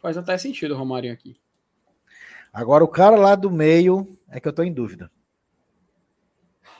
Faz 0.00 0.16
até 0.16 0.36
sentido 0.36 0.74
o 0.74 0.76
Romarinho 0.76 1.14
aqui. 1.14 1.36
Agora, 2.52 2.82
o 2.82 2.88
cara 2.88 3.16
lá 3.16 3.34
do 3.34 3.50
meio 3.50 4.18
é 4.28 4.40
que 4.40 4.48
eu 4.48 4.52
tô 4.52 4.62
em 4.62 4.72
dúvida. 4.72 5.10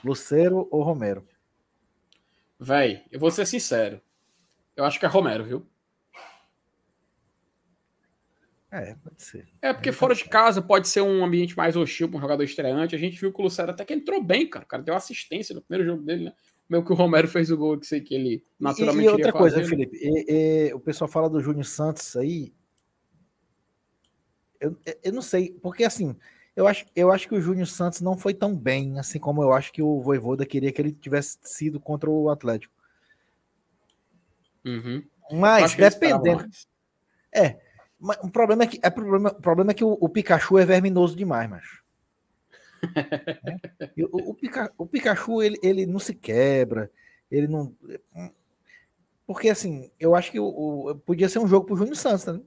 Luceiro 0.05 0.69
ou 0.71 0.83
Romero? 0.83 1.27
Véi, 2.59 3.05
eu 3.11 3.21
vou 3.21 3.31
ser 3.31 3.47
sincero. 3.47 4.01
Eu 4.77 4.85
acho 4.85 4.99
que 4.99 5.07
é 5.07 5.09
Romero, 5.09 5.45
viu? 5.45 5.67
É, 8.71 8.95
pode 9.03 9.23
ser. 9.23 9.49
É, 9.63 9.73
porque 9.73 9.93
fora 9.93 10.15
de 10.15 10.25
casa 10.25 10.61
pode 10.61 10.89
ser 10.89 11.01
um 11.01 11.25
ambiente 11.25 11.57
mais 11.57 11.75
hostil 11.75 12.09
para 12.09 12.19
um 12.19 12.21
jogador 12.21 12.43
estreante. 12.43 12.95
A 12.95 12.99
gente 12.99 13.19
viu 13.19 13.33
que 13.33 13.41
o 13.41 13.45
Lucero 13.45 13.71
até 13.71 13.85
que 13.85 13.95
entrou 13.95 14.23
bem, 14.23 14.49
cara. 14.49 14.65
O 14.65 14.69
cara 14.69 14.83
deu 14.83 14.95
assistência 14.95 15.55
no 15.55 15.63
primeiro 15.63 15.91
jogo 15.91 16.03
dele, 16.03 16.25
né? 16.25 16.33
Meio 16.69 16.85
que 16.85 16.93
o 16.93 16.95
Romero 16.95 17.27
fez 17.27 17.51
o 17.51 17.57
gol 17.57 17.79
que 17.79 17.87
sei 17.87 18.03
que 18.03 18.15
ele 18.15 18.45
naturalmente 18.61 19.07
E, 19.07 19.09
e 19.09 19.13
outra 19.13 19.33
coisa, 19.33 19.57
fazer, 19.57 19.71
né? 19.71 19.87
Felipe, 19.87 19.97
né? 19.97 20.25
e, 20.29 20.69
e, 20.69 20.75
o 20.75 20.81
pessoal 20.81 21.09
fala 21.09 21.31
do 21.31 21.41
Júnior 21.41 21.65
Santos 21.65 22.15
aí. 22.15 22.53
Eu, 24.61 24.77
eu 25.03 25.13
não 25.13 25.23
sei, 25.23 25.57
porque 25.63 25.85
assim, 25.85 26.15
eu 26.59 26.67
acho, 26.67 26.87
eu 26.97 27.13
acho 27.13 27.29
que 27.29 27.37
o 27.37 27.41
Júnior 27.41 27.69
Santos 27.69 28.01
não 28.01 28.19
foi 28.19 28.35
tão 28.35 28.53
bem, 28.53 28.99
assim 28.99 29.21
como 29.21 29.41
eu 29.45 29.53
acho 29.53 29.73
que 29.73 29.81
o 29.81 30.01
Voivoda 30.01 30.45
queria 30.45 30.73
que 30.73 30.83
ele 30.83 30.91
tivesse 30.91 31.39
sido 31.41 31.79
contra 31.79 32.11
o 32.11 32.29
Atlético. 32.29 32.75
Uhum. 34.65 35.05
Mas, 35.31 35.77
dependendo. 35.77 36.45
É, 37.33 37.61
o 38.01 38.29
problema 38.29 38.65
é 38.65 38.67
que, 38.67 38.81
é 38.83 38.91
problema, 38.91 39.31
o 39.31 39.41
problema 39.41 39.71
é 39.71 39.75
que 39.75 39.85
o, 39.85 39.97
o 40.01 40.09
Pikachu 40.09 40.59
é 40.59 40.67
verminoso 40.67 41.15
demais, 41.15 41.49
macho. 41.49 41.85
é? 42.83 44.03
o, 44.11 44.31
o, 44.31 44.35
Pika, 44.35 44.73
o, 44.77 44.85
Pikachu, 44.85 45.41
ele, 45.41 45.61
ele 45.63 45.87
não 45.87 46.01
se 46.01 46.13
quebra, 46.13 46.91
ele 47.31 47.47
não. 47.47 47.73
Porque 49.25 49.49
assim, 49.49 49.93
eu 50.01 50.17
acho 50.17 50.33
que 50.33 50.41
o, 50.41 50.89
o 50.89 50.97
podia 50.97 51.29
ser 51.29 51.39
um 51.39 51.47
jogo 51.47 51.67
pro 51.67 51.77
Júnior 51.77 51.95
Santos, 51.95 52.27
né? 52.27 52.41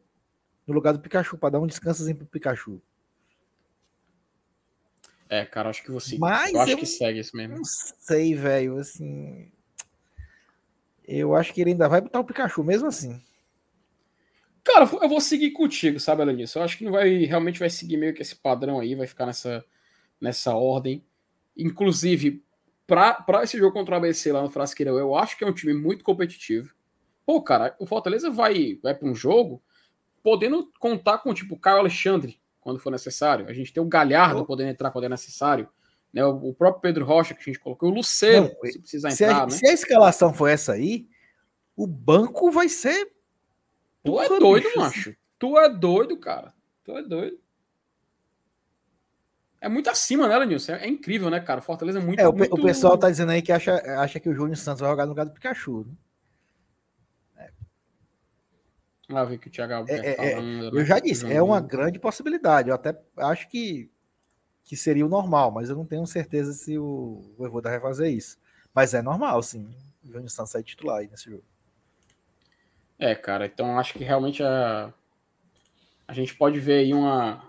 No 0.67 0.73
lugar 0.73 0.91
do 0.91 0.99
Pikachu, 0.99 1.37
para 1.37 1.51
dar 1.51 1.59
um 1.61 1.67
descansozinho 1.67 2.17
pro 2.17 2.25
Pikachu. 2.25 2.81
É, 5.31 5.45
cara, 5.45 5.69
acho 5.69 5.81
que 5.81 5.91
você. 5.91 6.17
Mas 6.17 6.53
eu 6.53 6.59
acho 6.59 6.71
eu 6.73 6.77
que 6.77 6.85
segue 6.85 7.21
isso 7.21 7.37
mesmo. 7.37 7.55
Não 7.55 7.63
sei, 7.63 8.35
velho. 8.35 8.77
Assim. 8.77 9.49
Eu 11.07 11.33
acho 11.33 11.53
que 11.53 11.61
ele 11.61 11.71
ainda 11.71 11.87
vai 11.87 12.01
botar 12.01 12.19
o 12.19 12.25
Pikachu, 12.25 12.61
mesmo 12.65 12.89
assim. 12.89 13.23
Cara, 14.61 14.89
eu 15.01 15.07
vou 15.07 15.21
seguir 15.21 15.51
contigo, 15.51 16.01
sabe, 16.01 16.21
Alanis? 16.21 16.53
Eu 16.53 16.61
acho 16.61 16.77
que 16.77 16.83
não 16.83 16.91
vai 16.91 17.23
realmente 17.23 17.59
vai 17.59 17.69
seguir 17.69 17.95
meio 17.95 18.13
que 18.13 18.21
esse 18.21 18.35
padrão 18.35 18.81
aí, 18.81 18.93
vai 18.93 19.07
ficar 19.07 19.25
nessa, 19.25 19.63
nessa 20.19 20.53
ordem. 20.53 21.01
Inclusive, 21.55 22.43
para 22.85 23.41
esse 23.41 23.57
jogo 23.57 23.71
contra 23.71 23.95
o 23.95 23.97
ABC 23.97 24.33
lá 24.33 24.41
no 24.41 24.49
Frasqueirão, 24.49 24.99
eu 24.99 25.15
acho 25.15 25.37
que 25.37 25.45
é 25.45 25.47
um 25.47 25.53
time 25.53 25.73
muito 25.73 26.03
competitivo. 26.03 26.75
Pô, 27.25 27.41
cara, 27.41 27.73
o 27.79 27.85
Fortaleza 27.85 28.29
vai, 28.29 28.77
vai 28.83 28.93
para 28.93 29.07
um 29.07 29.15
jogo 29.15 29.63
podendo 30.21 30.69
contar 30.77 31.19
com, 31.19 31.33
tipo, 31.33 31.55
o 31.55 31.59
Caio 31.59 31.79
Alexandre 31.79 32.40
quando 32.61 32.79
for 32.79 32.91
necessário. 32.91 33.47
A 33.49 33.53
gente 33.53 33.73
tem 33.73 33.83
o 33.83 33.87
Galhardo 33.87 34.41
oh. 34.41 34.45
podendo 34.45 34.69
entrar 34.69 34.91
quando 34.91 35.05
é 35.05 35.09
necessário. 35.09 35.67
Né? 36.13 36.23
O, 36.23 36.49
o, 36.49 36.53
próprio 36.53 36.81
Pedro 36.81 37.05
Rocha 37.05 37.33
que 37.33 37.41
a 37.41 37.43
gente 37.43 37.59
colocou, 37.59 37.89
o 37.89 37.93
Lucero, 37.93 38.53
não, 38.63 38.71
se 38.71 38.79
precisar 38.79 39.11
se 39.11 39.23
entrar. 39.23 39.43
A, 39.43 39.45
né? 39.47 39.51
Se 39.51 39.67
a 39.67 39.73
escalação 39.73 40.33
for 40.33 40.47
essa 40.47 40.73
aí, 40.73 41.07
o 41.75 41.85
banco 41.85 42.49
vai 42.51 42.69
ser 42.69 43.11
Tu 44.03 44.19
é 44.19 44.27
doido, 44.39 44.63
bicho. 44.63 44.79
macho. 44.79 45.15
Tu 45.37 45.59
é 45.59 45.69
doido, 45.69 46.17
cara. 46.17 46.53
Tu 46.83 46.97
é 46.97 47.03
doido. 47.03 47.39
É 49.59 49.69
muito 49.69 49.89
acima, 49.89 50.27
né, 50.27 50.37
Lenilson? 50.39 50.73
É, 50.73 50.85
é 50.85 50.87
incrível, 50.87 51.29
né, 51.29 51.39
cara? 51.39 51.61
Fortaleza 51.61 51.99
é 51.99 52.01
muito. 52.01 52.19
É, 52.19 52.27
o, 52.27 52.33
muito... 52.33 52.53
o 52.53 52.63
pessoal 52.63 52.97
tá 52.97 53.09
dizendo 53.09 53.31
aí 53.31 53.41
que 53.41 53.51
acha, 53.51 53.75
acha 54.01 54.19
que 54.19 54.27
o 54.27 54.33
Júnior 54.33 54.57
Santos 54.57 54.81
vai 54.81 54.89
jogar 54.89 55.03
no 55.05 55.09
lugar 55.09 55.25
do 55.25 55.31
Pikachu. 55.31 55.85
Né? 57.35 57.45
É. 57.45 57.51
Ah, 59.13 59.25
ver 59.25 59.37
que 59.37 59.47
o 59.47 59.51
Thiago 59.51 59.85
é, 59.89 59.93
é, 59.93 60.09
é 60.11 60.35
falando, 60.35 60.65
Eu 60.65 60.73
né? 60.73 60.85
já 60.85 60.99
disse, 60.99 61.31
é 61.31 61.41
uma 61.41 61.59
grande 61.59 61.99
possibilidade. 61.99 62.69
Eu 62.69 62.75
até 62.75 62.97
acho 63.17 63.49
que, 63.49 63.89
que 64.63 64.75
seria 64.75 65.05
o 65.05 65.09
normal, 65.09 65.51
mas 65.51 65.69
eu 65.69 65.75
não 65.75 65.85
tenho 65.85 66.05
certeza 66.05 66.53
se 66.53 66.77
o 66.77 67.21
Voivoda 67.37 67.69
vai 67.69 67.79
fazer 67.79 68.09
isso. 68.09 68.37
Mas 68.73 68.93
é 68.93 69.01
normal, 69.01 69.41
sim. 69.43 69.69
O 70.03 70.07
Júnior 70.07 70.29
Santos 70.29 70.51
sai 70.51 70.63
titular 70.63 70.99
aí 70.99 71.07
nesse 71.07 71.29
jogo. 71.29 71.43
É, 72.97 73.15
cara, 73.15 73.45
então 73.47 73.79
acho 73.79 73.93
que 73.93 74.03
realmente 74.03 74.43
a, 74.43 74.93
a 76.07 76.13
gente 76.13 76.35
pode 76.35 76.59
ver 76.59 76.79
aí 76.79 76.93
uma, 76.93 77.43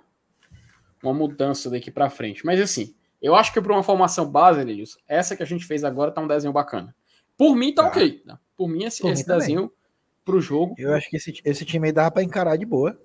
uma 1.02 1.12
mudança 1.12 1.68
daqui 1.68 1.90
para 1.90 2.08
frente. 2.08 2.44
Mas 2.44 2.60
assim, 2.60 2.94
eu 3.20 3.34
acho 3.34 3.52
que 3.52 3.60
para 3.60 3.72
uma 3.72 3.82
formação 3.82 4.28
base, 4.30 4.60
Elias, 4.60 4.96
essa 5.06 5.36
que 5.36 5.42
a 5.42 5.46
gente 5.46 5.64
fez 5.64 5.84
agora 5.84 6.10
tá 6.10 6.20
um 6.20 6.26
desenho 6.26 6.52
bacana. 6.52 6.94
Por 7.36 7.54
mim 7.54 7.74
tá, 7.74 7.82
tá. 7.82 7.88
ok. 7.88 8.22
Né? 8.24 8.38
Por 8.56 8.68
mim, 8.68 8.84
esse, 8.84 9.02
Por 9.02 9.12
esse 9.12 9.28
mim 9.28 9.34
desenho 9.34 9.60
também. 9.62 9.81
Pro 10.24 10.40
jogo. 10.40 10.74
Eu 10.78 10.94
acho 10.94 11.08
que 11.08 11.16
esse, 11.16 11.40
esse 11.44 11.64
time 11.64 11.88
aí 11.88 11.92
dava 11.92 12.10
para 12.10 12.22
encarar 12.22 12.56
de 12.56 12.64
boa. 12.64 13.00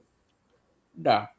Dá. 0.94 1.30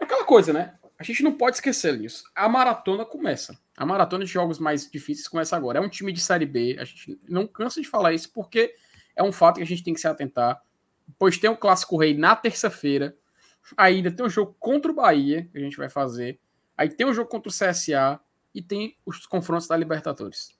É 0.00 0.04
aquela 0.04 0.24
coisa, 0.24 0.52
né? 0.52 0.74
A 0.98 1.04
gente 1.04 1.22
não 1.22 1.32
pode 1.32 1.56
esquecer 1.56 1.96
disso. 1.96 2.24
A 2.34 2.48
maratona 2.48 3.04
começa. 3.04 3.56
A 3.76 3.86
maratona 3.86 4.24
de 4.24 4.30
jogos 4.30 4.58
mais 4.58 4.90
difíceis 4.90 5.28
começa 5.28 5.56
agora. 5.56 5.78
É 5.78 5.82
um 5.82 5.88
time 5.88 6.12
de 6.12 6.20
Série 6.20 6.46
B. 6.46 6.76
A 6.78 6.84
gente 6.84 7.20
não 7.28 7.46
cansa 7.46 7.80
de 7.80 7.88
falar 7.88 8.12
isso 8.12 8.32
porque 8.32 8.74
é 9.14 9.22
um 9.22 9.30
fato 9.30 9.56
que 9.56 9.62
a 9.62 9.66
gente 9.66 9.84
tem 9.84 9.94
que 9.94 10.00
se 10.00 10.08
atentar. 10.08 10.60
Pois 11.16 11.38
tem 11.38 11.48
o 11.48 11.56
Clássico 11.56 11.96
Rei 11.96 12.16
na 12.16 12.34
terça-feira. 12.34 13.16
Ainda 13.76 14.10
tem 14.10 14.26
o 14.26 14.28
jogo 14.28 14.56
contra 14.58 14.90
o 14.90 14.94
Bahia, 14.94 15.48
que 15.52 15.58
a 15.58 15.60
gente 15.60 15.76
vai 15.76 15.88
fazer. 15.88 16.40
Aí 16.76 16.88
tem 16.88 17.06
o 17.06 17.14
jogo 17.14 17.30
contra 17.30 17.48
o 17.48 17.52
CSA 17.52 18.20
e 18.52 18.60
tem 18.60 18.96
os 19.06 19.24
confrontos 19.26 19.68
da 19.68 19.76
Libertadores. 19.76 20.56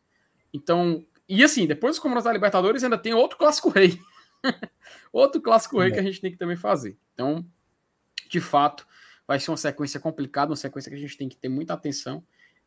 Então, 0.53 1.05
e 1.29 1.43
assim, 1.43 1.67
depois 1.67 1.93
dos 1.97 2.01
confrontos 2.01 2.25
da 2.25 2.33
Libertadores 2.33 2.85
ainda 2.85 2.99
tem 2.99 3.13
outro 3.13 3.39
Clássico 3.39 3.69
Rei. 3.71 3.99
outro 5.13 5.41
Clássico 5.41 5.81
Rei 5.81 5.93
que 5.93 5.99
a 5.99 6.03
gente 6.03 6.21
tem 6.21 6.31
que 6.31 6.37
também 6.37 6.57
fazer. 6.57 6.97
Então, 7.15 7.45
de 8.29 8.41
fato, 8.41 8.87
vai 9.27 9.39
ser 9.39 9.51
uma 9.51 9.57
sequência 9.57 10.01
complicada, 10.01 10.51
uma 10.51 10.57
sequência 10.57 10.91
que 10.91 10.97
a 10.97 11.01
gente 11.01 11.17
tem 11.17 11.29
que 11.29 11.37
ter 11.37 11.49
muita 11.49 11.75
atenção. 11.75 12.23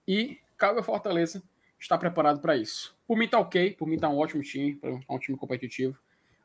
E 0.07 0.37
cabe 0.57 0.79
a 0.79 0.83
Fortaleza 0.83 1.41
está 1.79 1.97
preparado 1.97 2.39
para 2.39 2.55
isso. 2.55 2.95
Por 3.07 3.17
mim 3.17 3.27
tá 3.27 3.39
ok, 3.39 3.71
por 3.73 3.87
mim 3.87 3.97
tá 3.97 4.07
um 4.07 4.17
ótimo 4.17 4.43
time, 4.43 4.79
um 5.09 5.17
time 5.17 5.37
competitivo. 5.37 5.97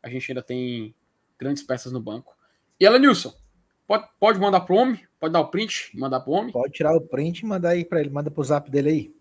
A 0.03 0.09
gente 0.09 0.31
ainda 0.31 0.43
tem 0.43 0.95
grandes 1.39 1.63
peças 1.63 1.93
no 1.93 2.01
banco. 2.01 2.37
E 2.81 2.87
ela, 2.87 2.99
Nilson, 2.99 3.35
pode, 3.87 4.09
pode 4.19 4.39
mandar 4.39 4.61
pro 4.61 4.77
homem? 4.77 5.07
Pode 5.19 5.33
dar 5.33 5.41
o 5.41 5.49
print 5.49 5.91
e 5.95 5.99
mandar 5.99 6.21
pro 6.21 6.33
homem? 6.33 6.53
Pode 6.53 6.73
tirar 6.73 6.95
o 6.95 7.01
print 7.01 7.41
e 7.41 7.47
mandar 7.47 7.71
aí 7.71 7.85
para 7.85 8.01
ele, 8.01 8.11
manda 8.11 8.31
pro 8.31 8.45
zap 8.45 8.71
dele 8.71 8.89
aí. 8.89 9.17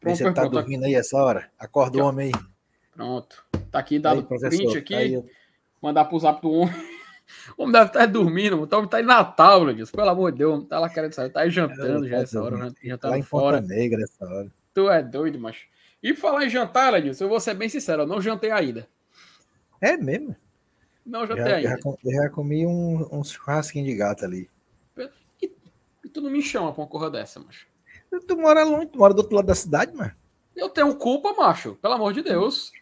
Pronto, 0.00 0.16
você 0.16 0.32
tá 0.32 0.44
dormindo 0.44 0.84
aí 0.84 0.94
essa 0.94 1.16
hora. 1.16 1.50
Acorda 1.58 1.98
o 1.98 2.06
homem 2.06 2.32
aí. 2.32 2.42
Pronto. 2.92 3.44
Tá 3.70 3.78
aqui 3.78 3.98
dado 3.98 4.20
o 4.20 4.24
print 4.24 4.78
aqui. 4.78 4.94
Tá 4.94 5.00
aí, 5.00 5.24
mandar 5.86 6.04
pro 6.04 6.18
zap 6.18 6.40
do 6.40 6.50
homem. 6.50 6.74
O 7.58 7.62
homem 7.64 7.72
deve 7.72 7.86
estar 7.86 8.06
dormindo, 8.06 8.56
o 8.56 8.76
homem 8.76 8.88
tá 8.88 9.00
em 9.00 9.04
Natal, 9.04 9.66
Nilson. 9.66 9.96
Pelo 9.96 10.10
amor 10.10 10.30
de 10.30 10.38
Deus, 10.38 10.64
tá 10.68 10.78
lá 10.78 10.88
querendo 10.88 11.12
sair, 11.12 11.28
tá 11.28 11.40
aí 11.40 11.50
jantando 11.50 12.06
é, 12.06 12.08
já 12.08 12.16
essa 12.18 12.40
hora, 12.40 12.56
né? 12.56 12.72
Jantando 12.80 13.10
lá 13.10 13.18
em 13.18 13.22
fora. 13.22 13.60
Ponta 13.60 13.74
Negra 13.74 14.00
essa 14.00 14.24
hora. 14.24 14.52
Tu 14.72 14.88
é 14.88 15.02
doido, 15.02 15.40
mas. 15.40 15.56
E 16.00 16.14
falar 16.14 16.44
em 16.44 16.48
jantar, 16.48 16.94
Edilson, 16.94 17.24
eu 17.24 17.28
vou 17.28 17.40
ser 17.40 17.54
bem 17.54 17.68
sincero, 17.68 18.02
eu 18.02 18.06
não 18.06 18.22
jantei 18.22 18.52
ainda. 18.52 18.88
É 19.80 19.96
mesmo? 19.96 20.36
Não 21.04 21.26
jantei 21.26 21.44
já, 21.44 21.56
ainda. 21.56 21.80
Já, 22.04 22.22
já 22.22 22.30
comi 22.30 22.64
um, 22.64 23.08
um 23.10 23.24
churrasquinho 23.24 23.84
de 23.84 23.94
gato 23.96 24.24
ali. 24.24 24.48
E, 25.42 25.50
e 26.04 26.08
tu 26.08 26.20
não 26.20 26.30
me 26.30 26.42
chama 26.42 26.72
pra 26.72 26.82
uma 26.82 26.88
corra 26.88 27.10
dessa, 27.10 27.40
macho? 27.40 27.66
Tu 28.26 28.36
mora 28.36 28.62
longe, 28.64 28.86
tu 28.86 28.98
mora 28.98 29.12
do 29.12 29.18
outro 29.18 29.34
lado 29.34 29.46
da 29.46 29.54
cidade, 29.54 29.94
mano. 29.94 30.12
Eu 30.54 30.68
tenho 30.70 30.94
culpa, 30.94 31.34
macho, 31.34 31.74
pelo 31.76 31.94
amor 31.94 32.12
de 32.12 32.22
Deus. 32.22 32.72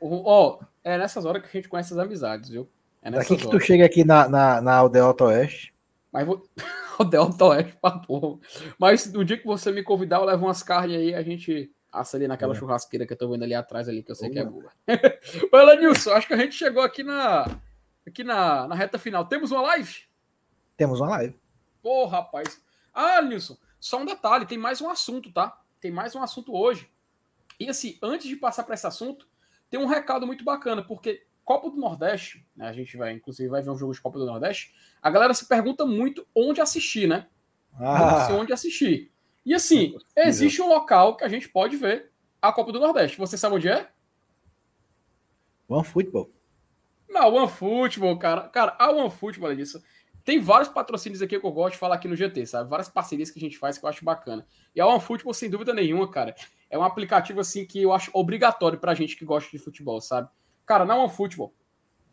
Ó, 0.00 0.60
oh, 0.60 0.64
é 0.86 0.96
nessas 0.96 1.24
horas 1.24 1.42
que 1.42 1.48
a 1.48 1.50
gente 1.50 1.68
conhece 1.68 1.92
as 1.92 1.98
amizades, 1.98 2.48
viu? 2.48 2.70
É 3.02 3.10
Daqui 3.10 3.36
que 3.36 3.50
tu 3.50 3.58
chega 3.58 3.84
aqui 3.84 4.04
na, 4.04 4.28
na, 4.28 4.60
na 4.60 4.76
Aldeota 4.76 5.24
Oeste. 5.24 5.74
Mas 6.12 6.24
vou. 6.24 6.46
Aldeota 6.96 7.44
Oeste 7.44 7.76
pra 7.82 7.98
porra. 7.98 8.38
Mas 8.78 9.12
no 9.12 9.24
dia 9.24 9.36
que 9.36 9.44
você 9.44 9.72
me 9.72 9.82
convidar, 9.82 10.18
eu 10.18 10.24
levo 10.24 10.46
umas 10.46 10.62
carnes 10.62 10.96
aí, 10.96 11.12
a 11.12 11.22
gente 11.22 11.72
assa 11.92 12.16
ali 12.16 12.28
naquela 12.28 12.54
é. 12.54 12.56
churrasqueira 12.56 13.04
que 13.04 13.12
eu 13.12 13.18
tô 13.18 13.28
vendo 13.28 13.42
ali 13.42 13.52
atrás 13.52 13.88
ali, 13.88 14.00
que 14.00 14.12
eu 14.12 14.14
sei 14.14 14.30
que 14.30 14.38
é 14.38 14.44
boa. 14.44 14.70
Olha, 15.52 15.74
Nilson, 15.80 16.12
acho 16.12 16.28
que 16.28 16.34
a 16.34 16.38
gente 16.38 16.54
chegou 16.54 16.82
aqui 16.82 17.02
na. 17.02 17.58
Aqui 18.06 18.22
na, 18.22 18.68
na 18.68 18.74
reta 18.76 18.96
final. 18.96 19.26
Temos 19.26 19.50
uma 19.50 19.62
live? 19.62 20.02
Temos 20.76 21.00
uma 21.00 21.10
live. 21.10 21.36
Pô, 21.82 22.06
rapaz. 22.06 22.62
Ah, 22.94 23.20
Nilson, 23.20 23.56
só 23.80 24.00
um 24.00 24.04
detalhe, 24.04 24.46
tem 24.46 24.56
mais 24.56 24.80
um 24.80 24.88
assunto, 24.88 25.32
tá? 25.32 25.60
Tem 25.80 25.90
mais 25.90 26.14
um 26.14 26.22
assunto 26.22 26.56
hoje. 26.56 26.88
E 27.58 27.68
assim, 27.68 27.98
antes 28.00 28.28
de 28.28 28.36
passar 28.36 28.62
para 28.62 28.74
esse 28.74 28.86
assunto, 28.86 29.26
tem 29.70 29.80
um 29.80 29.86
recado 29.86 30.26
muito 30.26 30.44
bacana, 30.44 30.82
porque 30.82 31.26
Copa 31.44 31.70
do 31.70 31.76
Nordeste, 31.76 32.46
né, 32.56 32.68
a 32.68 32.72
gente 32.72 32.96
vai, 32.96 33.12
inclusive, 33.12 33.48
vai 33.48 33.62
ver 33.62 33.70
um 33.70 33.76
jogo 33.76 33.92
de 33.92 34.00
Copa 34.00 34.18
do 34.18 34.26
Nordeste, 34.26 34.74
a 35.00 35.10
galera 35.10 35.32
se 35.32 35.46
pergunta 35.46 35.86
muito 35.86 36.26
onde 36.34 36.60
assistir, 36.60 37.06
né? 37.06 37.26
Ah. 37.78 38.28
Onde 38.32 38.52
assistir. 38.52 39.12
E 39.44 39.54
assim, 39.54 39.96
existe 40.16 40.60
um 40.60 40.68
local 40.68 41.16
que 41.16 41.24
a 41.24 41.28
gente 41.28 41.48
pode 41.48 41.76
ver 41.76 42.10
a 42.42 42.52
Copa 42.52 42.72
do 42.72 42.80
Nordeste. 42.80 43.18
Você 43.18 43.38
sabe 43.38 43.54
onde 43.54 43.68
é? 43.68 43.88
One 45.68 45.84
Football. 45.84 46.32
Não, 47.08 47.32
One 47.32 47.48
Football, 47.48 48.18
cara. 48.18 48.48
Cara, 48.48 48.74
a 48.78 48.90
One 48.90 49.10
Football 49.10 49.52
é 49.52 49.54
disso. 49.54 49.82
Tem 50.26 50.40
vários 50.40 50.68
patrocínios 50.68 51.22
aqui 51.22 51.38
que 51.38 51.46
eu 51.46 51.52
gosto 51.52 51.74
de 51.74 51.78
falar 51.78 51.94
aqui 51.94 52.08
no 52.08 52.16
GT, 52.16 52.46
sabe? 52.46 52.68
Várias 52.68 52.88
parcerias 52.88 53.30
que 53.30 53.38
a 53.38 53.40
gente 53.40 53.56
faz 53.56 53.78
que 53.78 53.84
eu 53.84 53.88
acho 53.88 54.04
bacana. 54.04 54.44
E 54.74 54.80
a 54.80 54.86
OneFootball, 54.88 55.32
sem 55.32 55.48
dúvida 55.48 55.72
nenhuma, 55.72 56.10
cara, 56.10 56.34
é 56.68 56.76
um 56.76 56.82
aplicativo 56.82 57.38
assim 57.38 57.64
que 57.64 57.80
eu 57.80 57.92
acho 57.92 58.10
obrigatório 58.12 58.76
pra 58.76 58.92
gente 58.92 59.14
que 59.14 59.24
gosta 59.24 59.48
de 59.48 59.56
futebol, 59.56 60.00
sabe? 60.00 60.28
Cara, 60.66 60.84
na 60.84 60.96
OneFootball, 60.96 61.54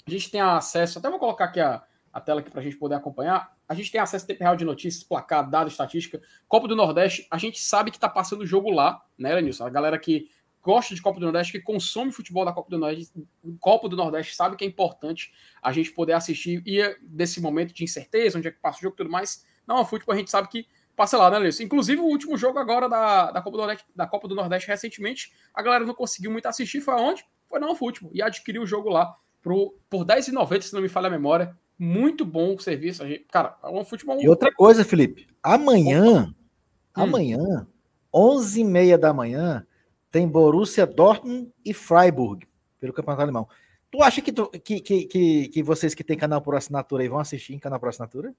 a 0.06 0.12
gente 0.12 0.30
tem 0.30 0.40
acesso, 0.40 1.00
até 1.00 1.10
vou 1.10 1.18
colocar 1.18 1.46
aqui 1.46 1.60
a, 1.60 1.82
a 2.14 2.22
tela 2.22 2.42
aqui 2.42 2.52
pra 2.52 2.62
gente 2.62 2.76
poder 2.76 2.94
acompanhar. 2.94 3.52
A 3.68 3.74
gente 3.74 3.92
tem 3.92 4.00
acesso 4.00 4.26
a 4.26 4.28
tempo 4.28 4.44
real 4.44 4.56
de 4.56 4.64
notícias, 4.64 5.04
placar, 5.04 5.50
dado, 5.50 5.70
estatística. 5.70 6.22
Copa 6.48 6.68
do 6.68 6.76
Nordeste, 6.76 7.26
a 7.32 7.40
gente 7.40 7.60
sabe 7.60 7.90
que 7.90 7.98
tá 7.98 8.08
passando 8.08 8.42
o 8.42 8.46
jogo 8.46 8.70
lá, 8.70 9.04
né, 9.18 9.34
Lenilson? 9.34 9.66
A 9.66 9.72
galera 9.72 9.98
que 9.98 10.30
gosta 10.64 10.96
de 10.96 11.02
Copa 11.02 11.20
do 11.20 11.26
Nordeste, 11.26 11.52
que 11.52 11.60
consome 11.60 12.12
futebol 12.12 12.46
da 12.46 12.54
Copa 12.54 12.70
do 12.72 12.78
Nordeste, 12.78 13.12
Copa 13.60 13.90
do 13.90 13.98
Nordeste, 13.98 14.34
sabe 14.34 14.56
que 14.56 14.64
é 14.64 14.68
importante 14.68 15.34
a 15.62 15.74
gente 15.74 15.92
poder 15.92 16.14
assistir 16.14 16.64
e 16.66 16.98
desse 17.02 17.42
momento 17.42 17.74
de 17.74 17.84
incerteza, 17.84 18.38
onde 18.38 18.48
é 18.48 18.52
que 18.52 18.60
passa 18.60 18.80
o 18.80 18.82
jogo 18.82 18.96
e 18.96 18.98
tudo 18.98 19.10
mais. 19.10 19.46
Não, 19.68 19.78
a 19.78 19.86
futebol 19.86 20.16
a 20.16 20.18
gente 20.18 20.32
sabe 20.32 20.48
que 20.48 20.66
passa 20.96 21.18
lá, 21.18 21.30
né, 21.30 21.38
Luiz? 21.38 21.60
Inclusive, 21.60 22.00
o 22.00 22.06
último 22.06 22.38
jogo 22.38 22.60
agora 22.60 22.88
da, 22.88 23.32
da, 23.32 23.42
Copa 23.42 23.58
do 23.58 23.58
Nordeste, 23.58 23.86
da 23.94 24.08
Copa 24.08 24.28
do 24.28 24.36
Nordeste 24.36 24.68
recentemente, 24.70 25.34
a 25.54 25.62
galera 25.62 25.86
não 25.86 25.94
conseguiu 25.94 26.32
muito 26.32 26.46
assistir, 26.46 26.80
foi 26.80 26.94
aonde? 26.94 27.26
Foi 27.50 27.60
na 27.60 27.76
futebol 27.76 28.12
e 28.14 28.22
adquiriu 28.22 28.64
o 28.64 28.66
jogo 28.66 28.90
lá 28.90 29.16
pro, 29.42 29.76
por 29.90 30.08
R$10,90, 30.08 30.62
se 30.62 30.74
não 30.74 30.82
me 30.82 30.90
falha 30.90 31.08
a 31.08 31.12
memória. 31.12 31.56
Muito 31.78 32.26
bom 32.26 32.56
o 32.56 32.60
serviço. 32.60 33.04
Cara, 33.30 33.58
é 33.62 33.68
um 33.68 33.84
futebol. 33.84 34.22
E 34.22 34.30
outra 34.30 34.54
coisa, 34.54 34.86
Felipe, 34.86 35.28
amanhã, 35.42 36.28
hum. 36.28 36.34
amanhã, 36.94 37.68
11h30 38.14 38.98
da 38.98 39.14
manhã, 39.14 39.68
tem 40.14 40.28
Borussia 40.28 40.86
Dortmund 40.86 41.52
e 41.66 41.74
Freiburg, 41.74 42.48
pelo 42.80 42.94
Campeonato 42.94 43.24
Alemão. 43.24 43.50
Tu 43.90 44.04
acha 44.04 44.22
que, 44.22 44.32
tu, 44.32 44.48
que, 44.48 44.80
que, 44.80 45.06
que, 45.06 45.48
que, 45.48 45.64
vocês 45.64 45.96
que 45.96 46.04
têm 46.04 46.16
canal 46.16 46.40
por 46.40 46.56
assinatura 46.56 47.02
aí 47.02 47.10
vão 47.10 47.18
assistir 47.18 47.56
em 47.56 47.60
canal 47.60 47.80
por 47.80 47.90
assinatura? 47.90 48.32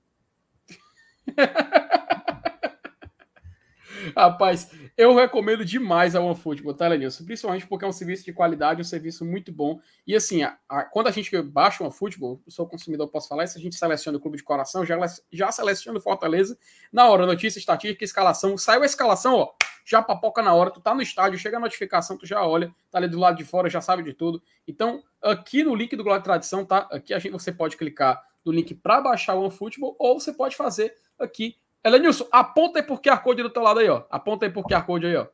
Rapaz, 4.17 4.71
eu 4.97 5.17
recomendo 5.17 5.65
demais 5.65 6.15
a 6.15 6.21
OneFootball, 6.21 6.75
tá, 6.75 6.87
Lenilson? 6.87 7.25
Principalmente 7.25 7.67
porque 7.67 7.85
é 7.85 7.89
um 7.89 7.93
serviço 7.93 8.25
de 8.25 8.33
qualidade, 8.33 8.81
um 8.81 8.85
serviço 8.85 9.25
muito 9.25 9.51
bom. 9.51 9.81
E 10.07 10.15
assim, 10.15 10.45
a, 10.45 10.57
a, 10.69 10.85
quando 10.85 11.09
a 11.09 11.11
gente 11.11 11.43
baixa 11.43 11.83
o 11.83 11.87
OneFootball, 11.87 12.41
eu 12.47 12.53
sou 12.53 12.69
consumidor, 12.69 13.09
posso 13.09 13.27
falar 13.27 13.43
isso, 13.43 13.59
a 13.59 13.61
gente 13.61 13.75
seleciona 13.75 14.17
o 14.17 14.21
clube 14.21 14.37
de 14.37 14.45
coração, 14.45 14.87
já, 14.87 14.97
já 15.33 15.51
seleciona 15.51 15.99
o 15.99 16.03
Fortaleza. 16.03 16.57
Na 16.93 17.09
hora, 17.09 17.27
notícia, 17.27 17.59
estatística, 17.59 18.05
escalação. 18.05 18.57
Saiu 18.57 18.83
a 18.83 18.87
escalação, 18.87 19.35
ó, 19.35 19.53
já 19.85 20.03
papoca 20.03 20.43
na 20.43 20.55
hora. 20.55 20.71
Tu 20.71 20.81
tá 20.81 20.95
no 20.95 21.03
estádio, 21.03 21.39
chega 21.39 21.59
a 21.59 21.61
notificação, 21.61 22.17
tu 22.17 22.27
já 22.27 22.45
olha, 22.45 22.75
tá 22.91 22.99
ali 22.99 23.09
do 23.09 23.19
lado 23.19 23.37
de 23.37 23.45
fora, 23.45 23.69
já 23.69 23.81
sabe 23.81 24.03
de 24.03 24.15
tudo. 24.15 24.43
Então, 24.67 25.03
aqui 25.23 25.63
no 25.63 25.75
link 25.75 25.95
do 25.95 26.03
Glória 26.03 26.23
Tradição, 26.23 26.65
tá? 26.65 26.89
Aqui 26.91 27.13
a 27.13 27.19
gente, 27.19 27.33
você 27.33 27.53
pode 27.53 27.77
clicar 27.77 28.23
no 28.45 28.53
link 28.53 28.75
para 28.75 29.01
baixar 29.01 29.35
o 29.35 29.43
OneFootball 29.43 29.97
ou 29.99 30.19
você 30.19 30.33
pode 30.33 30.57
fazer 30.57 30.95
aqui 31.19 31.57
Elenilson, 31.85 32.27
aponta 32.33 32.79
aí 32.79 32.83
por 32.83 33.01
QR 33.01 33.23
Code 33.23 33.43
do 33.43 33.51
teu 33.51 33.63
lado 33.63 33.81
aí, 33.81 33.89
ó. 33.91 34.05
Aponta 34.09 34.47
aí 34.47 34.51
por 34.51 34.65
QR 34.65 34.87
Code 34.87 35.07
aí, 35.07 35.17
ó. 35.17 35.27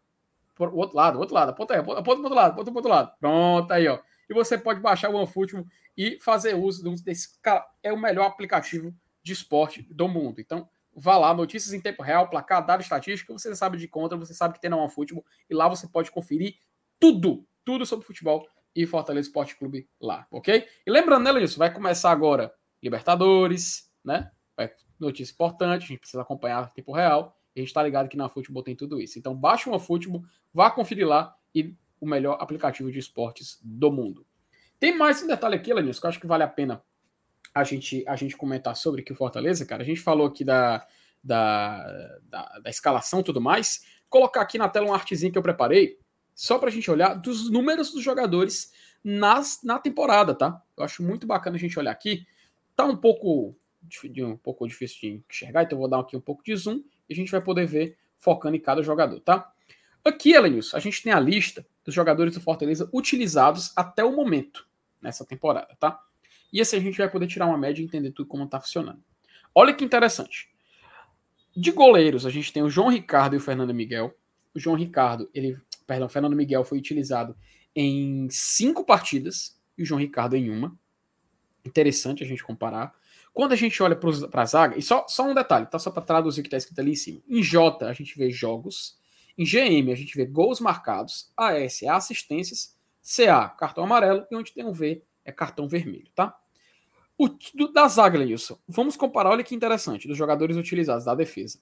Por 0.56 0.74
outro 0.74 0.96
lado, 0.96 1.18
outro 1.20 1.34
lado. 1.34 1.50
Aponta 1.50 1.74
aí, 1.74 1.80
aponta, 1.80 2.00
aponta 2.00 2.16
pro 2.16 2.24
outro 2.24 2.36
lado, 2.36 2.52
aponta 2.52 2.70
pro 2.70 2.78
outro 2.78 2.90
lado. 2.90 3.12
Pronto, 3.20 3.70
aí, 3.70 3.86
ó. 3.86 4.00
E 4.28 4.34
você 4.34 4.58
pode 4.58 4.80
baixar 4.80 5.10
o 5.10 5.14
OneFootball 5.14 5.64
e 5.96 6.18
fazer 6.20 6.54
uso 6.54 6.82
desse. 7.04 7.40
Cara, 7.40 7.64
é 7.82 7.92
o 7.92 7.96
melhor 7.96 8.26
aplicativo 8.26 8.92
de 9.22 9.32
esporte 9.32 9.82
do 9.90 10.08
mundo. 10.08 10.40
Então, 10.40 10.68
vá 10.94 11.16
lá, 11.16 11.32
notícias 11.34 11.72
em 11.72 11.80
tempo 11.80 12.02
real, 12.02 12.28
placar, 12.28 12.64
dado 12.64 12.82
estatística, 12.82 13.32
você 13.32 13.54
sabe 13.54 13.78
de 13.78 13.88
conta, 13.88 14.16
você 14.16 14.34
sabe 14.34 14.54
que 14.54 14.60
tem 14.60 14.70
na 14.70 14.76
OneFootball 14.76 15.24
e 15.48 15.54
lá 15.54 15.68
você 15.68 15.86
pode 15.88 16.10
conferir 16.10 16.56
tudo, 16.98 17.46
tudo 17.64 17.86
sobre 17.86 18.06
futebol 18.06 18.46
e 18.74 18.86
Fortaleza 18.86 19.28
Esporte 19.28 19.56
Clube 19.56 19.88
lá, 20.00 20.26
ok? 20.30 20.66
E 20.86 20.90
lembrando, 20.90 21.24
né, 21.24 21.32
Lenilson, 21.32 21.58
vai 21.58 21.72
começar 21.72 22.10
agora 22.10 22.52
Libertadores, 22.82 23.90
né? 24.04 24.30
Vai 24.56 24.70
notícia 24.98 25.32
importante, 25.32 25.84
a 25.84 25.86
gente 25.86 26.00
precisa 26.00 26.22
acompanhar 26.22 26.68
em 26.70 26.74
tempo 26.74 26.92
real. 26.92 27.36
A 27.54 27.58
gente 27.58 27.68
está 27.68 27.82
ligado 27.82 28.08
que 28.08 28.16
na 28.16 28.28
Futebol 28.28 28.62
tem 28.62 28.76
tudo 28.76 29.00
isso. 29.00 29.18
Então, 29.18 29.34
baixe 29.34 29.68
uma 29.68 29.78
Futebol, 29.78 30.22
vá 30.52 30.70
conferir 30.70 31.06
lá 31.06 31.34
e 31.54 31.74
o 32.00 32.06
melhor 32.06 32.38
aplicativo 32.40 32.90
de 32.90 32.98
esportes 32.98 33.58
do 33.62 33.90
mundo. 33.90 34.26
Tem 34.78 34.96
mais 34.96 35.22
um 35.22 35.26
detalhe 35.26 35.56
aqui, 35.56 35.72
Lenilson, 35.74 36.00
que 36.00 36.06
eu 36.06 36.08
acho 36.08 36.20
que 36.20 36.26
vale 36.26 36.42
a 36.42 36.48
pena 36.48 36.82
a 37.54 37.64
gente, 37.64 38.04
a 38.06 38.16
gente 38.16 38.36
comentar 38.36 38.76
sobre 38.76 39.02
aqui 39.02 39.12
o 39.12 39.16
Fortaleza, 39.16 39.66
cara. 39.66 39.82
A 39.82 39.86
gente 39.86 40.00
falou 40.00 40.26
aqui 40.26 40.44
da, 40.44 40.86
da, 41.22 42.18
da, 42.22 42.58
da 42.60 42.70
escalação 42.70 43.20
e 43.20 43.24
tudo 43.24 43.40
mais. 43.40 43.84
Colocar 44.08 44.40
aqui 44.40 44.58
na 44.58 44.68
tela 44.68 44.86
um 44.86 44.94
artezinho 44.94 45.32
que 45.32 45.38
eu 45.38 45.42
preparei, 45.42 45.98
só 46.34 46.58
para 46.58 46.68
a 46.68 46.72
gente 46.72 46.90
olhar 46.90 47.14
dos 47.14 47.50
números 47.50 47.92
dos 47.92 48.02
jogadores 48.02 48.72
nas, 49.02 49.60
na 49.62 49.78
temporada, 49.78 50.34
tá? 50.34 50.62
Eu 50.76 50.84
acho 50.84 51.02
muito 51.02 51.26
bacana 51.26 51.56
a 51.56 51.58
gente 51.58 51.78
olhar 51.78 51.90
aqui. 51.90 52.26
Tá 52.76 52.84
um 52.84 52.96
pouco 52.96 53.56
um 54.18 54.36
pouco 54.36 54.68
difícil 54.68 54.98
de 55.00 55.24
enxergar, 55.28 55.62
então 55.62 55.76
eu 55.76 55.80
vou 55.80 55.88
dar 55.88 56.00
aqui 56.00 56.16
um 56.16 56.20
pouco 56.20 56.44
de 56.44 56.54
zoom 56.54 56.82
e 57.08 57.12
a 57.12 57.16
gente 57.16 57.30
vai 57.30 57.40
poder 57.40 57.66
ver 57.66 57.96
focando 58.18 58.56
em 58.56 58.60
cada 58.60 58.82
jogador, 58.82 59.20
tá? 59.20 59.50
Aqui, 60.04 60.32
Elenilson, 60.32 60.76
a 60.76 60.80
gente 60.80 61.02
tem 61.02 61.12
a 61.12 61.20
lista 61.20 61.66
dos 61.84 61.94
jogadores 61.94 62.34
do 62.34 62.40
Fortaleza 62.40 62.88
utilizados 62.92 63.72
até 63.74 64.04
o 64.04 64.14
momento 64.14 64.66
nessa 65.00 65.24
temporada, 65.24 65.74
tá? 65.78 65.98
E 66.52 66.60
assim 66.60 66.76
a 66.76 66.80
gente 66.80 66.98
vai 66.98 67.10
poder 67.10 67.26
tirar 67.26 67.46
uma 67.46 67.58
média 67.58 67.80
e 67.80 67.84
entender 67.84 68.10
tudo 68.12 68.28
como 68.28 68.44
está 68.44 68.60
funcionando. 68.60 69.02
Olha 69.54 69.74
que 69.74 69.84
interessante. 69.84 70.48
De 71.56 71.72
goleiros, 71.72 72.24
a 72.24 72.30
gente 72.30 72.52
tem 72.52 72.62
o 72.62 72.70
João 72.70 72.88
Ricardo 72.88 73.34
e 73.34 73.38
o 73.38 73.40
Fernando 73.40 73.74
Miguel. 73.74 74.14
O 74.54 74.58
João 74.58 74.76
Ricardo, 74.76 75.28
ele, 75.34 75.58
perdão, 75.86 76.06
o 76.06 76.10
Fernando 76.10 76.36
Miguel 76.36 76.64
foi 76.64 76.78
utilizado 76.78 77.36
em 77.74 78.28
cinco 78.30 78.84
partidas 78.84 79.60
e 79.76 79.82
o 79.82 79.86
João 79.86 80.00
Ricardo 80.00 80.36
em 80.36 80.50
uma. 80.50 80.78
Interessante 81.64 82.22
a 82.22 82.26
gente 82.26 82.44
comparar. 82.44 82.94
Quando 83.32 83.52
a 83.52 83.56
gente 83.56 83.80
olha 83.82 83.96
para 83.96 84.42
a 84.42 84.46
zaga, 84.46 84.78
e 84.78 84.82
só, 84.82 85.06
só 85.08 85.28
um 85.28 85.34
detalhe, 85.34 85.66
tá? 85.66 85.78
Só 85.78 85.90
para 85.90 86.02
traduzir 86.02 86.40
o 86.40 86.42
que 86.42 86.48
está 86.48 86.56
escrito 86.56 86.80
ali 86.80 86.92
em 86.92 86.96
cima. 86.96 87.20
Em 87.28 87.42
J, 87.42 87.86
a 87.86 87.92
gente 87.92 88.16
vê 88.16 88.30
jogos. 88.30 88.98
Em 89.38 89.44
GM, 89.44 89.92
a 89.92 89.94
gente 89.94 90.16
vê 90.16 90.26
gols 90.26 90.60
marcados. 90.60 91.32
AS, 91.36 91.82
assistências. 91.84 92.76
CA, 93.02 93.48
cartão 93.48 93.84
amarelo. 93.84 94.26
E 94.30 94.36
onde 94.36 94.52
tem 94.52 94.64
um 94.64 94.72
V, 94.72 95.02
é 95.24 95.32
cartão 95.32 95.68
vermelho, 95.68 96.10
tá? 96.14 96.39
O 97.22 97.28
do, 97.28 97.70
da 97.70 97.86
zaga, 97.86 98.16
Lenilson. 98.16 98.58
Vamos 98.66 98.96
comparar, 98.96 99.28
olha 99.28 99.44
que 99.44 99.54
interessante, 99.54 100.08
dos 100.08 100.16
jogadores 100.16 100.56
utilizados 100.56 101.04
da 101.04 101.14
defesa. 101.14 101.60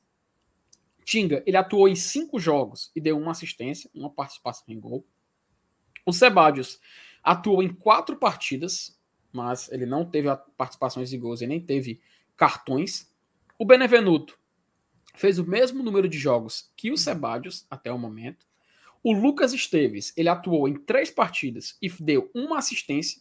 Tinga, 1.04 1.42
ele 1.44 1.56
atuou 1.56 1.88
em 1.88 1.96
cinco 1.96 2.38
jogos 2.38 2.92
e 2.94 3.00
deu 3.00 3.18
uma 3.18 3.32
assistência, 3.32 3.90
uma 3.92 4.08
participação 4.08 4.66
em 4.68 4.78
gol. 4.78 5.04
O 6.06 6.12
Sebadios 6.12 6.78
atuou 7.24 7.60
em 7.60 7.74
quatro 7.74 8.14
partidas, 8.16 8.96
mas 9.32 9.68
ele 9.72 9.84
não 9.84 10.08
teve 10.08 10.28
participações 10.56 11.12
em 11.12 11.18
gols 11.18 11.40
e 11.40 11.46
nem 11.48 11.60
teve 11.60 12.00
cartões. 12.36 13.12
O 13.58 13.64
Benevenuto 13.64 14.38
fez 15.16 15.40
o 15.40 15.44
mesmo 15.44 15.82
número 15.82 16.08
de 16.08 16.18
jogos 16.18 16.72
que 16.76 16.92
o 16.92 16.96
Sebadios 16.96 17.66
até 17.68 17.92
o 17.92 17.98
momento. 17.98 18.46
O 19.02 19.12
Lucas 19.12 19.52
Esteves, 19.52 20.12
ele 20.16 20.28
atuou 20.28 20.68
em 20.68 20.74
três 20.74 21.10
partidas 21.10 21.76
e 21.82 21.88
deu 21.88 22.30
uma 22.32 22.58
assistência. 22.58 23.20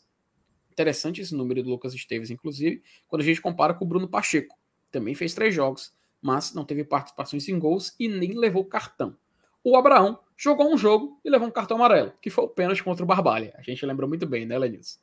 Interessante 0.78 1.22
esse 1.22 1.34
número 1.34 1.64
do 1.64 1.72
Lucas 1.72 1.96
Esteves, 1.96 2.30
inclusive, 2.30 2.84
quando 3.08 3.24
a 3.24 3.26
gente 3.26 3.42
compara 3.42 3.74
com 3.74 3.84
o 3.84 3.88
Bruno 3.88 4.08
Pacheco. 4.08 4.56
Também 4.92 5.16
fez 5.16 5.34
três 5.34 5.52
jogos, 5.52 5.92
mas 6.22 6.54
não 6.54 6.64
teve 6.64 6.84
participações 6.84 7.50
em 7.50 7.58
gols 7.58 7.96
e 8.00 8.08
nem 8.08 8.34
levou 8.34 8.64
cartão. 8.64 9.18
O 9.64 9.76
Abraão 9.76 10.20
jogou 10.38 10.72
um 10.72 10.78
jogo 10.78 11.20
e 11.26 11.32
levou 11.32 11.48
um 11.48 11.52
cartão 11.52 11.78
amarelo, 11.78 12.14
que 12.22 12.30
foi 12.30 12.44
o 12.44 12.48
pênalti 12.48 12.84
contra 12.84 13.04
o 13.04 13.08
Barbalha. 13.08 13.56
A 13.58 13.64
gente 13.64 13.84
lembrou 13.88 14.08
muito 14.08 14.28
bem, 14.28 14.46
né, 14.46 14.56
Lenilson? 14.56 15.00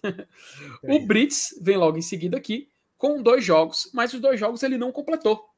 o 0.84 1.00
Brits 1.00 1.58
vem 1.60 1.76
logo 1.76 1.98
em 1.98 2.02
seguida 2.02 2.36
aqui, 2.36 2.68
com 2.96 3.20
dois 3.20 3.44
jogos, 3.44 3.90
mas 3.92 4.14
os 4.14 4.20
dois 4.20 4.38
jogos 4.38 4.62
ele 4.62 4.78
não 4.78 4.92
completou. 4.92 5.50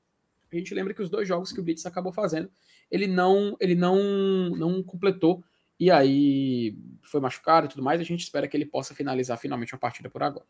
A 0.51 0.57
gente 0.57 0.73
lembra 0.73 0.95
que 0.95 1.03
os 1.03 1.11
dois 1.11 1.29
jogos 1.29 1.53
que 1.53 1.61
o 1.61 1.63
Brits 1.63 1.85
acabou 1.85 2.11
fazendo, 2.11 2.51
ele 2.91 3.07
não, 3.07 3.55
ele 3.61 3.75
não, 3.75 4.49
não 4.57 4.83
completou, 4.83 5.45
e 5.79 5.91
aí 5.91 6.77
foi 7.03 7.21
machucado 7.21 7.67
e 7.67 7.71
tudo 7.71 7.83
mais. 7.83 8.01
A 8.01 8.05
gente 8.05 8.23
espera 8.23 8.49
que 8.49 8.57
ele 8.57 8.67
possa 8.67 8.95
finalizar 8.95 9.39
finalmente 9.39 9.75
uma 9.75 9.79
partida 9.79 10.11
por 10.11 10.23
agora. 10.23 10.47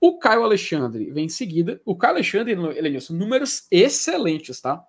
O 0.00 0.18
Caio 0.18 0.44
Alexandre 0.44 1.10
vem 1.10 1.24
em 1.24 1.30
seguida. 1.30 1.80
O 1.84 1.96
Caio 1.96 2.14
Alexandre, 2.14 2.52
Elenilson, 2.52 3.14
números 3.14 3.66
excelentes, 3.70 4.60
tá? 4.60 4.84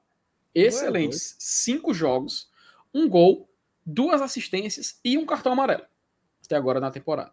Excelentes. 0.53 1.35
Cinco 1.39 1.93
jogos, 1.93 2.49
um 2.93 3.07
gol, 3.07 3.49
duas 3.85 4.21
assistências 4.21 4.99
e 5.03 5.17
um 5.17 5.25
cartão 5.25 5.53
amarelo. 5.53 5.85
Até 6.43 6.55
agora 6.55 6.79
na 6.79 6.91
temporada. 6.91 7.31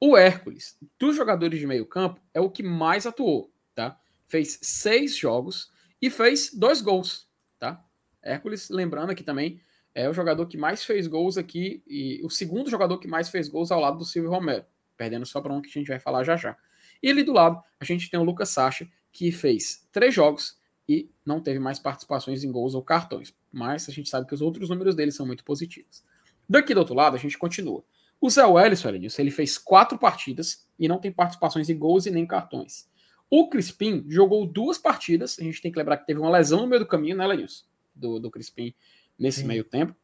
O 0.00 0.16
Hércules, 0.16 0.76
dos 0.98 1.16
jogadores 1.16 1.58
de 1.58 1.66
meio 1.66 1.86
campo, 1.86 2.20
é 2.34 2.40
o 2.40 2.50
que 2.50 2.62
mais 2.62 3.06
atuou, 3.06 3.50
tá? 3.74 3.98
Fez 4.26 4.58
seis 4.60 5.16
jogos 5.16 5.70
e 6.02 6.10
fez 6.10 6.52
dois 6.52 6.82
gols, 6.82 7.26
tá? 7.58 7.82
Hércules, 8.22 8.68
lembrando 8.68 9.10
aqui 9.10 9.22
também, 9.22 9.60
é 9.96 10.10
o 10.10 10.12
jogador 10.12 10.44
que 10.44 10.58
mais 10.58 10.84
fez 10.84 11.06
gols 11.06 11.38
aqui 11.38 11.82
e 11.86 12.20
o 12.22 12.28
segundo 12.28 12.68
jogador 12.68 12.98
que 12.98 13.08
mais 13.08 13.30
fez 13.30 13.48
gols 13.48 13.72
ao 13.72 13.80
lado 13.80 13.96
do 13.96 14.04
Silvio 14.04 14.30
Romero, 14.30 14.62
perdendo 14.94 15.24
só 15.24 15.40
para 15.40 15.50
um 15.50 15.62
que 15.62 15.70
a 15.70 15.72
gente 15.72 15.88
vai 15.88 15.98
falar 15.98 16.22
já 16.22 16.36
já. 16.36 16.54
E 17.02 17.08
ali 17.08 17.22
do 17.22 17.32
lado, 17.32 17.62
a 17.80 17.84
gente 17.84 18.10
tem 18.10 18.20
o 18.20 18.22
Lucas 18.22 18.50
Sacha, 18.50 18.86
que 19.10 19.32
fez 19.32 19.88
três 19.90 20.12
jogos 20.14 20.58
e 20.86 21.10
não 21.24 21.40
teve 21.40 21.58
mais 21.58 21.78
participações 21.78 22.44
em 22.44 22.52
gols 22.52 22.74
ou 22.74 22.82
cartões. 22.82 23.34
Mas 23.50 23.88
a 23.88 23.92
gente 23.92 24.10
sabe 24.10 24.26
que 24.26 24.34
os 24.34 24.42
outros 24.42 24.68
números 24.68 24.94
dele 24.94 25.10
são 25.10 25.24
muito 25.24 25.42
positivos. 25.42 26.04
Daqui 26.46 26.74
do 26.74 26.80
outro 26.80 26.94
lado, 26.94 27.16
a 27.16 27.18
gente 27.18 27.38
continua. 27.38 27.82
O 28.20 28.28
Zé 28.28 28.44
Wellison, 28.44 28.90
ele 28.90 29.30
fez 29.30 29.56
quatro 29.56 29.98
partidas 29.98 30.68
e 30.78 30.86
não 30.86 31.00
tem 31.00 31.10
participações 31.10 31.70
em 31.70 31.78
gols 31.78 32.04
e 32.04 32.10
nem 32.10 32.26
cartões. 32.26 32.86
O 33.30 33.48
Crispim 33.48 34.04
jogou 34.08 34.46
duas 34.46 34.76
partidas. 34.76 35.38
A 35.40 35.42
gente 35.42 35.62
tem 35.62 35.72
que 35.72 35.78
lembrar 35.78 35.96
que 35.96 36.06
teve 36.06 36.20
uma 36.20 36.30
lesão 36.30 36.60
no 36.60 36.66
meio 36.66 36.80
do 36.80 36.86
caminho, 36.86 37.16
né, 37.16 37.26
Lenilson? 37.26 37.64
Do, 37.94 38.20
do 38.20 38.30
Crispim 38.30 38.74
nesse 39.18 39.40
Sim. 39.40 39.46
meio 39.46 39.64
tempo. 39.64 39.94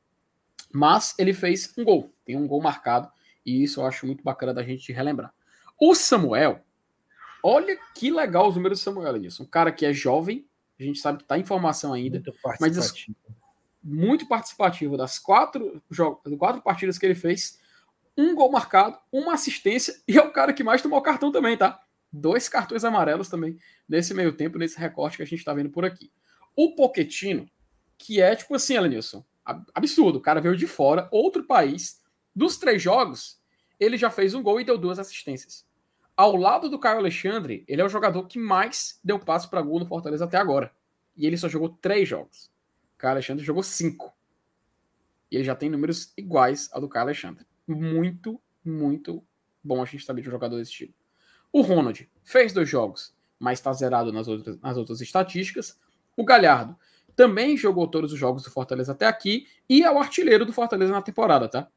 Mas 0.73 1.15
ele 1.19 1.33
fez 1.33 1.73
um 1.77 1.85
gol. 1.85 2.13
Tem 2.25 2.37
um 2.37 2.47
gol 2.47 2.63
marcado. 2.63 3.11
E 3.45 3.63
isso 3.63 3.81
eu 3.81 3.87
acho 3.87 4.07
muito 4.07 4.23
bacana 4.23 4.55
da 4.55 4.63
gente 4.63 4.93
relembrar. 4.93 5.33
O 5.81 5.95
Samuel, 5.95 6.65
olha 7.43 7.79
que 7.95 8.11
legal 8.11 8.49
os 8.49 8.57
números 8.57 8.81
do 8.81 8.83
Samuel, 8.83 9.13
Lenilson. 9.13 9.43
Um 9.43 9.47
cara 9.47 9.73
que 9.73 9.85
é 9.85 9.93
jovem, 9.93 10.47
a 10.79 10.83
gente 10.83 11.01
sabe 11.01 11.19
que 11.19 11.25
está 11.25 11.39
em 11.39 11.45
formação 11.45 11.93
ainda. 11.93 12.17
Muito 12.17 12.33
participativo. 12.41 13.17
Mas 13.27 13.43
muito 13.83 14.29
participativo 14.29 14.97
das 14.97 15.19
quatro, 15.19 15.83
jogos, 15.91 16.21
quatro 16.39 16.63
partidas 16.63 16.99
que 16.99 17.05
ele 17.05 17.15
fez 17.15 17.59
um 18.17 18.35
gol 18.35 18.51
marcado, 18.51 18.99
uma 19.11 19.35
assistência 19.35 19.95
e 20.07 20.19
é 20.19 20.23
o 20.23 20.31
cara 20.31 20.53
que 20.53 20.63
mais 20.63 20.83
tomou 20.83 21.01
cartão 21.01 21.33
também, 21.33 21.57
tá? 21.57 21.81
Dois 22.13 22.49
cartões 22.49 22.85
amarelos 22.85 23.29
também 23.29 23.57
nesse 23.89 24.13
meio 24.15 24.33
tempo, 24.33 24.59
nesse 24.59 24.79
recorte 24.79 25.17
que 25.17 25.23
a 25.23 25.27
gente 25.27 25.39
está 25.39 25.53
vendo 25.53 25.71
por 25.71 25.85
aqui. 25.85 26.13
O 26.55 26.75
Poquetino, 26.75 27.49
que 28.03 28.21
é 28.21 28.35
tipo 28.35 28.55
assim, 28.55 28.75
Elenilson, 28.75 29.25
absurdo. 29.75 30.19
O 30.19 30.21
cara 30.21 30.41
veio 30.41 30.57
de 30.57 30.67
fora, 30.67 31.09
outro 31.11 31.45
país. 31.45 32.01
Dos 32.35 32.57
três 32.57 32.81
jogos, 32.81 33.41
ele 33.79 33.97
já 33.97 34.11
fez 34.11 34.35
um 34.35 34.43
gol 34.43 34.61
e 34.61 34.65
deu 34.65 34.79
duas 34.79 34.99
assistências. 34.99 35.67
Ao 36.17 36.37
lado 36.37 36.69
do 36.69 36.79
Caio 36.79 36.99
Alexandre, 36.99 37.65
ele 37.69 37.81
é 37.81 37.85
o 37.85 37.89
jogador 37.89 38.27
que 38.27 38.39
mais 38.39 38.99
deu 39.05 39.19
passo 39.19 39.49
para 39.49 39.63
gol 39.63 39.79
no 39.79 39.87
Fortaleza 39.87 40.25
até 40.25 40.37
agora. 40.37 40.73
E 41.17 41.27
ele 41.27 41.37
só 41.37 41.49
jogou 41.49 41.69
três 41.69 42.09
jogos. 42.09 42.51
O 42.95 42.99
Caio 42.99 43.13
Alexandre 43.13 43.45
jogou 43.45 43.63
cinco. 43.63 44.13
E 45.31 45.37
ele 45.37 45.45
já 45.45 45.55
tem 45.55 45.71
números 45.71 46.13
iguais 46.17 46.69
ao 46.73 46.81
do 46.81 46.89
Caio 46.89 47.07
Alexandre 47.07 47.47
muito, 47.67 48.41
muito 48.65 49.25
bom 49.63 49.83
a 49.83 49.85
gente 49.85 50.05
saber 50.05 50.23
de 50.23 50.29
um 50.29 50.33
jogador 50.33 50.57
desse 50.57 50.73
tipo. 50.73 50.95
O 51.53 51.61
Ronald 51.61 52.09
fez 52.23 52.53
dois 52.53 52.69
jogos, 52.69 53.15
mas 53.39 53.59
está 53.59 53.73
zerado 53.73 54.13
nas 54.13 54.29
outras, 54.29 54.59
nas 54.61 54.77
outras 54.77 55.01
estatísticas. 55.01 55.79
O 56.17 56.25
Galhardo 56.25 56.77
também 57.17 57.57
jogou 57.57 57.87
todos 57.87 58.13
os 58.13 58.19
jogos 58.19 58.43
do 58.43 58.51
Fortaleza 58.51 58.93
até 58.93 59.07
aqui 59.07 59.47
e 59.69 59.83
é 59.83 59.91
o 59.91 59.99
artilheiro 59.99 60.45
do 60.45 60.53
Fortaleza 60.53 60.93
na 60.93 61.03
temporada, 61.03 61.49
tá? 61.49 61.69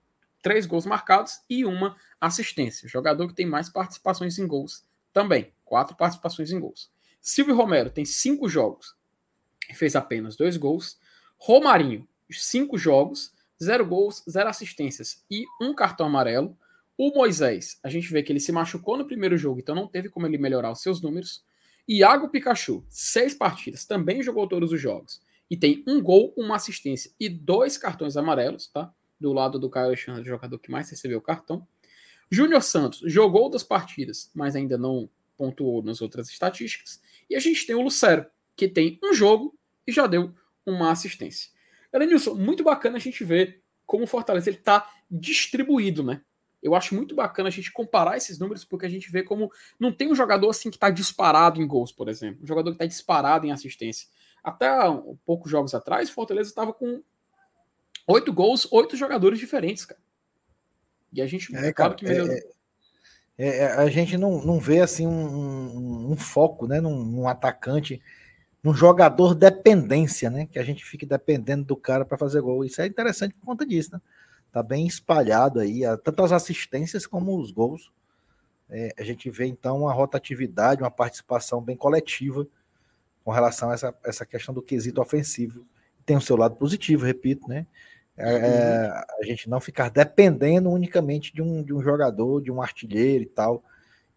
Três 0.42 0.66
gols 0.66 0.86
marcados 0.86 1.42
e 1.50 1.66
uma 1.66 1.96
assistência. 2.20 2.88
Jogador 2.88 3.28
que 3.28 3.34
tem 3.34 3.46
mais 3.46 3.70
participações 3.70 4.38
em 4.38 4.48
gols 4.48 4.84
também. 5.12 5.52
Quatro 5.64 5.96
participações 5.96 6.52
em 6.52 6.60
gols. 6.60 6.92
Silvio 7.20 7.56
Romero 7.56 7.90
tem 7.90 8.06
cinco 8.06 8.48
jogos 8.48 8.96
e 9.70 9.74
fez 9.74 9.96
apenas 9.96 10.36
dois 10.36 10.58
gols. 10.58 11.00
Romarinho, 11.38 12.08
cinco 12.30 12.78
jogos 12.78 13.34
zero 13.62 13.86
gols, 13.86 14.24
zero 14.30 14.50
assistências 14.50 15.24
e 15.30 15.46
um 15.62 15.74
cartão 15.74 16.08
amarelo. 16.08 16.58
O 16.98 17.14
Moisés, 17.14 17.80
a 17.84 17.90
gente 17.90 18.12
vê 18.12 18.24
que 18.24 18.32
ele 18.32 18.40
se 18.40 18.52
machucou 18.52 18.98
no 18.98 19.06
primeiro 19.06 19.38
jogo, 19.38 19.60
então 19.60 19.76
não 19.76 19.88
teve 19.88 20.10
como 20.10 20.26
ele 20.26 20.38
melhorar 20.38 20.72
os 20.72 20.82
seus 20.82 21.02
números. 21.02 21.44
Iago 21.88 22.30
Pikachu, 22.30 22.86
seis 22.90 23.34
partidas, 23.34 23.86
também 23.86 24.24
jogou 24.24 24.48
todos 24.48 24.72
os 24.72 24.80
jogos. 24.80 25.22
E 25.50 25.56
tem 25.56 25.84
um 25.88 26.02
gol, 26.02 26.34
uma 26.36 26.56
assistência 26.56 27.12
e 27.20 27.30
dois 27.30 27.78
cartões 27.78 28.18
amarelos, 28.18 28.68
tá? 28.68 28.92
Do 29.20 29.32
lado 29.32 29.60
do 29.60 29.70
Caio 29.70 29.88
Alexandre, 29.88 30.24
jogador 30.24 30.58
que 30.60 30.72
mais 30.72 30.90
recebeu 30.90 31.22
cartão. 31.22 31.68
Júnior 32.30 32.64
Santos 32.64 33.02
jogou 33.06 33.50
das 33.50 33.64
partidas, 33.64 34.32
mas 34.34 34.56
ainda 34.56 34.78
não 34.78 35.10
pontuou 35.38 35.84
nas 35.84 36.02
outras 36.02 36.30
estatísticas. 36.30 37.02
E 37.30 37.36
a 37.36 37.40
gente 37.40 37.66
tem 37.66 37.76
o 37.76 37.82
Lucero, 37.82 38.26
que 38.56 38.68
tem 38.68 39.00
um 39.04 39.14
jogo 39.14 39.58
e 39.86 39.92
já 39.92 40.08
deu 40.08 40.34
uma 40.66 40.92
assistência. 40.92 41.52
Elenilson, 41.94 42.36
muito 42.36 42.64
bacana 42.64 42.98
a 42.98 43.00
gente 43.00 43.24
ver 43.24 43.62
como 43.86 44.04
o 44.04 44.08
Fortaleza 44.08 44.50
está 44.50 44.90
distribuído, 45.10 46.04
né? 46.04 46.22
Eu 46.62 46.74
acho 46.74 46.96
muito 46.96 47.14
bacana 47.14 47.48
a 47.48 47.52
gente 47.52 47.72
comparar 47.72 48.18
esses 48.18 48.40
números, 48.40 48.66
porque 48.66 48.88
a 48.88 48.90
gente 48.90 49.12
vê 49.12 49.22
como 49.22 49.52
não 49.80 49.92
tem 49.92 50.12
um 50.12 50.16
jogador 50.16 50.50
assim 50.50 50.72
que 50.72 50.78
está 50.78 50.90
disparado 50.90 51.62
em 51.62 51.68
gols, 51.68 51.92
por 51.92 52.10
exemplo. 52.10 52.44
Um 52.44 52.48
jogador 52.48 52.72
que 52.72 52.76
está 52.76 52.88
disparado 52.88 53.46
em 53.46 53.52
assistência. 53.52 54.08
Até 54.46 54.88
um, 54.88 55.18
poucos 55.26 55.50
jogos 55.50 55.74
atrás, 55.74 56.12
Fortaleza 56.12 56.50
estava 56.50 56.72
com 56.72 57.02
oito 58.08 58.32
gols, 58.32 58.72
oito 58.72 58.96
jogadores 58.96 59.40
diferentes, 59.40 59.86
cara. 59.86 60.00
E 61.12 61.20
a 61.20 61.26
gente, 61.26 61.56
é, 61.56 61.74
claro 61.74 61.96
que 61.96 62.06
melhorou. 62.06 62.36
É, 62.36 62.44
é, 63.38 63.48
é, 63.58 63.66
a 63.72 63.90
gente 63.90 64.18
não, 64.18 64.46
não 64.46 64.60
vê 64.60 64.82
assim 64.82 65.08
um, 65.08 65.12
um, 65.12 66.12
um 66.12 66.16
foco, 66.16 66.68
né, 66.68 66.80
num, 66.80 67.04
num 67.04 67.28
atacante 67.28 68.00
num 68.62 68.74
jogador 68.74 69.36
dependência, 69.36 70.28
né? 70.30 70.48
Que 70.48 70.58
a 70.58 70.64
gente 70.64 70.84
fique 70.84 71.06
dependendo 71.06 71.64
do 71.64 71.76
cara 71.76 72.04
para 72.04 72.18
fazer 72.18 72.42
gol. 72.42 72.66
Isso 72.66 72.82
é 72.82 72.88
interessante 72.88 73.36
por 73.36 73.46
conta 73.46 73.64
disso, 73.64 73.92
né? 73.94 74.02
Tá 74.52 74.64
bem 74.64 74.88
espalhado 74.88 75.60
aí, 75.60 75.82
tanto 76.04 76.24
as 76.24 76.32
assistências 76.32 77.06
como 77.06 77.40
os 77.40 77.52
gols. 77.52 77.92
É, 78.68 78.94
a 78.98 79.04
gente 79.04 79.30
vê 79.30 79.46
então 79.46 79.82
uma 79.82 79.94
rotatividade, 79.94 80.82
uma 80.82 80.90
participação 80.90 81.62
bem 81.62 81.78
coletiva 81.78 82.48
com 83.26 83.32
relação 83.32 83.72
a 83.72 83.74
essa, 83.74 83.94
essa 84.06 84.26
questão 84.26 84.54
do 84.54 84.62
quesito 84.62 85.02
ofensivo. 85.02 85.66
Tem 86.06 86.16
o 86.16 86.22
seu 86.22 86.38
lado 86.38 86.56
positivo, 86.56 87.06
repito, 87.06 87.50
né? 87.50 87.66
É, 88.18 88.34
é, 88.34 88.90
a 89.20 89.26
gente 89.26 89.50
não 89.50 89.60
ficar 89.60 89.90
dependendo 89.90 90.70
unicamente 90.70 91.34
de 91.34 91.42
um, 91.42 91.62
de 91.62 91.74
um 91.74 91.82
jogador, 91.82 92.42
de 92.42 92.50
um 92.50 92.62
artilheiro 92.62 93.24
e 93.24 93.28
tal 93.28 93.62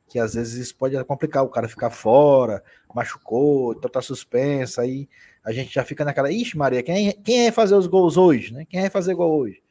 que 0.08 0.18
às 0.18 0.34
vezes 0.34 0.54
isso 0.54 0.76
pode 0.76 1.02
complicar 1.04 1.44
o 1.44 1.48
cara 1.48 1.68
ficar 1.68 1.90
fora, 1.90 2.64
machucou, 2.94 3.74
então 3.74 3.90
tá 3.90 4.00
suspenso, 4.00 4.80
aí 4.80 5.08
a 5.44 5.52
gente 5.52 5.72
já 5.72 5.84
fica 5.84 6.04
naquela, 6.04 6.32
ixi 6.32 6.56
Maria, 6.56 6.82
quem, 6.82 7.12
quem 7.12 7.46
é 7.46 7.52
fazer 7.52 7.74
os 7.74 7.86
gols 7.86 8.16
hoje, 8.16 8.52
né? 8.52 8.64
Quem 8.64 8.80
é 8.80 8.90
fazer 8.90 9.14
gol 9.14 9.38
hoje? 9.38 9.62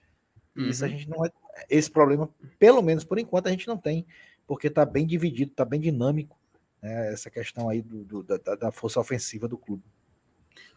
Uhum. 0.55 0.69
Isso 0.69 0.85
a 0.85 0.87
gente 0.87 1.09
não 1.09 1.25
é, 1.25 1.31
esse 1.69 1.89
problema, 1.89 2.29
pelo 2.59 2.81
menos 2.81 3.03
por 3.03 3.17
enquanto 3.17 3.47
a 3.47 3.51
gente 3.51 3.67
não 3.67 3.77
tem, 3.77 4.05
porque 4.45 4.69
tá 4.69 4.85
bem 4.85 5.05
dividido, 5.05 5.51
tá 5.51 5.65
bem 5.65 5.79
dinâmico, 5.79 6.37
né? 6.81 7.13
essa 7.13 7.29
questão 7.29 7.69
aí 7.69 7.81
do, 7.81 8.03
do 8.03 8.23
da, 8.23 8.55
da, 8.55 8.71
força 8.71 8.99
ofensiva 8.99 9.47
do 9.47 9.57
clube. 9.57 9.83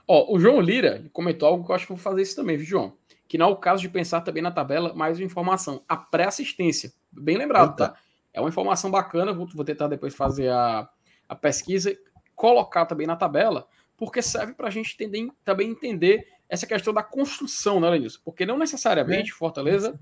Ó, 0.07 0.35
o 0.35 0.41
João 0.41 0.61
Lira 0.61 1.09
comentou 1.13 1.49
algo 1.49 1.65
que 1.65 1.71
eu 1.71 1.75
acho 1.75 1.87
que 1.87 1.93
vou 1.93 1.99
fazer 1.99 2.23
isso 2.23 2.37
também, 2.37 2.57
viu, 2.57 2.67
João? 2.67 2.97
Que 3.29 3.39
não 3.39 3.47
é 3.47 3.51
o 3.51 3.57
caso 3.57 3.81
de 3.81 3.89
pensar 3.89 4.23
também 4.23 4.43
na 4.43 4.51
tabela, 4.51 4.93
mais 4.93 5.19
uma 5.19 5.25
informação, 5.25 5.85
a 5.89 5.97
pré-assistência, 5.97 6.93
bem 7.13 7.37
lembrado, 7.37 7.71
Eita. 7.71 7.89
tá? 7.91 8.01
É 8.33 8.41
uma 8.41 8.49
informação 8.49 8.91
bacana, 8.91 9.33
vou, 9.33 9.47
vou 9.47 9.65
tentar 9.65 9.89
depois 9.89 10.15
fazer 10.15 10.49
a, 10.51 10.89
a 11.29 11.37
pesquisa, 11.37 11.97
colocar 12.35 12.87
também 12.87 13.07
na 13.07 13.17
tabela, 13.17 13.69
porque 13.97 14.23
serve 14.23 14.55
para 14.55 14.69
a 14.69 14.71
gente 14.71 14.95
entender, 14.95 15.31
também 15.45 15.71
entender 15.71 16.27
essa 16.49 16.67
questão 16.67 16.93
da 16.93 17.03
construção, 17.03 17.79
né, 17.79 17.89
Lenilson? 17.91 18.21
Porque 18.25 18.45
não 18.45 18.59
necessariamente 18.59 19.31
é. 19.31 19.35
Fortaleza. 19.35 19.99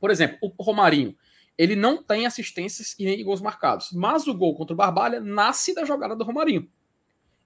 Por 0.00 0.10
exemplo, 0.10 0.38
o 0.40 0.62
Romarinho, 0.62 1.16
ele 1.58 1.74
não 1.74 2.02
tem 2.02 2.26
assistências 2.26 2.94
e 2.98 3.04
nem 3.04 3.24
gols 3.24 3.40
marcados, 3.40 3.90
mas 3.92 4.26
o 4.26 4.34
gol 4.34 4.54
contra 4.54 4.74
o 4.74 4.76
Barbalha 4.76 5.20
nasce 5.20 5.74
da 5.74 5.84
jogada 5.84 6.14
do 6.14 6.24
Romarinho. 6.24 6.68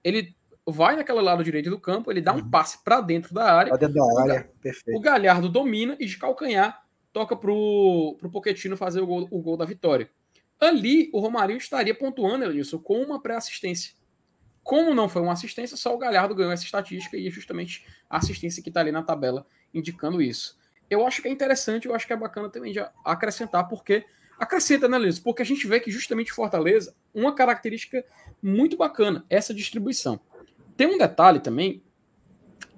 Ele 0.03 0.35
vai 0.65 0.95
naquele 0.95 1.21
lado 1.21 1.43
direito 1.43 1.69
do 1.69 1.79
campo, 1.79 2.11
ele 2.11 2.21
dá 2.21 2.33
um 2.33 2.39
uhum. 2.39 2.49
passe 2.49 2.83
para 2.83 3.01
dentro 3.01 3.33
da 3.33 3.51
área. 3.53 3.69
Pra 3.69 3.77
dentro 3.77 3.95
da 3.95 4.21
área, 4.21 4.49
o, 4.49 4.59
perfeito. 4.59 4.97
O 4.97 5.01
Galhardo 5.01 5.49
domina 5.49 5.95
e 5.99 6.05
de 6.05 6.17
calcanhar 6.17 6.83
toca 7.13 7.35
pro, 7.35 8.15
pro 8.19 8.29
Pochettino 8.29 8.77
fazer 8.77 9.01
o 9.01 9.07
gol, 9.07 9.27
o 9.31 9.41
gol 9.41 9.57
da 9.57 9.65
vitória. 9.65 10.09
Ali, 10.59 11.09
o 11.11 11.19
Romarinho 11.19 11.57
estaria 11.57 11.95
pontuando, 11.95 12.43
Elenilson, 12.43 12.77
com 12.77 13.01
uma 13.01 13.21
pré-assistência. 13.21 13.93
Como 14.63 14.93
não 14.93 15.09
foi 15.09 15.21
uma 15.21 15.33
assistência, 15.33 15.75
só 15.75 15.93
o 15.95 15.97
Galhardo 15.97 16.35
ganhou 16.35 16.51
essa 16.51 16.63
estatística 16.63 17.17
e 17.17 17.27
é 17.27 17.31
justamente 17.31 17.85
a 18.07 18.17
assistência 18.17 18.61
que 18.61 18.69
está 18.69 18.79
ali 18.79 18.91
na 18.91 19.01
tabela 19.01 19.45
indicando 19.73 20.21
isso. 20.21 20.59
Eu 20.91 21.07
acho 21.07 21.21
que 21.21 21.29
é 21.29 21.31
interessante, 21.31 21.87
eu 21.87 21.95
acho 21.95 22.05
que 22.05 22.11
é 22.11 22.17
bacana 22.17 22.49
também 22.49 22.73
de 22.73 22.85
acrescentar, 23.05 23.65
porque 23.69 24.05
acrescenta, 24.37 24.89
né, 24.89 24.99
Liz? 24.99 25.19
Porque 25.19 25.41
a 25.41 25.45
gente 25.45 25.65
vê 25.65 25.79
que 25.79 25.89
justamente 25.89 26.33
Fortaleza, 26.33 26.93
uma 27.13 27.33
característica 27.33 28.03
muito 28.43 28.75
bacana, 28.75 29.25
essa 29.29 29.53
distribuição. 29.53 30.19
Tem 30.75 30.87
um 30.87 30.97
detalhe 30.97 31.39
também, 31.39 31.81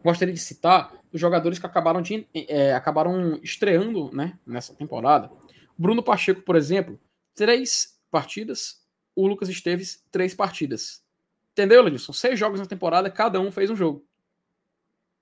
gostaria 0.03 0.31
de 0.31 0.39
citar, 0.39 0.93
os 1.11 1.19
jogadores 1.19 1.57
que 1.57 1.65
acabaram, 1.65 2.03
de, 2.03 2.27
é, 2.35 2.75
acabaram 2.75 3.39
estreando 3.41 4.13
né, 4.13 4.37
nessa 4.45 4.75
temporada. 4.75 5.31
Bruno 5.75 6.03
Pacheco, 6.03 6.43
por 6.43 6.55
exemplo, 6.55 6.99
três 7.33 7.99
partidas, 8.11 8.85
o 9.15 9.25
Lucas 9.25 9.49
Esteves, 9.49 10.05
três 10.11 10.35
partidas. 10.35 11.03
Entendeu, 11.51 11.81
Ledilson? 11.81 12.13
Seis 12.13 12.37
jogos 12.37 12.59
na 12.59 12.67
temporada, 12.67 13.09
cada 13.09 13.41
um 13.41 13.51
fez 13.51 13.71
um 13.71 13.75
jogo. 13.75 14.05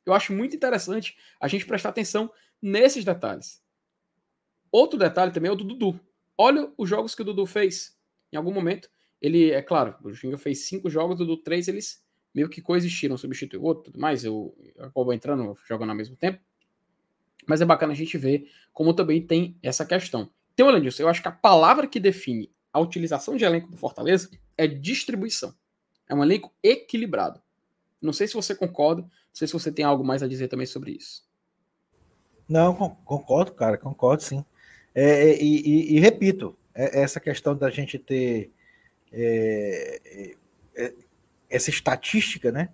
Eu 0.05 0.13
acho 0.13 0.33
muito 0.33 0.53
interessante 0.53 1.15
a 1.39 1.47
gente 1.47 1.65
prestar 1.65 1.89
atenção 1.89 2.29
nesses 2.61 3.03
detalhes. 3.03 3.61
Outro 4.71 4.97
detalhe 4.97 5.31
também 5.31 5.49
é 5.49 5.51
o 5.51 5.55
do 5.55 5.63
Dudu. 5.63 5.99
Olha 6.37 6.71
os 6.77 6.89
jogos 6.89 7.13
que 7.13 7.21
o 7.21 7.25
Dudu 7.25 7.45
fez. 7.45 7.97
Em 8.31 8.37
algum 8.37 8.53
momento, 8.53 8.89
ele, 9.21 9.51
é 9.51 9.61
claro, 9.61 9.95
o 10.03 10.13
Ginga 10.13 10.37
fez 10.37 10.65
cinco 10.65 10.89
jogos, 10.89 11.15
o 11.15 11.25
Dudu 11.25 11.37
três, 11.43 11.67
eles 11.67 12.03
meio 12.33 12.49
que 12.49 12.61
coexistiram, 12.61 13.17
substituiu 13.17 13.61
o 13.61 13.65
outro, 13.65 13.85
tudo 13.85 13.99
mais, 13.99 14.23
eu, 14.23 14.55
eu 14.75 14.85
acabo 14.85 15.11
entrando, 15.11 15.57
jogando 15.67 15.89
ao 15.89 15.95
mesmo 15.95 16.15
tempo. 16.15 16.39
Mas 17.45 17.59
é 17.61 17.65
bacana 17.65 17.91
a 17.91 17.95
gente 17.95 18.17
ver 18.17 18.49
como 18.71 18.93
também 18.93 19.21
tem 19.25 19.57
essa 19.61 19.85
questão. 19.85 20.29
Então, 20.53 20.69
além 20.69 20.81
disso, 20.81 21.01
eu 21.01 21.09
acho 21.09 21.21
que 21.21 21.27
a 21.27 21.31
palavra 21.31 21.87
que 21.87 21.99
define 21.99 22.51
a 22.71 22.79
utilização 22.79 23.35
de 23.35 23.43
elenco 23.43 23.69
do 23.69 23.77
Fortaleza 23.77 24.29
é 24.57 24.67
distribuição. 24.67 25.53
É 26.07 26.15
um 26.15 26.23
elenco 26.23 26.53
equilibrado. 26.63 27.41
Não 28.01 28.13
sei 28.13 28.27
se 28.27 28.33
você 28.33 28.55
concorda, 28.55 29.01
não 29.01 29.09
sei 29.33 29.47
se 29.47 29.53
você 29.53 29.71
tem 29.71 29.83
algo 29.83 30.03
mais 30.03 30.23
a 30.23 30.27
dizer 30.27 30.47
também 30.47 30.65
sobre 30.65 30.91
isso. 30.91 31.23
Não, 32.51 32.75
concordo, 33.05 33.53
cara, 33.53 33.77
concordo 33.77 34.23
sim. 34.23 34.43
É, 34.93 35.29
é, 35.29 35.41
e, 35.41 35.61
e, 35.61 35.95
e, 35.95 35.99
repito, 36.01 36.57
é, 36.75 36.99
essa 36.99 37.17
questão 37.17 37.55
da 37.55 37.69
gente 37.69 37.97
ter 37.97 38.51
é, 39.09 40.01
é, 40.75 40.93
essa 41.49 41.69
estatística, 41.69 42.51
né? 42.51 42.67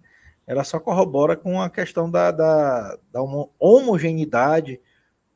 Ela 0.47 0.63
só 0.63 0.79
corrobora 0.79 1.37
com 1.37 1.61
a 1.61 1.69
questão 1.69 2.09
da, 2.09 2.31
da, 2.31 2.97
da 3.11 3.21
homogeneidade 3.59 4.81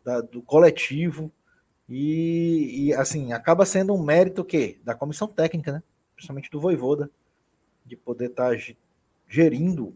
da, 0.04 0.22
do 0.22 0.42
coletivo 0.42 1.32
e, 1.88 2.88
e, 2.88 2.94
assim 2.96 3.34
acaba 3.34 3.64
sendo 3.64 3.94
um 3.94 4.02
mérito 4.02 4.44
que 4.44 4.80
da 4.84 4.96
comissão 4.96 5.28
técnica, 5.28 5.72
né? 5.72 5.84
Principalmente 6.16 6.50
do 6.50 6.60
Voivoda, 6.60 7.12
de 7.86 7.96
poder 7.96 8.32
estar 8.32 8.56
tá 8.58 8.74
gerindo 9.28 9.96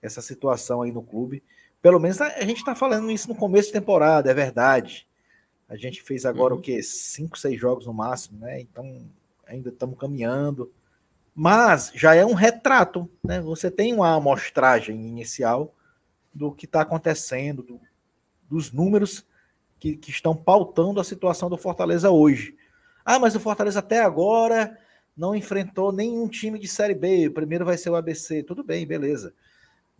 essa 0.00 0.22
situação 0.22 0.82
aí 0.82 0.92
no 0.92 1.02
clube. 1.02 1.42
Pelo 1.82 1.98
menos 1.98 2.20
a 2.20 2.40
gente 2.42 2.58
está 2.58 2.74
falando 2.74 3.10
isso 3.10 3.28
no 3.28 3.34
começo 3.34 3.68
de 3.68 3.74
temporada, 3.74 4.30
é 4.30 4.34
verdade. 4.34 5.08
A 5.68 5.76
gente 5.76 6.02
fez 6.02 6.26
agora 6.26 6.52
uhum. 6.52 6.60
o 6.60 6.62
quê? 6.62 6.82
Cinco, 6.82 7.38
seis 7.38 7.58
jogos 7.58 7.86
no 7.86 7.94
máximo, 7.94 8.38
né? 8.40 8.60
Então 8.60 9.08
ainda 9.46 9.70
estamos 9.70 9.98
caminhando. 9.98 10.72
Mas 11.34 11.92
já 11.94 12.14
é 12.14 12.26
um 12.26 12.34
retrato, 12.34 13.08
né? 13.24 13.40
Você 13.40 13.70
tem 13.70 13.94
uma 13.94 14.14
amostragem 14.14 14.96
inicial 15.06 15.74
do 16.34 16.52
que 16.52 16.66
está 16.66 16.82
acontecendo, 16.82 17.62
do, 17.62 17.80
dos 18.48 18.72
números 18.72 19.24
que, 19.78 19.96
que 19.96 20.10
estão 20.10 20.36
pautando 20.36 21.00
a 21.00 21.04
situação 21.04 21.48
do 21.48 21.56
Fortaleza 21.56 22.10
hoje. 22.10 22.56
Ah, 23.04 23.18
mas 23.18 23.34
o 23.34 23.40
Fortaleza 23.40 23.78
até 23.78 24.00
agora 24.00 24.78
não 25.16 25.34
enfrentou 25.34 25.92
nenhum 25.92 26.28
time 26.28 26.58
de 26.58 26.68
Série 26.68 26.94
B. 26.94 27.28
O 27.28 27.32
primeiro 27.32 27.64
vai 27.64 27.78
ser 27.78 27.90
o 27.90 27.96
ABC. 27.96 28.42
Tudo 28.42 28.62
bem, 28.62 28.86
beleza. 28.86 29.32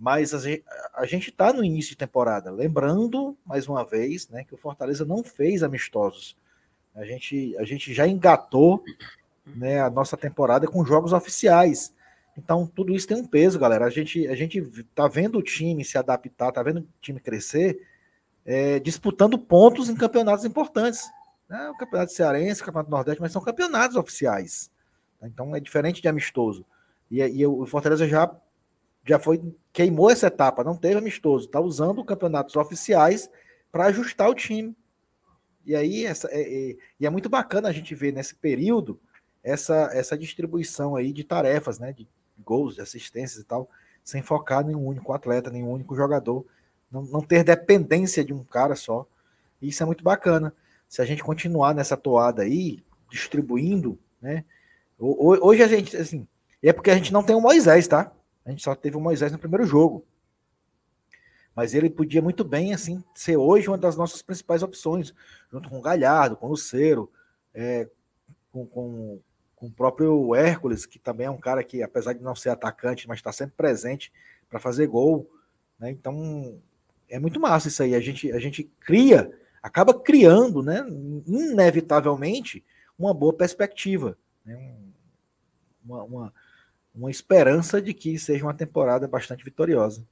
Mas 0.00 0.32
a 0.32 1.04
gente 1.04 1.28
está 1.28 1.52
no 1.52 1.62
início 1.62 1.90
de 1.90 1.98
temporada. 1.98 2.50
Lembrando, 2.50 3.36
mais 3.44 3.68
uma 3.68 3.84
vez, 3.84 4.26
né, 4.30 4.44
que 4.44 4.54
o 4.54 4.56
Fortaleza 4.56 5.04
não 5.04 5.22
fez 5.22 5.62
amistosos. 5.62 6.34
A 6.94 7.04
gente, 7.04 7.54
a 7.58 7.64
gente 7.64 7.92
já 7.92 8.08
engatou 8.08 8.82
né, 9.44 9.78
a 9.78 9.90
nossa 9.90 10.16
temporada 10.16 10.66
com 10.66 10.86
jogos 10.86 11.12
oficiais. 11.12 11.94
Então, 12.34 12.66
tudo 12.66 12.94
isso 12.94 13.06
tem 13.06 13.18
um 13.18 13.26
peso, 13.26 13.58
galera. 13.58 13.84
A 13.84 13.90
gente, 13.90 14.26
a 14.26 14.34
gente 14.34 14.62
tá 14.94 15.06
vendo 15.06 15.38
o 15.38 15.42
time 15.42 15.84
se 15.84 15.98
adaptar, 15.98 16.50
tá 16.50 16.62
vendo 16.62 16.80
o 16.80 16.88
time 17.02 17.20
crescer, 17.20 17.86
é, 18.46 18.78
disputando 18.78 19.38
pontos 19.38 19.90
em 19.90 19.94
campeonatos 19.94 20.46
importantes. 20.46 21.10
Né? 21.46 21.68
O 21.68 21.76
Campeonato 21.76 22.12
Cearense, 22.12 22.62
o 22.62 22.64
Campeonato 22.64 22.90
Nordeste, 22.90 23.20
mas 23.20 23.32
são 23.32 23.42
campeonatos 23.42 23.98
oficiais. 23.98 24.70
Então, 25.22 25.54
é 25.54 25.60
diferente 25.60 26.00
de 26.00 26.08
amistoso. 26.08 26.64
E, 27.10 27.20
e 27.20 27.46
o 27.46 27.66
Fortaleza 27.66 28.08
já 28.08 28.34
já 29.10 29.18
foi 29.18 29.42
queimou 29.72 30.08
essa 30.08 30.28
etapa, 30.28 30.62
não 30.62 30.76
teve 30.76 30.96
amistoso, 30.96 31.46
está 31.46 31.60
usando 31.60 32.04
campeonatos 32.04 32.54
oficiais 32.54 33.28
para 33.70 33.86
ajustar 33.86 34.28
o 34.28 34.34
time. 34.34 34.76
E 35.66 35.74
aí 35.74 36.06
essa, 36.06 36.28
é, 36.30 36.40
é, 36.40 36.76
e 36.98 37.06
é 37.06 37.10
muito 37.10 37.28
bacana 37.28 37.68
a 37.68 37.72
gente 37.72 37.92
ver 37.92 38.12
nesse 38.12 38.36
período 38.36 39.00
essa, 39.42 39.90
essa 39.92 40.16
distribuição 40.16 40.94
aí 40.94 41.12
de 41.12 41.24
tarefas, 41.24 41.80
né, 41.80 41.92
de 41.92 42.06
gols, 42.38 42.76
de 42.76 42.82
assistências 42.82 43.42
e 43.42 43.44
tal, 43.44 43.68
sem 44.04 44.22
focar 44.22 44.68
em 44.68 44.76
um 44.76 44.86
único 44.86 45.12
atleta, 45.12 45.50
em 45.50 45.64
um 45.64 45.72
único 45.72 45.96
jogador, 45.96 46.46
não, 46.88 47.02
não 47.02 47.20
ter 47.20 47.42
dependência 47.42 48.24
de 48.24 48.32
um 48.32 48.44
cara 48.44 48.76
só. 48.76 49.04
E 49.60 49.68
isso 49.68 49.82
é 49.82 49.86
muito 49.86 50.04
bacana. 50.04 50.54
Se 50.88 51.02
a 51.02 51.04
gente 51.04 51.24
continuar 51.24 51.74
nessa 51.74 51.96
toada 51.96 52.42
aí, 52.42 52.82
distribuindo, 53.10 53.98
né? 54.22 54.44
Hoje 54.98 55.62
a 55.62 55.68
gente, 55.68 55.96
assim, 55.96 56.28
é 56.62 56.72
porque 56.72 56.90
a 56.90 56.94
gente 56.94 57.12
não 57.12 57.22
tem 57.24 57.34
o 57.34 57.40
Moisés, 57.40 57.88
tá? 57.88 58.12
A 58.50 58.52
gente 58.52 58.64
só 58.64 58.74
teve 58.74 58.96
o 58.96 59.00
Moisés 59.00 59.30
no 59.30 59.38
primeiro 59.38 59.64
jogo. 59.64 60.04
Mas 61.54 61.72
ele 61.72 61.88
podia 61.88 62.20
muito 62.20 62.42
bem, 62.42 62.74
assim, 62.74 63.02
ser 63.14 63.36
hoje 63.36 63.68
uma 63.68 63.78
das 63.78 63.96
nossas 63.96 64.22
principais 64.22 64.60
opções, 64.60 65.14
junto 65.52 65.68
com 65.68 65.78
o 65.78 65.82
Galhardo, 65.82 66.36
com 66.36 66.46
o 66.46 66.50
Luceiro, 66.50 67.10
é, 67.54 67.88
com, 68.50 68.66
com, 68.66 69.20
com, 69.54 69.66
o 69.66 69.70
próprio 69.70 70.34
Hércules, 70.34 70.84
que 70.84 70.98
também 70.98 71.28
é 71.28 71.30
um 71.30 71.38
cara 71.38 71.62
que, 71.62 71.80
apesar 71.80 72.12
de 72.12 72.22
não 72.22 72.34
ser 72.34 72.48
atacante, 72.48 73.06
mas 73.06 73.18
está 73.18 73.30
sempre 73.30 73.54
presente 73.56 74.12
para 74.48 74.58
fazer 74.58 74.88
gol. 74.88 75.30
Né? 75.78 75.90
Então, 75.92 76.60
é 77.08 77.20
muito 77.20 77.38
massa 77.38 77.68
isso 77.68 77.84
aí. 77.84 77.94
A 77.94 78.00
gente, 78.00 78.32
a 78.32 78.40
gente 78.40 78.64
cria, 78.80 79.32
acaba 79.62 79.94
criando, 79.94 80.60
né, 80.60 80.84
inevitavelmente, 81.24 82.64
uma 82.98 83.14
boa 83.14 83.32
perspectiva. 83.32 84.18
Né? 84.44 84.74
Uma, 85.84 86.02
uma, 86.02 86.34
uma 86.94 87.10
esperança 87.10 87.80
de 87.80 87.94
que 87.94 88.18
seja 88.18 88.44
uma 88.44 88.54
temporada 88.54 89.06
bastante 89.06 89.44
vitoriosa. 89.44 90.06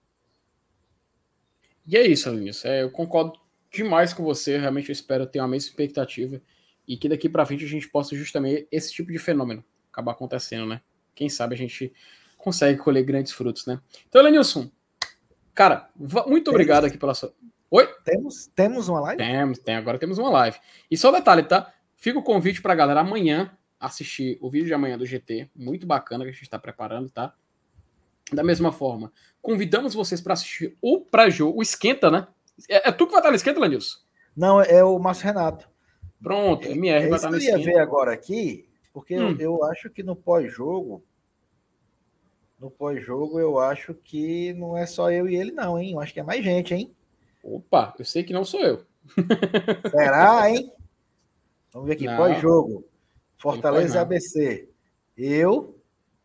E 1.86 1.96
é 1.96 2.06
isso, 2.06 2.28
Alinhos. 2.28 2.64
É, 2.64 2.82
eu 2.82 2.90
concordo 2.90 3.38
demais 3.70 4.12
com 4.12 4.22
você. 4.22 4.58
Realmente 4.58 4.88
eu 4.88 4.92
espero 4.92 5.26
ter 5.26 5.38
a 5.38 5.48
mesma 5.48 5.68
expectativa 5.68 6.40
e 6.86 6.96
que 6.96 7.08
daqui 7.08 7.28
para 7.28 7.44
frente 7.46 7.64
a 7.64 7.68
gente 7.68 7.88
possa 7.88 8.16
justamente 8.16 8.68
esse 8.70 8.92
tipo 8.92 9.10
de 9.10 9.18
fenômeno 9.18 9.64
acabar 9.92 10.12
acontecendo, 10.12 10.66
né? 10.66 10.80
Quem 11.14 11.28
sabe 11.28 11.54
a 11.54 11.58
gente 11.58 11.92
consegue 12.36 12.78
colher 12.78 13.02
grandes 13.02 13.32
frutos, 13.32 13.66
né? 13.66 13.80
Então, 14.08 14.22
Lenilson, 14.22 14.70
cara, 15.54 15.90
muito 15.96 16.26
temos, 16.26 16.48
obrigado 16.48 16.84
aqui 16.84 16.96
pela 16.96 17.14
sua. 17.14 17.34
Oi? 17.70 17.86
Temos, 18.04 18.46
temos 18.54 18.88
uma 18.88 19.00
live? 19.00 19.18
Temos, 19.18 19.58
tem, 19.58 19.74
agora 19.74 19.98
temos 19.98 20.16
uma 20.18 20.30
live. 20.30 20.58
E 20.90 20.96
só 20.96 21.10
um 21.10 21.12
detalhe, 21.12 21.42
tá? 21.42 21.72
Fica 21.96 22.18
o 22.18 22.22
convite 22.22 22.62
para 22.62 22.72
a 22.72 22.76
galera 22.76 23.00
amanhã 23.00 23.50
assistir 23.78 24.38
o 24.40 24.50
vídeo 24.50 24.66
de 24.66 24.74
amanhã 24.74 24.98
do 24.98 25.06
GT, 25.06 25.50
muito 25.54 25.86
bacana 25.86 26.24
que 26.24 26.30
a 26.30 26.32
gente 26.32 26.42
está 26.42 26.58
preparando, 26.58 27.10
tá? 27.10 27.34
Da 28.32 28.42
mesma 28.42 28.72
forma, 28.72 29.12
convidamos 29.40 29.94
vocês 29.94 30.20
para 30.20 30.34
assistir 30.34 30.76
o 30.82 31.00
pré-jogo, 31.00 31.58
o 31.58 31.62
esquenta, 31.62 32.10
né? 32.10 32.26
É, 32.68 32.88
é, 32.88 32.92
tu 32.92 33.06
que 33.06 33.12
vai 33.12 33.20
estar 33.20 33.30
no 33.30 33.36
esquenta, 33.36 33.60
Lanilson? 33.60 33.98
Não, 34.36 34.60
é 34.60 34.84
o 34.84 34.98
Márcio 34.98 35.26
Renato. 35.26 35.68
Pronto, 36.22 36.68
MR 36.68 37.06
é, 37.06 37.08
vai 37.08 37.16
estar 37.16 37.30
no 37.30 37.38
esquenta. 37.38 37.58
Eu 37.58 37.60
ia 37.60 37.64
ver 37.64 37.78
agora 37.78 38.12
aqui, 38.12 38.68
porque 38.92 39.18
hum. 39.18 39.36
eu, 39.38 39.40
eu 39.40 39.64
acho 39.64 39.88
que 39.88 40.02
no 40.02 40.16
pós-jogo, 40.16 41.02
no 42.58 42.70
pós-jogo, 42.70 43.38
eu 43.38 43.58
acho 43.58 43.94
que 43.94 44.52
não 44.54 44.76
é 44.76 44.84
só 44.84 45.10
eu 45.10 45.28
e 45.28 45.36
ele, 45.36 45.52
não, 45.52 45.78
hein? 45.78 45.92
Eu 45.92 46.00
acho 46.00 46.12
que 46.12 46.20
é 46.20 46.24
mais 46.24 46.44
gente, 46.44 46.74
hein? 46.74 46.92
Opa, 47.42 47.94
eu 47.98 48.04
sei 48.04 48.24
que 48.24 48.32
não 48.32 48.44
sou 48.44 48.60
eu. 48.60 48.84
Será, 49.90 50.50
hein? 50.50 50.70
Vamos 51.72 51.86
ver 51.86 51.94
aqui, 51.94 52.06
pós-jogo. 52.06 52.84
Fortaleza 53.38 54.00
ABC. 54.00 54.68
Eu, 55.16 55.80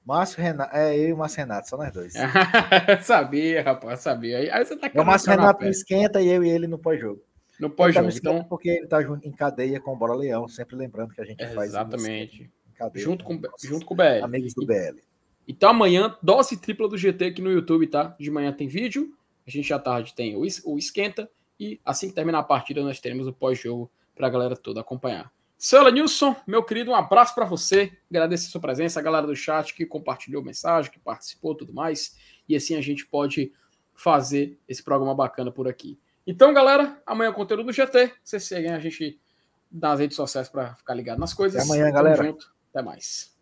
Márcio 0.06 0.42
Renato. 0.42 0.76
É, 0.76 0.98
eu 0.98 1.10
e 1.10 1.14
o 1.14 1.18
Márcio 1.18 1.40
Renato, 1.40 1.70
só 1.70 1.78
nós 1.78 1.92
dois. 1.92 2.14
sabia, 3.02 3.64
rapaz, 3.64 4.02
sabia. 4.02 4.40
Aí, 4.40 4.50
aí 4.50 4.66
você 4.66 4.76
tá 4.76 4.92
é 4.94 5.02
o 5.02 5.06
Márcio 5.06 5.30
Renato 5.30 5.64
esquenta 5.66 6.22
e 6.22 6.28
eu 6.28 6.44
e 6.44 6.50
ele 6.50 6.68
no 6.68 6.78
pós-jogo. 6.78 7.22
No 7.60 7.70
pós-jogo, 7.70 8.10
tá 8.10 8.18
então. 8.18 8.44
Porque 8.44 8.70
ele 8.70 8.88
tá 8.88 9.02
em 9.02 9.32
cadeia 9.32 9.80
com 9.80 9.94
o 9.94 9.96
Bora 9.96 10.14
Leão, 10.14 10.48
sempre 10.48 10.76
lembrando 10.76 11.14
que 11.14 11.22
a 11.22 11.26
gente 11.26 11.42
Exatamente. 11.42 11.56
faz. 11.56 11.70
Exatamente. 11.70 12.52
Junto 12.96 13.24
com, 13.24 13.40
junto 13.64 13.86
com 13.86 13.94
o 13.94 13.98
BL. 13.98 14.24
Amigos 14.24 14.54
do 14.54 14.66
BL. 14.66 15.00
Então 15.48 15.70
amanhã, 15.70 16.18
dose 16.22 16.58
tripla 16.58 16.88
do 16.88 16.98
GT 16.98 17.26
aqui 17.26 17.42
no 17.42 17.52
YouTube, 17.52 17.88
tá? 17.88 18.16
De 18.20 18.32
manhã 18.32 18.52
tem 18.52 18.68
vídeo, 18.68 19.16
a 19.46 19.52
gente 19.52 19.72
à 19.74 19.80
tarde 19.80 20.14
tem 20.16 20.36
o, 20.36 20.42
o 20.66 20.78
esquenta, 20.78 21.30
e 21.60 21.80
assim 21.86 22.10
que 22.10 22.16
terminar 22.16 22.40
a 22.40 22.44
partida, 22.44 22.82
nós 22.82 23.00
teremos 23.00 23.28
o 23.28 23.34
pós-jogo 23.34 23.92
para 24.16 24.28
a 24.28 24.30
galera 24.30 24.56
toda 24.56 24.82
acompanhar. 24.82 25.32
Seu 25.64 25.90
Nilson, 25.90 26.36
meu 26.46 26.62
querido, 26.62 26.92
um 26.92 26.96
abraço 26.96 27.34
para 27.34 27.46
você. 27.46 27.90
Agradeço 28.10 28.50
a 28.50 28.52
sua 28.52 28.60
presença, 28.60 29.00
a 29.00 29.02
galera 29.02 29.26
do 29.26 29.34
chat 29.34 29.74
que 29.74 29.86
compartilhou 29.86 30.44
mensagem, 30.44 30.92
que 30.92 31.00
participou 31.00 31.56
tudo 31.56 31.74
mais. 31.74 32.18
E 32.50 32.54
assim 32.54 32.76
a 32.76 32.82
gente 32.82 33.06
pode 33.06 33.50
fazer 33.96 34.60
esse 34.68 34.84
programa 34.84 35.16
bacana 35.16 35.54
por 35.54 35.66
aqui. 35.66 35.98
Então, 36.28 36.54
galera, 36.54 37.02
amanhã 37.06 37.30
é 37.30 37.34
conteúdo 37.34 37.64
do 37.64 37.72
GT. 37.72 38.12
Vocês 38.22 38.44
seguem 38.44 38.74
a 38.74 38.80
gente 38.80 39.18
nas 39.72 40.02
redes 40.02 40.18
sociais 40.18 40.50
para 40.50 40.76
ficar 40.76 40.96
ligado 40.96 41.20
nas 41.20 41.34
coisas. 41.34 41.62
Até 41.62 41.66
amanhã, 41.66 41.86
Tamo 41.86 41.96
galera. 41.96 42.24
Junto. 42.26 42.54
Até 42.70 42.82
mais. 42.82 43.33